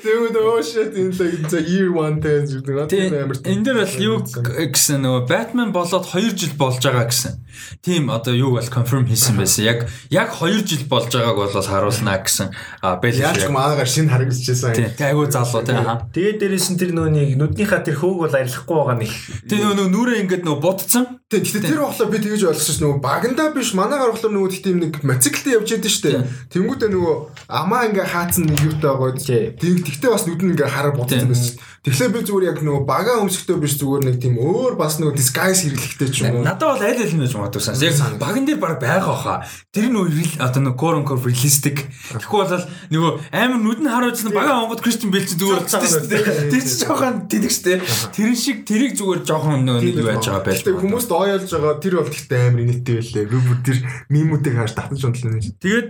[0.03, 3.37] Тэгвэл оо shit энэ л за year 1 тань гэдэг тийм амар.
[3.43, 7.45] Энд дээр бол юу гэсэн нөгөө Batman болоод 2 жил болж байгаа гэсэн.
[7.81, 9.65] Тийм одоо юу бол confirm хийсэн байсан.
[9.65, 9.79] Яг
[10.09, 12.51] яг 2 жил болж байгааг бол харуулнаа гэсэн.
[12.81, 14.73] А бэл яаж маагаар шинэ харагдчихсан.
[14.75, 15.79] Тийм айгуу залуу тийм.
[16.11, 19.11] Тэгээд дээрээс нь тэр нөгөө нүднийхаа тэр хөөг бол арилахгүй байгаа нэг.
[19.47, 21.03] Тийм нөгөө нүрээ ингээд нөгөө будцсан.
[21.25, 24.77] Тийм гэхдээ тэр болохоор би тэгэж ойлгосон ш нөгөө багандаа биш манаагаар болохоор нөгөө тийм
[24.83, 26.21] нэг мотоциклтэй явж яадаг штэ.
[26.53, 27.15] Тэнгүүтээ нөгөө
[27.49, 29.24] амаа ингээ хаацсан нэг юутай байгаа.
[29.25, 31.57] Тийм тэгтээ бас нүд нь ингээ хараа будсан байсан.
[31.85, 35.69] Тэгэхээр би зүгээр яг нөгөө бага өмсөхтэй биш зүгээр нэг тийм өөр бас нөгөө disguise
[35.69, 36.45] хэрэглэхтэй ч юм уу.
[36.45, 37.77] Надад бол аль аль нь гэж бодсон.
[37.77, 39.45] Яг баган дээр баг байгаа хаа.
[39.69, 41.85] Тэр нь одоо нөгөө core core realistic.
[42.09, 46.49] Тэгэхгүй бол нөгөө амар нүд нь харуулсан бага онгод Кристиан Бэл чи зүгээр болчихсон шүү.
[46.49, 47.77] Тэр чи жоохон тэлэгчтэй.
[48.17, 50.65] Тэр шиг тэрийг зүгээр жоохон нөгөө нэг байж байгаа байж.
[50.65, 53.29] Тэгээ хүмүүст ойлж байгаа тэр бол гэхдээ амар инээдтэй байлээ.
[53.29, 53.77] Би бүр тэр
[54.09, 55.37] мимүүдийг харж татаж унтлаа.
[55.37, 55.89] Тэгээд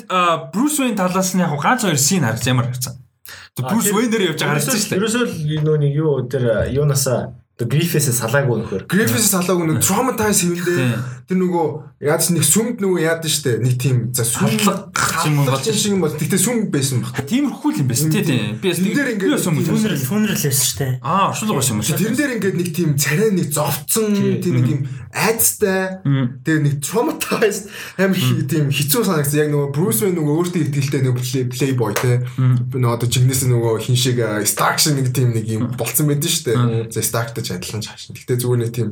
[0.51, 3.04] Брюс Вейн талаас нь яг ганц хоёр син харагч ямар харагцсан.
[3.55, 4.99] Брюс Вейнээр явж байгаа харагдсан шүү дээ.
[4.99, 5.23] Ерөөсөө
[5.63, 6.43] нөө нэг юу тэр
[6.75, 7.19] юунасаа
[7.55, 8.83] Грифэс салаагүй нөхөр.
[8.91, 11.23] Грифэс салаагүй нэг traumatize хийвэлдээ.
[11.25, 11.67] Тэр нөгөө
[12.03, 16.11] яаж нэг сүмд нөгөө яад штэ нэг тийм за сүм юм бол шиг юм бол
[16.11, 17.23] тэгтээ сүм байсан баг.
[17.23, 18.59] Тиймэрхүү юм байсан тий.
[18.59, 20.99] Би энэ дээр ингээд фунерал фунерал байсан штэ.
[20.99, 21.95] Аа оршуулга байсан юм шиг.
[21.95, 24.11] Тэрэн дээр ингээд нэг тийм царай нэг зовцсон
[24.43, 24.81] тийм нэг юм
[25.15, 26.03] айцтай
[26.43, 28.19] тэгээ нэг traumatized амар
[28.51, 29.47] тийм хэцүү санагдсан.
[29.47, 32.19] Яг нөгөө Bruce Wayne нөгөө өөртөө ихтгэлтэй нөгөө playboy тий.
[32.35, 36.29] Би нөгөө одоо жигнэс нөгөө хин шиг Stark шиг нэг тийм нэг юм болцсон байдэн
[36.35, 36.53] штэ.
[36.91, 38.09] За Stark ч адилхан чааш.
[38.09, 38.89] Гэтэ зүгээр нэг тийм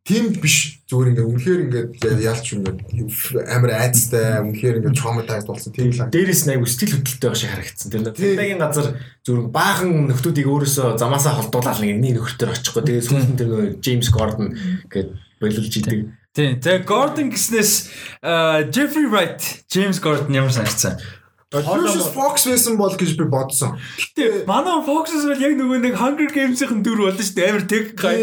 [0.00, 5.92] тийм биш зүгээр ингээ үнэхээр ингээ яалч ингээ амар айцтай үнэхээр ингээ traumatized болсон тийм
[5.92, 6.08] л.
[6.08, 7.88] Дээрээс нэг сэтгэл хөдлөлттэй байх шиг харагдсан.
[7.92, 8.88] Тэр тагын газар
[9.22, 12.82] зүгээр баахан нөхдүүдийг өөрөөсөө замаасаа холдуулаад нэг нэг нөхөртөр очихгүй.
[12.88, 14.56] Тэгээ сүүлд нь тэр Джеймс Гордон
[14.88, 16.16] гээд болилж идэг.
[16.32, 16.62] Тийм.
[16.62, 17.72] Тэгээ Gordon гэснээс
[18.70, 20.96] Jeffrey Wright, James Gordon ямар санагдсан?
[21.50, 23.74] Lucius Fox байсан бол гэж би бодсон.
[23.98, 27.50] Гэтэ манай Fox-с бол яг нөгөө нэг Hunger Games-ийн дүр болно шүү дээ.
[27.50, 28.18] Амар тэг гай.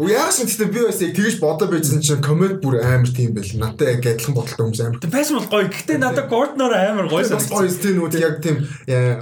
[0.00, 3.52] Уу яасан гэхдээ би бас яг тэгэж бодоо байжсэн чинь комент бүр амар тийм байл.
[3.60, 5.04] Натаа яг адилхан бодолтой хүмүүс амар.
[5.12, 5.68] Байсан бол гоё.
[5.68, 7.52] Гэтэ надад Gordon-оор амар гоё санагдсан.
[7.52, 8.56] Гоё тийм үү яг тийм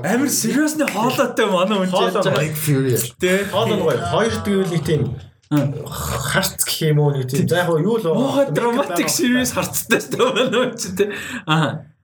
[0.07, 2.95] амар seriously хоолойтой манай хүн яаж Fury.
[3.19, 3.51] Тэ.
[3.51, 3.99] Хоолой гоё.
[4.07, 5.03] Хоёр дүүлийн тийм
[5.51, 7.51] харц гэх юм уу нэг тийм.
[7.51, 11.11] За яг юу л оо драматик series харцтай шүү дээ манай хүн чинь.
[11.43, 11.98] Аа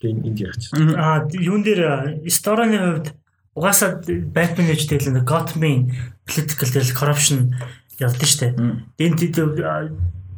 [0.00, 0.96] гейм энд байна.
[0.96, 3.06] Аа юун дээр стороны хувьд
[3.54, 5.92] угаасаа Batman гэж тэгэл Gotham-ийн
[6.24, 7.54] political тэгэл corruption
[8.00, 8.56] явдаг штэ.
[8.96, 9.16] Энэ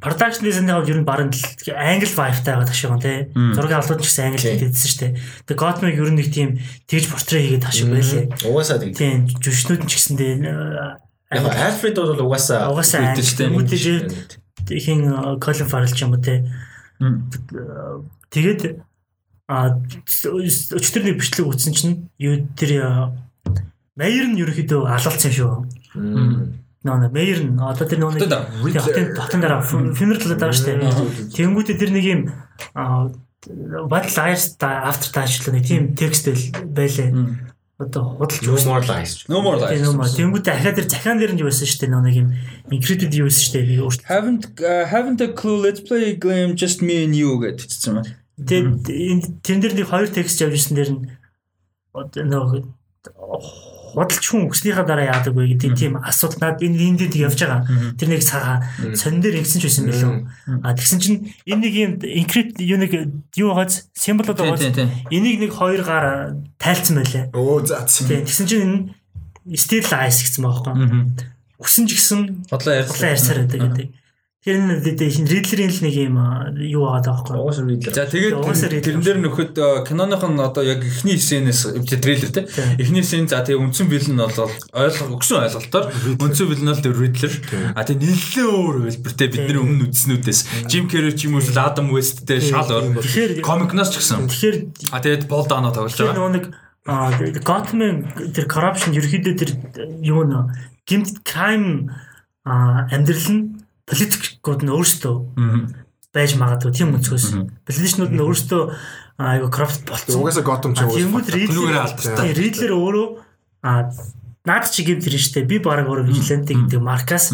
[0.03, 3.19] production design-ийн хувьд ер нь баран англи vibe-тай байгаа шиг байна тий.
[3.55, 5.07] Зургийн албад ч гэсэн англи хэлсэн штэ.
[5.47, 6.59] Тэгээ Gotham-ыг ер нь нэг тийм
[6.91, 8.25] тэгж портрет хийгээд ташиг байлээ.
[8.43, 8.99] Угаасаа тийм.
[8.99, 10.35] Тийм жүжигчнүүд ч гэсэн дээ
[11.33, 13.47] Яг Alfred бол угаасаа угаасаа штэ.
[13.47, 13.83] Мөдөж
[14.69, 15.01] хин
[15.39, 16.43] Colin Farrell ч юм уу тий.
[18.35, 18.83] Тэгээд
[19.49, 23.11] а өчтөрний бичлэг үтсэн чинь юу тэр
[23.93, 25.53] Мэйр нь ерөөхдөө алалцсан шүү.
[26.81, 28.25] Нөө Мэйр нь одоо тэр нөө
[28.81, 31.29] хотын хотын дараа фимер талаад байгаа шүү дээ.
[31.37, 32.21] Тэнгүүтээ тэр нэг юм
[33.93, 36.25] Battle Liars after таачлаа нэг тийм текст
[36.65, 37.13] байлээ.
[37.77, 39.29] Одоо худалч No more lies.
[39.29, 40.17] No more lies.
[40.17, 41.93] Тэнгүүтээ дахиад тэр захаан дээр нь юу байсан шүү дээ.
[41.93, 42.29] Нөө нэг юм
[42.73, 43.69] encrypted юу байсан шүү дээ.
[43.69, 44.45] Би өөртөө haven't
[44.89, 48.22] haven't a clue let's play a game just me and you гэж хэлсэн байна.
[48.39, 51.01] Тэгээд тэрэн дээр нэг хоёр текст явж ирсэн дээр нь
[51.93, 52.65] нөгөө
[53.93, 57.69] худалч хүн өгснийхаа дараа яадаг вэ гэдэг тийм асуудал над энэ энд дээр явж байгаа.
[58.01, 58.65] Тэр нэг цагаа
[58.97, 60.13] сонин дээр ингэсэн ч байсан байлоо.
[60.65, 62.93] А тэгсэн чинь энэ нэг юм encrypt юу нэг
[63.37, 64.65] юу байгааз символууд байгааз
[65.13, 67.25] энийг нэг хоёр гар тайлцсан байлаа.
[67.37, 68.97] Оо за тэгсэн чинь
[69.45, 71.29] энэ still ice гэсэн байгаа байхгүй.
[71.61, 73.89] Өсөн ч гэсэн бодлоо ярьсаар байдаг гэдэг.
[74.43, 76.19] Тэр энэ Ридлерийн л нэг юм
[76.67, 77.39] юу байгаа даахгүй.
[77.39, 77.95] Угаасаа Ридлер.
[77.95, 79.55] За тэгээд тэрэн дээр нөхөд
[79.87, 82.51] киноных нь одоо яг эхний сценээс трейлер те.
[82.75, 87.33] Эхний сцен за тэгээд үндсэн бил нь бол ойлгох өгсөн ойлголтоор үндсэн нь бол Ридлер.
[87.79, 92.43] А тэгээд нэлээд өөр хэлбэртэй бидний өмнө үзснүүдээс Jim Carrey ч юм уу Adam West-тэй
[92.43, 92.99] шал өөр.
[92.99, 94.27] Тэгэхээр комикноос ч гэсэн.
[94.27, 94.57] Тэгэхээр
[94.91, 96.19] а тэгээд Paul Dano тоглож байгаа.
[96.19, 96.45] Тэр нэг
[96.91, 97.15] а
[97.47, 99.51] Gotham тэр corruption ерөөхдөө тэр
[100.03, 100.51] юу нэ
[100.83, 101.95] гимт crime
[102.43, 103.62] амьдрал нь
[103.93, 105.17] политикууд нь өөрсдөө
[106.13, 107.27] байж магадгүй тийм өнцгөөс
[107.69, 108.63] политичнууд нь өөрсдөө
[109.21, 110.21] айгу крафт болцсон.
[110.21, 112.33] Угаасаа Gotham ч Riddler алдартай.
[112.33, 113.07] Riddler өөрөө
[114.49, 117.33] наад чи гэмт тэр штэ би баг өөрөө vigilante гэдэг маркаас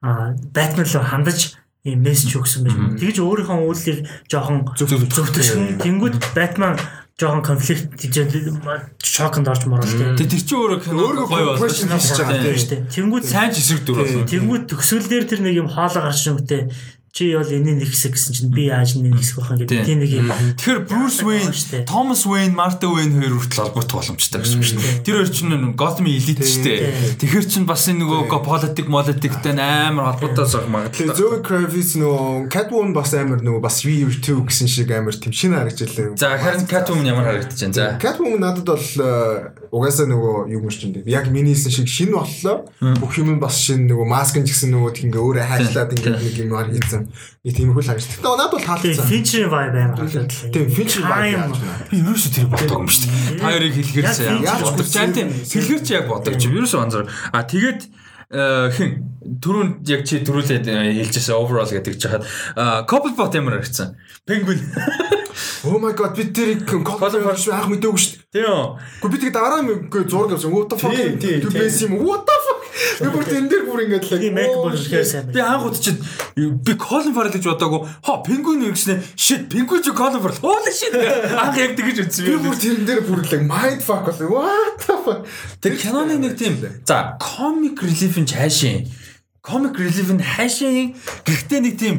[0.00, 2.76] Batman руу хандаж ийм мессеж өгсөн байж.
[2.98, 3.98] Тэгж өөрийнхөө үйлийг
[4.30, 5.78] жоохон зөвтгсөн.
[5.82, 6.78] Тэнгүүд Batman
[7.18, 7.98] жоохон конфликт
[9.02, 10.14] шоконд орж морол тийм.
[10.14, 12.86] Тэр чинь өөрөө өөрөө гоё болсон шүү дээ.
[12.94, 14.22] Тэнгүүд сайн ч эсрэг дүр болсон.
[14.30, 16.70] Тэнгүүд төгсгөл дээр тэр нэг юм хоолоо гарч өгдөө
[17.18, 20.12] чи бол энийг нэг хэсэг гэсэн чинь би яаж нэг хэсэг байх гэдэг тийм нэг
[20.22, 20.30] юм.
[20.54, 21.50] Тэгэхээр Bruce Wayne,
[21.82, 25.02] Thomas Wayne, Martha Wayne хоёр хүртэл холбоотой боломжтой гэсэн шүү дээ.
[25.02, 27.18] Тэр хоёр чинь Gotham элит шүү дээ.
[27.18, 31.18] Тэгэхээр чинь бас энэ нөгөө политик, политиктэй амар холбоотой сах магадлал.
[31.18, 35.58] Zoe Kravitz нөгөө Catwoman бас амар нөгөө бас View 2 гэсэн шиг амар тийм шинэ
[35.58, 36.14] харагдчихлаа.
[36.14, 37.74] За харин Catwoman ямар харагдаж байна?
[37.74, 37.98] За.
[37.98, 38.86] Catwoman надад бол
[39.70, 41.08] угаасаа нөгөө юу юм дээ.
[41.08, 42.68] Яг миний хэлсэн шиг шинэ боллоо.
[43.00, 46.14] Бүх юм бас шинэ нөгөө маск нь ч гэсэн нөгөө тийм ингээ өөрөө хайшлаад ингээ
[46.18, 47.02] нэг юм хийсэн
[47.44, 48.08] нэг тиймэрхүү л харагдав.
[48.08, 49.06] Тэгтээ надад бол таалагдсан.
[49.08, 50.32] Финчер vibe амар болоод.
[50.52, 51.46] Тийм финчер vibe.
[51.90, 53.38] Би ерөөсөө тэр боддог юм шүү дээ.
[53.38, 54.42] Та хоёрыг хэлгэрсэн.
[54.44, 56.52] Яаж бодож чам тийм хэлгэрч яг бодож юм.
[56.58, 57.06] Ерөөсөө анзаар.
[57.32, 57.80] А тэгээд
[58.28, 58.90] хин
[59.40, 62.28] түрүүн яг чи төрүүлээд хэлжсэн overall гэдэг чахад
[62.84, 63.96] couple bot ямар харагдсан.
[64.28, 64.60] Penguin
[65.64, 68.44] Oh my god бид тэрийг Colin Farrell шүү анх мэдээгүй шүү дээ.
[68.44, 68.78] Тийм.
[69.02, 69.60] Гэхдээ би тэгээ дараа
[70.06, 70.52] зураг авсан.
[70.52, 70.94] What the fuck?
[70.94, 72.04] Тэр байсан юм.
[72.04, 72.60] What the fuck?
[73.02, 75.30] Би бүр тэн дээр бүр ингэж л тийм мек ихээр сайн.
[75.34, 75.98] Би анх удачид
[76.36, 77.80] би Colin Farrell гэж бодоагүй.
[78.06, 80.42] Хоо Penguin гэснээр shit Penguin ч Colin Farrell.
[80.42, 80.94] Holy shit.
[80.94, 82.24] Анх яг тэгэж үзсэн.
[82.28, 84.30] Би бүр тэрэн дээр бүр л mind fuck болсон.
[84.30, 85.20] What the fuck?
[85.58, 86.58] Тэр киноны нэг тийм.
[86.86, 88.86] За comic relief-ийн цаашийн.
[89.42, 90.94] Comic relief-ийн хаашийн
[91.24, 91.96] гэхдээ нэг тийм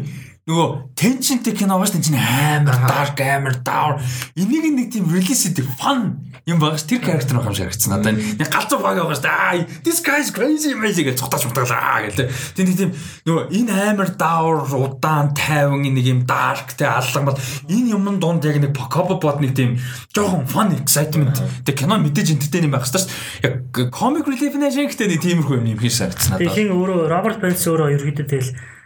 [0.49, 4.01] нөгөө tensionтэй кино бааш тийм амар dark амар down
[4.33, 6.17] энийг нэг тийм release гэдэг fun
[6.49, 6.89] юм багш.
[6.89, 10.17] Тэр character байх юм шиг харагдсан надад нэг галзуу баг байгаа шүү дээ this guy
[10.17, 12.89] is crazy amazing гэж цутаач мутаглаа гэдэг тийм тийм
[13.29, 17.37] нөгөө энэ амар down удаан тайван нэг юм dark те аллан бол
[17.69, 19.77] энэ юмн донд яг нэг pop bot нэг тийм
[20.17, 24.73] жоохон fun excitement тэг кино мэдээж entertain юм байх шүү дээ яг comic relief нэ
[24.73, 26.57] шиг гэдэг нэг тиймэрхүү юм юм хийж харагдсан надад.
[26.57, 28.78] Тийм өөрөө Роберт Пенс өөрөө ерөөдөө тэгэл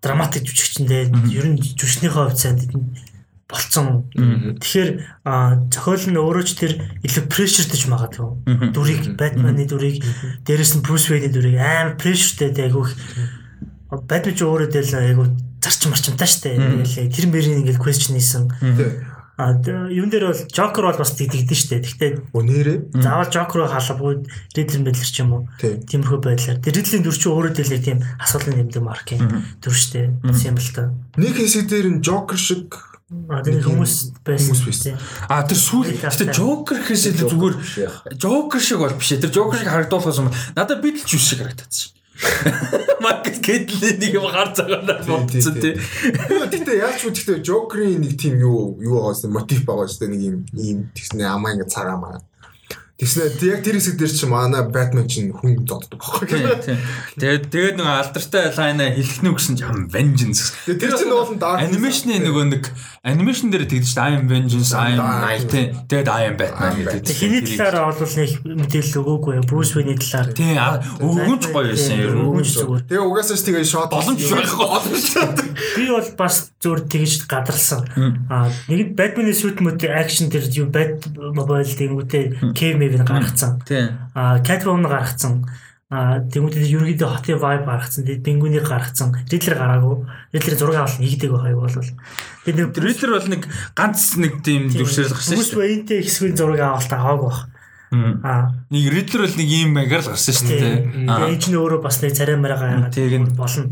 [0.00, 1.02] драматик жүжигчэндээ
[1.36, 2.56] ер нь жүжигчнийхээ хувьд сайн
[3.50, 4.06] болцсон.
[4.62, 4.90] Тэгэхээр
[5.74, 6.72] зохиол нь өөрөө ч тэр
[7.02, 8.30] илүү прешертэй магадгүй.
[8.70, 10.06] Дүрийг Batman-ы дүрийг
[10.46, 12.94] дээрэс нь Bruce Wayne-ы дүрийг амар прешертэй айгүйх
[13.90, 15.24] Batman ч өөрөө дээл айгу
[15.58, 16.56] зарчим марчимтай штэ.
[17.10, 18.46] Тэр мэрийн ингээд question хийсэн.
[19.40, 19.56] А
[19.88, 21.80] юун дээр бол Joker бол бас тэгдэгдэн штэ.
[21.80, 25.42] Гэхдээ өнөөрэ заавал Joker халахгүй Riddler мэдлэр ч юм уу.
[25.56, 26.60] Тиймэрхүү байдлаар.
[26.60, 29.24] Тэр Riddler дүр чинь өөрөө дээл тийм асуулын нэмдэг маркийн
[29.64, 30.12] дүр штэ.
[30.36, 30.92] Символтой.
[31.16, 34.54] Нэг хэсэг дээр нь Joker шиг А тэр хүмүүс байсан.
[34.54, 34.94] Хүмүүс байсан.
[35.26, 37.56] А тэр сүүл гэхдээ Joker гэхээсээ зүгээр
[38.14, 39.18] Joker шиг бол биш.
[39.18, 40.30] Тэр Joker шиг харагдуулахаас юм.
[40.54, 41.74] Надад Beetlejuice шиг харагдаад.
[43.00, 45.74] Маркет гэтэл нэг юм гар цагаанаар бодсон тий.
[45.76, 50.22] Гэтэ яаж ч гэхдээ Joker-ийн нэг тийм юу юу хоосон мотив байгаа шүү дээ нэг
[50.28, 52.20] юм ийм тэгснэ амаа ингэ цагаан маа.
[53.00, 56.76] Тэгснэ яг тэр хэсэг дээр чи манай Batman чинь хүн доддог байхгүй.
[57.16, 60.52] Тэгээд тэгээд нэг алдартай лайна хэлхнүү гэсэн юм vengeance.
[60.68, 62.68] Тэр чинь бол dark анимашны нөгөө нэг
[63.00, 65.48] анимашн дээр тэгдэж I am vengeance I am night.
[65.48, 67.08] Тэгээд I am Batman гэдэг.
[67.08, 69.48] Хиний талаар олвол нэг мэдээлэл өгөөгүй.
[69.48, 70.28] Bruce Wayne талаар.
[70.36, 70.60] Тий
[71.00, 72.20] өгөөж гоё байсан ер нь.
[72.20, 72.84] Өгөөж зүгээр.
[72.84, 75.06] Тэгээ угаасаа ч тэгээ шот боломж байхгүй боломж.
[75.72, 77.80] Би бол бас зүгээр тэгж гадарсан.
[78.28, 83.62] Аа нэг Batman-ийн сүйт мөд акшн дээр юу Bat Mobile тэнгүүтээ Kemi Wave-ийг гаргацсан.
[84.14, 85.46] Аа Catwoman гаргацсан.
[85.90, 88.02] Аа тэмүүдэд ерөнхийдөө хотын vibe гаргацсан.
[88.06, 89.14] Тэгээд Penguin-ийг гаргацсан.
[89.30, 89.96] Riddler гараагүй.
[90.34, 91.78] Riddler зураг авалт нэгдэг байгааг бол.
[92.46, 93.42] Тэгээд нэг Riddler бол нэг
[93.74, 95.38] ганц нэг тийм дүрсэл гарсан шүү дээ.
[95.38, 97.40] Хүмүүс Wayne-тэй хэсгийн зураг авалт аваагүй баг.
[98.22, 100.78] Аа нэг Riddler бол нэг ийм маягаар л гарсан шүү дээ.
[101.10, 103.66] Аа энэ ч өөрөө бас нэг царай мараа гайгаад болно.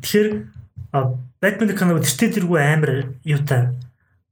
[0.00, 0.28] Тэгэхээр
[1.40, 3.72] Batman канал тэртээ тэргүй амар юутай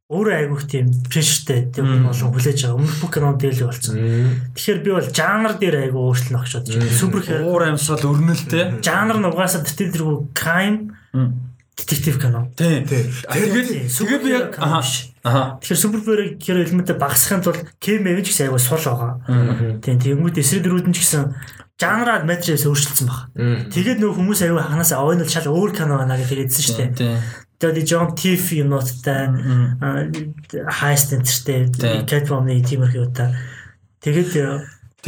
[0.09, 2.81] өөрөө айгүйх тийм прештэй тийм болон хүлээж байгаа.
[2.81, 3.95] Өмнөх бүх кинонд дээлээ болсон.
[4.57, 6.97] Тэгэхээр би бол жанр дээр айгүй өөрчлөлт бодож байна.
[6.97, 8.81] Супер хэр уур амьсгал өрнөлтэй.
[8.81, 10.97] Жанр нь угаасаа тэр тэргүй crime
[11.77, 12.49] детектив кино.
[12.57, 12.89] Тийм.
[12.89, 14.81] Тэгээд тэгээд би яг аа
[15.61, 16.01] Тэгэхээр супер
[16.41, 19.12] хэр элементэ багасхын тулд кем эвэж гэсэн айгүй сул байгаа.
[19.85, 20.01] Тийм.
[20.01, 21.37] Тэгмүүд эсрэг дөрүүд нь ч гэсэн
[21.78, 23.28] жанраа матрис өөрчилсөн баг.
[23.70, 27.20] Тэгээд нөгөө хүмүүс аюу ханаас овоонол шал өөр кино байна гэж хэлсэн шүү дээ.
[27.59, 29.27] Тэгээд John Tiff юмнуудтай
[30.70, 31.67] хайст энтертэй
[32.07, 33.35] Catwoman-ы тиймэрхүү удаа.
[33.99, 34.31] Тэгээд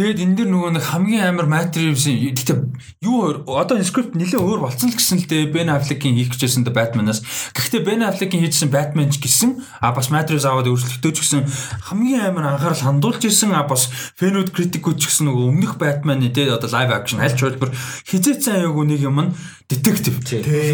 [0.01, 2.57] Тэгээд энэ дэр нөгөө нэг хамгийн амар Matrix-ийн гэхдээ
[3.05, 6.73] юу одоо скрипт нэлээд өөр болсон л гэсэн л дээ Ben Affleck-ийн хийх гэжсэн дэ
[6.73, 7.21] Batman-аас.
[7.53, 11.45] Гэхдээ Ben Affleck-ийн хийжсэн Batman ч гэсэн а бас Matrix аваад өөрчлөлтөө ч гэсэн
[11.93, 16.49] хамгийн амар анхаарал хандуулж ирсэн а бас фэнүүд критикүүд ч гэсэн нөгөө өмнөх Batman-ы дээ
[16.49, 17.69] одоо live action аль ч хэлбэр
[18.09, 19.37] хизээцэн аягүй нэг юм нь
[19.69, 20.17] детектив.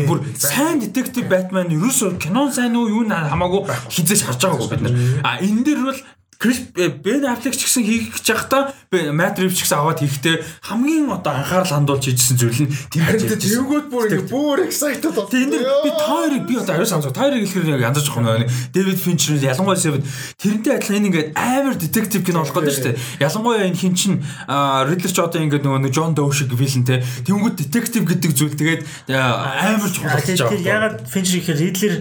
[0.06, 4.94] Бүр сайн детектив Batman ерөөсөө кинон сайн уу юу хамаагүй хизээж харж байгаагүй бид нар.
[5.26, 6.00] А энэ дэр бол
[6.38, 10.36] Крис Бен Аффлек ч гэсэн хийх гэж байхдаа Матрив ч гэсэн аваад хийхдээ
[10.68, 15.32] хамгийн одоо анхаарал хандуулж хийжсэн зүйл нь тэр тэргүүд бүр ингэ бүр excited бол.
[15.32, 18.52] Тийм би тойрыг би одоо ариус амсаа тойрыг хэлэхээр яг янзаж байгаа юм.
[18.76, 20.04] Дэвид Финчер ялангуяа Seven
[20.36, 23.00] тэрнтэй адилхан энэ ингээд амар детектив кино болох гэдэг шүү дээ.
[23.24, 27.00] Ялангуяа энэ хин чин Riddler ч одоо ингээд нөгөө Джон Доу шиг вилэн те.
[27.24, 30.52] Тэнгүүд детектив гэдэг зүйл тэгээд амар чухал болж байгаа.
[30.52, 31.94] Тэр ягаад Финчер ихээр Riddler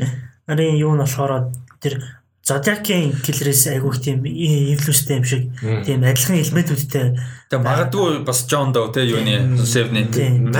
[0.47, 2.03] нарын юу нь болохоор тэр
[2.45, 5.49] Zodiac-ийн киллерээс айгүйх тийм инфлюенстэй юм шиг
[5.81, 7.17] тийм адилхан элементүүдтэй.
[7.49, 10.13] Тэгээ магадгүй бас John Doe те юуны Seven-ийн.
[10.13, 10.53] Тэгээд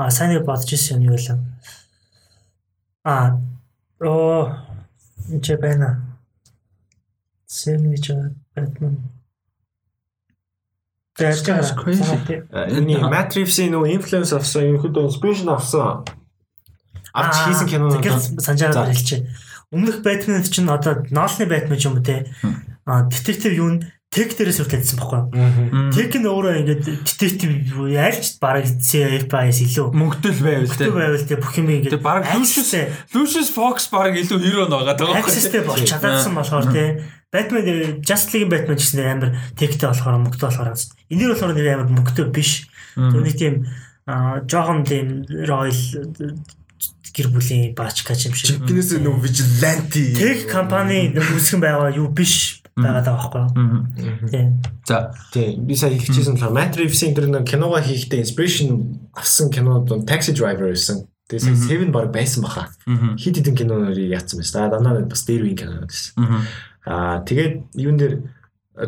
[0.00, 1.36] а сайн бодож ирсэн юм юу вэ?
[3.04, 3.36] А
[4.00, 4.56] оо
[5.28, 6.16] энэ байна.
[7.44, 9.04] Seven гэж Batman
[11.20, 12.16] That's crazy.
[12.48, 16.08] Энэ Matrix-ийн нөө инфлюенс авсан, юм хэд inspiration авсан
[17.14, 19.28] авч хийсэн кинонууд санджаагаар хэлчихэ.
[19.72, 22.28] Өмнөх Batman чинь одоо Nolan-ы Batman ч юм уу те.
[22.84, 25.88] А детектив юу н Тек дээрээс хүртэлсэн байхгүй юу?
[25.88, 27.48] Тек нь өөрөө ингээд детектив
[27.88, 30.92] ялч бараг FBI-с илүү мөнгөтэй байвал те.
[30.92, 32.76] байвал те бүх юм ингээд бараг Lucius
[33.16, 35.16] Lucius Fox бараг илүү хиро байгаа байхгүй.
[35.16, 37.08] Access-тэй болж чадсан болохоор те.
[37.32, 40.76] Batman Just League Batman гэсэн амар тектэй болохоор мөнгөтэй болохоор
[41.08, 42.68] энийг болохоор нэр амар мөнгөтэй биш.
[42.92, 43.64] Түүний тийм
[44.04, 45.72] жоохон тийм Royal
[47.12, 48.64] гэр бүлийн баачкач юм шиг.
[48.64, 50.16] Гинээс нэг vigilante.
[50.16, 54.28] Тех компани үүсгэн байгаа юу биш байгаа даа байхгүй юу?
[54.32, 54.62] Тийм.
[54.88, 60.32] За тийм би сая хийчихсэн болохоор Matrix-ийн тэр нэг киногоо хийхдээ inspiration авсан кинод Taxi
[60.32, 61.04] Driver байсан.
[61.28, 62.72] Тэгээд Seven баг байсан баха.
[63.20, 64.72] Хит хитэн киноноор яатсан байсан.
[64.72, 66.16] Дандаа бас дээр үеийн кинонод байсан.
[66.88, 68.14] Аа тэгээд юун дээр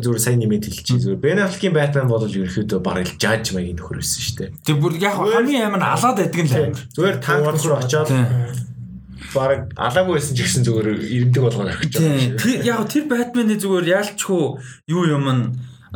[0.01, 0.99] зүгээр сайн нэмэт хэлчихье.
[1.03, 4.49] Зүгээр Ben Affleck-ийн Batman бол ерөөхдөө бараг л judge маягийн нөхөр байсан шүү дээ.
[4.67, 6.83] Тэг бүр яг хамгийн амар алаад байдаг л амар.
[6.95, 8.09] Зүгээр танк нөхөр очоод
[9.35, 12.63] бараг алаагүй байсан ч гэсэн зүгээр ирэмдэг болгоод орхиж байгаа.
[12.63, 14.43] Яг тэр Batman-ы зүгээр яалчгүй
[14.91, 15.43] юу юм нь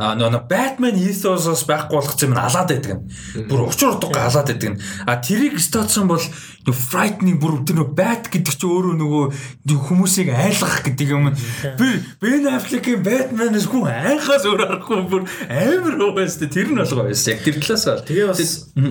[0.00, 3.02] а нөө Batman ethos-оос байхгүй болгоц юм алаад байдаг нь.
[3.50, 4.80] Бүр учир утга алаад байдаг нь.
[5.04, 6.24] А тэрийг стацсан бол
[6.64, 9.24] frightening бүр тэр нөө bat гэдэг чи өөрөө нөгөө
[9.68, 11.28] хүмүүсийг айлгах гэдэг юм.
[11.76, 15.22] Би Ben Affleck-ийн Batman-аас хүн айхаас өөр аргагүй бүр
[15.52, 17.36] амар уугаас тэр нь болгоо байсан.
[17.36, 18.06] Яг тэр талаас бол.
[18.08, 18.40] Тэгээ бас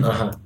[0.06, 0.38] аха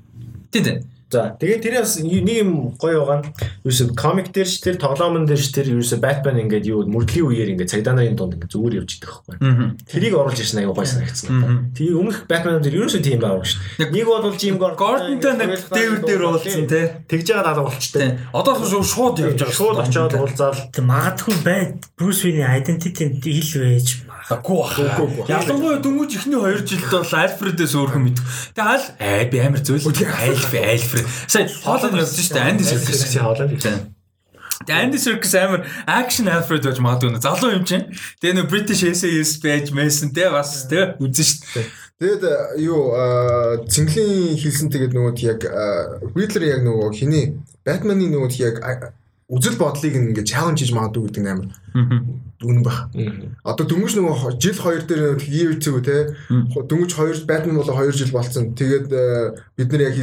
[0.55, 0.94] Тийм тийм.
[1.15, 3.27] За тэгээд тэр бас нэг юм гоё байгаа нь
[3.63, 7.53] ерөөсө комик дээр ч тэр тоглоомн дээр ч тэр ерөөсө Batman ингээд юу мөрдлийн үеэр
[7.55, 9.79] ингээд цагдаа нарын дунд ингээд зүгээр явж идэх байхгүй.
[9.87, 11.71] Тэрийг оруулж ирсэн аюу гоё санагдсан надад.
[11.79, 13.95] Тэгээ өмнөх Batman дээр ерөөсө тийм байгаа шүү дээ.
[13.95, 16.85] Нэг бол Jim Gordon-тай нэг дээвэр дээр уулзсан тий.
[17.07, 18.19] Тэгж байгаа даалга болчтой.
[18.35, 19.55] Одоо шууд явж байгаа.
[19.55, 20.59] Шууд очиод уулзаал.
[20.83, 22.91] Магадгүй бай Bruce Wayne identity
[23.23, 25.29] ил байж Агүй бах.
[25.29, 28.19] Ялангуяа дөнгөж ихний 2 жилд бол Альфредээс өөрхөн мэд.
[28.57, 29.85] Тэгээ аль аа би амар зөөл.
[29.85, 31.05] Альф Альфред.
[31.29, 32.49] Сая Холланд явсан шүү дээ.
[32.49, 33.13] Анди Серкис.
[34.65, 37.21] Тэгээ Анди Серкис амар акшн Альфред байж магадгүй.
[37.21, 37.93] Залуу юм чинь.
[38.25, 41.69] Тэгээ нөө British SAS байж мэсэн те бас те үзэн шүү дээ.
[42.01, 42.25] Тэгээд
[42.65, 42.97] юу
[43.69, 45.41] цэнгэлийн хэлсэн тэгээд нөгөө яг
[46.17, 48.97] Riddler яг нөгөө хиний Batman-ы нөгөө яг
[49.31, 51.49] үзэл бодлыг ингээд чаленж хийж магадгүй гэдэг нь амар
[52.45, 52.93] үнэн баг.
[53.43, 55.97] Одоо дөнгөж нөгөө жил 2 дээр year 2 те
[56.29, 58.55] дөнгөж 2 Batman болоо 2 жил болцсон.
[58.55, 58.87] Тэгээд
[59.57, 59.97] бид нар яг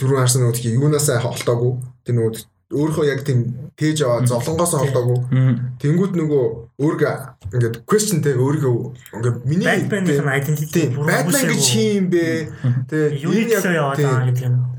[0.00, 1.78] түрүүн харсан нөгөө юунаас холтоогүй.
[2.04, 5.18] Тэр нөгөө өөрөө яг тийм тээж аваа зовлонгоос холдоогүй.
[5.82, 6.44] Тэнгүүд нөгөө
[6.80, 7.14] өөргөө
[7.54, 8.74] ингээд question те өөргөө
[9.14, 12.24] ингээд миний identity Batman гэж юм бэ?
[12.88, 13.64] Тэ энэ яг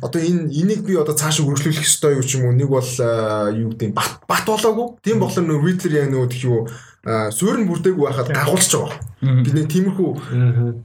[0.02, 2.92] одоо энэ энийг би одоо цаашаа үргэлжлүүлэх ёстой юу ч юм уу нэг бол
[3.54, 5.00] юу гэдэг бат бат болоогүй.
[5.06, 6.44] Тийм болохоор нөгөө Riddler яг нөгөө тх
[7.06, 9.15] юу суурин бүрдээгүй байхад гагуулж байгаа.
[9.26, 10.12] Бид нэг тиймэрхүү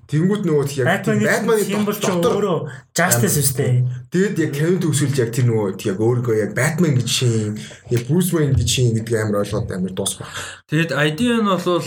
[0.08, 2.58] тэнгууд нөгөө яг Batman-ы символ ч өөрөө
[2.96, 3.84] justice үстэй.
[4.10, 7.58] Тэгэд яг Kevin төгсүүлж яг тэр нөгөө яг өөрийгөө яг Batman гэж шин,
[7.92, 10.26] яг Bruce Wayne гэж шин гэдэг амар ойлгоод амар дуусах.
[10.72, 11.86] Тэгэд idea нь бол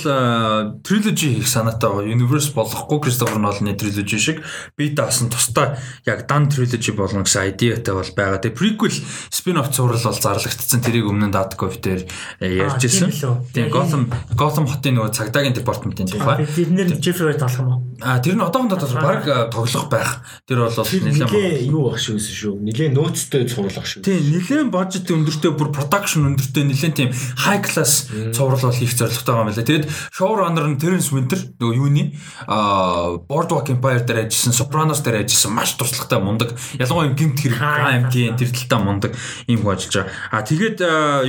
[0.83, 2.13] trilogy хийх санаатай байгаа.
[2.13, 4.43] Universe болохгүй Christopher Nolan-ы trilogy шиг
[4.77, 8.39] би даасан тусдаа яг дан trilogy болно гэсэн idеатай бол байгаа.
[8.43, 8.95] Тэгээ prequel
[9.33, 10.83] spin-off цуврал бол зарлагдсан.
[10.83, 12.07] Тэрийг өмнө нь Dadkov дээр
[12.39, 13.11] ярьжсэн.
[13.51, 16.42] Тэгээ Gotham Gotham хотын нөгөө цагдаагийн департаментын тухай.
[16.45, 17.79] Тэр нэр Jeffrey тоглох юм уу?
[18.03, 20.19] А тэр нь одоохондоо баг тоглох байх.
[20.47, 22.59] Тэр бол нэлээд юу баг шүү шүү.
[22.59, 24.03] Нэлээд нөөцтэй цуврал баг шүү.
[24.03, 27.09] Тийм, нэлээд бажет өндөртэй бүр production өндөртэй нэлээд тийм
[27.47, 29.67] high class цуврал бол хийх зорилготой байгаа юм байна.
[29.67, 32.03] Тэгээд showrunner нь Terence Winter нөгөө юуны
[32.47, 36.51] а Boardwalk Empire дээр ажилласан, Sopranos дээр ажилласан маш туршлагатай мундаг.
[36.75, 39.11] Ялангуяа гимт хэрэг crime тийм тэр талтай мундаг
[39.47, 40.11] юм хөө ажиллаж байгаа.
[40.33, 40.77] А тэгээд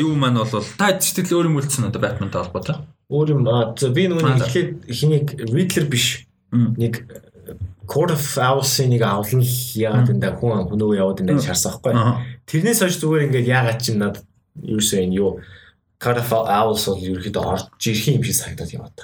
[0.02, 2.93] юу маань бол та сэтгэл өөр юм үлдсэн одоо Batman-тай холбоотой.
[3.12, 7.04] Өөр юм би нөгөө эхлээд хэнийг Riddler биш нэг
[7.86, 11.92] Court of Owls-ийн нэг авлал яагаад энэ хүн хөнөөгөө яваад энэ шаарсан байхгүй.
[12.48, 14.24] Тэрнээс хойш зүгээр ингээд яагаад чи надад
[14.56, 15.44] юусэн энэ юу
[16.00, 18.96] Court of Owls бол ерөөхдөө орж ирэх юм шиг санагдаад яваад.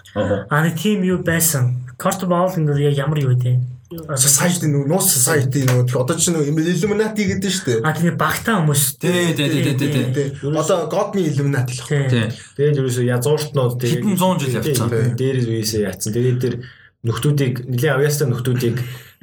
[0.49, 1.85] Аа нэг тийм юу байсан.
[2.01, 3.61] Court of Owls нь яг ямар юу вэ?
[3.91, 7.78] Society нөгөө нуус society нөгөө одоо ч нөгөө illuminati гэдэг шүү дээ.
[7.83, 8.83] А тийм багтаа хүмүүс.
[9.02, 10.28] Тий, тий, тий, тий, тий.
[10.47, 12.31] Одоо godны illuminati л байна.
[12.55, 14.89] Тэгээд ерөөсөө язууртнууд тэгээд 100 жил явцсан.
[15.19, 16.15] Дээрээс үеэсээ яатсан.
[16.15, 16.55] Тэгээд тэр
[17.02, 18.77] нөхдүүдийг нэлийн авьяастай нөхдүүдийг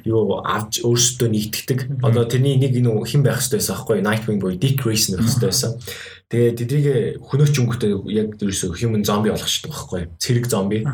[0.04, 1.78] юу авч өөрсдөө нэгтгэдэг.
[2.04, 5.48] Одоо тэрний нэг нөө хэн байх хэрэгтэй байсан аахгүй Nightwing буюу Dick Grayson байх хэрэгтэй
[5.48, 5.72] байсан.
[6.28, 6.86] Тэгээд тэдрийг
[7.24, 10.02] хөнөөч өнгөтэй яг ерөөсөө human zombie болгочихдог байхгүй.
[10.20, 10.84] Цэрэг зомби.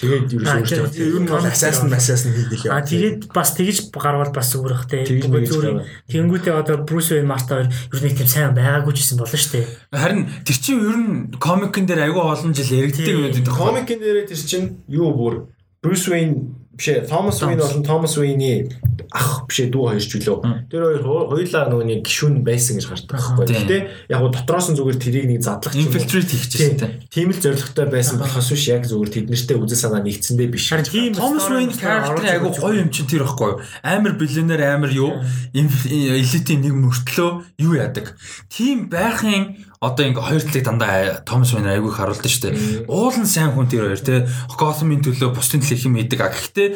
[0.00, 2.80] Тэгээд ерөөсөө ер нь бол assassin assassin хийх яа.
[2.80, 5.04] А тэгээд бас тэгж гарвал бас зүгээр бах те.
[5.04, 9.52] Зүгээр тэгэнгүүтээ одоо Bruce Wayne Master ер нь тийм сайн байгаагүй ч гэсэн болно шүү
[9.60, 9.66] дээ.
[9.92, 13.52] Харин тэр чинь ер нь комикэн дээр айгүй олон жил яригддаг юм байдаг.
[13.52, 15.52] Комикэн дээр тэр чинь юу бүр
[15.84, 18.72] Bruce Wayne бишээ Thomas Wayne болон Thomas Wayne-ийн
[19.12, 20.70] ах бишээ дүү хоёр ч үлээ.
[20.72, 23.44] Тэр хоёр хоёулаа нөгөө нэг гişүн байсан гэж гардаг байхгүй.
[23.52, 23.76] Гэтэ
[24.08, 25.92] яг гоо дотроос нь зүгээр тэрийг нэг задлах юм.
[25.92, 26.92] Infiltrate хийчихсэн тийм.
[27.12, 30.70] Тийм л зоригтой байсан болохоос биш яг зүгээр тэднэртэй үзэл санаа нэгдсэндээ биш.
[30.70, 33.60] Thomas Wayne character айгу гоё юм чинь тэр байхгүй.
[33.84, 35.20] Амар биллионер амар юу
[35.52, 38.16] элитийн нэг мөртлөө юу яадаг.
[38.48, 42.84] Тийм байхын одоо ингээ хоёр талыг дандаа Томас Вайнер айгүйх харуулдаг шүү дээ.
[42.84, 44.28] Уул нь сайн хүн тэр хоёр те.
[44.52, 46.20] Готэмийн төлөө бусдын төлөө хэм хийдэг.
[46.20, 46.68] А гэхдээ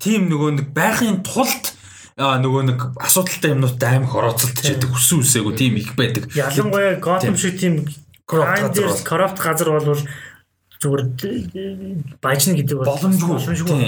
[0.00, 1.76] тийм нөгөө нэг байхын тулд
[2.16, 6.32] а нөгөө нэг асуудалтай юмнуудтай аимих орооцолтож яадаг хүссэн үсээгүй тийм их байдаг.
[6.32, 7.84] Ялангуяа Готэм шиг тийм
[8.24, 10.02] коррупт газар болвол
[10.80, 11.04] зүгээр
[12.24, 13.78] бажна гэдэг бол боломжгүй боломжгүй.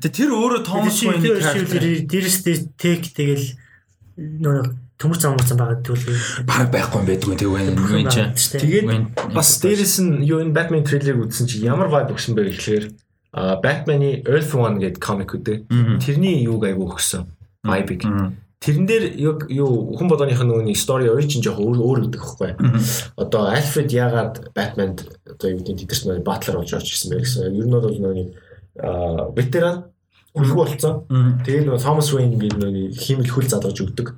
[0.00, 2.36] Тэгээ тэр өөрөө Томас character дээрс
[2.78, 3.46] тек тэгэл
[4.14, 8.10] нөгөө төмөр зам мөрцөн байгаа төлөв баг байхгүй юм байдгүй тэг байна.
[8.10, 12.54] чинь тэгээд бас дээрэс нь юу энэ Batman трейлерыг үзсэн чи ямар vibe өгсөн бэ
[12.54, 12.84] гэхээр
[13.34, 15.66] а Batman-ы Earth One гэдэг комик үдэ
[15.98, 17.26] тэрний юуг айгу өгсөн?
[17.66, 18.06] Vibe-ыг
[18.64, 22.56] Тэрэн дээр яг юу хүн болгоных нь нөгөө story origin жоох өөр өөр гэдэг хэвхэв.
[23.20, 24.96] Одоо Alfred яагаад Batman
[25.28, 27.52] одоо юу гэдэг тэдэрч нөгөө батлер болж орж ирсэн бэ гэсэн.
[27.52, 28.24] Ер нь бол нөгөө
[29.36, 29.92] ветеран
[30.34, 30.94] үлгүү болцсон.
[31.46, 34.08] Тэгээд нөгөө Thomas Wayne гэдэг нөгөө хиймэл хөл залгаж өгдөг.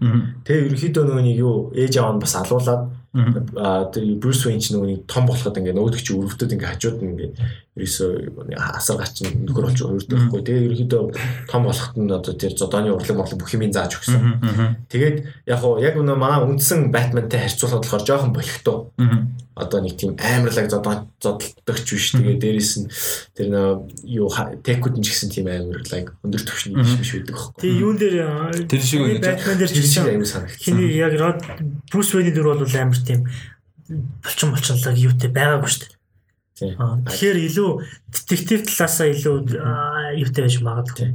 [0.49, 2.83] Тэгээд ерөнхийдөө нөгөө юу ээж аав нь бас алуулаад
[3.17, 7.11] Аа тэр Брюс Вейн ч нөгөө том болоход ингээ нөөдөг чи өрөвдөд ингээ хажууд нь
[7.17, 7.31] ингээ
[7.77, 10.41] ерөөсөө асар гач нөхөр болж өрөвдөг байхгүй.
[10.49, 11.03] Тэгээ ерөөдөө
[11.45, 14.89] том болоход нь одоо тэр зодооны урлаг морлог бүх юм зааж өгсөн.
[14.89, 18.89] Тэгээд яг уу яг нөгөө манай үндсэн Батмантай харьцуулахад болохоор жоохон болихтой.
[19.57, 22.17] Одоо нэг тийм амарлаг зодоо зодтолдогч биш.
[22.17, 22.89] Тэгээ дээрэс нь
[23.37, 24.29] тэр нөгөө юу
[24.65, 27.61] техкүүд нь ч гэсэн тийм амарлаг өндөр түвшний биш биш байдаг байхгүй.
[27.61, 28.17] Тэгээ юун дээр
[28.69, 29.21] Тэр шиг үү?
[29.21, 30.61] Батман дээр Тэр шиг жишээ аюу санагд.
[30.61, 31.13] Хиний яг
[31.93, 33.25] Брюс Вейний дүр бол амар тийм
[33.89, 35.96] булчин булчинлаг юутэй байгаагүй шүү дээ.
[36.57, 37.71] Тэгэхээр илүү
[38.17, 39.37] детектив талаасаа илүү
[40.17, 41.09] юутай байж магадгүй.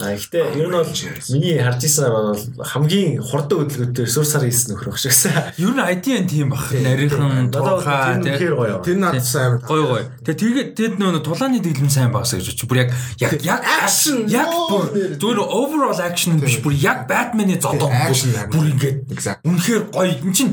[0.00, 0.92] А ихтэй ер нь бол
[1.34, 5.32] миний харж ирсэн бол хамгийн хурдан хөдөлгөөтэй ресурсаар хийсэн нөхөр баг шигсэн.
[5.58, 6.70] Ер нь ID-н тийм бах.
[6.72, 8.38] Нарийнхан тухай тий.
[8.38, 8.78] тэр гоё.
[8.84, 9.66] Тэр надад сайн амар.
[9.66, 10.02] Гой гой.
[10.24, 12.68] Тэгээ тэгээд тэд нөө тулааны дэглэм сайн багсаа гэж бодчих.
[12.68, 17.90] Бүр яг яг яг Action, яг бүр зүгээр overall action биш бүр яг Batman-ы зодоо
[17.90, 18.98] Action бүр- ингээд
[19.44, 20.12] үнэхээр гоё.
[20.24, 20.52] Энд чинь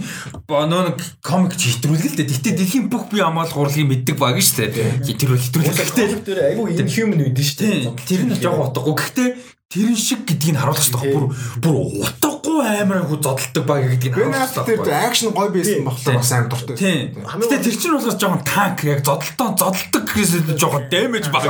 [0.49, 2.29] нөө комик ч хэтрүүлгэл л дээ.
[2.31, 5.05] Гэтэ дэлхийн бүх бие хамгаалах урлагийг мэддэг баг шүү дээ.
[5.05, 5.79] Хэтрүүл хэтрүүлгэл.
[5.81, 7.71] Гэхдээ айгүй inhuman үүдэн шүү Тийм.
[7.71, 7.90] дээ.
[7.95, 8.95] Тэр нь жоох утгагүй.
[8.95, 9.29] Гэхдээ
[9.71, 11.11] тэрэн шиг гэдгийг нь харуулах хэрэгтэй.
[11.15, 11.25] Бүр
[11.63, 16.17] бүр утгагүй амар хөө зодтолдог баг гэдгийг Ben харуулах Affleck тэр акшн гой байсан болохоор
[16.19, 16.75] бас амар дуртай.
[16.75, 17.03] Тийм.
[17.23, 21.43] Гэтэ тэр чинь болохоор жоохон танк яг зодтолтоо зодтолдог гэсэн жоохон дэмэж баг.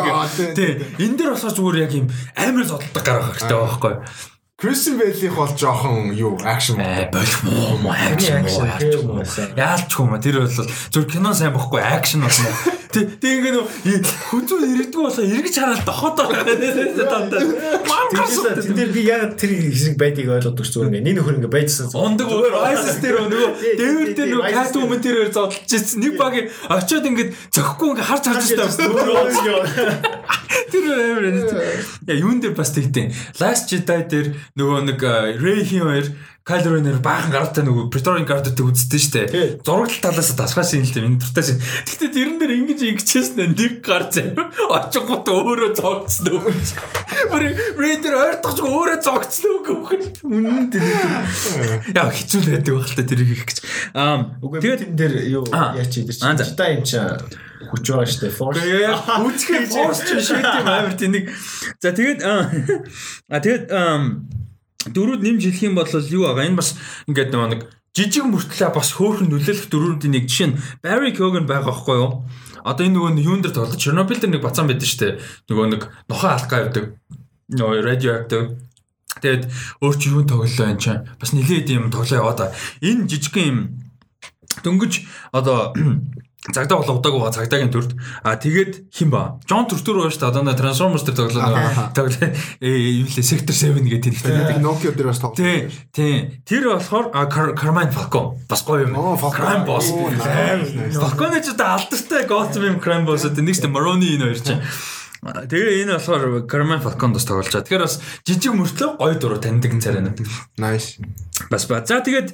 [0.53, 0.73] Тийм.
[1.01, 3.93] Энэ дээр болохоор зүгээр яг юм амар зодтолдог гарах хэрэгтэй байхгүй.
[4.61, 8.45] Christian Bale-ийнх бол жоохон юу акшн Э болох муу муу акшн
[9.57, 10.53] яалч юм тэр бол
[10.93, 12.53] зөв кино сайн бохгүй акшн бол муу.
[12.61, 13.65] Тэг тэг ингээ нөө
[14.29, 16.43] хүзүү иргэдэггүй болоо эргэж хараад дохоод байгаа.
[17.11, 17.41] Дандаа.
[17.87, 18.35] Мангас.
[18.67, 21.03] Тэр би яг тэр хэсэг байдгийг ойлгодог шүү дээ.
[21.03, 21.89] Нэг нөхөр ингээ байжсан.
[21.95, 25.99] Ондог Rises дээр нөгөө дээвэр дээр нөгөө Catwoman тэрээр зодолж ирсэн.
[26.03, 26.35] Нэг баг
[26.67, 28.91] очиод ингээд зөхгүй ингээ харж харж байсан.
[30.71, 31.41] Тэр амар энэ.
[32.07, 33.39] Я юун дээр бас тэгтээ.
[33.39, 34.27] Last Jedi дээр
[34.59, 34.99] нөгөө нэг
[35.39, 36.07] Rey хин хоёр
[36.41, 37.93] Kylo Ren-ээр баахан гаралтай нөгөө
[38.25, 39.61] Guard-тэй үздэг шүү дээ.
[39.61, 41.05] Зурагт талаас тасгаас юм л дээ.
[41.05, 41.61] Энэ шин.
[41.61, 46.49] Гэхдээ тэрэн дээр ингэж ингэчээсэн нэг гарч очингот өөрөө зогцсон үү.
[47.29, 47.45] Бүр
[47.77, 50.41] Raider ойртогч өөрөө зогцсон гэх юм.
[50.41, 51.93] Үнэн дээр.
[51.93, 53.57] Яа хэцүү л байдаг байх л та тэрийг их гэж.
[53.93, 56.25] Аа Үгүй тэгээд энэ дээр юу яач идэр чи.
[56.25, 56.49] Аа, за.
[56.49, 56.97] Жида юм чи
[57.69, 58.33] хүч байгаа шүү дээ.
[58.33, 58.65] Force.
[59.29, 61.29] Үцгээ пост ч шийд юм амар тэнэг.
[61.77, 63.63] За тэгээд аа тэгээд
[64.85, 66.47] ам, дөрүүд нэмж хэлэх юм бол юу байгаа?
[66.49, 67.61] Энэ бас ингээд нэг
[67.93, 72.25] жижиг мөртлөө бас хөөхөн нөлөөлөх дөрүүдийн нэг жишээ нь Barry Keoghan байгаа байхгүй юу?
[72.65, 75.13] Одоо энэ нөгөө юун дээр тоглож Chernobyl дээр нэг бацаан байдаг шүү дээ.
[75.49, 76.85] Нөгөө нэг нохоо алгаа явдаг.
[77.51, 78.47] Нөгөө radioactive
[79.19, 79.43] Тэгээд
[79.83, 82.55] өөр чи юу тоглолоо энэ чинь бас нилээд юм тоглоо яваа да.
[82.79, 83.57] Энэ жижигхэн юм
[84.63, 84.93] дөнгөж
[85.35, 85.75] одоо
[86.49, 87.93] цагдаа болоо удаагүй байгаа цагдаагийн төрд.
[88.25, 89.37] А тэгээд хин ба?
[89.45, 90.31] Джон Туртур шүү дээ.
[90.33, 92.33] Одоо нэг Transformers тоглоо нөгөө тоглоо
[92.65, 95.37] ээ юу лээ Sector 7 гэдэг тэнхтэй Nokia дээр бас тоглож.
[95.37, 96.41] Тий, тий.
[96.41, 97.13] Тэр болохоор
[97.53, 98.41] Carmine Falcon.
[98.49, 98.97] Бас гоё юм.
[99.21, 99.93] Crime Boss.
[99.93, 104.65] Falcon ч одоо алдартай Gotham юм Crime Boss гэдэг нэг ч Maroni энэ хоёр чинь.
[105.21, 107.61] Тэгээ энэ болохоор Carmine Falcon бас тоглож байгаа.
[107.61, 110.17] Тэгэхээр бас жижиг мөртлөө гоё дуруу таньдаг царайнууд.
[110.57, 110.97] Nice.
[111.45, 111.85] Бас ба.
[111.85, 112.33] За тэгээд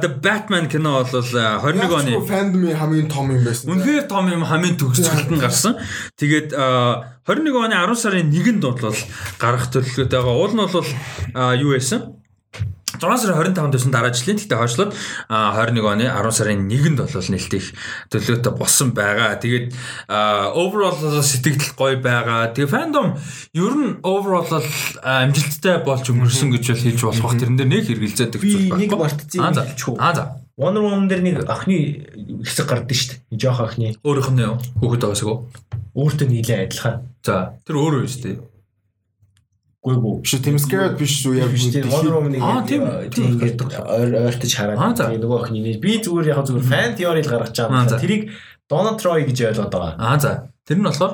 [0.00, 3.76] The Batman кино бол а, 21 оны фэндми хамгийн том юм байсан.
[3.76, 5.76] Үнэхээр том юм хамгийн төгсгөлтөн гарсан.
[6.16, 8.96] Тэгээд а, 21 оны 10 сарын 1-нд бол
[9.36, 10.40] гарах төлөвлөгөөтэй байгаа.
[10.40, 10.90] Уул нь бол
[11.60, 12.24] юу байсан?
[13.00, 14.90] 6 сарын 25-нд байсан дараа жилийн тэгтээ хойшлоод
[15.28, 17.66] а, 21 оны 10 сарын 1-нд бол нэлээд их
[18.10, 19.38] төлөвлөгөөтэй болсон байгаа.
[19.40, 19.66] Тэгээд
[20.54, 22.54] overall сэтгэл гоё байгаа.
[22.54, 23.18] Тэгээ fandom
[23.54, 24.46] ер нь overall
[25.02, 27.84] амжилттай болж өнгөрсөн гэж бол хэлж болох бах тэрэн дээр нэг
[28.40, 29.18] зүйл нэг байна.
[29.42, 29.62] Аа за.
[29.64, 29.96] хэлчихв.
[29.98, 30.24] Аа за.
[30.54, 32.06] Wonder Woman дээр нэг анхны
[32.46, 33.42] хэсэг гардаг шүү дээ.
[33.42, 33.98] Жоох анхны.
[34.06, 34.58] Өөрийнх нь юу?
[34.78, 35.42] Хүүхэд байгаасаа.
[35.98, 37.10] Өөртөө нийлээ адилхан.
[37.26, 38.53] За тэр өөрөө юм шүү
[39.84, 39.92] дээ.
[39.92, 40.14] Гүй гүй.
[40.24, 42.82] Биш тийм scared биш үү яг тийм Wonder Woman-ыг Аа, тийм.
[43.12, 47.28] тийм ингээд ойр- ойртож хараад тэгээ нөгөө охины би зүгээр яг зүгээр фан теори л
[47.28, 48.00] гаргаж Аа, байгаа.
[48.00, 48.22] Тэрийг
[48.68, 49.94] Donna Troy гэж ойлгоод байгаа.
[50.00, 50.48] Аа за.
[50.64, 51.12] Тэр нь болохоор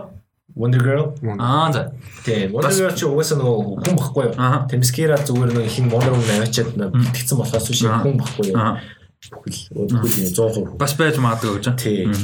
[0.54, 1.04] Wonder Girl.
[1.38, 1.90] аа за.
[2.22, 2.54] Тийм.
[2.54, 4.34] Wonder Girl чи угаасаа нөгөө хүн баггүй юу?
[4.70, 8.56] Темскера зүгээр нөгөө хин Wonder Woman аваачаад бэлтгэсэн болохоос биш хүн баггүй юу?
[8.58, 8.78] Аа.
[9.20, 11.66] Бүхэл бүхэл 100% Бас байж магадгүй гэж.
[11.76, 12.14] Тийм.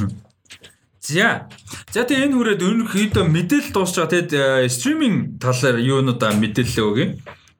[1.07, 1.47] За.
[1.95, 4.11] За тэгээ энэ хүрээд ерөнхийдөө мэдээлэл дуусч байгаа.
[4.11, 4.31] Тэгэд
[4.67, 7.07] стриминг талаар юунуудаа мэдээлэл өгье.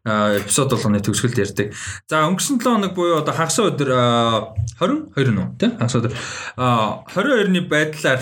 [0.03, 1.72] А эпизод болгоны төгсгөлд ярьдаг.
[2.11, 6.14] За өнгөрсөн 7 хоног буюу одоо хагас өдөр а, 22 нь үү тий хагас өдөр
[6.56, 8.22] а 22-ны байдлаар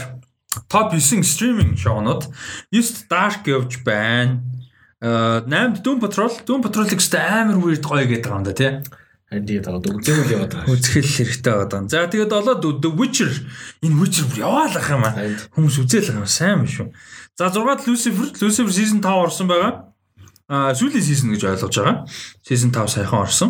[0.65, 2.25] топ 9 стриминг шоунууд
[2.73, 4.41] 9 Dark явж байна.
[5.01, 8.81] А 8 Doom Patrol, Doom Patrol-ыг ч амар weird гоё гэдэг юм да тий.
[9.43, 10.72] Тэгээд байгаа үзээгүй яваад байгаа.
[10.72, 11.81] Үзэхэл хэрэгтэй байгаа.
[11.91, 13.31] За тэгээд олоод The Witcher
[13.83, 15.15] энэ Witcher бүр яваалах юм аа.
[15.51, 16.88] Хүмүүс үзээл байгаа сайн юм шүү.
[17.35, 19.91] За 6-ад Lucifer, Lucifer season 5 орсон байгаа.
[20.47, 21.95] Аа сүүлийн season гэж ойлгож байгаа.
[22.45, 23.49] Season 5 саяхан орсон.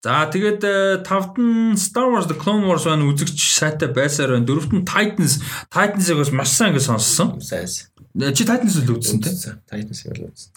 [0.00, 0.64] За тэгээд
[1.04, 4.48] тавд нь Star Wars The Clone Wars байна үзэгч сайтай байсаар байна.
[4.48, 5.44] Дөрөвт нь Titans.
[5.68, 7.36] Titans-ыг бас маш сайн ингэ сонссон.
[7.44, 7.92] Сайс.
[8.16, 9.60] Чи Titans л үзсэн тийм.
[9.68, 10.50] Titans-ыг л үзсэн.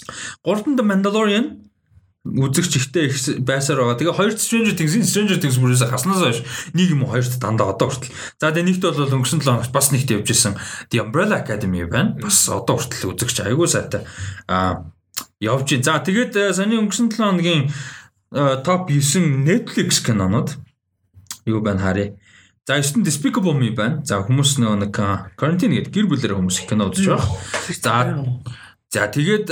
[0.47, 1.59] Гуравтанд Mandalorian
[2.23, 3.99] үзэгч ихтэй их байсаар байгаа.
[3.99, 6.39] Тэгээ хоёрт Stranger Things, Stranger Things бүрээс хаснаас хойш
[6.71, 8.15] нэг юм хоёрт дандаа одоо хүртэл.
[8.39, 10.55] За тэгээ нэгт бол өнгөрсөн 7 хоногт бас нэгт явж исэн
[10.87, 12.15] The Umbrella Academy байна.
[12.23, 14.07] Бас одоо хүртэл үзэгч айгүй сайтай
[14.47, 14.87] а
[15.43, 15.83] явж байна.
[15.83, 17.67] За тэгээд саний өнгөрсөн 7 хоногийн
[18.63, 20.55] топ 9 Netflix кинонууд
[21.43, 22.15] юу байна харъя.
[22.63, 23.99] За 9 Despicable Me байна.
[24.07, 24.95] За хүмүүс нөгөө нэг
[25.35, 27.27] quarantine гэдэг гэр бүлэрээ хүмүүс кино үзэж байгаа.
[27.83, 28.15] За
[28.87, 29.51] За тэгээд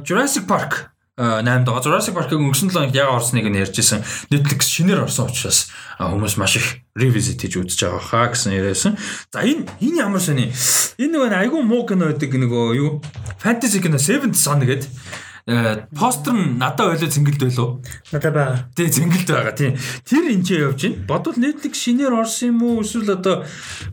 [0.00, 4.04] Jurassic Park 8 доо Jurassic Park-ыг өнгөрсөн 7 хоногт яг орсныг нь ярьжсэн.
[4.28, 9.00] Netflix шинээр орсон учраас хүмүүс маш их revisit хийж үзэж байгаа хаа гэсэн яриасан.
[9.32, 10.52] За энэ энэ ямар сони?
[11.00, 13.00] Энэ нөгөө айгүй муу кино гэдэг нөгөө юу?
[13.40, 17.78] Fantasy кино Seventh Son гэдэг Э, постэр нь надад ойлоо зингэлд байлоо.
[18.10, 18.58] Надад байгаа.
[18.74, 19.78] Тий, зингэлд байгаа тийм.
[20.02, 21.06] Тэр энэ ч явж байна.
[21.06, 22.82] Бодвол Netflix шинээр орсон юм уу?
[22.82, 23.46] Эсвэл одоо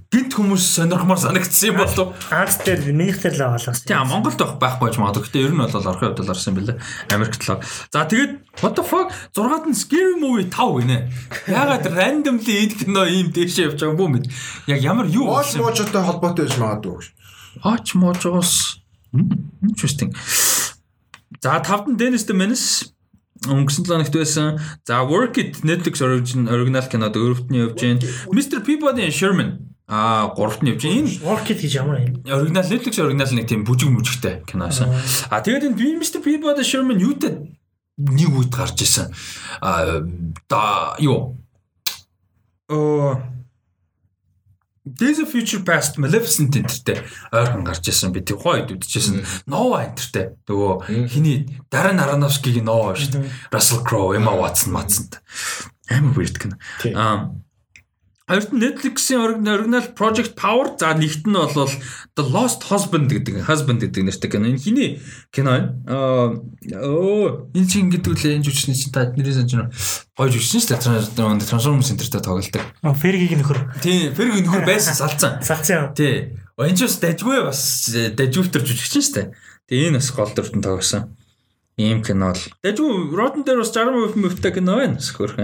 [0.10, 2.18] гинт хүмүүс сонирхмоор санагдсан юм болов?
[2.34, 3.86] Анх дээр минийх дээр л аваалаас.
[3.86, 5.26] Тийм, Монголд байх байхгүй байж магадгүй.
[5.30, 6.78] Гэтэ ер нь бол орохын хувьд л орсон юм билээ.
[7.14, 7.62] Америкт л.
[7.94, 8.34] За тэгээд
[8.66, 11.06] what the fuck 6-ад нь scary movie 5 гинэ.
[11.54, 14.26] Ягаад randomly энэ кино ийм дэшээ явж байгаа юм бэ?
[14.74, 17.14] Яг ямар юу Watch Mojo-той холбоотой байж магадгүй.
[17.62, 18.82] Watch Mojo-с
[19.62, 20.10] interesting.
[21.44, 22.96] За тавд нь Dennis the Menace
[23.52, 24.64] өнгөрсөн 7 хоногт байсан.
[24.88, 28.00] За Work It Netflix оригинал кинод өөрөвт нь явж байна.
[28.32, 28.64] Mr.
[28.64, 29.52] Peabody and Sherman
[29.84, 31.04] А гуравт нь явж байна.
[31.04, 32.24] Энэ Work It гэж ямар юм?
[32.24, 34.88] Оригинал Netflix оригинал нэг тийм бүжиг мүжигтэй киносон.
[35.28, 36.24] А тэгээд энэ Mr.
[36.24, 37.52] Peabody Sherman юутай
[38.00, 39.12] нэг үед гарч исэн.
[39.60, 40.00] А
[40.48, 41.36] да юу?
[42.72, 43.20] Оо
[44.84, 47.00] Days of Future Past Maleficent энтертэй
[47.32, 49.24] ойрхон гарч ирсэн би тэг хойд үдчихсэн.
[49.48, 53.32] Nova энтертэй нөгөө хиний Darren Aronofsky-гийн Nova шүү дээ.
[53.56, 55.08] Russell Crowe Emma Watson Watson
[55.90, 56.56] амар weird кино
[56.96, 57.32] аа
[58.34, 61.70] Хоёрт нь Netflix-ийн оригинал Project Power за нэгт нь бол
[62.18, 64.50] The Lost Husband гэдэг Husband гэдэг нэртэй кино.
[64.50, 64.90] Энэ хиний
[65.30, 65.78] кино.
[65.86, 66.42] Аа
[66.82, 69.70] оо энэ чинь гэдэг л энэ жүжигчний чинь та нэрээ санаж байна.
[70.18, 70.82] Гой жүжигчин шүү
[71.14, 71.46] дээ.
[71.46, 72.64] Transformers Center-тэй тоглолдог.
[72.82, 73.60] Fergie-ийн нөхөр.
[73.86, 75.38] Тийм, Fergie-ийн нөхөр байсан салцсан.
[75.46, 75.94] Салцсан.
[75.94, 76.34] Тий.
[76.58, 77.62] Энэ ч бас дажгүй бас
[78.18, 79.28] дажгүй төр жүжигчин шүү дээ.
[79.70, 81.14] Тэгээ энэ бас гол дүртэн тоглосон.
[81.78, 82.42] Ийм кино л.
[82.66, 84.98] Дажгүй Rotten дээр бас 60% мөвтэй кино байна.
[84.98, 85.38] Скөрх.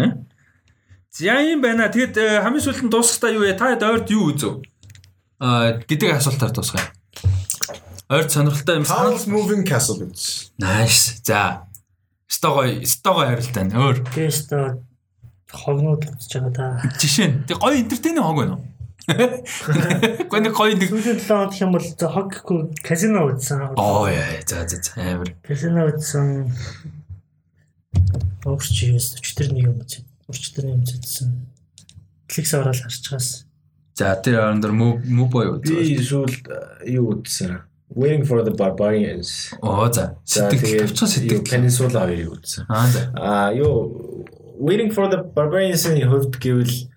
[1.11, 1.89] За юм байна.
[1.89, 3.57] Тэгэд э, хамгийн сүүлд нь дуусгахтаа юу вэ?
[3.57, 4.61] Та ойрд юу үзв?
[5.41, 6.85] Аа гэдэг асуултаар дуусгая.
[8.09, 10.53] Ойрд сонирхолтой юм Howl's Moving Castle гэж.
[10.61, 11.21] Nice.
[11.25, 11.65] За.
[12.29, 13.73] Стогой, стогой харилтаа нэ.
[13.73, 13.97] Өөр.
[14.13, 14.53] Тест
[15.49, 16.93] хогнууд үзэж байгаа да.
[17.01, 17.37] Жишээ нь.
[17.49, 18.65] Тэг гоё энтертейнинг хог байна уу?
[20.29, 23.73] Гүн нэг гоё нэг Сүүлийн 7 хоног юм бол хоггүй казино үзсэн.
[23.73, 24.37] Оо яа.
[24.45, 25.33] За за за амар.
[25.41, 26.53] Казино үзсэн.
[28.45, 30.08] Огч чигээс 41 юм үзсэн.
[30.29, 31.49] Юм зэтсэн.
[32.29, 33.29] Netflix ороод харж байгаас.
[33.97, 35.65] За тэр орон дээр муу бой үү?
[35.65, 36.29] Би сүүл
[36.85, 37.65] юу үзсэн.
[37.89, 39.49] Waiting for the Barbarians.
[39.65, 40.21] Оо за.
[40.23, 41.41] Сэтгэл тавцсан сэтгэл.
[41.41, 42.69] Peninsula хоёрыг үзсэн.
[42.69, 43.09] Аа за.
[43.17, 44.29] Аа юу
[44.61, 46.93] Waiting for the Barbarians-ийн хувьд гэвэл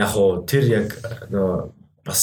[0.00, 0.88] яг уу тэр яг
[1.28, 2.22] нөө бас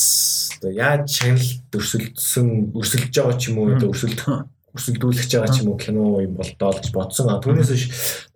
[0.63, 1.45] яаж шагнал
[1.77, 6.69] өрсөлдсөн өрсөлдөж байгаа ч юм уу өрсөлдөх өрсөлдүүлэх байгаа ч юм уу кино юм болдоо
[6.75, 7.31] л гэж бодсон.
[7.31, 7.85] А түүнээс биш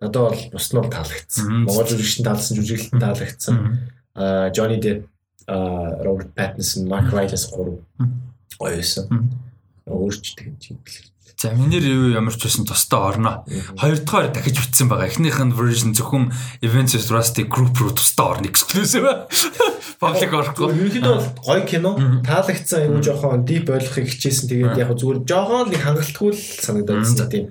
[0.00, 1.46] надад бол бус нь таалагдсан.
[1.68, 3.56] Монгол жүжигчтэй таалсан, жүжиглэлт таалагдсан.
[4.16, 5.04] А Johnny Depp,
[5.46, 7.84] а Robert Pattinson, Mark Rylance гурав
[8.58, 9.30] байсан.
[9.84, 10.80] Өөрчтэй юм чинь.
[11.40, 13.48] За минийэр юу ямар ч байсан тустай орно.
[13.80, 15.08] Хоёр дахь дахиж бүтсэн байгаа.
[15.08, 16.28] Эхнийх нь version зөвхөн
[16.60, 19.08] Avengers Rusty Group руу тустай орно exclusive.
[20.04, 20.68] Public орохгүй.
[20.68, 21.96] Ерөнхийдөө бол гоё кино.
[22.28, 24.52] Таалагдсан юм жоохон deep ойлгохыг хичээсэн.
[24.52, 27.48] Тэгээд яг зүгээр жоохон нэг хангалтгүй л санагдаад байна тийм.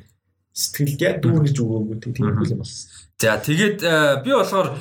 [0.54, 2.94] Сэтгэлд яг дүүр гэж өгөөгүй тийм юм болсон.
[3.18, 3.82] За тэгээд
[4.22, 4.78] би болохоор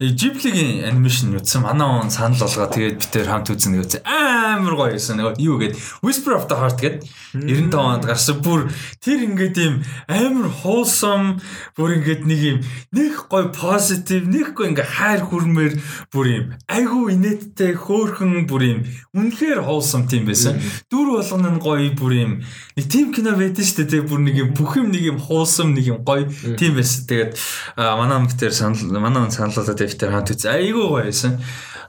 [0.00, 1.60] Ghibli-гийн анимашн үзсэн.
[1.60, 5.20] Манай он санал болгоо тэгээд бид тээр хамт үзэн гэж амар гоё байсан.
[5.20, 6.96] Нөгөө юу гээд Whisper of the Heart гээд
[7.36, 8.40] 95 онд гарсан.
[8.40, 8.72] Бүр
[9.04, 11.44] тэр ингээд юм амар wholesome
[11.76, 12.58] бүр ингээд нэг юм
[12.96, 15.76] нэг гоё positive, нэг гоё ингээд хайр хүрмээр
[16.08, 18.80] бүр юм айгүй инээдтэй хөөхөн бүр юм
[19.12, 20.56] үнэхээр wholesome тийм байсан.
[20.88, 22.32] Дүр болгоно нь гоё бүр юм
[22.72, 24.08] нэг тийм кино байдсан шүү дээ.
[24.08, 26.24] Бүр нэг юм бүх юм нэг юм wholesome нэг юм гоё
[26.56, 27.04] тийм байсан.
[27.04, 27.36] Тэгээд
[27.76, 30.46] манай он дээр санал манай он саналуулаад дээр хамт үз.
[30.46, 31.40] Айгүй гоё байсан.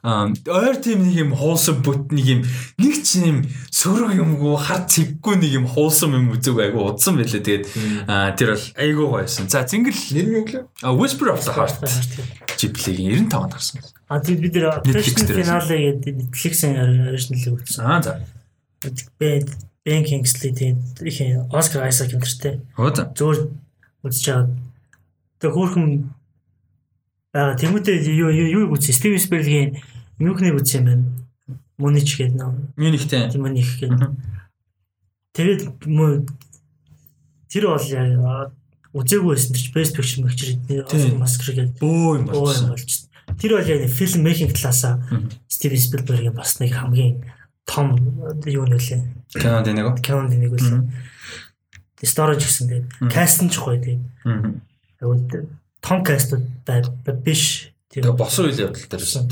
[0.01, 2.41] Аа ойр тийм нэг юм хуулсан бүт нэг юм
[2.81, 7.45] нэг ч юм сөрөг юмгүй хар цэггүй нэг юм хуулсан юм үзэг айгүй удсан байлээ.
[7.45, 7.65] Тэгээд
[8.33, 9.45] тэр бол айгүй гоё байсан.
[9.45, 10.63] За зингэл Нэр нь юу гэлээ?
[10.97, 11.77] Whisper of the Heart
[12.57, 13.81] Ghibli-гийн 95 онд гарсан.
[14.09, 17.85] А тийм бид нэр Finale гэдэг Netflix-ийн оригиналыг үзсэн.
[17.85, 18.25] Аа за.
[19.21, 19.45] Ben
[19.85, 21.21] Ben Kingsley тийм их
[21.53, 22.61] Oscar Isaac гэмтэртэй.
[22.77, 23.05] Оо за.
[23.13, 23.49] Зөөр
[24.05, 24.49] үзэж байгаа.
[25.41, 25.87] Тэгээ хөөрхөн
[27.33, 27.55] байгаа.
[27.57, 28.95] Тэмүүтэй юу юу үзсэн?
[28.95, 29.79] Стивен Спилбергийн
[30.21, 31.05] Мюнхнийг үзсэн юм байна.
[31.81, 32.77] Мунич гэдэг нөө.
[32.77, 33.33] Мюнхтэй.
[33.41, 34.13] Мюнх гэдэг.
[35.33, 35.61] Тэгээд
[37.49, 38.53] тэр бол яг
[38.93, 40.53] үзээгүй байсан ч best picture mixture
[41.17, 42.77] маскер гэдэг бөө юм байна.
[43.39, 45.01] Тэр бол яг фильм мейкинг талаасаа
[45.49, 47.25] Стивен Спилбергийн бас нэг хамгийн
[47.65, 47.97] том
[48.45, 49.01] юу нөлөө.
[49.33, 50.03] Кинонд нэг үү?
[50.05, 50.85] Кинонд нэг үлээ.
[52.05, 55.49] Storage гэсэн тэгээд каст нь ч гоё тэгээд.
[55.81, 56.45] Том кастууд
[57.25, 57.73] биш.
[57.91, 59.27] Тэгээд босон үйл явдал дээр байсан.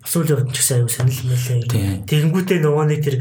[0.00, 2.06] Босон үйл явдал ч гэсэн аюу сонирхол нөлөө.
[2.08, 3.16] Тэгэнгүүтээ нөгөө нэг тэр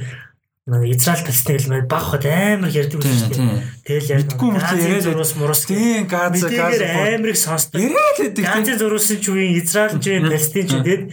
[0.69, 3.63] Израиль Палестин гэл баг хот амар ярьдаг үү шүү дээ.
[3.89, 7.81] Тэгэл яг Газын зурус мурус тийм Газ Газ амарыг сонсдог.
[7.81, 8.45] Яриад байдаг.
[8.45, 11.03] Газын зурус ч үеийн Израиль ч Палестин ч тэгээд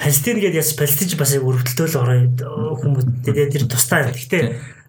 [0.00, 4.08] Палестин гэдэг яс Палестинч бас яг өрөвдөлтөө л ороо хүмүүс тэгээд тэр тустай.
[4.08, 4.42] Гэхдээ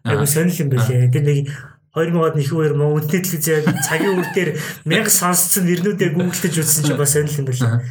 [0.08, 1.12] айгу сонирхол юм байлээ.
[1.12, 1.52] Тэр нэг
[1.96, 4.56] 2000-ад нэг хоёр Монгол телевизээр цагийн үр дээр
[4.88, 7.84] мянга сонсцсон нэрнүүдээ гуглдж үзсэн чинь бас сонирхол юм байлээ.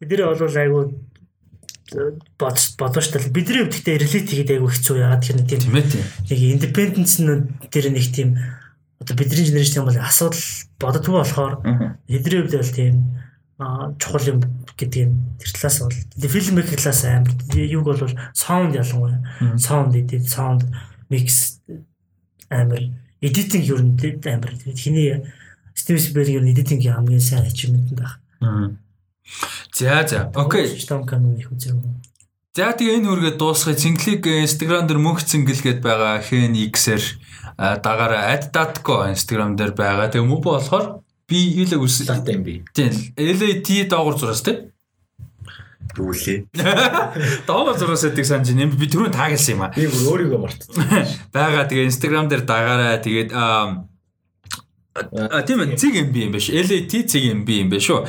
[0.00, 0.80] Тэр бол айгу
[2.40, 3.28] бод бодож тал.
[3.28, 8.08] Бидний хувьд гэхдээ релит хийгээд айгу хэцүү яагаад гэхээр тийм нэг индипенденс нь тэр нэг
[8.08, 8.40] тийм
[9.00, 10.44] одоо бидний генерашн бол асуудал
[10.80, 11.54] боддгоо болохоор
[12.08, 12.94] бидний хувьд бол тийм
[14.00, 14.38] чухал юм
[14.76, 15.12] гэдэг юм.
[15.38, 17.32] Тэр талаас бол фильм мейк талаас амар.
[17.54, 19.20] Юуг бол саунд ялангуяа.
[19.56, 20.66] Саунд эдит саунд
[21.08, 21.60] микс
[22.50, 22.82] амар
[23.20, 23.96] эдитинг ер нь
[24.26, 25.24] амар хиний
[25.74, 28.20] Стивен Спилберг ер нь эдитинг хамгийн сайн ачивмент байх.
[29.72, 30.30] За за.
[30.34, 30.78] Окей.
[30.88, 31.82] Том канон их үзэн.
[32.54, 33.76] За тэгээ энэ үргээ дуусгая.
[33.76, 37.04] Цинглиг Instagram дээр мөнх цингэл гээд байгаа хэн X-ээр
[37.84, 40.08] дагаараа @datco Instagram дээр байгаа.
[40.08, 42.06] Тэгээ мөв болохоор Би илэг үсэл.
[42.06, 42.62] Лата юм би.
[42.72, 42.94] Тийм.
[43.18, 44.70] LAT доогор зураас тийм.
[45.96, 46.38] Дүүлээ.
[47.48, 48.76] Доогор зураас гэдэг санаж юм.
[48.76, 49.72] Би түрүүн таагалсан юм аа.
[49.72, 50.76] Би өөрийгөө мартсан.
[51.34, 53.32] Бага тэгээ Instagram дээр дагаараа тэгээд
[54.96, 56.48] А тийм ээ цэг MB юм биш.
[56.48, 58.00] LAT цэг MB юм биш шүү.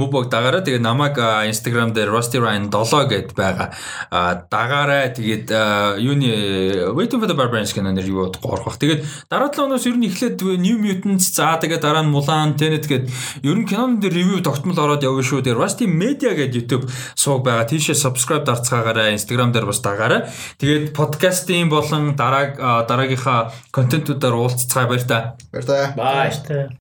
[0.00, 3.68] Мубог дагаараа тэгээ намайг Instagram дээр Rusty Ryan 7 гэд байгаа.
[4.48, 5.52] Дагаараа тэгээд
[6.00, 6.30] юуны
[6.96, 8.80] Waiting for the Barbarians гэнээр юу гоорхох.
[8.80, 12.88] Тэгээд дараа 7 оноос ер нь эхлээд New Mutants за тэгээд дараа нь Mulan Tenet
[12.88, 13.12] гэд
[13.44, 15.44] ер нь кинонд дээр ревю тогтмол ороод явна шүү.
[15.44, 17.68] Тэгээд Rusty Media гэд YouTube сууг байгаа.
[17.68, 20.32] Тийшээ subscribe дарцгаагаараа Instagram дээр бас дагаараа.
[20.56, 25.36] Тэгээд подкастын болон дараа дараагийнхаа контентуудаар уулзцгаа баяр та.
[25.52, 26.21] Баяр та.
[26.22, 26.28] Vai.
[26.28, 26.70] Esta